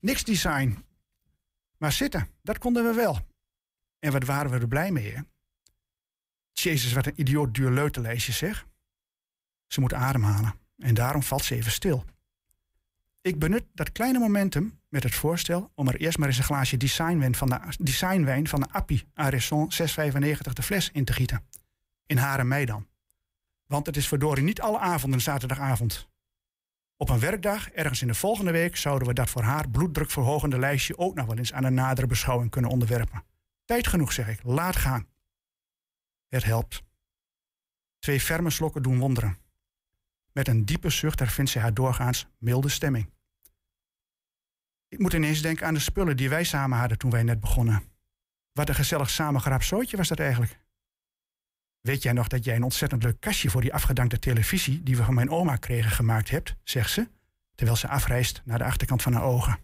Niks 0.00 0.24
design. 0.24 0.84
Maar 1.78 1.92
zitten, 1.92 2.28
dat 2.42 2.58
konden 2.58 2.84
we 2.84 2.92
wel. 2.92 3.18
En 3.98 4.12
wat 4.12 4.24
waren 4.24 4.50
we 4.50 4.58
er 4.58 4.68
blij 4.68 4.90
mee, 4.90 5.12
hè? 5.12 5.20
Jezus, 6.62 6.92
wat 6.92 7.06
een 7.06 7.20
idioot 7.20 7.54
duur 7.54 7.70
leutenlijstje, 7.70 8.32
zeg. 8.32 8.66
Ze 9.66 9.80
moet 9.80 9.94
ademhalen 9.94 10.54
en 10.78 10.94
daarom 10.94 11.22
valt 11.22 11.44
ze 11.44 11.54
even 11.54 11.72
stil. 11.72 12.04
Ik 13.20 13.38
benut 13.38 13.64
dat 13.74 13.92
kleine 13.92 14.18
momentum 14.18 14.80
met 14.88 15.02
het 15.02 15.14
voorstel 15.14 15.70
om 15.74 15.88
er 15.88 15.96
eerst 15.96 16.18
maar 16.18 16.28
eens 16.28 16.38
een 16.38 16.44
glaasje 16.44 16.76
designwijn 16.76 17.34
van 17.34 17.48
de, 17.48 17.60
designwijn 17.78 18.48
van 18.48 18.60
de 18.60 18.68
Appie 18.70 19.08
Arisson 19.14 19.72
6,95 19.72 20.52
de 20.52 20.62
fles 20.62 20.90
in 20.92 21.04
te 21.04 21.12
gieten. 21.12 21.46
In 22.06 22.16
haar 22.16 22.38
en 22.38 22.48
mij 22.48 22.64
dan. 22.64 22.86
Want 23.66 23.86
het 23.86 23.96
is 23.96 24.08
verdorie 24.08 24.44
niet 24.44 24.60
alle 24.60 24.78
avonden 24.78 25.20
zaterdagavond. 25.20 26.08
Op 26.96 27.08
een 27.08 27.18
werkdag, 27.18 27.70
ergens 27.70 28.02
in 28.02 28.08
de 28.08 28.14
volgende 28.14 28.50
week, 28.50 28.76
zouden 28.76 29.08
we 29.08 29.14
dat 29.14 29.30
voor 29.30 29.42
haar 29.42 29.68
bloeddrukverhogende 29.68 30.58
lijstje 30.58 30.98
ook 30.98 31.14
nog 31.14 31.26
wel 31.26 31.36
eens 31.36 31.52
aan 31.52 31.64
een 31.64 31.74
nadere 31.74 32.06
beschouwing 32.06 32.50
kunnen 32.50 32.70
onderwerpen. 32.70 33.24
Tijd 33.64 33.86
genoeg, 33.86 34.12
zeg 34.12 34.28
ik. 34.28 34.40
Laat 34.42 34.76
gaan. 34.76 35.06
Het 36.28 36.44
helpt. 36.44 36.82
Twee 37.98 38.20
ferme 38.20 38.50
slokken 38.50 38.82
doen 38.82 38.98
wonderen. 38.98 39.38
Met 40.32 40.48
een 40.48 40.64
diepe 40.64 40.90
zucht 40.90 41.18
hervindt 41.18 41.50
zij 41.50 41.62
haar 41.62 41.74
doorgaans 41.74 42.26
milde 42.38 42.68
stemming. 42.68 43.10
Ik 44.88 44.98
moet 44.98 45.12
ineens 45.12 45.42
denken 45.42 45.66
aan 45.66 45.74
de 45.74 45.80
spullen 45.80 46.16
die 46.16 46.28
wij 46.28 46.44
samen 46.44 46.78
hadden 46.78 46.98
toen 46.98 47.10
wij 47.10 47.22
net 47.22 47.40
begonnen. 47.40 47.82
Wat 48.52 48.68
een 48.68 48.74
gezellig 48.74 49.10
samengeraapt 49.10 49.64
zootje 49.64 49.96
was 49.96 50.08
dat 50.08 50.18
eigenlijk. 50.18 50.58
Weet 51.80 52.02
jij 52.02 52.12
nog 52.12 52.28
dat 52.28 52.44
jij 52.44 52.56
een 52.56 52.62
ontzettend 52.62 53.02
leuk 53.02 53.20
kastje 53.20 53.50
voor 53.50 53.60
die 53.60 53.74
afgedankte 53.74 54.18
televisie 54.18 54.82
die 54.82 54.96
we 54.96 55.04
van 55.04 55.14
mijn 55.14 55.30
oma 55.30 55.56
kregen 55.56 55.90
gemaakt 55.90 56.30
hebt, 56.30 56.56
zegt 56.64 56.90
ze, 56.90 57.08
terwijl 57.54 57.78
ze 57.78 57.88
afreist 57.88 58.42
naar 58.44 58.58
de 58.58 58.64
achterkant 58.64 59.02
van 59.02 59.12
haar 59.12 59.24
ogen. 59.24 59.58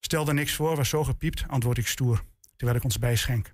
Stel 0.00 0.28
er 0.28 0.34
niks 0.34 0.54
voor, 0.54 0.76
was 0.76 0.88
zo 0.88 1.04
gepiept, 1.04 1.48
antwoord 1.48 1.78
ik 1.78 1.86
stoer, 1.86 2.24
terwijl 2.56 2.78
ik 2.78 2.84
ons 2.84 2.98
bijschenk. 2.98 3.52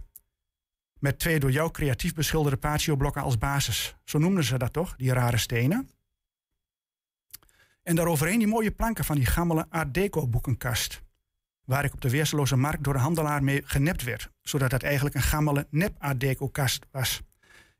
Met 1.03 1.18
twee 1.18 1.40
door 1.40 1.50
jou 1.50 1.70
creatief 1.70 2.14
beschilderde 2.14 2.57
patioblokken 2.57 3.22
als 3.22 3.38
basis. 3.38 3.96
Zo 4.05 4.18
noemden 4.18 4.44
ze 4.44 4.59
dat 4.59 4.72
toch, 4.72 4.96
die 4.96 5.12
rare 5.12 5.36
stenen? 5.36 5.90
En 7.82 7.96
daaroverheen 7.96 8.38
die 8.38 8.46
mooie 8.46 8.70
planken 8.70 9.05
van 9.05 9.16
die 9.16 9.26
gammele 9.26 9.66
Art 9.68 9.94
Deco 9.94 10.28
boekenkast. 10.28 11.03
Waar 11.64 11.84
ik 11.84 11.92
op 11.92 12.00
de 12.00 12.11
weerseloze 12.11 12.57
markt 12.57 12.84
door 12.84 12.92
de 12.92 12.98
handelaar 12.98 13.44
mee 13.44 13.62
genept 13.64 14.03
werd. 14.03 14.30
Zodat 14.40 14.70
het 14.70 14.82
eigenlijk 14.82 15.14
een 15.14 15.22
gammele 15.22 15.66
nep 15.70 15.96
Art 15.98 16.20
Deco 16.20 16.48
kast 16.48 16.86
was. 16.90 17.22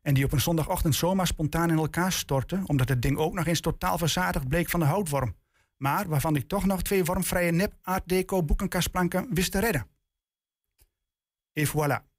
En 0.01 0.13
die 0.13 0.25
op 0.25 0.31
een 0.31 0.41
zondagochtend 0.41 0.95
zomaar 0.95 1.27
spontaan 1.27 1.69
in 1.69 1.77
elkaar 1.77 2.11
stortte. 2.11 2.61
Omdat 2.65 2.89
het 2.89 3.01
ding 3.01 3.17
ook 3.17 3.33
nog 3.33 3.45
eens 3.45 3.61
totaal 3.61 3.97
verzadigd 3.97 4.47
bleek 4.47 4.69
van 4.69 4.79
de 4.79 4.85
houtworm. 4.85 5.35
Maar 5.77 6.07
waarvan 6.07 6.35
ik 6.35 6.47
toch 6.47 6.65
nog 6.65 6.81
twee 6.81 7.03
wormvrije 7.03 7.51
nep 7.51 7.73
Art 7.81 8.07
Deco 8.07 8.43
boekenkastplanken 8.43 9.27
wist 9.33 9.51
te 9.51 9.59
redden. 9.59 9.87
Et 11.53 11.69
voilà. 11.69 12.12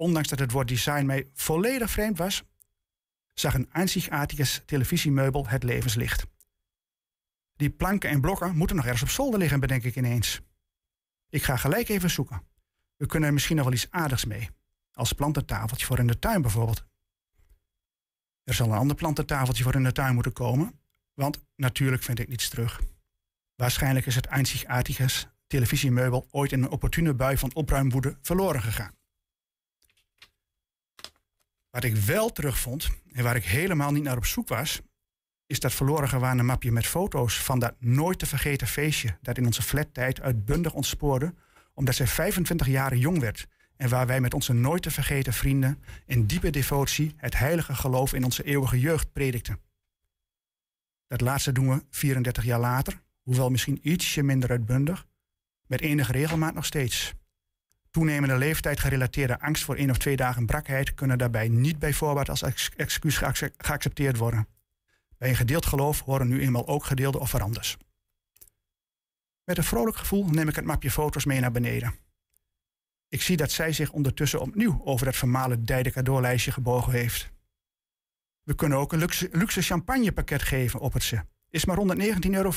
Ondanks 0.00 0.28
dat 0.28 0.38
het 0.38 0.50
woord 0.50 0.68
design 0.68 1.06
mij 1.06 1.30
volledig 1.34 1.90
vreemd 1.90 2.18
was, 2.18 2.42
zag 3.34 3.54
een 3.54 3.70
einzigartiges 3.72 4.62
televisiemeubel 4.66 5.48
het 5.48 5.62
levenslicht. 5.62 6.26
Die 7.56 7.70
planken 7.70 8.10
en 8.10 8.20
blokken 8.20 8.56
moeten 8.56 8.76
nog 8.76 8.84
ergens 8.84 9.02
op 9.02 9.08
zolder 9.08 9.38
liggen, 9.38 9.60
bedenk 9.60 9.82
ik 9.82 9.96
ineens. 9.96 10.40
Ik 11.28 11.42
ga 11.42 11.56
gelijk 11.56 11.88
even 11.88 12.10
zoeken. 12.10 12.42
We 12.96 13.06
kunnen 13.06 13.28
er 13.28 13.34
misschien 13.34 13.56
nog 13.56 13.64
wel 13.64 13.74
iets 13.74 13.90
aardigs 13.90 14.24
mee. 14.24 14.50
Als 14.92 15.12
plantentafeltje 15.12 15.86
voor 15.86 15.98
in 15.98 16.06
de 16.06 16.18
tuin 16.18 16.42
bijvoorbeeld. 16.42 16.84
Er 18.44 18.54
zal 18.54 18.66
een 18.66 18.78
ander 18.78 18.96
plantentafeltje 18.96 19.62
voor 19.62 19.74
in 19.74 19.84
de 19.84 19.92
tuin 19.92 20.14
moeten 20.14 20.32
komen, 20.32 20.80
want 21.14 21.44
natuurlijk 21.56 22.02
vind 22.02 22.18
ik 22.18 22.28
niets 22.28 22.48
terug. 22.48 22.80
Waarschijnlijk 23.54 24.06
is 24.06 24.14
het 24.14 24.26
einzigartiges 24.26 25.28
televisiemeubel 25.46 26.28
ooit 26.30 26.52
in 26.52 26.62
een 26.62 26.70
opportune 26.70 27.14
bui 27.14 27.38
van 27.38 27.54
opruimwoede 27.54 28.18
verloren 28.20 28.62
gegaan. 28.62 28.98
Wat 31.70 31.84
ik 31.84 31.96
wel 31.96 32.32
terugvond 32.32 32.90
en 33.12 33.24
waar 33.24 33.36
ik 33.36 33.44
helemaal 33.44 33.92
niet 33.92 34.02
naar 34.02 34.16
op 34.16 34.24
zoek 34.24 34.48
was, 34.48 34.80
is 35.46 35.60
dat 35.60 35.72
verloren 35.72 36.08
gewaande 36.08 36.42
mapje 36.42 36.72
met 36.72 36.86
foto's 36.86 37.42
van 37.42 37.58
dat 37.58 37.74
nooit 37.78 38.18
te 38.18 38.26
vergeten 38.26 38.66
feestje 38.66 39.18
dat 39.20 39.38
in 39.38 39.46
onze 39.46 39.62
flattijd 39.62 40.20
uitbundig 40.20 40.72
ontspoorde, 40.72 41.34
omdat 41.74 41.94
zij 41.94 42.06
25 42.06 42.66
jaar 42.66 42.96
jong 42.96 43.18
werd 43.18 43.46
en 43.76 43.88
waar 43.88 44.06
wij 44.06 44.20
met 44.20 44.34
onze 44.34 44.52
nooit 44.52 44.82
te 44.82 44.90
vergeten 44.90 45.32
vrienden 45.32 45.82
in 46.06 46.26
diepe 46.26 46.50
devotie 46.50 47.14
het 47.16 47.38
heilige 47.38 47.74
geloof 47.74 48.12
in 48.12 48.24
onze 48.24 48.42
eeuwige 48.42 48.80
jeugd 48.80 49.12
predikten. 49.12 49.60
Dat 51.06 51.20
laatste 51.20 51.52
doen 51.52 51.68
we 51.68 51.84
34 51.90 52.44
jaar 52.44 52.60
later, 52.60 53.02
hoewel 53.22 53.50
misschien 53.50 53.78
ietsje 53.82 54.22
minder 54.22 54.50
uitbundig, 54.50 55.06
met 55.66 55.80
enige 55.80 56.12
regelmaat 56.12 56.54
nog 56.54 56.64
steeds. 56.64 57.14
Toenemende 57.90 58.38
leeftijd 58.38 58.80
gerelateerde 58.80 59.40
angst 59.40 59.64
voor 59.64 59.76
één 59.76 59.90
of 59.90 59.98
twee 59.98 60.16
dagen 60.16 60.46
brakheid 60.46 60.94
kunnen 60.94 61.18
daarbij 61.18 61.48
niet 61.48 61.78
bij 61.78 61.92
voorbaat 61.92 62.28
als 62.28 62.42
ex- 62.42 62.70
excuus 62.76 63.16
geacce- 63.16 63.52
geaccepteerd 63.56 64.16
worden. 64.16 64.48
Bij 65.18 65.28
een 65.28 65.36
gedeeld 65.36 65.66
geloof 65.66 66.00
horen 66.00 66.28
nu 66.28 66.40
eenmaal 66.40 66.66
ook 66.66 66.84
gedeelde 66.84 67.18
offerandes. 67.18 67.76
Met 69.44 69.58
een 69.58 69.64
vrolijk 69.64 69.96
gevoel 69.96 70.28
neem 70.28 70.48
ik 70.48 70.56
het 70.56 70.64
mapje 70.64 70.90
foto's 70.90 71.24
mee 71.24 71.40
naar 71.40 71.52
beneden. 71.52 71.94
Ik 73.08 73.22
zie 73.22 73.36
dat 73.36 73.50
zij 73.50 73.72
zich 73.72 73.92
ondertussen 73.92 74.40
opnieuw 74.40 74.80
over 74.84 75.06
dat 75.06 75.16
vermalendijde 75.16 75.90
cadeaulijstje 75.90 76.52
gebogen 76.52 76.92
heeft. 76.92 77.32
We 78.42 78.54
kunnen 78.54 78.78
ook 78.78 78.92
een 78.92 78.98
luxe, 78.98 79.28
luxe 79.32 79.62
champagnepakket 79.62 80.42
geven, 80.42 80.80
oppert 80.80 81.02
ze. 81.02 81.24
Is 81.48 81.64
maar 81.64 81.76
119,50 81.76 82.30
euro. 82.30 82.52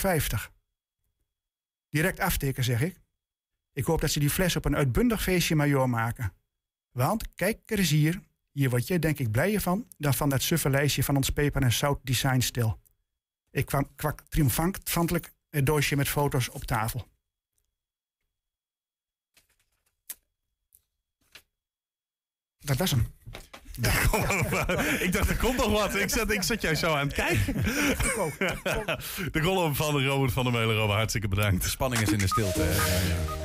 Direct 1.89 2.19
aftikken, 2.19 2.63
zeg 2.63 2.81
ik. 2.81 3.02
Ik 3.74 3.86
hoop 3.86 4.01
dat 4.01 4.11
ze 4.11 4.19
die 4.19 4.30
fles 4.30 4.55
op 4.55 4.65
een 4.65 4.76
uitbundig 4.76 5.24
feestje 5.24 5.55
major 5.55 5.89
maken. 5.89 6.34
Want 6.91 7.36
kijk 7.36 7.59
er 7.65 7.80
eens 7.80 7.89
hier. 7.89 8.21
Hier 8.51 8.69
word 8.69 8.88
je 8.88 8.99
denk 8.99 9.19
ik 9.19 9.32
blijer 9.32 9.61
van 9.61 9.88
dan 9.97 10.13
van 10.13 10.30
dat 10.30 10.41
suffe 10.41 10.69
lijstje 10.69 11.03
van 11.03 11.15
ons 11.15 11.30
peper- 11.30 11.61
en 11.61 11.71
zout 11.71 11.99
designstil. 12.03 12.80
Ik 13.51 13.65
kwam 13.65 13.95
kwak 13.95 14.21
triomfantelijk 14.30 15.34
het 15.49 15.65
doosje 15.65 15.95
met 15.95 16.09
foto's 16.09 16.49
op 16.49 16.63
tafel. 16.63 17.07
Dat 22.59 22.78
was 22.78 22.91
hem. 22.91 23.07
ik 25.05 25.11
dacht, 25.13 25.30
er 25.30 25.38
komt 25.38 25.57
nog 25.57 25.71
wat. 25.71 25.95
Ik 25.95 26.09
zat, 26.09 26.32
ik 26.32 26.43
zat 26.43 26.61
jou 26.61 26.76
zo 26.76 26.93
aan 26.93 27.07
het 27.07 27.13
kijken. 27.13 27.55
De 29.32 29.39
column 29.41 29.76
van 29.76 30.05
Robert 30.05 30.32
van 30.32 30.43
der 30.43 30.53
Meulen. 30.53 30.76
Robert, 30.76 30.97
hartstikke 30.97 31.28
bedankt. 31.28 31.63
De 31.63 31.69
spanning 31.69 32.01
is 32.01 32.11
in 32.11 32.17
de 32.17 32.28
stilte. 32.28 32.65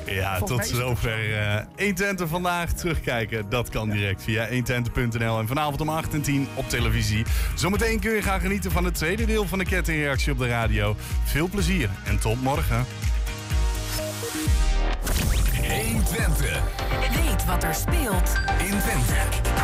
Ja, 0.07 0.41
tot 0.41 0.67
zover. 0.67 1.39
eh 1.39 1.65
120 1.77 2.29
vandaag 2.29 2.73
terugkijken. 2.73 3.49
Dat 3.49 3.69
kan 3.69 3.91
direct 3.91 4.23
via 4.23 4.49
120.nl. 4.49 5.39
En 5.39 5.47
vanavond 5.47 5.81
om 5.81 5.89
8 5.89 6.15
en 6.15 6.23
10 6.23 6.49
op 6.55 6.69
televisie. 6.69 7.25
Zometeen 7.55 8.01
kun 8.01 8.15
je 8.15 8.23
gaan 8.23 8.41
genieten 8.41 8.71
van 8.71 8.85
het 8.85 8.95
tweede 8.95 9.27
deel 9.27 9.47
van 9.47 9.59
de 9.59 9.65
kettingreactie 9.65 10.33
op 10.33 10.39
de 10.39 10.49
radio. 10.49 10.97
Veel 11.25 11.49
plezier 11.49 11.91
en 12.05 12.19
tot 12.19 12.43
morgen. 12.43 12.87
120. 15.69 16.63
Weet 17.25 17.45
wat 17.45 17.65
er 17.65 17.75
speelt 17.75 18.33
In 18.59 18.79
Twente. 18.81 19.49